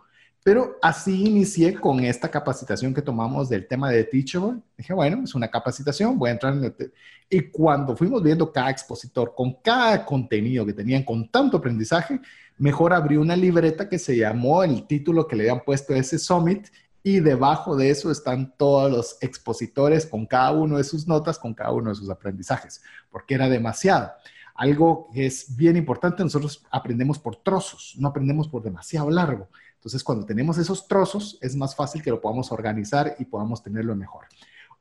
Pero 0.49 0.79
así 0.81 1.27
inicié 1.27 1.75
con 1.75 1.99
esta 1.99 2.27
capacitación 2.27 2.91
que 2.91 3.03
tomamos 3.03 3.49
del 3.49 3.67
tema 3.67 3.91
de 3.91 4.03
Teachable. 4.03 4.57
Dije, 4.75 4.93
bueno, 4.93 5.21
es 5.23 5.35
una 5.35 5.47
capacitación, 5.47 6.17
voy 6.17 6.29
a 6.29 6.33
entrar 6.33 6.55
en 6.55 6.63
el... 6.63 6.93
Y 7.29 7.41
cuando 7.51 7.95
fuimos 7.95 8.23
viendo 8.23 8.51
cada 8.51 8.71
expositor 8.71 9.35
con 9.35 9.53
cada 9.61 10.03
contenido 10.03 10.65
que 10.65 10.73
tenían 10.73 11.03
con 11.03 11.29
tanto 11.29 11.57
aprendizaje, 11.57 12.19
mejor 12.57 12.93
abrí 12.93 13.15
una 13.15 13.35
libreta 13.35 13.87
que 13.87 13.99
se 13.99 14.17
llamó 14.17 14.63
el 14.63 14.87
título 14.87 15.27
que 15.27 15.35
le 15.35 15.43
habían 15.43 15.63
puesto 15.63 15.93
a 15.93 15.97
ese 15.97 16.17
summit 16.17 16.69
y 17.03 17.19
debajo 17.19 17.75
de 17.75 17.91
eso 17.91 18.09
están 18.09 18.51
todos 18.57 18.91
los 18.91 19.17
expositores 19.21 20.07
con 20.07 20.25
cada 20.25 20.51
uno 20.51 20.77
de 20.77 20.83
sus 20.83 21.07
notas, 21.07 21.37
con 21.37 21.53
cada 21.53 21.73
uno 21.73 21.91
de 21.91 21.95
sus 21.95 22.09
aprendizajes, 22.09 22.81
porque 23.11 23.35
era 23.35 23.47
demasiado. 23.47 24.13
Algo 24.55 25.11
que 25.13 25.27
es 25.27 25.55
bien 25.55 25.77
importante, 25.77 26.23
nosotros 26.23 26.65
aprendemos 26.71 27.19
por 27.19 27.35
trozos, 27.35 27.93
no 27.99 28.07
aprendemos 28.07 28.47
por 28.47 28.63
demasiado 28.63 29.11
largo. 29.11 29.47
Entonces, 29.80 30.03
cuando 30.03 30.25
tenemos 30.25 30.57
esos 30.57 30.89
trozos, 30.89 31.38
es 31.39 31.55
más 31.55 31.73
fácil 31.73 32.03
que 32.03 32.09
lo 32.09 32.19
podamos 32.19 32.51
organizar 32.51 33.15
y 33.17 33.23
podamos 33.23 33.63
tenerlo 33.63 33.95
mejor. 33.95 34.25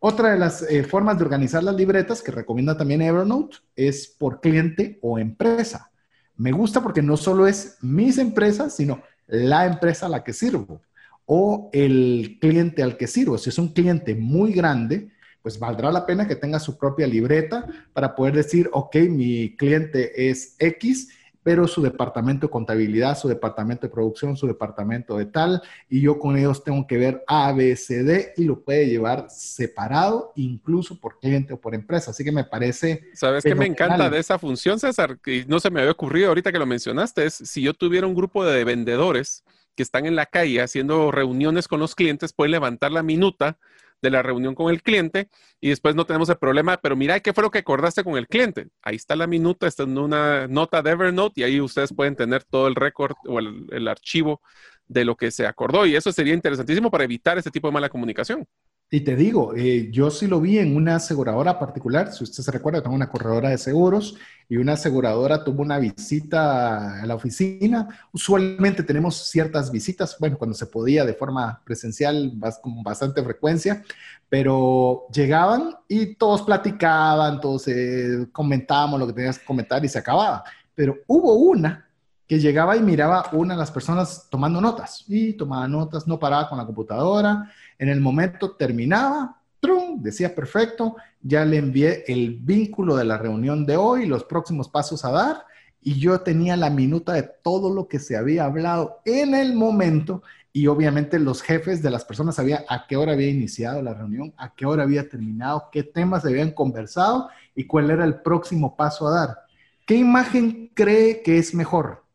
Otra 0.00 0.32
de 0.32 0.38
las 0.38 0.62
eh, 0.62 0.82
formas 0.82 1.18
de 1.18 1.24
organizar 1.24 1.62
las 1.62 1.76
libretas 1.76 2.20
que 2.20 2.32
recomienda 2.32 2.76
también 2.76 3.02
Evernote 3.02 3.58
es 3.76 4.08
por 4.08 4.40
cliente 4.40 4.98
o 5.00 5.20
empresa. 5.20 5.92
Me 6.36 6.50
gusta 6.50 6.82
porque 6.82 7.02
no 7.02 7.16
solo 7.16 7.46
es 7.46 7.78
mis 7.80 8.18
empresas, 8.18 8.74
sino 8.74 9.02
la 9.28 9.66
empresa 9.66 10.06
a 10.06 10.08
la 10.08 10.24
que 10.24 10.32
sirvo 10.32 10.82
o 11.26 11.70
el 11.72 12.38
cliente 12.40 12.82
al 12.82 12.96
que 12.96 13.06
sirvo. 13.06 13.38
Si 13.38 13.50
es 13.50 13.58
un 13.58 13.68
cliente 13.68 14.16
muy 14.16 14.52
grande, 14.52 15.12
pues 15.42 15.60
valdrá 15.60 15.92
la 15.92 16.06
pena 16.06 16.26
que 16.26 16.36
tenga 16.36 16.58
su 16.58 16.76
propia 16.76 17.06
libreta 17.06 17.66
para 17.92 18.16
poder 18.16 18.34
decir, 18.34 18.68
ok, 18.72 18.96
mi 19.08 19.54
cliente 19.56 20.28
es 20.28 20.56
X 20.58 21.08
pero 21.48 21.66
su 21.66 21.80
departamento 21.80 22.46
de 22.46 22.50
contabilidad, 22.50 23.16
su 23.16 23.26
departamento 23.26 23.86
de 23.86 23.90
producción, 23.90 24.36
su 24.36 24.46
departamento 24.46 25.16
de 25.16 25.24
tal, 25.24 25.62
y 25.88 26.02
yo 26.02 26.18
con 26.18 26.36
ellos 26.36 26.62
tengo 26.62 26.86
que 26.86 26.98
ver 26.98 27.24
A, 27.26 27.54
B, 27.54 27.74
C, 27.74 28.02
D, 28.02 28.34
y 28.36 28.44
lo 28.44 28.60
puede 28.60 28.86
llevar 28.86 29.28
separado, 29.30 30.34
incluso 30.36 31.00
por 31.00 31.18
cliente 31.18 31.54
o 31.54 31.58
por 31.58 31.74
empresa. 31.74 32.10
Así 32.10 32.22
que 32.22 32.32
me 32.32 32.44
parece... 32.44 33.02
¿Sabes 33.14 33.42
qué 33.42 33.54
me 33.54 33.64
encanta 33.64 34.10
de 34.10 34.18
esa 34.18 34.38
función, 34.38 34.78
César? 34.78 35.20
Que 35.20 35.46
no 35.48 35.58
se 35.58 35.70
me 35.70 35.80
había 35.80 35.92
ocurrido 35.92 36.28
ahorita 36.28 36.52
que 36.52 36.58
lo 36.58 36.66
mencionaste, 36.66 37.24
es 37.24 37.32
si 37.32 37.62
yo 37.62 37.72
tuviera 37.72 38.06
un 38.06 38.14
grupo 38.14 38.44
de 38.44 38.62
vendedores 38.64 39.42
que 39.74 39.82
están 39.82 40.04
en 40.04 40.16
la 40.16 40.26
calle 40.26 40.60
haciendo 40.60 41.10
reuniones 41.10 41.66
con 41.66 41.80
los 41.80 41.94
clientes, 41.94 42.34
pueden 42.34 42.52
levantar 42.52 42.92
la 42.92 43.02
minuta 43.02 43.56
de 44.00 44.10
la 44.10 44.22
reunión 44.22 44.54
con 44.54 44.70
el 44.70 44.82
cliente 44.82 45.28
y 45.60 45.70
después 45.70 45.94
no 45.94 46.06
tenemos 46.06 46.28
el 46.28 46.38
problema, 46.38 46.76
pero 46.78 46.96
mira, 46.96 47.20
¿qué 47.20 47.32
fue 47.32 47.42
lo 47.42 47.50
que 47.50 47.58
acordaste 47.58 48.04
con 48.04 48.16
el 48.16 48.28
cliente? 48.28 48.68
Ahí 48.82 48.96
está 48.96 49.16
la 49.16 49.26
minuta, 49.26 49.66
está 49.66 49.82
en 49.82 49.98
una 49.98 50.46
nota 50.48 50.82
de 50.82 50.90
Evernote 50.90 51.40
y 51.40 51.44
ahí 51.44 51.60
ustedes 51.60 51.92
pueden 51.94 52.16
tener 52.16 52.44
todo 52.44 52.68
el 52.68 52.74
récord 52.74 53.16
o 53.26 53.38
el, 53.38 53.88
archivo 53.88 54.42
de 54.86 55.04
lo 55.04 55.16
que 55.16 55.30
se 55.30 55.46
acordó 55.46 55.86
y 55.86 55.96
eso 55.96 56.12
sería 56.12 56.34
interesantísimo 56.34 56.90
para 56.90 57.04
evitar 57.04 57.38
ese 57.38 57.50
tipo 57.50 57.68
de 57.68 57.72
mala 57.72 57.88
comunicación. 57.88 58.46
Y 58.90 59.00
te 59.02 59.16
digo, 59.16 59.54
eh, 59.54 59.90
yo 59.92 60.10
sí 60.10 60.26
lo 60.26 60.40
vi 60.40 60.58
en 60.58 60.74
una 60.74 60.96
aseguradora 60.96 61.58
particular, 61.58 62.10
si 62.10 62.24
usted 62.24 62.42
se 62.42 62.50
recuerda, 62.50 62.80
tengo 62.80 62.96
una 62.96 63.10
corredora 63.10 63.50
de 63.50 63.58
seguros 63.58 64.16
y 64.48 64.56
una 64.56 64.72
aseguradora 64.72 65.44
tuvo 65.44 65.60
una 65.60 65.78
visita 65.78 67.02
a 67.02 67.04
la 67.04 67.14
oficina. 67.14 67.86
Usualmente 68.12 68.82
tenemos 68.82 69.28
ciertas 69.28 69.70
visitas, 69.70 70.16
bueno, 70.18 70.38
cuando 70.38 70.54
se 70.54 70.64
podía 70.64 71.04
de 71.04 71.12
forma 71.12 71.60
presencial, 71.66 72.32
con 72.62 72.82
bastante 72.82 73.22
frecuencia, 73.22 73.82
pero 74.30 75.06
llegaban 75.12 75.74
y 75.86 76.14
todos 76.14 76.40
platicaban, 76.40 77.42
todos 77.42 77.68
eh, 77.68 78.26
comentábamos 78.32 78.98
lo 78.98 79.06
que 79.06 79.12
tenías 79.12 79.38
que 79.38 79.44
comentar 79.44 79.84
y 79.84 79.88
se 79.90 79.98
acababa. 79.98 80.44
Pero 80.74 80.96
hubo 81.06 81.34
una 81.34 81.87
que 82.28 82.38
llegaba 82.38 82.76
y 82.76 82.82
miraba 82.82 83.30
una 83.32 83.54
de 83.54 83.58
las 83.58 83.70
personas 83.70 84.28
tomando 84.30 84.60
notas 84.60 85.04
y 85.08 85.32
tomaba 85.32 85.66
notas, 85.66 86.06
no 86.06 86.18
paraba 86.18 86.48
con 86.48 86.58
la 86.58 86.66
computadora 86.66 87.50
en 87.78 87.88
el 87.88 88.00
momento 88.00 88.52
terminaba, 88.52 89.40
¡trum! 89.60 90.02
decía 90.02 90.34
perfecto, 90.34 90.96
ya 91.22 91.44
le 91.44 91.58
envié 91.58 92.04
el 92.08 92.36
vínculo 92.40 92.96
de 92.96 93.04
la 93.04 93.18
reunión 93.18 93.64
de 93.64 93.76
hoy, 93.76 94.06
los 94.06 94.24
próximos 94.24 94.68
pasos 94.68 95.04
a 95.04 95.12
dar, 95.12 95.44
y 95.80 95.98
yo 96.00 96.20
tenía 96.20 96.56
la 96.56 96.70
minuta 96.70 97.12
de 97.12 97.22
todo 97.22 97.72
lo 97.72 97.86
que 97.86 98.00
se 98.00 98.16
había 98.16 98.44
hablado 98.44 99.00
en 99.04 99.34
el 99.34 99.54
momento, 99.54 100.22
y 100.52 100.66
obviamente 100.66 101.20
los 101.20 101.40
jefes 101.40 101.82
de 101.82 101.90
las 101.90 102.04
personas 102.04 102.34
sabían 102.34 102.64
a 102.68 102.86
qué 102.88 102.96
hora 102.96 103.12
había 103.12 103.28
iniciado 103.28 103.80
la 103.80 103.94
reunión, 103.94 104.34
a 104.36 104.52
qué 104.54 104.66
hora 104.66 104.82
había 104.82 105.08
terminado, 105.08 105.68
qué 105.70 105.84
temas 105.84 106.22
se 106.22 106.30
habían 106.30 106.50
conversado 106.50 107.28
y 107.54 107.64
cuál 107.64 107.90
era 107.90 108.04
el 108.04 108.22
próximo 108.22 108.74
paso 108.74 109.06
a 109.06 109.12
dar. 109.12 109.38
¿Qué 109.86 109.94
imagen 109.94 110.72
cree 110.74 111.22
que 111.22 111.38
es 111.38 111.54
mejor? 111.54 112.07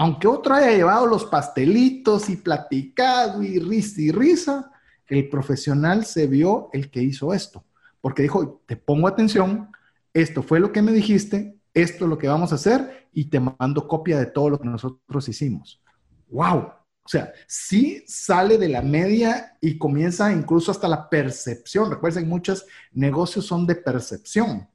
Aunque 0.00 0.28
otro 0.28 0.54
haya 0.54 0.70
llevado 0.70 1.06
los 1.06 1.24
pastelitos 1.24 2.30
y 2.30 2.36
platicado 2.36 3.42
y 3.42 3.58
risa 3.58 4.00
y 4.00 4.12
risa, 4.12 4.70
el 5.08 5.28
profesional 5.28 6.04
se 6.06 6.28
vio 6.28 6.70
el 6.72 6.88
que 6.88 7.02
hizo 7.02 7.34
esto, 7.34 7.64
porque 8.00 8.22
dijo, 8.22 8.62
te 8.64 8.76
pongo 8.76 9.08
atención, 9.08 9.72
esto 10.14 10.44
fue 10.44 10.60
lo 10.60 10.70
que 10.70 10.82
me 10.82 10.92
dijiste, 10.92 11.58
esto 11.74 12.04
es 12.04 12.08
lo 12.08 12.16
que 12.16 12.28
vamos 12.28 12.52
a 12.52 12.54
hacer 12.54 13.08
y 13.12 13.24
te 13.24 13.40
mando 13.40 13.88
copia 13.88 14.20
de 14.20 14.26
todo 14.26 14.50
lo 14.50 14.60
que 14.60 14.68
nosotros 14.68 15.28
hicimos. 15.28 15.82
¡Wow! 16.28 16.58
O 16.58 17.08
sea, 17.08 17.32
sí 17.48 18.04
sale 18.06 18.56
de 18.56 18.68
la 18.68 18.82
media 18.82 19.56
y 19.60 19.78
comienza 19.78 20.32
incluso 20.32 20.70
hasta 20.70 20.86
la 20.86 21.10
percepción. 21.10 21.90
Recuerden, 21.90 22.28
muchos 22.28 22.66
negocios 22.92 23.46
son 23.46 23.66
de 23.66 23.74
percepción. 23.74 24.68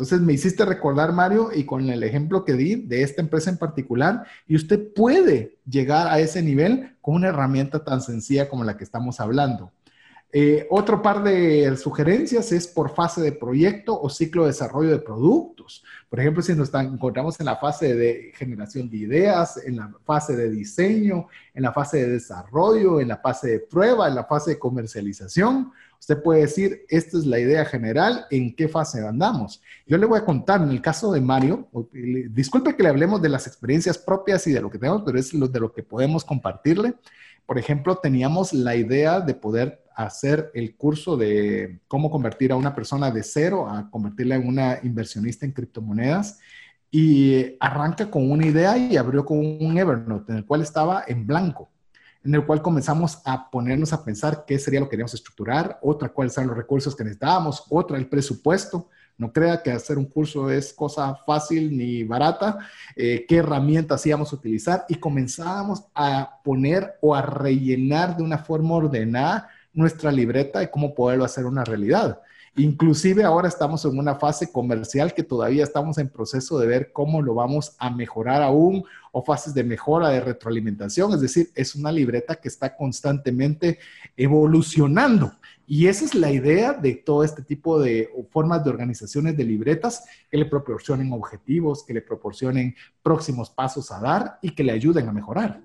Entonces 0.00 0.22
me 0.22 0.32
hiciste 0.32 0.64
recordar, 0.64 1.12
Mario, 1.12 1.50
y 1.54 1.64
con 1.64 1.90
el 1.90 2.02
ejemplo 2.02 2.42
que 2.42 2.54
di 2.54 2.76
de 2.76 3.02
esta 3.02 3.20
empresa 3.20 3.50
en 3.50 3.58
particular, 3.58 4.24
y 4.46 4.56
usted 4.56 4.94
puede 4.94 5.58
llegar 5.68 6.06
a 6.06 6.18
ese 6.20 6.40
nivel 6.40 6.96
con 7.02 7.16
una 7.16 7.28
herramienta 7.28 7.84
tan 7.84 8.00
sencilla 8.00 8.48
como 8.48 8.64
la 8.64 8.78
que 8.78 8.84
estamos 8.84 9.20
hablando. 9.20 9.72
Eh, 10.32 10.66
otro 10.70 11.02
par 11.02 11.22
de 11.22 11.76
sugerencias 11.76 12.50
es 12.50 12.66
por 12.66 12.94
fase 12.94 13.20
de 13.20 13.32
proyecto 13.32 14.00
o 14.00 14.08
ciclo 14.08 14.44
de 14.44 14.52
desarrollo 14.52 14.88
de 14.88 15.00
productos. 15.00 15.84
Por 16.08 16.18
ejemplo, 16.18 16.42
si 16.42 16.54
nos 16.54 16.72
encontramos 16.72 17.38
en 17.38 17.44
la 17.44 17.56
fase 17.56 17.94
de 17.94 18.32
generación 18.36 18.88
de 18.88 18.96
ideas, 18.96 19.60
en 19.66 19.76
la 19.76 19.92
fase 20.06 20.34
de 20.34 20.48
diseño, 20.48 21.26
en 21.52 21.62
la 21.62 21.74
fase 21.74 21.98
de 21.98 22.12
desarrollo, 22.12 23.00
en 23.00 23.08
la 23.08 23.18
fase 23.18 23.50
de 23.50 23.60
prueba, 23.60 24.08
en 24.08 24.14
la 24.14 24.24
fase 24.24 24.52
de 24.52 24.58
comercialización, 24.58 25.72
usted 26.00 26.22
puede 26.22 26.40
decir, 26.40 26.86
esta 26.88 27.18
es 27.18 27.26
la 27.26 27.38
idea 27.38 27.64
general, 27.64 28.24
en 28.30 28.56
qué 28.56 28.68
fase 28.68 29.06
andamos. 29.06 29.62
Yo 29.86 29.98
le 29.98 30.06
voy 30.06 30.18
a 30.18 30.24
contar, 30.24 30.62
en 30.62 30.70
el 30.70 30.80
caso 30.80 31.12
de 31.12 31.20
Mario, 31.20 31.68
disculpe 32.30 32.74
que 32.74 32.82
le 32.82 32.88
hablemos 32.88 33.20
de 33.20 33.28
las 33.28 33.46
experiencias 33.46 33.98
propias 33.98 34.46
y 34.46 34.52
de 34.52 34.62
lo 34.62 34.70
que 34.70 34.78
tenemos, 34.78 35.02
pero 35.04 35.18
es 35.18 35.30
de 35.30 35.60
lo 35.60 35.72
que 35.72 35.82
podemos 35.82 36.24
compartirle. 36.24 36.94
Por 37.46 37.58
ejemplo, 37.58 37.96
teníamos 37.96 38.52
la 38.52 38.74
idea 38.74 39.20
de 39.20 39.34
poder 39.34 39.84
hacer 39.94 40.50
el 40.54 40.76
curso 40.76 41.16
de 41.16 41.80
cómo 41.86 42.10
convertir 42.10 42.52
a 42.52 42.56
una 42.56 42.74
persona 42.74 43.10
de 43.10 43.22
cero 43.22 43.68
a 43.68 43.90
convertirla 43.90 44.36
en 44.36 44.48
una 44.48 44.78
inversionista 44.82 45.44
en 45.44 45.52
criptomonedas. 45.52 46.38
Y 46.90 47.56
arranca 47.60 48.10
con 48.10 48.30
una 48.30 48.46
idea 48.46 48.76
y 48.76 48.96
abrió 48.96 49.24
con 49.24 49.38
un 49.38 49.78
Evernote 49.78 50.32
en 50.32 50.38
el 50.38 50.44
cual 50.44 50.62
estaba 50.62 51.04
en 51.06 51.24
blanco, 51.24 51.69
en 52.22 52.34
el 52.34 52.44
cual 52.44 52.60
comenzamos 52.60 53.20
a 53.24 53.50
ponernos 53.50 53.92
a 53.92 54.04
pensar 54.04 54.44
qué 54.46 54.58
sería 54.58 54.80
lo 54.80 54.86
que 54.86 54.90
queríamos 54.90 55.14
estructurar, 55.14 55.78
otra 55.82 56.10
cuáles 56.10 56.36
eran 56.36 56.48
los 56.48 56.56
recursos 56.56 56.94
que 56.94 57.04
necesitábamos, 57.04 57.64
otra 57.70 57.96
el 57.96 58.08
presupuesto. 58.08 58.88
No 59.16 59.32
crea 59.32 59.62
que 59.62 59.70
hacer 59.70 59.98
un 59.98 60.06
curso 60.06 60.50
es 60.50 60.72
cosa 60.72 61.14
fácil 61.26 61.76
ni 61.76 62.04
barata, 62.04 62.58
eh, 62.96 63.26
qué 63.28 63.36
herramientas 63.36 64.04
íbamos 64.06 64.32
a 64.32 64.36
utilizar 64.36 64.86
y 64.88 64.94
comenzábamos 64.94 65.84
a 65.94 66.40
poner 66.42 66.94
o 67.02 67.14
a 67.14 67.20
rellenar 67.20 68.16
de 68.16 68.22
una 68.22 68.38
forma 68.38 68.76
ordenada 68.76 69.50
nuestra 69.72 70.10
libreta 70.10 70.62
y 70.62 70.68
cómo 70.68 70.94
poderlo 70.94 71.24
hacer 71.24 71.44
una 71.44 71.64
realidad. 71.64 72.20
Inclusive 72.60 73.24
ahora 73.24 73.48
estamos 73.48 73.86
en 73.86 73.98
una 73.98 74.16
fase 74.16 74.52
comercial 74.52 75.14
que 75.14 75.22
todavía 75.22 75.64
estamos 75.64 75.96
en 75.96 76.10
proceso 76.10 76.58
de 76.58 76.66
ver 76.66 76.92
cómo 76.92 77.22
lo 77.22 77.32
vamos 77.32 77.74
a 77.78 77.88
mejorar 77.88 78.42
aún 78.42 78.84
o 79.12 79.24
fases 79.24 79.54
de 79.54 79.64
mejora, 79.64 80.10
de 80.10 80.20
retroalimentación. 80.20 81.14
Es 81.14 81.22
decir, 81.22 81.50
es 81.54 81.74
una 81.74 81.90
libreta 81.90 82.36
que 82.36 82.48
está 82.48 82.76
constantemente 82.76 83.78
evolucionando. 84.14 85.32
Y 85.66 85.86
esa 85.86 86.04
es 86.04 86.14
la 86.14 86.30
idea 86.30 86.74
de 86.74 86.96
todo 86.96 87.24
este 87.24 87.40
tipo 87.40 87.80
de 87.80 88.10
formas 88.30 88.62
de 88.62 88.68
organizaciones 88.68 89.38
de 89.38 89.44
libretas 89.44 90.04
que 90.30 90.36
le 90.36 90.44
proporcionen 90.44 91.14
objetivos, 91.14 91.82
que 91.82 91.94
le 91.94 92.02
proporcionen 92.02 92.74
próximos 93.02 93.48
pasos 93.48 93.90
a 93.90 94.00
dar 94.00 94.38
y 94.42 94.50
que 94.50 94.64
le 94.64 94.72
ayuden 94.72 95.08
a 95.08 95.12
mejorar. 95.12 95.62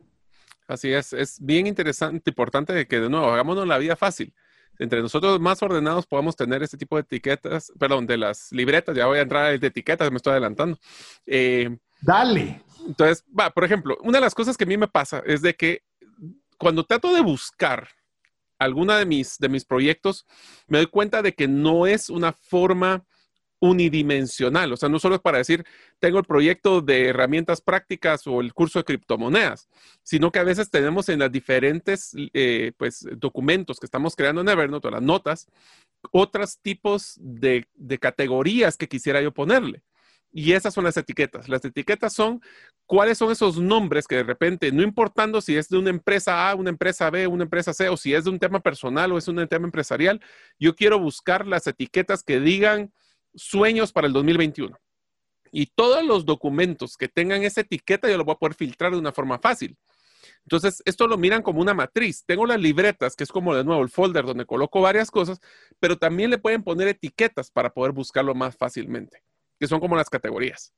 Así 0.65 0.93
es, 0.93 1.11
es 1.11 1.43
bien 1.43 1.67
interesante, 1.67 2.29
importante 2.29 2.87
que 2.87 3.01
de 3.01 3.09
nuevo 3.09 3.27
hagámonos 3.27 3.67
la 3.67 3.79
vida 3.79 3.97
fácil. 3.97 4.33
Entre 4.79 5.01
nosotros 5.01 5.39
más 5.39 5.61
ordenados 5.61 6.05
podamos 6.05 6.35
tener 6.35 6.63
este 6.63 6.77
tipo 6.77 6.95
de 6.95 7.01
etiquetas, 7.01 7.71
perdón, 7.79 8.05
de 8.05 8.17
las 8.17 8.51
libretas, 8.51 8.95
ya 8.95 9.05
voy 9.05 9.19
a 9.19 9.21
entrar 9.21 9.57
de 9.59 9.67
etiquetas, 9.67 10.11
me 10.11 10.17
estoy 10.17 10.31
adelantando. 10.31 10.77
Eh, 11.25 11.77
Dale. 12.01 12.61
Entonces, 12.85 13.23
va, 13.37 13.49
por 13.49 13.63
ejemplo, 13.63 13.97
una 14.01 14.17
de 14.17 14.23
las 14.23 14.35
cosas 14.35 14.57
que 14.57 14.65
a 14.65 14.67
mí 14.67 14.77
me 14.77 14.87
pasa 14.87 15.23
es 15.25 15.41
de 15.41 15.55
que 15.55 15.83
cuando 16.57 16.83
trato 16.83 17.13
de 17.13 17.21
buscar 17.21 17.87
alguna 18.59 18.97
de 18.97 19.05
mis, 19.05 19.37
de 19.37 19.49
mis 19.49 19.65
proyectos, 19.65 20.25
me 20.67 20.77
doy 20.77 20.87
cuenta 20.87 21.21
de 21.21 21.33
que 21.33 21.47
no 21.47 21.87
es 21.87 22.09
una 22.09 22.31
forma 22.31 23.03
unidimensional. 23.59 24.71
O 24.73 24.77
sea, 24.77 24.89
no 24.89 24.99
solo 24.99 25.15
es 25.15 25.21
para 25.21 25.37
decir, 25.37 25.63
tengo 25.99 26.19
el 26.19 26.25
proyecto 26.25 26.81
de 26.81 27.07
herramientas 27.07 27.61
prácticas 27.61 28.27
o 28.27 28.41
el 28.41 28.53
curso 28.53 28.79
de 28.79 28.85
criptomonedas, 28.85 29.69
sino 30.03 30.31
que 30.31 30.39
a 30.39 30.43
veces 30.43 30.69
tenemos 30.69 31.09
en 31.09 31.19
las 31.19 31.31
diferentes 31.31 32.11
eh, 32.33 32.73
pues, 32.77 33.07
documentos 33.17 33.79
que 33.79 33.85
estamos 33.85 34.15
creando 34.15 34.41
en 34.41 34.49
Evernote 34.49 34.87
o 34.87 34.91
las 34.91 35.01
notas, 35.01 35.47
otros 36.11 36.59
tipos 36.59 37.17
de, 37.19 37.67
de 37.73 37.97
categorías 37.97 38.77
que 38.77 38.87
quisiera 38.87 39.21
yo 39.21 39.33
ponerle. 39.33 39.83
Y 40.37 40.51
esas 40.51 40.73
son 40.73 40.83
las 40.83 40.97
etiquetas. 40.97 41.47
Las 41.47 41.63
etiquetas 41.63 42.11
son 42.11 42.41
cuáles 42.85 43.17
son 43.17 43.31
esos 43.31 43.57
nombres 43.57 44.05
que 44.05 44.17
de 44.17 44.23
repente, 44.23 44.69
no 44.73 44.83
importando 44.83 45.39
si 45.39 45.55
es 45.55 45.69
de 45.69 45.77
una 45.77 45.91
empresa 45.91 46.49
A, 46.49 46.55
una 46.55 46.69
empresa 46.69 47.09
B, 47.09 47.25
una 47.25 47.43
empresa 47.43 47.73
C, 47.73 47.87
o 47.87 47.95
si 47.95 48.13
es 48.13 48.25
de 48.25 48.31
un 48.31 48.39
tema 48.39 48.59
personal 48.59 49.13
o 49.13 49.17
es 49.17 49.29
un 49.29 49.47
tema 49.47 49.65
empresarial, 49.65 50.19
yo 50.59 50.75
quiero 50.75 50.99
buscar 50.99 51.47
las 51.47 51.67
etiquetas 51.67 52.21
que 52.21 52.41
digan, 52.41 52.91
sueños 53.35 53.91
para 53.91 54.07
el 54.07 54.13
2021. 54.13 54.77
Y 55.51 55.67
todos 55.67 56.03
los 56.03 56.25
documentos 56.25 56.97
que 56.97 57.07
tengan 57.07 57.43
esa 57.43 57.61
etiqueta 57.61 58.09
yo 58.09 58.17
lo 58.17 58.25
voy 58.25 58.33
a 58.33 58.39
poder 58.39 58.55
filtrar 58.55 58.91
de 58.91 58.97
una 58.97 59.11
forma 59.11 59.39
fácil. 59.39 59.77
Entonces, 60.43 60.81
esto 60.85 61.07
lo 61.07 61.17
miran 61.17 61.41
como 61.41 61.61
una 61.61 61.73
matriz. 61.73 62.23
Tengo 62.25 62.45
las 62.45 62.59
libretas, 62.59 63.15
que 63.15 63.23
es 63.23 63.31
como 63.31 63.55
de 63.55 63.63
nuevo 63.63 63.81
el 63.81 63.89
folder 63.89 64.25
donde 64.25 64.45
coloco 64.45 64.81
varias 64.81 65.09
cosas, 65.11 65.39
pero 65.79 65.97
también 65.97 66.29
le 66.29 66.37
pueden 66.37 66.63
poner 66.63 66.87
etiquetas 66.87 67.51
para 67.51 67.73
poder 67.73 67.91
buscarlo 67.91 68.35
más 68.35 68.55
fácilmente, 68.55 69.23
que 69.59 69.67
son 69.67 69.79
como 69.79 69.95
las 69.95 70.09
categorías. 70.09 70.73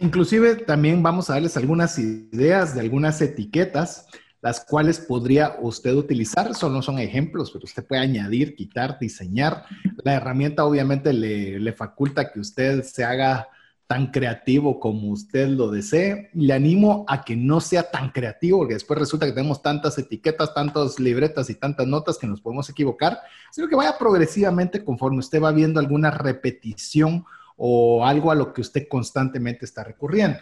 Inclusive 0.00 0.56
también 0.56 1.02
vamos 1.02 1.28
a 1.28 1.34
darles 1.34 1.56
algunas 1.56 1.98
ideas 1.98 2.74
de 2.74 2.80
algunas 2.80 3.20
etiquetas 3.20 4.06
las 4.40 4.64
cuales 4.64 5.00
podría 5.00 5.56
usted 5.60 5.94
utilizar. 5.94 6.54
Solo 6.54 6.82
son 6.82 6.98
ejemplos, 6.98 7.50
pero 7.50 7.64
usted 7.64 7.84
puede 7.84 8.02
añadir, 8.02 8.54
quitar, 8.54 8.98
diseñar. 8.98 9.64
La 10.04 10.14
herramienta 10.14 10.64
obviamente 10.64 11.12
le, 11.12 11.58
le 11.58 11.72
faculta 11.72 12.30
que 12.30 12.40
usted 12.40 12.82
se 12.82 13.04
haga 13.04 13.48
tan 13.88 14.08
creativo 14.08 14.78
como 14.78 15.08
usted 15.08 15.48
lo 15.48 15.70
desee. 15.70 16.30
Le 16.34 16.52
animo 16.52 17.06
a 17.08 17.24
que 17.24 17.34
no 17.34 17.58
sea 17.60 17.90
tan 17.90 18.10
creativo, 18.10 18.58
porque 18.58 18.74
después 18.74 18.98
resulta 18.98 19.26
que 19.26 19.32
tenemos 19.32 19.62
tantas 19.62 19.98
etiquetas, 19.98 20.54
tantas 20.54 21.00
libretas 21.00 21.48
y 21.48 21.54
tantas 21.54 21.86
notas 21.86 22.18
que 22.18 22.26
nos 22.26 22.40
podemos 22.40 22.68
equivocar, 22.68 23.18
sino 23.50 23.66
que 23.66 23.74
vaya 23.74 23.96
progresivamente 23.98 24.84
conforme 24.84 25.18
usted 25.18 25.42
va 25.42 25.52
viendo 25.52 25.80
alguna 25.80 26.10
repetición 26.10 27.24
o 27.56 28.04
algo 28.04 28.30
a 28.30 28.34
lo 28.34 28.52
que 28.52 28.60
usted 28.60 28.86
constantemente 28.88 29.64
está 29.64 29.82
recurriendo. 29.82 30.38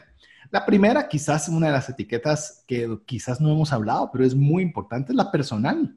La 0.50 0.64
primera, 0.64 1.08
quizás 1.08 1.48
una 1.48 1.66
de 1.66 1.72
las 1.72 1.88
etiquetas 1.88 2.64
que 2.66 2.98
quizás 3.06 3.40
no 3.40 3.50
hemos 3.50 3.72
hablado, 3.72 4.10
pero 4.12 4.24
es 4.24 4.34
muy 4.34 4.62
importante, 4.62 5.12
es 5.12 5.16
la 5.16 5.30
personal. 5.30 5.96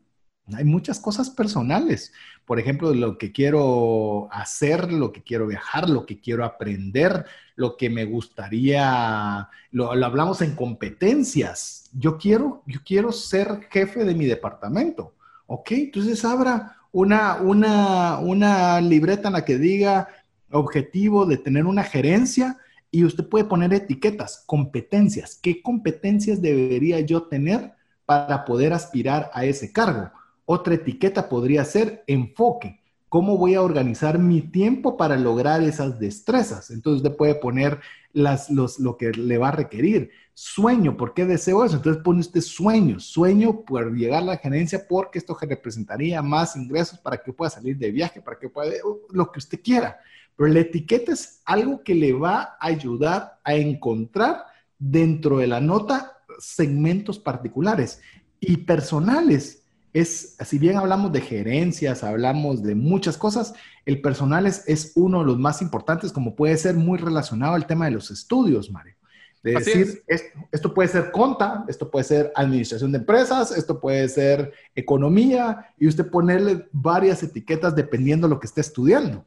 Hay 0.53 0.65
muchas 0.65 0.99
cosas 0.99 1.29
personales. 1.29 2.11
Por 2.45 2.59
ejemplo, 2.59 2.93
lo 2.93 3.17
que 3.17 3.31
quiero 3.31 4.27
hacer, 4.31 4.91
lo 4.91 5.11
que 5.11 5.21
quiero 5.21 5.47
viajar, 5.47 5.89
lo 5.89 6.05
que 6.05 6.19
quiero 6.19 6.43
aprender, 6.43 7.25
lo 7.55 7.77
que 7.77 7.89
me 7.89 8.05
gustaría, 8.05 9.47
lo, 9.71 9.91
hablamos 9.91 10.41
en 10.41 10.55
competencias. 10.55 11.89
Yo 11.93 12.17
quiero, 12.17 12.63
yo 12.65 12.79
quiero 12.83 13.11
ser 13.11 13.67
jefe 13.69 14.05
de 14.05 14.15
mi 14.15 14.25
departamento. 14.25 15.13
Ok, 15.45 15.71
entonces 15.71 16.23
abra 16.25 16.77
una, 16.91 17.35
una, 17.35 18.19
una 18.19 18.81
libreta 18.81 19.27
en 19.27 19.33
la 19.33 19.45
que 19.45 19.57
diga 19.57 20.07
objetivo 20.51 21.25
de 21.25 21.37
tener 21.37 21.65
una 21.65 21.83
gerencia 21.83 22.57
y 22.91 23.03
usted 23.03 23.27
puede 23.27 23.45
poner 23.45 23.73
etiquetas, 23.73 24.43
competencias. 24.45 25.37
¿Qué 25.41 25.61
competencias 25.61 26.41
debería 26.41 26.99
yo 27.01 27.23
tener 27.23 27.73
para 28.05 28.45
poder 28.45 28.73
aspirar 28.73 29.29
a 29.33 29.45
ese 29.45 29.71
cargo? 29.71 30.11
Otra 30.45 30.73
etiqueta 30.73 31.29
podría 31.29 31.63
ser 31.65 32.03
enfoque. 32.07 32.79
¿Cómo 33.07 33.37
voy 33.37 33.55
a 33.55 33.61
organizar 33.61 34.19
mi 34.19 34.41
tiempo 34.41 34.97
para 34.97 35.17
lograr 35.17 35.63
esas 35.63 35.99
destrezas? 35.99 36.69
Entonces 36.69 37.03
usted 37.03 37.17
puede 37.17 37.35
poner 37.35 37.79
las, 38.13 38.49
los, 38.49 38.79
lo 38.79 38.97
que 38.97 39.11
le 39.11 39.37
va 39.37 39.49
a 39.49 39.53
requerir. 39.53 40.11
Sueño, 40.33 40.95
¿por 40.95 41.13
qué 41.13 41.25
deseo 41.25 41.65
eso? 41.65 41.77
Entonces 41.77 42.03
pone 42.03 42.19
usted 42.19 42.41
sueño, 42.41 42.99
sueño 42.99 43.61
por 43.61 43.95
llegar 43.95 44.23
a 44.23 44.25
la 44.25 44.37
gerencia 44.37 44.85
porque 44.87 45.19
esto 45.19 45.37
representaría 45.39 46.21
más 46.21 46.55
ingresos 46.55 46.99
para 46.99 47.17
que 47.17 47.33
pueda 47.33 47.49
salir 47.49 47.77
de 47.77 47.91
viaje, 47.91 48.21
para 48.21 48.37
que 48.37 48.49
pueda, 48.49 48.71
lo 49.11 49.31
que 49.31 49.39
usted 49.39 49.59
quiera. 49.61 49.99
Pero 50.39 50.53
la 50.53 50.61
etiqueta 50.61 51.11
es 51.11 51.41
algo 51.43 51.83
que 51.83 51.93
le 51.93 52.13
va 52.13 52.55
a 52.61 52.67
ayudar 52.67 53.41
a 53.43 53.55
encontrar 53.55 54.45
dentro 54.77 55.39
de 55.39 55.47
la 55.47 55.59
nota 55.59 56.13
segmentos 56.39 57.19
particulares 57.19 57.99
y 58.39 58.55
personales. 58.55 59.63
Es, 59.91 60.37
si 60.39 60.57
bien 60.57 60.77
hablamos 60.77 61.11
de 61.11 61.19
gerencias, 61.19 62.05
hablamos 62.05 62.63
de 62.63 62.73
muchas 62.73 63.17
cosas, 63.17 63.53
el 63.85 63.99
personal 63.99 64.45
es, 64.47 64.93
uno 64.95 65.19
de 65.19 65.25
los 65.25 65.37
más 65.37 65.61
importantes, 65.61 66.13
como 66.13 66.37
puede 66.37 66.55
ser 66.55 66.75
muy 66.75 66.97
relacionado 66.97 67.55
al 67.55 67.67
tema 67.67 67.85
de 67.85 67.91
los 67.91 68.09
estudios, 68.09 68.71
Mario. 68.71 68.95
De 69.43 69.55
decir, 69.55 70.03
esto, 70.07 70.39
esto, 70.53 70.73
puede 70.73 70.87
ser 70.87 71.11
conta, 71.11 71.65
esto 71.67 71.91
puede 71.91 72.05
ser 72.05 72.31
administración 72.33 72.93
de 72.93 72.99
empresas, 72.99 73.51
esto 73.51 73.81
puede 73.81 74.07
ser 74.07 74.53
economía, 74.73 75.73
y 75.77 75.87
usted 75.89 76.09
ponerle 76.09 76.69
varias 76.71 77.23
etiquetas 77.23 77.75
dependiendo 77.75 78.25
de 78.25 78.35
lo 78.35 78.39
que 78.39 78.47
esté 78.47 78.61
estudiando. 78.61 79.25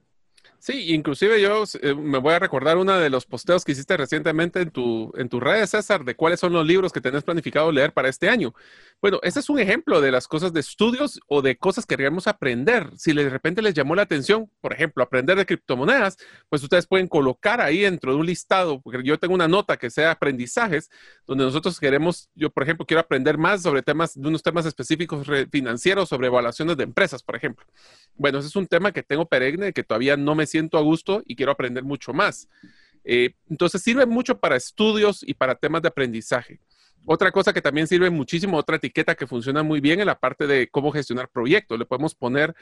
Sí, 0.64 0.94
inclusive 0.94 1.40
yo 1.40 1.64
eh, 1.82 1.92
me 1.92 2.18
voy 2.18 2.34
a 2.34 2.38
recordar 2.38 2.76
uno 2.76 2.96
de 2.96 3.10
los 3.10 3.26
posteos 3.26 3.64
que 3.64 3.72
hiciste 3.72 3.96
recientemente 3.96 4.60
en, 4.60 4.70
tu, 4.70 5.12
en 5.16 5.28
tus 5.28 5.42
redes, 5.42 5.70
César, 5.70 6.04
de 6.04 6.14
cuáles 6.14 6.38
son 6.38 6.52
los 6.52 6.64
libros 6.64 6.92
que 6.92 7.00
tenés 7.00 7.24
planificado 7.24 7.72
leer 7.72 7.92
para 7.92 8.08
este 8.08 8.28
año. 8.28 8.54
Bueno, 9.02 9.18
ese 9.24 9.40
es 9.40 9.50
un 9.50 9.58
ejemplo 9.58 10.00
de 10.00 10.12
las 10.12 10.28
cosas 10.28 10.52
de 10.52 10.60
estudios 10.60 11.18
o 11.26 11.42
de 11.42 11.56
cosas 11.56 11.86
que 11.86 11.96
queremos 11.96 12.28
aprender. 12.28 12.88
Si 12.96 13.12
de 13.12 13.28
repente 13.28 13.60
les 13.60 13.74
llamó 13.74 13.96
la 13.96 14.02
atención, 14.02 14.48
por 14.60 14.72
ejemplo, 14.72 15.02
aprender 15.02 15.36
de 15.36 15.44
criptomonedas, 15.44 16.18
pues 16.48 16.62
ustedes 16.62 16.86
pueden 16.86 17.08
colocar 17.08 17.60
ahí 17.60 17.80
dentro 17.80 18.12
de 18.12 18.18
un 18.18 18.26
listado, 18.26 18.80
porque 18.80 19.02
yo 19.02 19.18
tengo 19.18 19.34
una 19.34 19.48
nota 19.48 19.76
que 19.76 19.90
sea 19.90 20.12
aprendizajes, 20.12 20.88
donde 21.26 21.42
nosotros 21.42 21.80
queremos, 21.80 22.30
yo 22.36 22.50
por 22.50 22.62
ejemplo, 22.62 22.86
quiero 22.86 23.00
aprender 23.00 23.38
más 23.38 23.62
sobre 23.62 23.82
temas, 23.82 24.14
de 24.14 24.28
unos 24.28 24.40
temas 24.40 24.66
específicos 24.66 25.26
financieros, 25.50 26.08
sobre 26.08 26.28
evaluaciones 26.28 26.76
de 26.76 26.84
empresas, 26.84 27.24
por 27.24 27.34
ejemplo. 27.34 27.66
Bueno, 28.14 28.38
ese 28.38 28.46
es 28.46 28.54
un 28.54 28.68
tema 28.68 28.92
que 28.92 29.02
tengo 29.02 29.26
perenne, 29.26 29.72
que 29.72 29.82
todavía 29.82 30.16
no 30.16 30.36
me 30.36 30.46
siento 30.46 30.78
a 30.78 30.80
gusto 30.80 31.24
y 31.26 31.34
quiero 31.34 31.50
aprender 31.50 31.82
mucho 31.82 32.12
más. 32.12 32.48
Eh, 33.02 33.34
entonces 33.50 33.82
sirve 33.82 34.06
mucho 34.06 34.38
para 34.38 34.54
estudios 34.54 35.24
y 35.26 35.34
para 35.34 35.56
temas 35.56 35.82
de 35.82 35.88
aprendizaje. 35.88 36.60
Otra 37.04 37.32
cosa 37.32 37.52
que 37.52 37.60
también 37.60 37.86
sirve 37.86 38.10
muchísimo, 38.10 38.56
otra 38.56 38.76
etiqueta 38.76 39.14
que 39.14 39.26
funciona 39.26 39.62
muy 39.62 39.80
bien 39.80 40.00
en 40.00 40.06
la 40.06 40.18
parte 40.18 40.46
de 40.46 40.68
cómo 40.68 40.92
gestionar 40.92 41.28
proyectos. 41.28 41.78
Le 41.78 41.84
podemos 41.84 42.14
poner 42.14 42.54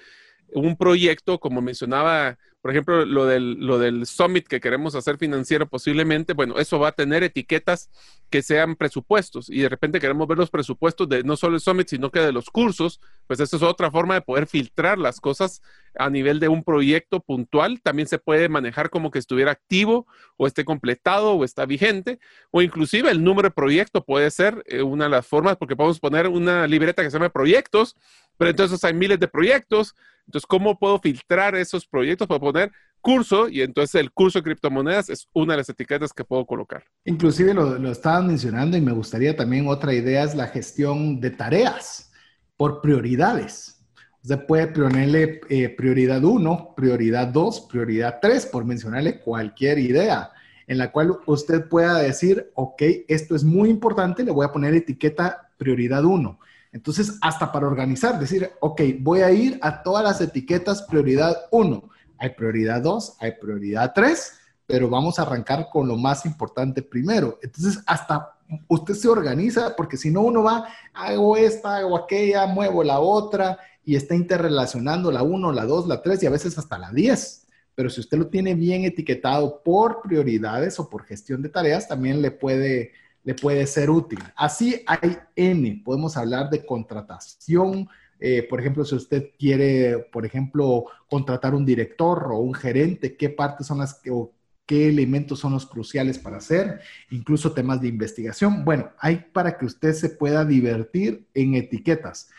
un 0.54 0.76
proyecto, 0.76 1.38
como 1.38 1.60
mencionaba 1.60 2.36
por 2.60 2.72
ejemplo, 2.72 3.06
lo 3.06 3.24
del, 3.24 3.54
lo 3.54 3.78
del 3.78 4.04
summit 4.04 4.46
que 4.46 4.60
queremos 4.60 4.94
hacer 4.94 5.16
financiero 5.16 5.66
posiblemente, 5.66 6.34
bueno, 6.34 6.58
eso 6.58 6.78
va 6.78 6.88
a 6.88 6.92
tener 6.92 7.22
etiquetas 7.22 7.88
que 8.28 8.42
sean 8.42 8.76
presupuestos 8.76 9.48
y 9.48 9.62
de 9.62 9.68
repente 9.70 9.98
queremos 9.98 10.28
ver 10.28 10.36
los 10.36 10.50
presupuestos 10.50 11.08
de 11.08 11.24
no 11.24 11.36
solo 11.36 11.54
el 11.54 11.62
summit, 11.62 11.88
sino 11.88 12.10
que 12.10 12.20
de 12.20 12.32
los 12.32 12.50
cursos, 12.50 13.00
pues 13.26 13.40
eso 13.40 13.56
es 13.56 13.62
otra 13.62 13.90
forma 13.90 14.14
de 14.14 14.20
poder 14.20 14.46
filtrar 14.46 14.98
las 14.98 15.20
cosas 15.20 15.62
a 15.98 16.10
nivel 16.10 16.38
de 16.38 16.48
un 16.48 16.62
proyecto 16.62 17.20
puntual. 17.20 17.80
También 17.80 18.06
se 18.06 18.18
puede 18.18 18.50
manejar 18.50 18.90
como 18.90 19.10
que 19.10 19.18
estuviera 19.18 19.52
activo 19.52 20.06
o 20.36 20.46
esté 20.46 20.64
completado 20.64 21.32
o 21.32 21.44
está 21.44 21.64
vigente 21.64 22.18
o 22.50 22.60
inclusive 22.60 23.10
el 23.10 23.24
número 23.24 23.48
de 23.48 23.54
proyecto 23.54 24.04
puede 24.04 24.30
ser 24.30 24.62
eh, 24.66 24.82
una 24.82 25.04
de 25.04 25.10
las 25.10 25.26
formas 25.26 25.56
porque 25.56 25.76
podemos 25.76 25.98
poner 25.98 26.28
una 26.28 26.66
libreta 26.66 27.02
que 27.02 27.10
se 27.10 27.16
llama 27.16 27.30
proyectos, 27.30 27.96
pero 28.36 28.50
entonces 28.50 28.84
hay 28.84 28.92
miles 28.92 29.18
de 29.18 29.28
proyectos. 29.28 29.94
Entonces, 30.30 30.46
¿cómo 30.46 30.78
puedo 30.78 31.00
filtrar 31.00 31.56
esos 31.56 31.88
proyectos? 31.88 32.28
Puedo 32.28 32.40
poner 32.40 32.70
curso 33.00 33.48
y 33.48 33.62
entonces 33.62 34.00
el 34.00 34.12
curso 34.12 34.38
de 34.38 34.44
criptomonedas 34.44 35.10
es 35.10 35.26
una 35.32 35.54
de 35.54 35.58
las 35.58 35.68
etiquetas 35.68 36.12
que 36.12 36.22
puedo 36.22 36.46
colocar. 36.46 36.84
Inclusive 37.04 37.52
lo, 37.52 37.76
lo 37.80 37.90
estaban 37.90 38.28
mencionando 38.28 38.76
y 38.76 38.80
me 38.80 38.92
gustaría 38.92 39.34
también 39.34 39.66
otra 39.66 39.92
idea 39.92 40.22
es 40.22 40.36
la 40.36 40.46
gestión 40.46 41.20
de 41.20 41.30
tareas 41.30 42.12
por 42.56 42.80
prioridades. 42.80 43.84
Usted 44.22 44.46
puede 44.46 44.68
ponerle 44.68 45.40
eh, 45.48 45.68
prioridad 45.70 46.22
1, 46.22 46.74
prioridad 46.76 47.26
2, 47.26 47.62
prioridad 47.62 48.18
3, 48.22 48.46
por 48.46 48.64
mencionarle 48.64 49.18
cualquier 49.18 49.80
idea 49.80 50.30
en 50.68 50.78
la 50.78 50.92
cual 50.92 51.18
usted 51.26 51.68
pueda 51.68 51.98
decir, 51.98 52.52
ok, 52.54 52.82
esto 53.08 53.34
es 53.34 53.42
muy 53.42 53.68
importante, 53.68 54.22
le 54.22 54.30
voy 54.30 54.46
a 54.46 54.52
poner 54.52 54.74
etiqueta 54.74 55.50
prioridad 55.58 56.04
1 56.04 56.38
entonces, 56.72 57.18
hasta 57.20 57.50
para 57.50 57.66
organizar, 57.66 58.18
decir, 58.18 58.50
ok, 58.60 58.80
voy 59.00 59.20
a 59.20 59.32
ir 59.32 59.58
a 59.60 59.82
todas 59.82 60.04
las 60.04 60.20
etiquetas 60.20 60.82
prioridad 60.82 61.36
1. 61.50 61.90
Hay 62.18 62.30
prioridad 62.30 62.82
2, 62.82 63.16
hay 63.18 63.32
prioridad 63.40 63.92
3, 63.94 64.32
pero 64.66 64.88
vamos 64.88 65.18
a 65.18 65.22
arrancar 65.22 65.68
con 65.70 65.88
lo 65.88 65.96
más 65.96 66.24
importante 66.26 66.82
primero. 66.82 67.38
Entonces, 67.42 67.82
hasta 67.86 68.36
usted 68.68 68.94
se 68.94 69.08
organiza, 69.08 69.74
porque 69.74 69.96
si 69.96 70.10
no 70.10 70.22
uno 70.22 70.44
va, 70.44 70.68
hago 70.94 71.36
esta, 71.36 71.78
hago 71.78 71.96
aquella, 71.96 72.46
muevo 72.46 72.84
la 72.84 73.00
otra 73.00 73.58
y 73.84 73.96
está 73.96 74.14
interrelacionando 74.14 75.10
la 75.10 75.22
1, 75.24 75.52
la 75.52 75.64
2, 75.64 75.88
la 75.88 76.02
3 76.02 76.22
y 76.22 76.26
a 76.26 76.30
veces 76.30 76.56
hasta 76.56 76.78
la 76.78 76.92
10. 76.92 77.46
Pero 77.74 77.90
si 77.90 78.00
usted 78.00 78.18
lo 78.18 78.28
tiene 78.28 78.54
bien 78.54 78.84
etiquetado 78.84 79.62
por 79.64 80.02
prioridades 80.02 80.78
o 80.78 80.88
por 80.88 81.04
gestión 81.04 81.42
de 81.42 81.48
tareas, 81.48 81.88
también 81.88 82.22
le 82.22 82.30
puede 82.30 82.92
le 83.30 83.34
puede 83.36 83.64
ser 83.68 83.90
útil. 83.90 84.18
Así 84.34 84.82
hay 84.88 85.16
N. 85.36 85.82
Podemos 85.84 86.16
hablar 86.16 86.50
de 86.50 86.66
contratación. 86.66 87.88
Eh, 88.18 88.42
por 88.42 88.58
ejemplo, 88.58 88.84
si 88.84 88.96
usted 88.96 89.30
quiere, 89.38 90.00
por 90.12 90.26
ejemplo, 90.26 90.86
contratar 91.08 91.54
un 91.54 91.64
director 91.64 92.24
o 92.32 92.38
un 92.38 92.54
gerente, 92.54 93.16
qué 93.16 93.30
partes 93.30 93.68
son 93.68 93.78
las 93.78 93.94
que, 93.94 94.10
o 94.10 94.32
qué 94.66 94.88
elementos 94.88 95.38
son 95.38 95.52
los 95.52 95.64
cruciales 95.64 96.18
para 96.18 96.38
hacer, 96.38 96.80
incluso 97.10 97.52
temas 97.52 97.80
de 97.80 97.86
investigación. 97.86 98.64
Bueno, 98.64 98.90
hay 98.98 99.26
para 99.32 99.56
que 99.56 99.66
usted 99.66 99.92
se 99.92 100.08
pueda 100.08 100.44
divertir 100.44 101.24
en 101.32 101.54
etiquetas. 101.54 102.30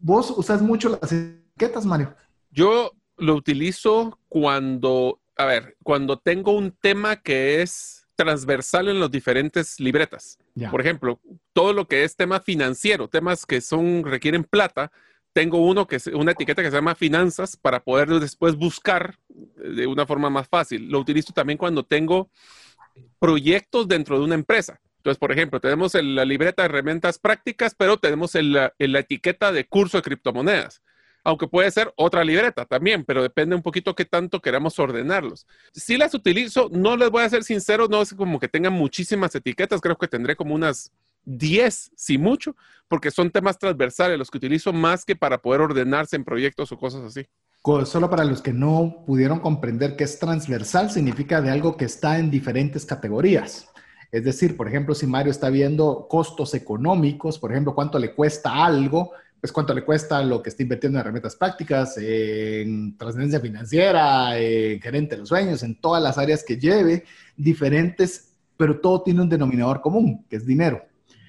¿Vos 0.00 0.34
usas 0.36 0.60
mucho 0.62 0.98
las 1.00 1.12
etiquetas, 1.12 1.86
Mario? 1.86 2.12
Yo 2.50 2.90
lo 3.16 3.36
utilizo 3.36 4.18
cuando, 4.28 5.20
a 5.36 5.44
ver, 5.44 5.76
cuando 5.84 6.18
tengo 6.18 6.50
un 6.56 6.72
tema 6.72 7.22
que 7.22 7.62
es 7.62 7.99
transversal 8.20 8.88
en 8.88 9.00
las 9.00 9.10
diferentes 9.10 9.80
libretas. 9.80 10.38
Por 10.70 10.82
ejemplo, 10.82 11.18
todo 11.54 11.72
lo 11.72 11.88
que 11.88 12.04
es 12.04 12.16
tema 12.16 12.38
financiero, 12.38 13.08
temas 13.08 13.46
que 13.46 13.62
son 13.62 14.04
requieren 14.04 14.44
plata, 14.44 14.92
tengo 15.32 15.64
uno 15.64 15.86
que 15.86 15.96
es 15.96 16.06
una 16.08 16.32
etiqueta 16.32 16.62
que 16.62 16.70
se 16.70 16.76
llama 16.76 16.94
finanzas 16.94 17.56
para 17.56 17.80
poder 17.82 18.08
después 18.08 18.56
buscar 18.56 19.16
de 19.28 19.86
una 19.86 20.04
forma 20.04 20.28
más 20.28 20.48
fácil. 20.48 20.90
Lo 20.90 20.98
utilizo 20.98 21.32
también 21.32 21.56
cuando 21.56 21.82
tengo 21.82 22.28
proyectos 23.18 23.88
dentro 23.88 24.18
de 24.18 24.24
una 24.24 24.34
empresa. 24.34 24.78
Entonces, 24.98 25.18
por 25.18 25.32
ejemplo, 25.32 25.58
tenemos 25.58 25.94
la 25.94 26.26
libreta 26.26 26.60
de 26.60 26.66
herramientas 26.68 27.18
prácticas, 27.18 27.74
pero 27.74 27.96
tenemos 27.96 28.34
la 28.34 28.74
etiqueta 28.78 29.50
de 29.50 29.64
curso 29.66 29.96
de 29.96 30.02
criptomonedas 30.02 30.82
aunque 31.24 31.46
puede 31.46 31.70
ser 31.70 31.92
otra 31.96 32.24
libreta 32.24 32.64
también, 32.64 33.04
pero 33.04 33.22
depende 33.22 33.54
un 33.54 33.62
poquito 33.62 33.94
qué 33.94 34.04
tanto 34.04 34.40
queramos 34.40 34.78
ordenarlos. 34.78 35.46
Si 35.72 35.96
las 35.96 36.14
utilizo, 36.14 36.68
no 36.72 36.96
les 36.96 37.10
voy 37.10 37.22
a 37.22 37.30
ser 37.30 37.44
sincero, 37.44 37.88
no 37.88 38.02
es 38.02 38.14
como 38.14 38.38
que 38.38 38.48
tengan 38.48 38.72
muchísimas 38.72 39.34
etiquetas, 39.34 39.80
creo 39.80 39.96
que 39.96 40.08
tendré 40.08 40.36
como 40.36 40.54
unas 40.54 40.92
10, 41.24 41.92
si 41.94 42.18
mucho, 42.18 42.56
porque 42.88 43.10
son 43.10 43.30
temas 43.30 43.58
transversales 43.58 44.18
los 44.18 44.30
que 44.30 44.38
utilizo 44.38 44.72
más 44.72 45.04
que 45.04 45.16
para 45.16 45.38
poder 45.38 45.60
ordenarse 45.60 46.16
en 46.16 46.24
proyectos 46.24 46.72
o 46.72 46.78
cosas 46.78 47.02
así. 47.02 47.26
Solo 47.84 48.08
para 48.08 48.24
los 48.24 48.40
que 48.40 48.54
no 48.54 49.04
pudieron 49.06 49.40
comprender 49.40 49.94
que 49.94 50.04
es 50.04 50.18
transversal, 50.18 50.90
significa 50.90 51.42
de 51.42 51.50
algo 51.50 51.76
que 51.76 51.84
está 51.84 52.18
en 52.18 52.30
diferentes 52.30 52.86
categorías. 52.86 53.68
Es 54.10 54.24
decir, 54.24 54.56
por 54.56 54.66
ejemplo, 54.66 54.94
si 54.94 55.06
Mario 55.06 55.30
está 55.30 55.50
viendo 55.50 56.06
costos 56.08 56.54
económicos, 56.54 57.38
por 57.38 57.52
ejemplo, 57.52 57.74
cuánto 57.74 57.98
le 57.98 58.14
cuesta 58.14 58.64
algo, 58.64 59.12
pues 59.40 59.52
cuánto 59.52 59.72
le 59.72 59.84
cuesta 59.84 60.22
lo 60.22 60.42
que 60.42 60.50
está 60.50 60.62
invirtiendo 60.62 60.98
en 60.98 61.00
herramientas 61.00 61.34
prácticas, 61.34 61.96
en 61.96 62.96
trascendencia 62.98 63.40
financiera, 63.40 64.38
en 64.38 64.80
gerente 64.80 65.14
de 65.14 65.20
los 65.20 65.28
sueños, 65.28 65.62
en 65.62 65.80
todas 65.80 66.02
las 66.02 66.18
áreas 66.18 66.44
que 66.44 66.58
lleve, 66.58 67.04
diferentes, 67.36 68.34
pero 68.56 68.80
todo 68.80 69.02
tiene 69.02 69.22
un 69.22 69.28
denominador 69.28 69.80
común, 69.80 70.26
que 70.28 70.36
es 70.36 70.44
dinero. 70.44 70.82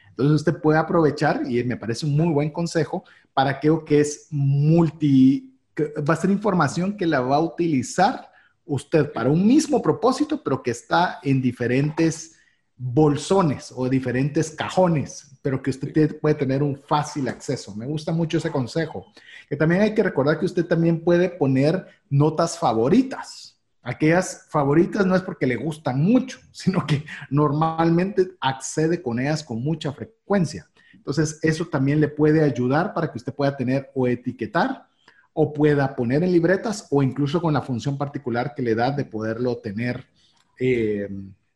Entonces 0.09 0.35
usted 0.35 0.61
puede 0.61 0.77
aprovechar, 0.77 1.43
y 1.49 1.63
me 1.63 1.77
parece 1.77 2.05
un 2.05 2.17
muy 2.17 2.33
buen 2.33 2.49
consejo, 2.49 3.05
para 3.33 3.59
que, 3.59 3.71
que 3.85 4.01
es 4.01 4.27
multi, 4.29 5.57
va 6.07 6.13
a 6.13 6.17
ser 6.17 6.29
información 6.29 6.97
que 6.97 7.05
la 7.05 7.21
va 7.21 7.38
a 7.38 7.41
utilizar 7.41 8.29
usted 8.65 9.11
para 9.13 9.29
un 9.29 9.47
mismo 9.47 9.81
propósito, 9.81 10.43
pero 10.43 10.61
que 10.61 10.71
está 10.71 11.19
en 11.23 11.41
diferentes 11.41 12.35
bolsones 12.75 13.71
o 13.75 13.88
diferentes 13.88 14.51
cajones, 14.51 15.30
pero 15.41 15.61
que 15.61 15.72
usted 15.72 16.19
puede 16.19 16.35
tener 16.35 16.61
un 16.61 16.77
fácil 16.77 17.27
acceso. 17.27 17.76
Me 17.76 17.85
gusta 17.85 18.11
mucho 18.11 18.38
ese 18.38 18.51
consejo. 18.51 19.07
Que 19.49 19.55
también 19.55 19.81
hay 19.81 19.93
que 19.93 20.03
recordar 20.03 20.39
que 20.39 20.45
usted 20.45 20.65
también 20.65 21.03
puede 21.03 21.30
poner 21.30 21.85
notas 22.09 22.57
favoritas. 22.57 23.59
Aquellas 23.81 24.47
favoritas 24.49 25.05
no 25.05 25.15
es 25.15 25.23
porque 25.23 25.47
le 25.47 25.55
gustan 25.55 26.01
mucho, 26.01 26.39
sino 26.51 26.85
que 26.85 27.05
normalmente 27.30 28.31
accede 28.39 29.01
con 29.01 29.19
ellas 29.19 29.43
con 29.43 29.61
mucha 29.63 29.91
frecuencia. 29.91 30.69
Entonces, 30.93 31.39
eso 31.41 31.65
también 31.65 31.99
le 31.99 32.07
puede 32.07 32.43
ayudar 32.43 32.93
para 32.93 33.11
que 33.11 33.18
usted 33.18 33.34
pueda 33.34 33.57
tener 33.57 33.89
o 33.95 34.07
etiquetar 34.07 34.88
o 35.34 35.53
pueda 35.53 35.95
poner 35.95 36.23
en 36.23 36.31
libretas 36.31 36.88
o 36.91 37.01
incluso 37.01 37.41
con 37.41 37.53
la 37.53 37.61
función 37.61 37.97
particular 37.97 38.53
que 38.53 38.61
le 38.61 38.76
da 38.76 38.91
de 38.91 39.05
poderlo 39.05 39.57
tener 39.57 40.05
eh, 40.59 41.09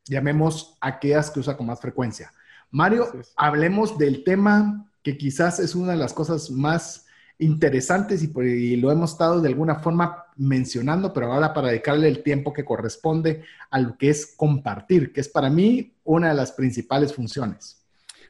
llamemos 0.05 0.77
aquellas 0.81 1.29
que 1.29 1.39
usa 1.39 1.57
con 1.57 1.67
más 1.67 1.79
frecuencia. 1.79 2.31
Mario, 2.75 3.09
hablemos 3.37 3.97
del 3.97 4.25
tema 4.25 4.85
que 5.01 5.17
quizás 5.17 5.61
es 5.61 5.75
una 5.75 5.93
de 5.93 5.97
las 5.97 6.13
cosas 6.13 6.51
más 6.51 7.05
interesantes 7.39 8.21
y, 8.21 8.75
lo 8.75 8.91
hemos 8.91 9.13
estado 9.13 9.39
de 9.39 9.47
alguna 9.47 9.75
forma 9.75 10.25
mencionando, 10.35 11.13
pero 11.13 11.31
ahora 11.31 11.53
para 11.53 11.69
dedicarle 11.69 12.09
el 12.09 12.21
tiempo 12.21 12.51
que 12.51 12.65
corresponde 12.65 13.45
a 13.71 13.79
lo 13.79 13.97
que 13.97 14.09
es 14.09 14.35
compartir, 14.35 15.13
que 15.13 15.21
es 15.21 15.29
para 15.29 15.49
mí 15.49 15.93
una 16.03 16.27
de 16.27 16.33
las 16.33 16.51
principales 16.51 17.13
funciones. 17.13 17.81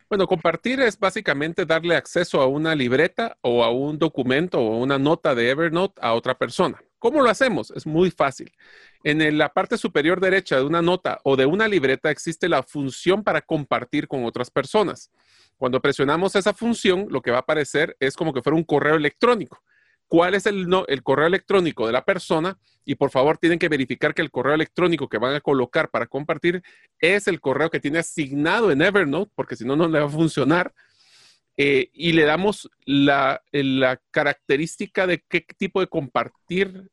Bueno, 0.07 0.27
compartir 0.27 0.80
es 0.80 0.99
básicamente 0.99 1.65
darle 1.65 1.95
acceso 1.95 2.39
a 2.39 2.45
una 2.45 2.76
libreta 2.76 3.38
o 3.41 3.63
a 3.63 3.72
un 3.72 3.97
documento 3.97 4.59
o 4.59 4.77
una 4.77 4.99
nota 4.99 5.34
de 5.34 5.49
Evernote 5.49 5.99
a 6.03 6.13
otra 6.13 6.38
persona. 6.38 6.80
¿Cómo 6.99 7.23
lo 7.23 7.31
hacemos? 7.31 7.72
Es 7.72 7.88
muy 7.88 8.11
fácil. 8.11 8.51
En 9.06 9.38
la 9.38 9.53
parte 9.53 9.77
superior 9.77 10.19
derecha 10.19 10.56
de 10.56 10.64
una 10.64 10.82
nota 10.82 11.19
o 11.23 11.36
de 11.36 11.45
una 11.45 11.68
libreta 11.68 12.10
existe 12.10 12.49
la 12.49 12.64
función 12.64 13.23
para 13.23 13.40
compartir 13.41 14.07
con 14.07 14.26
otras 14.26 14.49
personas. 14.49 15.11
Cuando 15.57 15.80
presionamos 15.80 16.36
esa 16.36 16.56
función, 16.56 17.06
lo 17.11 17.22
que 17.22 17.30
va 17.30 17.38
a 17.38 17.41
aparecer 17.41 17.95
es 17.99 18.15
como 18.15 18.34
que 18.34 18.41
fuera 18.41 18.57
un 18.57 18.64
correo 18.64 18.95
electrónico. 18.95 19.61
¿Cuál 20.07 20.34
es 20.34 20.48
el, 20.48 20.68
correo 21.03 21.27
electrónico 21.27 21.86
de 21.86 21.94
la 21.94 22.03
persona? 22.03 22.57
Y 22.84 22.95
por 22.95 23.11
favor, 23.11 23.38
tienen 23.38 23.60
que 23.60 23.69
verificar 23.69 24.15
que 24.15 24.23
el 24.23 24.32
correo 24.32 24.56
electrónico 24.56 25.07
que 25.07 25.19
van 25.19 25.36
a 25.36 25.41
colocar 25.41 25.91
para 25.91 26.07
compartir 26.07 26.64
es 26.98 27.27
el 27.27 27.40
correo 27.40 27.69
que 27.69 27.80
tiene 27.80 27.99
asignado 27.99 28.72
en 28.72 28.82
Evernote, 28.82 29.32
porque 29.36 29.56
si 29.56 29.65
no, 29.65 29.76
no 29.76 29.88
le 29.88 29.99
va 29.99 30.07
a 30.07 30.10
funcionar 30.10 30.73
eh, 31.57 31.91
y 31.94 32.14
le 32.14 32.23
damos 32.23 32.72
la 32.88 33.40
característica 34.10 35.06
de 35.06 35.23
qué 35.30 35.45
tipo 35.56 35.80
de 35.80 35.86
compartir 35.86 36.90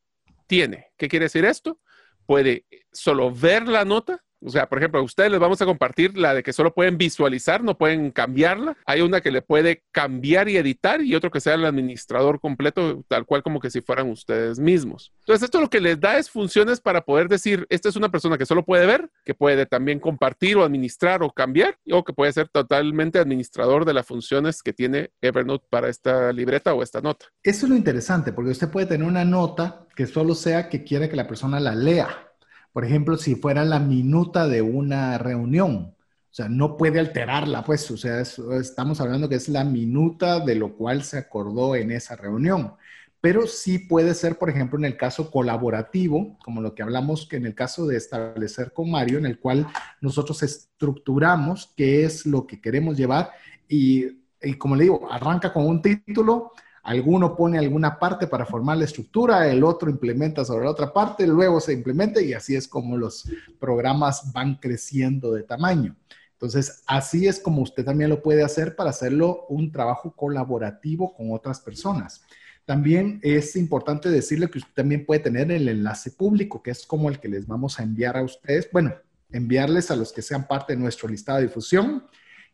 tiene. 0.47 0.89
¿Qué 0.99 1.09
quiere 1.09 1.25
decir 1.25 1.47
esto? 1.47 1.81
Puede 2.27 2.67
solo 2.93 3.31
ver 3.33 3.69
la 3.69 3.85
nota 3.85 4.23
o 4.45 4.51
sea, 4.51 4.69
por 4.69 4.79
ejemplo, 4.79 5.01
a 5.01 5.03
ustedes 5.03 5.31
les 5.31 5.41
vamos 5.41 5.61
a 5.63 5.67
compartir 5.67 6.17
la 6.17 6.35
de 6.35 6.43
que 6.43 6.53
solo 6.53 6.75
pueden 6.75 6.99
visualizar, 6.99 7.63
no 7.63 7.77
pueden 7.79 8.11
cambiarla. 8.11 8.77
Hay 8.87 9.01
una 9.01 9.21
que 9.21 9.31
le 9.31 9.43
puede 9.43 9.85
cambiar 9.93 10.49
y 10.49 10.57
editar 10.57 11.03
y 11.03 11.15
otro 11.15 11.31
que 11.31 11.41
sea 11.41 11.55
el 11.55 11.65
administrador 11.65 12.41
completo, 12.41 13.05
tal 13.09 13.27
cual 13.27 13.43
como 13.43 13.61
que 13.61 13.71
si 13.71 13.81
fueran 13.81 14.11
ustedes 14.11 14.59
mismos. 14.59 15.13
Entonces, 15.21 15.45
esto 15.45 15.61
lo 15.61 15.71
que 15.71 15.81
les 15.81 16.01
da 16.01 16.19
es 16.19 16.31
funciones 16.31 16.81
para 16.81 17.03
poder 17.05 17.29
decir, 17.29 17.67
esta 17.71 17.89
es 17.89 17.97
una 17.97 18.11
persona 18.11 18.39
que 18.39 18.47
solo 18.47 18.65
puede 18.65 18.87
ver, 18.87 19.11
que 19.25 19.35
puede 19.35 19.67
también 19.67 20.01
compartir 20.01 20.57
o 20.57 20.65
administrar 20.65 21.23
o 21.23 21.31
cambiar, 21.31 21.79
o 21.91 22.05
que 22.05 22.13
puede 22.13 22.33
ser 22.33 22.49
totalmente 22.49 23.19
administrador 23.19 23.85
de 23.85 23.95
las 23.95 24.07
funciones 24.07 24.63
que 24.63 24.73
tiene 24.73 25.11
Evernote 25.21 25.67
para 25.71 25.89
esta 25.89 26.33
libreta 26.33 26.75
o 26.75 26.83
esta 26.83 27.01
nota. 27.01 27.27
Eso 27.43 27.67
es 27.67 27.71
lo 27.71 27.77
interesante, 27.77 28.33
porque 28.33 28.51
usted 28.51 28.71
puede 28.71 28.87
tener 28.87 29.07
una 29.07 29.25
nota 29.25 29.87
que 29.95 30.07
solo 30.07 30.35
sea 30.35 30.69
que 30.69 30.85
quiera 30.85 31.09
que 31.09 31.17
la 31.17 31.29
persona 31.29 31.61
la 31.61 31.75
lea 31.75 32.32
por 32.73 32.85
ejemplo, 32.85 33.17
si 33.17 33.35
fuera 33.35 33.65
la 33.65 33.79
minuta 33.79 34.49
de 34.49 34.63
una 34.63 35.19
reunión. 35.19 35.95
O 36.31 36.35
sea, 36.35 36.49
no 36.49 36.79
puede 36.79 36.99
alterarla, 36.99 37.63
pues, 37.63 37.91
o 37.91 37.97
sea, 37.99 38.21
estamos 38.21 39.01
hablando 39.03 39.29
que 39.29 39.35
es 39.35 39.51
la 39.51 39.65
minuta 39.65 40.41
de 40.41 40.55
lo 40.55 40.75
cual 40.77 41.03
se 41.05 41.19
acordó 41.19 41.77
en 41.77 41.91
esa 41.91 42.17
reunión. 42.17 42.73
Pero 43.21 43.47
sí 43.47 43.79
puede 43.79 44.15
ser, 44.15 44.39
por 44.39 44.49
ejemplo, 44.51 44.79
en 44.79 44.87
el 44.87 44.97
caso 44.97 45.31
colaborativo, 45.31 46.39
como 46.43 46.63
lo 46.63 46.75
que 46.75 46.83
hablamos 46.83 47.27
que 47.29 47.37
en 47.37 47.47
el 47.47 47.55
caso 47.55 47.87
de 47.87 47.97
establecer 47.99 48.73
con 48.73 48.91
Mario, 48.91 49.19
en 49.19 49.27
el 49.27 49.39
cual 49.39 49.67
nosotros 50.01 50.43
estructuramos 50.43 51.73
qué 51.77 52.05
es 52.05 52.27
lo 52.27 52.47
que 52.47 52.61
queremos 52.61 52.97
llevar 52.97 53.31
y, 53.69 54.07
y 54.41 54.55
como 54.55 54.75
le 54.75 54.85
digo, 54.85 55.07
arranca 55.13 55.53
con 55.53 55.67
un 55.67 55.83
título, 55.83 56.53
Alguno 56.83 57.37
pone 57.37 57.59
alguna 57.59 57.99
parte 57.99 58.27
para 58.27 58.45
formar 58.45 58.77
la 58.77 58.85
estructura, 58.85 59.49
el 59.49 59.63
otro 59.63 59.89
implementa 59.89 60.45
sobre 60.45 60.65
la 60.65 60.73
otra 60.73 60.93
parte, 60.93 61.27
luego 61.27 61.61
se 61.61 61.73
implementa 61.73 62.21
y 62.21 62.33
así 62.33 62.57
es 62.57 62.67
como 62.67 62.97
los 62.97 63.29
programas 63.61 64.33
van 64.33 64.57
creciendo 64.57 65.33
de 65.33 65.45
tamaño. 65.45 65.95
Entonces, 66.33 66.83
así 66.89 67.29
es 67.29 67.39
como 67.39 67.63
usted 67.63 67.85
también 67.85 68.11
lo 68.11 68.21
puede 68.21 68.43
hacer 68.43 68.75
para 68.75 68.91
hacerlo 68.91 69.47
un 69.49 69.71
trabajo 69.71 70.11
colaborativo 70.17 71.15
con 71.15 71.33
otras 71.33 71.61
personas. 71.61 72.25
También 72.65 73.21
es 73.23 73.55
importante 73.55 74.09
decirle 74.09 74.51
que 74.51 74.59
usted 74.59 74.73
también 74.75 75.07
puede 75.07 75.21
tener 75.21 75.53
el 75.53 75.69
enlace 75.69 76.11
público, 76.11 76.61
que 76.61 76.73
es 76.73 76.85
como 76.85 77.09
el 77.09 77.21
que 77.21 77.29
les 77.29 77.47
vamos 77.47 77.79
a 77.79 77.85
enviar 77.85 78.17
a 78.17 78.25
ustedes, 78.25 78.69
bueno, 78.73 78.93
enviarles 79.31 79.93
a 79.93 79.97
los 79.97 80.13
que 80.13 80.21
sean 80.21 80.49
parte 80.49 80.75
de 80.75 80.81
nuestro 80.81 81.09
listado 81.09 81.39
de 81.39 81.45
difusión. 81.45 82.05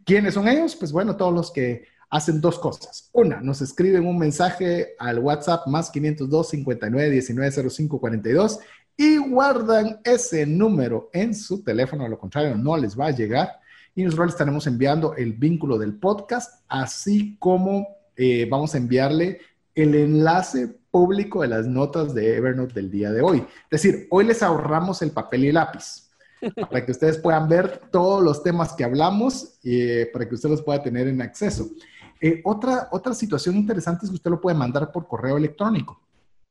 ¿Quiénes 0.05 0.35
son 0.35 0.49
ellos? 0.49 0.77
Pues 0.77 0.93
bueno, 0.93 1.17
todos 1.17 1.33
los 1.33 1.51
que 1.51 1.87
hacen 2.11 2.41
dos 2.41 2.59
cosas. 2.59 3.11
Una, 3.13 3.41
nos 3.41 3.61
escriben 3.61 4.07
un 4.07 4.19
mensaje 4.19 4.95
al 4.99 5.19
WhatsApp 5.19 5.67
más 5.67 5.91
502 5.91 6.49
59 6.49 7.11
19 7.11 7.71
05 7.71 8.01
42 8.01 8.61
y 8.97 9.17
guardan 9.19 10.01
ese 10.03 10.45
número 10.45 11.09
en 11.13 11.35
su 11.35 11.63
teléfono, 11.63 12.05
a 12.05 12.09
lo 12.09 12.19
contrario, 12.19 12.57
no 12.57 12.77
les 12.77 12.99
va 12.99 13.07
a 13.07 13.13
llegar. 13.13 13.61
Y 13.95 14.03
nosotros 14.03 14.27
les 14.27 14.35
estaremos 14.35 14.67
enviando 14.67 15.15
el 15.15 15.33
vínculo 15.35 15.79
del 15.79 15.95
podcast, 15.95 16.63
así 16.69 17.37
como 17.39 17.87
eh, 18.17 18.47
vamos 18.51 18.75
a 18.75 18.79
enviarle 18.79 19.41
el 19.75 19.95
enlace 19.95 20.69
público 20.91 21.43
de 21.43 21.49
las 21.49 21.67
notas 21.67 22.15
de 22.15 22.37
Evernote 22.37 22.75
del 22.75 22.91
día 22.91 23.13
de 23.13 23.21
hoy. 23.21 23.39
Es 23.39 23.83
decir, 23.83 24.09
hoy 24.11 24.25
les 24.25 24.43
ahorramos 24.43 25.03
el 25.03 25.13
papel 25.13 25.45
y 25.45 25.53
lápiz 25.53 26.11
para 26.61 26.85
que 26.85 26.93
ustedes 26.93 27.19
puedan 27.19 27.49
ver 27.49 27.83
todos 27.93 28.23
los 28.23 28.43
temas 28.43 28.73
que 28.73 28.85
hablamos 28.85 29.59
y 29.63 29.81
eh, 29.81 30.11
para 30.13 30.29
que 30.29 30.35
ustedes 30.35 30.53
los 30.57 30.63
puedan 30.63 30.83
tener 30.83 31.09
en 31.09 31.23
acceso. 31.23 31.69
Eh, 32.21 32.41
otra, 32.45 32.89
otra 32.91 33.15
situación 33.15 33.57
interesante 33.57 34.05
es 34.05 34.11
que 34.11 34.17
usted 34.17 34.31
lo 34.31 34.41
puede 34.41 34.57
mandar 34.57 34.91
por 34.93 35.07
correo 35.07 35.37
electrónico. 35.37 36.01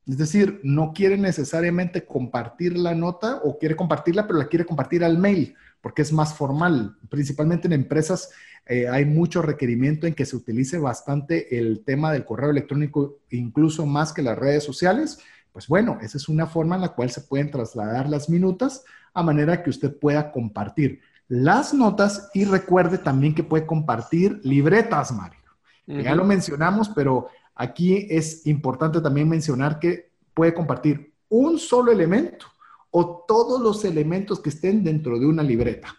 Es 0.06 0.16
decir, 0.16 0.60
no 0.64 0.92
quiere 0.94 1.18
necesariamente 1.18 2.06
compartir 2.06 2.78
la 2.78 2.94
nota 2.94 3.40
o 3.44 3.58
quiere 3.58 3.76
compartirla, 3.76 4.26
pero 4.26 4.38
la 4.38 4.46
quiere 4.46 4.64
compartir 4.64 5.04
al 5.04 5.18
mail 5.18 5.54
porque 5.80 6.02
es 6.02 6.12
más 6.12 6.34
formal. 6.34 6.96
Principalmente 7.10 7.66
en 7.66 7.74
empresas 7.74 8.30
eh, 8.66 8.88
hay 8.88 9.04
mucho 9.04 9.42
requerimiento 9.42 10.06
en 10.06 10.14
que 10.14 10.26
se 10.26 10.36
utilice 10.36 10.78
bastante 10.78 11.58
el 11.58 11.84
tema 11.84 12.12
del 12.12 12.24
correo 12.24 12.50
electrónico, 12.50 13.18
incluso 13.30 13.86
más 13.86 14.12
que 14.12 14.22
las 14.22 14.38
redes 14.38 14.64
sociales. 14.64 15.18
Pues 15.52 15.68
bueno, 15.68 15.98
esa 16.00 16.16
es 16.16 16.28
una 16.28 16.46
forma 16.46 16.76
en 16.76 16.82
la 16.82 16.94
cual 16.94 17.10
se 17.10 17.20
pueden 17.20 17.50
trasladar 17.50 18.08
las 18.08 18.28
minutas 18.28 18.84
a 19.14 19.22
manera 19.22 19.62
que 19.62 19.70
usted 19.70 19.96
pueda 19.98 20.32
compartir 20.32 21.00
las 21.28 21.74
notas 21.74 22.30
y 22.32 22.44
recuerde 22.44 22.96
también 22.96 23.34
que 23.34 23.44
puede 23.44 23.66
compartir 23.66 24.40
libretas, 24.44 25.12
Ya 25.88 26.14
lo 26.14 26.24
mencionamos, 26.24 26.90
pero 26.90 27.28
aquí 27.54 28.06
es 28.10 28.46
importante 28.46 29.00
también 29.00 29.28
mencionar 29.28 29.78
que 29.78 30.10
puede 30.34 30.52
compartir 30.52 31.14
un 31.30 31.58
solo 31.58 31.90
elemento 31.90 32.46
o 32.90 33.24
todos 33.26 33.60
los 33.60 33.84
elementos 33.84 34.40
que 34.40 34.50
estén 34.50 34.84
dentro 34.84 35.18
de 35.18 35.26
una 35.26 35.42
libreta. 35.42 35.96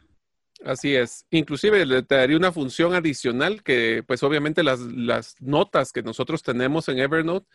Así 0.64 0.95
es. 0.95 1.26
Inclusive 1.32 1.86
le 1.86 2.02
daría 2.02 2.38
una 2.38 2.52
función 2.52 2.94
adicional 2.94 3.64
que 3.64 4.03
pues 4.06 4.22
obviamente 4.24 4.61
las, 4.61 4.80
las 4.80 5.36
notas 5.40 5.91
que 5.91 6.03
nosotros 6.03 6.44
tenemos 6.44 6.90
en 6.90 6.99
Evernote 6.99 7.48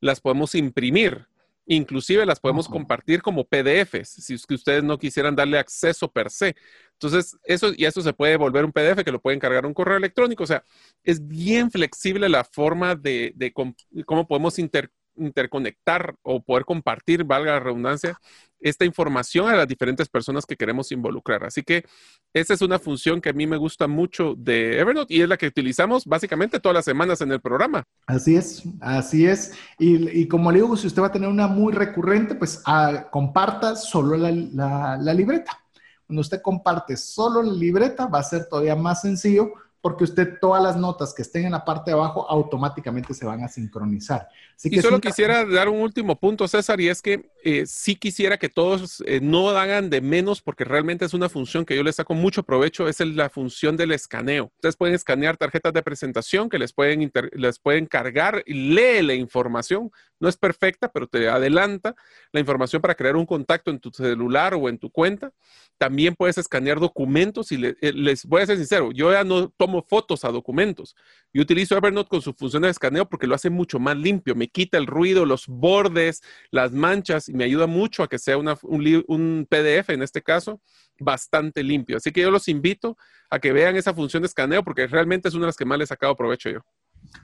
las 0.00 0.20
podemos 0.20 0.54
imprimir. 0.54 1.26
Inclusive 1.66 2.26
las 2.26 2.40
podemos 2.40 2.68
compartir 2.68 3.22
como 3.22 3.44
PDFs, 3.44 4.08
si 4.24 4.34
es 4.34 4.46
que 4.46 4.54
ustedes 4.54 4.82
no 4.82 4.98
quisieran 4.98 5.36
darle 5.36 5.58
acceso 5.58 6.10
per 6.10 6.30
se. 6.30 6.56
Entonces, 6.94 7.36
eso 7.44 7.72
y 7.76 7.84
eso 7.84 8.02
se 8.02 8.12
puede 8.12 8.36
volver 8.36 8.64
un 8.64 8.72
PDF 8.72 9.04
que 9.04 9.12
lo 9.12 9.20
pueden 9.20 9.40
cargar 9.40 9.64
un 9.66 9.74
correo 9.74 9.96
electrónico. 9.96 10.44
O 10.44 10.46
sea, 10.46 10.64
es 11.04 11.26
bien 11.26 11.70
flexible 11.70 12.28
la 12.28 12.44
forma 12.44 12.94
de, 12.96 13.32
de 13.36 13.52
cómo 13.52 14.26
podemos 14.26 14.58
inter, 14.58 14.90
interconectar 15.16 16.14
o 16.22 16.42
poder 16.42 16.64
compartir, 16.64 17.24
valga 17.24 17.52
la 17.52 17.60
redundancia, 17.60 18.18
esta 18.60 18.84
información 18.84 19.48
a 19.48 19.56
las 19.56 19.66
diferentes 19.66 20.08
personas 20.08 20.46
que 20.46 20.56
queremos 20.56 20.92
involucrar. 20.92 21.44
Así 21.44 21.62
que 21.62 21.84
esa 22.32 22.54
es 22.54 22.62
una 22.62 22.78
función 22.78 23.20
que 23.20 23.30
a 23.30 23.32
mí 23.32 23.46
me 23.46 23.56
gusta 23.56 23.88
mucho 23.88 24.34
de 24.36 24.78
Evernote 24.78 25.14
y 25.14 25.22
es 25.22 25.28
la 25.28 25.36
que 25.36 25.48
utilizamos 25.48 26.04
básicamente 26.06 26.60
todas 26.60 26.74
las 26.74 26.84
semanas 26.84 27.20
en 27.20 27.32
el 27.32 27.40
programa. 27.40 27.84
Así 28.06 28.36
es, 28.36 28.62
así 28.80 29.26
es. 29.26 29.52
Y, 29.78 30.26
como 30.28 30.50
le 30.52 30.60
digo, 30.60 30.76
si 30.76 30.86
usted 30.86 31.02
va 31.02 31.08
a 31.08 31.12
tener 31.12 31.28
una 31.28 31.48
muy 31.48 31.72
recurrente, 31.72 32.34
pues 32.34 32.62
ah, 32.66 33.08
comparta 33.10 33.74
solo 33.76 34.16
la 34.16 35.14
libreta. 35.14 35.58
Cuando 36.06 36.20
usted 36.20 36.42
comparte 36.42 36.96
solo 36.96 37.42
la 37.42 37.52
libreta, 37.52 38.06
va 38.06 38.18
a 38.18 38.22
ser 38.22 38.46
todavía 38.46 38.76
más 38.76 39.00
sencillo 39.00 39.54
porque 39.82 40.04
usted 40.04 40.38
todas 40.40 40.62
las 40.62 40.76
notas 40.76 41.12
que 41.12 41.22
estén 41.22 41.44
en 41.44 41.52
la 41.52 41.64
parte 41.64 41.90
de 41.90 41.96
abajo 41.96 42.24
automáticamente 42.30 43.12
se 43.14 43.26
van 43.26 43.42
a 43.42 43.48
sincronizar. 43.48 44.28
y 44.62 44.80
solo 44.80 45.00
quisiera 45.00 45.44
dar 45.44 45.68
un 45.68 45.80
último 45.80 46.18
punto, 46.18 46.46
César, 46.46 46.80
y 46.80 46.88
es 46.88 47.02
que 47.02 47.28
eh, 47.44 47.66
sí 47.66 47.96
quisiera 47.96 48.38
que 48.38 48.48
todos 48.48 49.02
eh, 49.06 49.20
no 49.20 49.50
hagan 49.50 49.90
de 49.90 50.00
menos 50.00 50.40
porque 50.40 50.62
realmente 50.62 51.04
es 51.04 51.14
una 51.14 51.28
función 51.28 51.64
que 51.64 51.74
yo 51.74 51.82
le 51.82 51.92
saco 51.92 52.14
mucho 52.14 52.44
provecho, 52.44 52.86
es 52.86 53.00
la 53.00 53.28
función 53.28 53.76
del 53.76 53.90
escaneo. 53.90 54.52
Ustedes 54.54 54.76
pueden 54.76 54.94
escanear 54.94 55.36
tarjetas 55.36 55.72
de 55.72 55.82
presentación 55.82 56.48
que 56.48 56.60
les 56.60 56.72
pueden, 56.72 57.10
les 57.32 57.58
pueden 57.58 57.86
cargar 57.86 58.44
y 58.46 58.54
lee 58.54 59.02
la 59.02 59.14
información. 59.14 59.90
No 60.22 60.28
es 60.28 60.36
perfecta, 60.36 60.88
pero 60.88 61.08
te 61.08 61.28
adelanta 61.28 61.96
la 62.30 62.38
información 62.38 62.80
para 62.80 62.94
crear 62.94 63.16
un 63.16 63.26
contacto 63.26 63.72
en 63.72 63.80
tu 63.80 63.90
celular 63.90 64.54
o 64.54 64.68
en 64.68 64.78
tu 64.78 64.88
cuenta. 64.88 65.32
También 65.78 66.14
puedes 66.14 66.38
escanear 66.38 66.78
documentos 66.78 67.50
y 67.50 67.56
eh, 67.56 67.92
les 67.92 68.24
voy 68.24 68.40
a 68.40 68.46
ser 68.46 68.56
sincero, 68.56 68.92
yo 68.92 69.10
ya 69.10 69.24
no 69.24 69.48
tomo 69.48 69.82
fotos 69.82 70.24
a 70.24 70.30
documentos. 70.30 70.94
Yo 71.34 71.42
utilizo 71.42 71.76
Evernote 71.76 72.08
con 72.08 72.22
su 72.22 72.34
función 72.34 72.62
de 72.62 72.68
escaneo 72.68 73.08
porque 73.08 73.26
lo 73.26 73.34
hace 73.34 73.50
mucho 73.50 73.80
más 73.80 73.96
limpio, 73.96 74.36
me 74.36 74.46
quita 74.46 74.78
el 74.78 74.86
ruido, 74.86 75.26
los 75.26 75.48
bordes, 75.48 76.22
las 76.52 76.70
manchas 76.70 77.28
y 77.28 77.34
me 77.34 77.42
ayuda 77.42 77.66
mucho 77.66 78.04
a 78.04 78.08
que 78.08 78.20
sea 78.20 78.36
un, 78.38 79.46
PDF 79.50 79.90
en 79.90 80.02
este 80.02 80.22
caso 80.22 80.60
bastante 81.00 81.64
limpio. 81.64 81.96
Así 81.96 82.12
que 82.12 82.20
yo 82.20 82.30
los 82.30 82.46
invito 82.46 82.96
a 83.28 83.40
que 83.40 83.52
vean 83.52 83.74
esa 83.74 83.92
función 83.92 84.22
de 84.22 84.28
escaneo 84.28 84.62
porque 84.62 84.86
realmente 84.86 85.26
es 85.26 85.34
una 85.34 85.46
de 85.46 85.48
las 85.48 85.56
que 85.56 85.64
más 85.64 85.78
les 85.78 85.86
he 85.86 85.94
sacado 85.94 86.14
provecho 86.14 86.48
yo. 86.48 86.60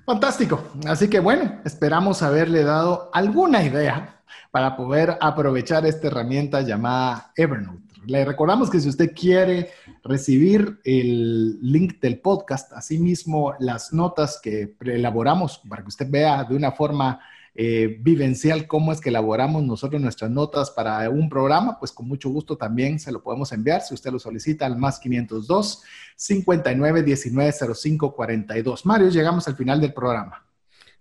Fantástico. 0.05 0.63
Así 0.87 1.09
que 1.09 1.21
bueno, 1.21 1.61
esperamos 1.65 2.23
haberle 2.23 2.65
dado 2.65 3.11
alguna 3.13 3.63
idea 3.63 4.23
para 4.51 4.77
poder 4.77 5.19
aprovechar 5.21 5.85
esta 5.87 6.07
herramienta 6.07 6.63
llamada 6.63 7.33
Evernote. 7.37 7.89
Le 8.07 8.25
recordamos 8.25 8.71
que 8.71 8.81
si 8.81 8.89
usted 8.89 9.13
quiere 9.15 9.71
recibir 10.03 10.81
el 10.85 11.59
link 11.61 12.01
del 12.01 12.21
podcast, 12.21 12.73
asimismo 12.73 13.53
las 13.59 13.93
notas 13.93 14.41
que 14.43 14.75
elaboramos 14.81 15.61
para 15.69 15.83
que 15.83 15.89
usted 15.89 16.07
vea 16.09 16.45
de 16.45 16.57
una 16.57 16.73
forma 16.73 17.21
eh, 17.61 17.97
vivencial 17.99 18.69
cómo 18.69 18.93
es 18.93 19.01
que 19.01 19.09
elaboramos 19.09 19.65
nosotros 19.65 20.01
nuestras 20.01 20.31
notas 20.31 20.71
para 20.71 21.11
un 21.11 21.29
programa, 21.29 21.77
pues 21.77 21.91
con 21.91 22.07
mucho 22.07 22.29
gusto 22.31 22.57
también 22.57 23.01
se 23.01 23.11
lo 23.11 23.21
podemos 23.21 23.51
enviar 23.51 23.81
si 23.81 23.95
usted 23.95 24.13
lo 24.13 24.21
solicita 24.21 24.65
al 24.65 24.79
más 24.79 25.01
502 25.01 25.83
59 26.15 27.03
19 27.03 27.53
05 27.75 28.15
42. 28.15 28.87
Mario, 28.87 29.09
llegamos 29.09 29.49
al 29.49 29.57
final 29.57 29.81
del 29.81 29.93
programa. 29.93 30.47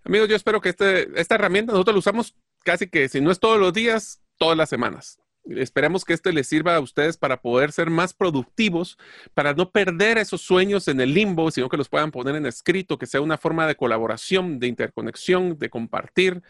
Amigos, 0.04 0.30
yo 0.30 0.36
espero 0.36 0.60
que 0.60 0.70
este, 0.70 1.22
esta 1.22 1.36
herramienta 1.36 1.74
nosotros 1.74 1.94
la 1.94 2.00
usamos 2.00 2.36
casi 2.64 2.88
que 2.88 3.08
si 3.08 3.22
no 3.22 3.30
es 3.30 3.40
todos 3.40 3.60
los 3.60 3.72
días, 3.72 4.24
todas 4.40 4.58
las 4.58 4.68
semanas 4.68 5.20
Esperemos 5.50 6.04
que 6.04 6.14
este 6.14 6.34
les 6.34 6.48
sirva 6.48 6.76
a 6.76 6.80
ustedes 6.80 7.18
para 7.18 7.42
poder 7.42 7.72
ser 7.72 7.90
más 7.90 8.14
productivos, 8.14 8.98
para 9.34 9.54
no 9.54 9.72
perder 9.72 10.18
esos 10.18 10.42
sueños 10.42 10.88
en 10.88 11.00
el 11.00 11.14
limbo, 11.14 11.52
sino 11.52 11.70
que 11.70 11.78
los 11.78 11.90
puedan 11.90 12.12
poner 12.12 12.36
en 12.36 12.46
escrito, 12.46 12.98
que 12.98 13.06
sea 13.06 13.22
una 13.22 13.38
forma 13.38 13.66
de 13.68 13.76
colaboración, 13.76 14.60
de 14.60 14.68
interconexión, 14.68 15.58
de 15.58 15.70
compartir, 15.70 16.42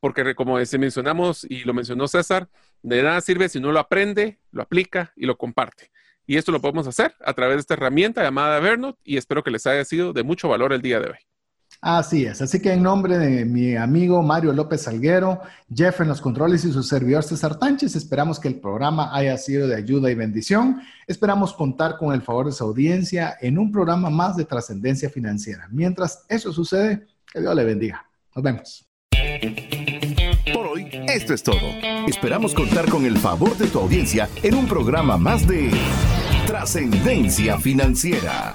porque 0.00 0.34
como 0.34 0.58
mencionamos 0.78 1.44
y 1.48 1.64
lo 1.64 1.74
mencionó 1.74 2.08
César, 2.08 2.48
de 2.82 3.02
nada 3.02 3.20
sirve 3.20 3.48
si 3.48 3.60
no 3.60 3.72
lo 3.72 3.78
aprende, 3.78 4.38
lo 4.50 4.62
aplica 4.62 5.12
y 5.16 5.26
lo 5.26 5.38
comparte. 5.38 5.90
Y 6.26 6.36
esto 6.36 6.52
lo 6.52 6.60
podemos 6.60 6.86
hacer 6.86 7.14
a 7.24 7.32
través 7.34 7.56
de 7.56 7.60
esta 7.60 7.74
herramienta 7.74 8.22
llamada 8.22 8.58
Evernote 8.58 9.00
y 9.04 9.16
espero 9.16 9.42
que 9.42 9.50
les 9.50 9.66
haya 9.66 9.84
sido 9.84 10.12
de 10.12 10.22
mucho 10.22 10.48
valor 10.48 10.72
el 10.72 10.82
día 10.82 11.00
de 11.00 11.10
hoy. 11.10 11.31
Así 11.84 12.24
es, 12.24 12.40
así 12.40 12.60
que 12.60 12.72
en 12.72 12.80
nombre 12.80 13.18
de 13.18 13.44
mi 13.44 13.74
amigo 13.74 14.22
Mario 14.22 14.52
López 14.52 14.82
Salguero, 14.82 15.40
Jeff 15.74 16.00
en 16.00 16.06
los 16.06 16.20
controles 16.20 16.64
y 16.64 16.70
su 16.70 16.80
servidor 16.84 17.24
César 17.24 17.58
Tánchez, 17.58 17.96
esperamos 17.96 18.38
que 18.38 18.46
el 18.46 18.60
programa 18.60 19.12
haya 19.12 19.36
sido 19.36 19.66
de 19.66 19.74
ayuda 19.74 20.08
y 20.08 20.14
bendición. 20.14 20.80
Esperamos 21.08 21.52
contar 21.52 21.98
con 21.98 22.14
el 22.14 22.22
favor 22.22 22.46
de 22.46 22.52
su 22.52 22.62
audiencia 22.62 23.36
en 23.40 23.58
un 23.58 23.72
programa 23.72 24.10
más 24.10 24.36
de 24.36 24.44
trascendencia 24.44 25.10
financiera. 25.10 25.66
Mientras 25.72 26.24
eso 26.28 26.52
sucede, 26.52 27.04
que 27.32 27.40
Dios 27.40 27.52
le 27.56 27.64
bendiga. 27.64 28.06
Nos 28.32 28.44
vemos. 28.44 28.86
Por 30.54 30.66
hoy, 30.68 30.88
esto 31.08 31.34
es 31.34 31.42
todo. 31.42 31.58
Esperamos 32.06 32.54
contar 32.54 32.88
con 32.88 33.04
el 33.06 33.18
favor 33.18 33.58
de 33.58 33.66
tu 33.66 33.80
audiencia 33.80 34.28
en 34.44 34.54
un 34.54 34.68
programa 34.68 35.16
más 35.16 35.48
de 35.48 35.72
trascendencia 36.46 37.58
financiera. 37.58 38.54